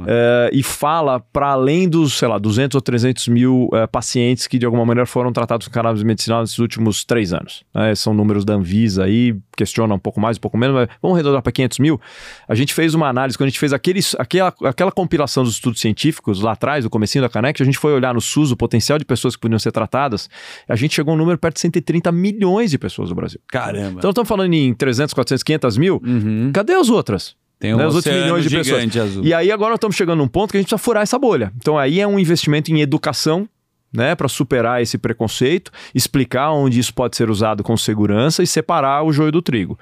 eh, 0.07 0.49
e 0.51 0.63
fala 0.63 1.19
para 1.19 1.49
além 1.49 1.87
dos, 1.87 2.13
sei 2.13 2.27
lá, 2.27 2.37
200 2.37 2.75
ou 2.75 2.81
300 2.81 3.27
mil 3.29 3.69
eh, 3.73 3.87
pacientes 3.87 4.46
que 4.47 4.57
de 4.57 4.65
alguma 4.65 4.85
maneira 4.85 5.05
foram 5.05 5.31
tratados 5.31 5.67
com 5.67 5.73
cannabis 5.73 6.01
medicinal 6.03 6.41
nesses 6.41 6.57
últimos 6.59 7.03
três 7.05 7.33
anos. 7.33 7.63
né? 7.73 7.93
São 7.95 8.13
números 8.13 8.43
da 8.45 8.53
Anvisa 8.53 9.03
aí, 9.05 9.35
questiona 9.55 9.93
um 9.93 9.99
pouco 9.99 10.19
mais, 10.19 10.37
um 10.37 10.39
pouco 10.39 10.57
menos, 10.57 10.75
mas 10.75 10.87
vamos 11.01 11.15
arredondar 11.15 11.41
para 11.41 11.51
500 11.51 11.79
mil. 11.79 11.99
A 12.47 12.55
gente 12.55 12.73
fez 12.73 12.93
uma 12.93 13.07
análise, 13.07 13.37
quando 13.37 13.47
a 13.47 13.49
gente 13.49 13.59
fez 13.59 13.73
aqueles, 13.73 14.15
aquela, 14.17 14.53
aquela 14.63 14.91
compilação 14.91 15.43
dos 15.43 15.53
estudos 15.53 15.79
científicos 15.79 16.41
lá 16.41 16.53
atrás, 16.53 16.83
no 16.83 16.89
comecinho 16.89 17.21
da 17.23 17.29
Canec, 17.29 17.61
a 17.61 17.65
gente 17.65 17.77
foi 17.77 17.93
olhar 17.93 18.13
no 18.13 18.21
SUS 18.21 18.51
o 18.51 18.57
potencial 18.57 18.97
de 18.97 19.05
pessoas 19.05 19.35
que 19.35 19.41
podiam 19.41 19.59
ser 19.59 19.71
tratadas, 19.71 20.29
a 20.67 20.75
gente 20.75 20.95
chegou 20.95 21.11
a 21.11 21.15
um 21.15 21.17
número 21.17 21.37
perto 21.37 21.55
de 21.55 21.61
130 21.61 22.11
milhões 22.11 22.71
de 22.71 22.77
pessoas 22.77 23.09
no 23.09 23.15
Brasil. 23.15 23.39
Caramba. 23.47 23.99
Então 23.99 24.09
estamos 24.11 24.27
falando 24.27 24.53
em 24.53 24.73
300, 24.73 25.13
400, 25.13 25.43
500 25.43 25.77
mil, 25.77 26.01
Uhum. 26.03 26.51
cadê 26.53 26.73
as 26.73 26.89
outras? 26.89 27.35
Tem 27.59 27.73
um 27.73 27.77
né, 27.77 27.87
os 27.87 28.05
milhões 28.05 28.43
de 28.43 28.49
pessoas. 28.55 28.97
azul. 28.97 29.25
E 29.25 29.33
aí 29.33 29.51
agora 29.51 29.71
nós 29.71 29.77
estamos 29.77 29.95
chegando 29.95 30.19
num 30.19 30.27
ponto 30.27 30.51
que 30.51 30.57
a 30.57 30.59
gente 30.59 30.67
precisa 30.69 30.77
furar 30.83 31.01
essa 31.01 31.17
bolha. 31.17 31.51
Então 31.57 31.75
aí 31.77 31.99
é 31.99 32.07
um 32.07 32.19
investimento 32.19 32.71
em 32.71 32.81
educação 32.81 33.49
né, 33.93 34.15
para 34.15 34.27
superar 34.27 34.81
esse 34.81 34.97
preconceito, 34.97 35.71
explicar 35.93 36.51
onde 36.51 36.79
isso 36.79 36.93
pode 36.93 37.15
ser 37.15 37.29
usado 37.29 37.63
com 37.63 37.75
segurança 37.77 38.43
e 38.43 38.47
separar 38.47 39.03
o 39.03 39.11
joio 39.11 39.31
do 39.31 39.41
trigo. 39.41 39.79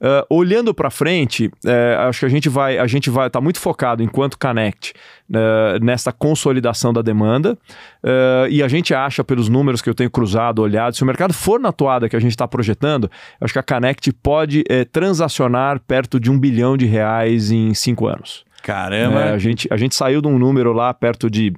Uh, 0.00 0.26
olhando 0.28 0.74
para 0.74 0.90
frente, 0.90 1.46
uh, 1.46 2.08
acho 2.08 2.20
que 2.20 2.26
a 2.26 2.28
gente 2.28 2.48
vai, 2.48 2.78
a 2.78 2.86
gente 2.86 3.08
vai 3.08 3.28
estar 3.28 3.38
tá 3.38 3.42
muito 3.42 3.58
focado 3.58 4.02
enquanto 4.02 4.38
Connect 4.38 4.92
uh, 5.30 5.84
nessa 5.84 6.12
consolidação 6.12 6.92
da 6.92 7.02
demanda 7.02 7.58
uh, 8.04 8.48
e 8.50 8.62
a 8.62 8.68
gente 8.68 8.94
acha 8.94 9.24
pelos 9.24 9.48
números 9.48 9.80
que 9.80 9.88
eu 9.88 9.94
tenho 9.94 10.10
cruzado, 10.10 10.60
olhado, 10.60 10.94
se 10.94 11.02
o 11.02 11.06
mercado 11.06 11.32
for 11.32 11.58
na 11.58 11.72
toada 11.72 12.08
que 12.08 12.16
a 12.16 12.20
gente 12.20 12.32
está 12.32 12.46
projetando, 12.46 13.10
acho 13.40 13.52
que 13.52 13.58
a 13.58 13.62
Connect 13.62 14.12
pode 14.12 14.64
transacionar 14.92 15.80
perto 15.80 16.20
de 16.20 16.30
um 16.30 16.38
bilhão 16.38 16.76
de 16.76 16.86
reais 16.86 17.50
em 17.50 17.72
cinco 17.74 18.06
anos. 18.06 18.44
Caramba! 18.66 19.20
É, 19.20 19.32
a, 19.32 19.38
gente, 19.38 19.68
a 19.70 19.76
gente 19.76 19.94
saiu 19.94 20.20
de 20.20 20.26
um 20.26 20.38
número 20.38 20.72
lá 20.72 20.92
perto 20.92 21.30
de 21.30 21.54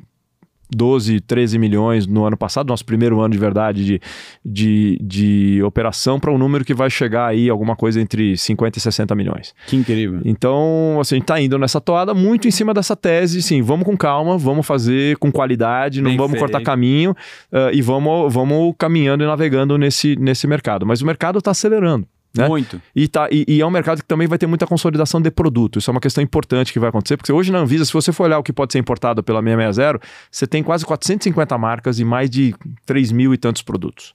12, 0.74 1.20
13 1.20 1.58
milhões 1.58 2.06
no 2.06 2.24
ano 2.24 2.36
passado, 2.36 2.68
nosso 2.68 2.84
primeiro 2.84 3.20
ano 3.20 3.32
de 3.32 3.38
verdade 3.38 3.84
de, 3.84 4.00
de, 4.44 4.98
de 5.02 5.62
operação, 5.62 6.20
para 6.20 6.30
um 6.30 6.38
número 6.38 6.64
que 6.64 6.74
vai 6.74 6.90
chegar 6.90 7.26
aí 7.26 7.48
alguma 7.48 7.76
coisa 7.76 8.00
entre 8.00 8.36
50 8.36 8.78
e 8.78 8.80
60 8.80 9.14
milhões. 9.14 9.54
Que 9.66 9.76
incrível. 9.76 10.20
Então, 10.24 10.98
assim, 11.00 11.14
a 11.14 11.18
gente 11.18 11.24
está 11.24 11.40
indo 11.40 11.58
nessa 11.58 11.80
toada 11.80 12.14
muito 12.14 12.46
em 12.46 12.50
cima 12.50 12.74
dessa 12.74 12.96
tese, 12.96 13.42
sim, 13.42 13.62
vamos 13.62 13.84
com 13.84 13.96
calma, 13.96 14.36
vamos 14.36 14.66
fazer 14.66 15.16
com 15.18 15.30
qualidade, 15.32 16.00
não 16.00 16.10
Bem 16.10 16.16
vamos 16.16 16.32
feito. 16.32 16.40
cortar 16.40 16.62
caminho 16.62 17.12
uh, 17.52 17.72
e 17.72 17.80
vamos, 17.80 18.32
vamos 18.32 18.74
caminhando 18.78 19.24
e 19.24 19.26
navegando 19.26 19.78
nesse, 19.78 20.16
nesse 20.16 20.46
mercado. 20.46 20.86
Mas 20.86 21.00
o 21.00 21.06
mercado 21.06 21.38
está 21.38 21.50
acelerando. 21.50 22.06
Né? 22.36 22.46
Muito. 22.46 22.80
E, 22.94 23.08
tá, 23.08 23.28
e, 23.30 23.44
e, 23.48 23.60
é 23.60 23.66
um 23.66 23.70
mercado 23.70 24.02
que 24.02 24.06
também 24.06 24.28
vai 24.28 24.38
ter 24.38 24.46
muita 24.46 24.66
consolidação 24.66 25.20
de 25.20 25.30
produto. 25.30 25.78
Isso 25.78 25.90
é 25.90 25.92
uma 25.92 26.00
questão 26.00 26.22
importante 26.22 26.72
que 26.72 26.78
vai 26.78 26.90
acontecer, 26.90 27.16
porque 27.16 27.32
hoje 27.32 27.50
na 27.50 27.58
Anvisa, 27.58 27.84
se 27.84 27.92
você 27.92 28.12
for 28.12 28.24
olhar 28.24 28.38
o 28.38 28.42
que 28.42 28.52
pode 28.52 28.72
ser 28.72 28.78
importado 28.78 29.22
pela 29.22 29.42
660, 29.42 30.00
você 30.30 30.46
tem 30.46 30.62
quase 30.62 30.84
450 30.84 31.56
marcas 31.58 31.98
e 31.98 32.04
mais 32.04 32.28
de 32.28 32.54
3 32.86 33.12
mil 33.12 33.32
e 33.32 33.38
tantos 33.38 33.62
produtos. 33.62 34.14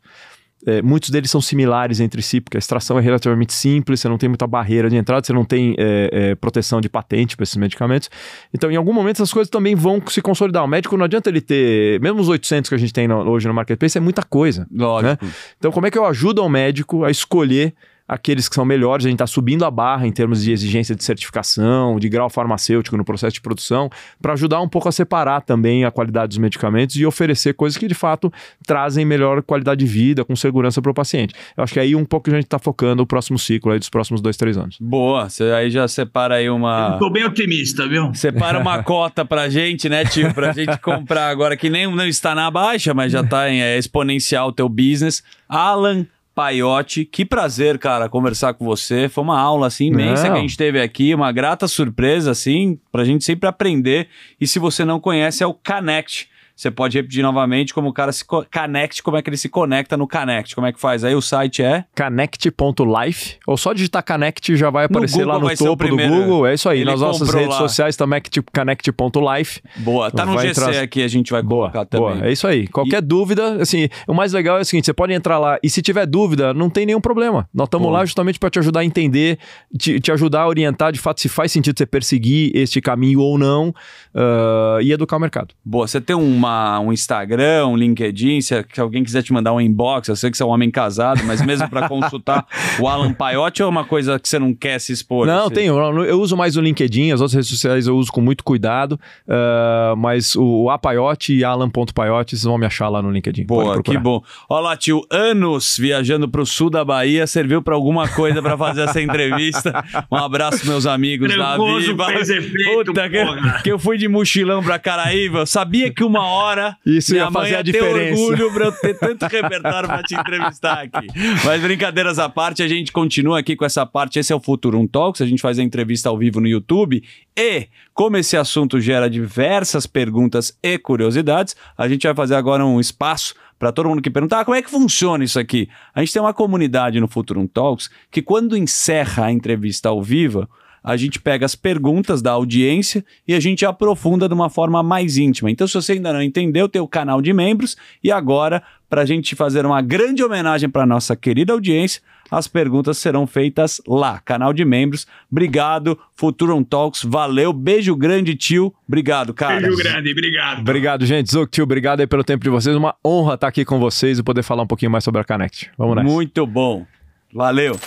É, 0.66 0.82
muitos 0.82 1.10
deles 1.10 1.30
são 1.30 1.42
similares 1.42 2.00
entre 2.00 2.22
si, 2.22 2.40
porque 2.40 2.56
a 2.58 2.60
extração 2.60 2.98
é 2.98 3.02
relativamente 3.02 3.54
simples, 3.54 4.00
você 4.00 4.08
não 4.08 4.18
tem 4.18 4.30
muita 4.30 4.48
barreira 4.48 4.90
de 4.90 4.96
entrada, 4.96 5.26
você 5.26 5.34
não 5.34 5.44
tem 5.44 5.76
é, 5.78 6.10
é, 6.12 6.36
proteção 6.36 6.80
de 6.80 6.88
patente 6.88 7.36
para 7.36 7.44
esses 7.44 7.58
medicamentos. 7.58 8.10
Então, 8.54 8.72
em 8.72 8.76
algum 8.76 8.94
momento, 8.94 9.18
essas 9.18 9.34
coisas 9.34 9.50
também 9.50 9.76
vão 9.76 10.02
se 10.08 10.22
consolidar. 10.22 10.64
O 10.64 10.68
médico 10.68 10.96
não 10.96 11.04
adianta 11.04 11.30
ele 11.30 11.42
ter, 11.42 12.00
mesmo 12.00 12.22
os 12.22 12.30
800 12.30 12.70
que 12.70 12.76
a 12.76 12.78
gente 12.78 12.94
tem 12.94 13.08
no, 13.08 13.30
hoje 13.30 13.48
no 13.48 13.54
marketplace, 13.54 13.98
é 13.98 14.02
muita 14.02 14.24
coisa. 14.24 14.66
Lógico. 14.72 15.26
Né? 15.26 15.32
Então, 15.58 15.72
como 15.72 15.86
é 15.86 15.92
que 15.92 15.98
eu 15.98 16.06
ajudo 16.06 16.42
o 16.42 16.50
médico 16.50 17.04
a 17.04 17.12
escolher 17.12 17.74
aqueles 18.08 18.50
que 18.50 18.56
são 18.56 18.66
melhores, 18.66 19.06
a 19.06 19.10
gente 19.10 19.16
está 19.16 19.28
subindo 19.28 19.66
a 19.66 19.72
barra 19.72 20.06
em 20.06 20.12
termos 20.12 20.44
de 20.44 20.52
exigência 20.52 20.96
de 20.96 21.04
certificação, 21.04 22.00
de 22.00 22.10
grau 22.10 22.30
farmacêutico 22.30 22.98
no 22.98 23.06
processo 23.06 23.34
de 23.34 23.42
produção, 23.42 23.90
para 24.22 24.34
ajudar 24.34 24.62
um 24.62 24.68
pouco 24.68 24.90
a 24.90 24.92
separar 24.92 25.42
também 25.42 25.86
a 25.86 25.92
qualidade 25.92 26.30
dos 26.30 26.38
medicamentos 26.38 26.96
e 26.96 27.06
oferecer 27.06 27.54
coisas 27.54 27.78
que 27.78 27.88
de 27.88 27.94
fato 27.94 28.32
trazem 28.66 29.06
melhor 29.06 29.42
qualidade 29.42 29.84
de 29.84 29.92
vida, 29.92 30.26
com 30.26 30.36
segurança 30.36 30.82
para 30.82 30.92
o 30.92 30.94
paciente. 30.94 31.34
Eu 31.56 31.64
acho 31.64 31.74
que 31.74 31.80
é 31.80 31.84
aí 31.84 31.96
um 31.96 32.06
pouco 32.06 32.30
a 32.30 32.34
gente 32.34 32.46
está 32.46 32.60
focando 32.60 33.04
o 33.04 33.08
próximo 33.08 33.40
ciclo 33.40 33.72
aí 33.72 33.80
dos 33.80 33.90
próximos 33.90 34.22
dois, 34.22 34.38
três 34.38 34.58
anos. 34.58 34.78
Boa, 34.80 35.30
você 35.30 35.44
aí 35.46 35.70
já 35.70 35.88
separa 35.88 36.36
aí 36.36 36.50
uma. 36.50 36.92
Estou 36.94 37.12
bem 37.12 37.26
otimista, 37.26 37.88
viu? 37.88 38.14
Separa 38.14 38.60
uma 38.60 38.82
cota 38.84 39.26
para 39.26 39.50
gente, 39.50 39.88
né, 39.88 40.06
tio? 40.06 40.34
Para 40.34 40.52
gente 40.52 40.78
comprar 40.80 41.30
agora, 41.30 41.56
que 41.56 41.70
nem 41.70 41.88
não 41.94 42.08
está 42.08 42.36
na 42.36 42.50
baixa, 42.50 42.94
mas 42.94 43.12
já 43.12 43.22
está 43.22 43.50
em 43.50 43.62
é, 43.62 43.78
exponencial 43.78 44.50
o 44.50 44.52
teu 44.52 44.68
business. 44.68 45.24
Alan 45.48 46.06
Paiotti, 46.36 47.06
que 47.06 47.24
prazer, 47.24 47.78
cara, 47.78 48.10
conversar 48.10 48.54
com 48.54 48.66
você. 48.66 49.08
Foi 49.08 49.24
uma 49.24 49.40
aula 49.40 49.68
assim 49.68 49.88
imensa 49.88 50.24
não. 50.24 50.34
que 50.34 50.40
a 50.40 50.42
gente 50.42 50.58
teve 50.58 50.82
aqui, 50.82 51.14
uma 51.14 51.32
grata 51.32 51.68
surpresa 51.68 52.32
assim, 52.32 52.80
pra 52.92 53.04
gente 53.04 53.24
sempre 53.24 53.48
aprender. 53.48 54.08
E 54.42 54.48
se 54.48 54.58
você 54.60 54.84
não 54.84 55.00
conhece, 55.00 55.44
é 55.44 55.48
o 55.48 55.54
Connect. 55.54 56.30
Você 56.56 56.70
pode 56.70 56.98
repetir 56.98 57.24
novamente 57.24 57.74
como 57.74 57.90
o 57.90 57.94
cara 57.94 58.12
se 58.12 58.24
connect, 58.26 59.02
como 59.02 59.18
é 59.18 59.22
que 59.22 59.30
ele 59.30 59.38
se 59.38 59.50
conecta 59.50 59.98
no 59.98 60.08
Connect. 60.08 60.54
Como 60.54 60.68
é 60.68 60.72
que 60.72 60.80
faz? 60.80 61.04
Aí 61.04 61.16
o 61.16 61.22
site 61.22 61.64
é 61.64 61.86
connect.life, 61.98 63.38
ou 63.48 63.58
só 63.58 63.74
digitar 63.74 64.04
Connect 64.04 64.56
já 64.56 64.70
vai 64.70 64.86
aparecer 64.86 65.26
lá 65.26 65.40
no 65.40 65.56
topo 65.56 65.88
do 65.88 65.98
Google. 65.98 66.46
É 66.46 66.54
isso 66.54 66.70
aí. 66.70 66.82
Ele 66.82 66.92
Nas 66.92 67.02
nossas 67.02 67.34
redes 67.34 67.50
lá. 67.50 67.58
sociais 67.58 67.96
também 67.96 68.22
connect.life. 68.54 69.62
Boa, 69.78 70.12
tá 70.12 70.26
no 70.26 70.34
vai 70.34 70.48
GC 70.48 70.62
entrar... 70.62 70.84
aqui, 70.84 71.02
a 71.02 71.08
gente 71.08 71.32
vai 71.32 71.42
boa, 71.42 71.72
colocar 71.72 71.86
também. 71.86 72.16
Boa, 72.18 72.28
é 72.28 72.32
isso 72.32 72.46
aí. 72.48 72.68
Qualquer 72.68 73.00
e... 73.00 73.02
dúvida, 73.02 73.62
assim, 73.62 73.90
o 74.08 74.14
mais 74.14 74.34
legal 74.34 74.58
é 74.58 74.62
o 74.62 74.66
seguinte, 74.66 74.86
você 74.86 74.94
pode 74.94 75.14
entrar 75.14 75.40
lá 75.40 75.58
e 75.64 75.70
se 75.70 75.82
tiver 75.82 76.06
dúvida, 76.06 76.54
não 76.54 76.70
tem 76.70 76.86
nenhum 76.86 77.02
problema. 77.02 77.50
Nós 77.54 77.68
estamos 77.68 77.92
lá 77.92 78.06
justamente 78.06 78.38
para 78.38 78.50
te 78.50 78.60
ajudar 78.60 78.82
a 78.82 78.86
entender, 78.86 79.40
te, 79.78 80.00
te, 80.00 80.12
ajudar 80.12 80.42
a 80.42 80.48
orientar 80.48 80.92
de 80.92 81.00
fato 81.00 81.20
se 81.22 81.30
faz 81.30 81.52
sentido 81.52 81.78
você 81.78 81.86
perseguir 81.86 82.52
este 82.54 82.80
caminho 82.82 83.20
ou 83.20 83.38
não 83.38 83.70
uh, 83.70 84.82
e 84.82 84.92
educar 84.92 85.18
o 85.18 85.20
mercado. 85.20 85.54
Boa, 85.66 85.88
você 85.88 86.00
tem 86.00 86.16
um 86.16 86.38
uma, 86.44 86.80
um 86.80 86.92
Instagram, 86.92 87.68
um 87.68 87.78
LinkedIn, 87.78 88.42
se, 88.42 88.66
se, 88.74 88.82
alguém 88.82 89.04
quiser 89.04 89.24
te 89.24 89.32
mandar 89.32 89.54
um 89.54 89.62
inbox, 89.62 90.10
eu 90.10 90.16
sei 90.16 90.30
que 90.30 90.38
você 90.38 90.44
é 90.44 90.46
um 90.46 90.50
homem 90.50 90.70
casado, 90.70 91.24
mas 91.24 91.42
mesmo 91.42 91.70
para 91.70 91.88
consultar 91.88 92.46
o 92.80 92.88
Alan 92.88 93.14
Paiotti 93.14 93.62
é 93.62 93.66
uma 93.66 93.86
coisa 93.86 94.20
que 94.20 94.28
você 94.28 94.38
não 94.38 94.54
quer 94.54 94.80
se 94.80 94.92
expor? 94.92 95.26
Não, 95.26 95.46
assim? 95.46 95.56
tenho. 95.56 95.78
Eu, 95.78 96.06
eu 96.06 96.20
uso 96.20 96.36
mais 96.36 96.58
o 96.58 96.62
LinkedIn, 96.62 97.12
as 97.12 97.22
outras 97.22 97.34
redes 97.34 97.50
sociais 97.50 97.88
eu 97.88 97.96
uso 97.96 98.12
com 98.12 98.22
muito 98.22 98.44
cuidado, 98.44 99.00
uh, 99.28 99.96
mas 99.96 100.36
o, 100.36 100.64
o 100.64 100.70
Apaiotti 100.70 101.34
e 101.34 101.44
Alan.paiotti, 101.44 102.32
vocês 102.32 102.44
vão 102.44 102.58
me 102.58 102.66
achar 102.66 102.90
lá 102.90 103.02
no 103.02 103.10
LinkedIn. 103.10 103.46
Boa, 103.46 103.82
que 103.82 103.98
bom. 103.98 104.22
Olá, 104.50 104.76
tio, 104.76 105.02
anos 105.10 105.78
viajando 105.80 106.28
para 106.28 106.42
o 106.42 106.46
sul 106.46 106.70
da 106.70 106.84
Bahia, 106.84 107.26
serviu 107.26 107.62
para 107.62 107.76
alguma 107.76 108.08
coisa 108.08 108.42
para 108.42 108.58
fazer 108.58 108.82
essa 108.82 109.02
entrevista. 109.02 109.84
Um 110.12 110.18
abraço, 110.18 110.68
meus 110.68 110.86
amigos 110.86 111.30
Nervoso 111.30 111.96
da 111.96 112.08
Viva. 112.08 112.18
Fez 112.18 112.30
efeito, 112.30 112.86
Puta, 112.86 113.10
que, 113.10 113.64
que, 113.64 113.72
eu 113.72 113.80
fui 113.80 113.98
de 113.98 114.08
mochilão 114.08 114.64
para 114.64 114.78
Caraíva, 114.80 115.46
sabia 115.46 115.92
que 115.92 116.04
uma 116.04 116.26
hora. 116.34 116.78
Isso 116.86 117.16
ia 117.16 117.32
fazer 117.32 117.56
a 117.56 117.62
diferença. 117.62 118.16
Ter 118.16 118.22
orgulho 118.22 118.54
pra 118.54 118.66
eu 118.66 118.72
ter 118.72 119.00
tanto 119.00 119.26
repertório 119.26 119.88
pra 119.88 120.04
te 120.04 120.16
entrevistar 120.16 120.84
aqui. 120.84 121.08
Mas 121.46 121.62
brincadeiras 121.62 122.20
à 122.20 122.28
parte, 122.28 122.64
a 122.64 122.68
gente 122.68 122.92
continua 122.92 123.40
aqui 123.40 123.56
com 123.56 123.66
essa 123.66 123.86
parte. 123.86 124.20
Esse 124.20 124.34
é 124.34 124.36
o 124.36 124.40
Futurum 124.40 124.88
Talks. 124.88 125.22
A 125.22 125.26
gente 125.26 125.42
faz 125.42 125.60
a 125.60 125.64
entrevista 125.64 126.10
ao 126.10 126.18
vivo 126.18 126.40
no 126.40 126.48
YouTube. 126.48 127.04
E, 127.38 127.68
como 127.94 128.18
esse 128.18 128.36
assunto 128.36 128.80
gera 128.80 129.10
diversas 129.10 129.88
perguntas 129.88 130.58
e 130.62 130.78
curiosidades, 130.78 131.56
a 131.78 131.88
gente 131.88 132.06
vai 132.06 132.16
fazer 132.16 132.36
agora 132.36 132.66
um 132.66 132.80
espaço 132.80 133.36
para 133.58 133.72
todo 133.72 133.88
mundo 133.88 134.02
que 134.02 134.10
perguntar 134.10 134.42
ah, 134.42 134.46
como 134.46 134.56
é 134.56 134.62
que 134.62 134.70
funciona 134.70 135.24
isso 135.24 135.40
aqui. 135.40 135.70
A 135.96 136.02
gente 136.02 136.12
tem 136.12 136.22
uma 136.22 136.34
comunidade 136.34 137.00
no 137.00 137.08
Futurum 137.08 137.48
Talks 137.48 137.90
que, 138.12 138.22
quando 138.22 138.58
encerra 138.58 139.26
a 139.26 139.32
entrevista 139.32 139.90
ao 139.90 140.02
vivo, 140.02 140.50
a 140.84 140.98
gente 140.98 141.20
pega 141.20 141.46
as 141.46 141.56
perguntas 141.56 142.22
da 142.22 142.32
audiência 142.32 143.06
e 143.28 143.34
a 143.34 143.40
gente 143.40 143.66
aprofunda 143.66 144.28
de 144.28 144.34
uma 144.34 144.50
forma 144.50 144.84
mais 144.84 145.18
íntima. 145.18 145.50
Então, 145.50 145.68
se 145.68 145.74
você 145.74 145.94
ainda 145.94 146.12
não 146.12 146.22
entendeu, 146.22 146.68
tem 146.68 146.82
o 146.82 146.88
canal 146.88 147.22
de 147.22 147.32
membros 147.32 147.78
e 148.04 148.12
agora, 148.12 148.62
para 148.90 149.02
a 149.02 149.06
gente 149.06 149.36
fazer 149.36 149.66
uma 149.66 149.82
grande 149.82 150.24
homenagem 150.24 150.70
para 150.70 150.86
nossa 150.86 151.16
querida 151.16 151.54
audiência, 151.54 152.02
as 152.30 152.48
perguntas 152.48 152.98
serão 152.98 153.28
feitas 153.28 153.82
lá, 153.88 154.20
canal 154.20 154.54
de 154.54 154.66
membros. 154.66 155.06
Obrigado, 155.32 155.98
Futuron 156.16 156.64
Talks, 156.64 157.04
valeu, 157.04 157.54
beijo 157.54 157.96
grande, 157.96 158.36
tio. 158.36 158.74
Obrigado, 158.88 159.34
cara. 159.34 159.62
Beijo 159.62 159.78
grande, 159.78 160.12
obrigado. 160.12 160.60
Obrigado, 160.60 161.06
gente. 161.06 161.32
Zuc, 161.32 161.52
tio, 161.52 161.64
obrigado 161.64 162.00
aí 162.00 162.08
pelo 162.08 162.24
tempo 162.24 162.44
de 162.44 162.50
vocês. 162.50 162.76
Uma 162.76 162.96
honra 163.06 163.36
estar 163.36 163.48
aqui 163.48 163.64
com 163.64 163.80
vocês 163.80 164.20
e 164.20 164.24
poder 164.24 164.44
falar 164.44 164.64
um 164.64 164.68
pouquinho 164.68 164.92
mais 164.92 165.04
sobre 165.04 165.22
a 165.22 165.24
Connect. 165.24 165.72
Vamos 165.78 165.96
nessa. 165.96 166.10
Muito 166.10 166.46
bom. 166.48 166.86
Valeu. 167.34 167.80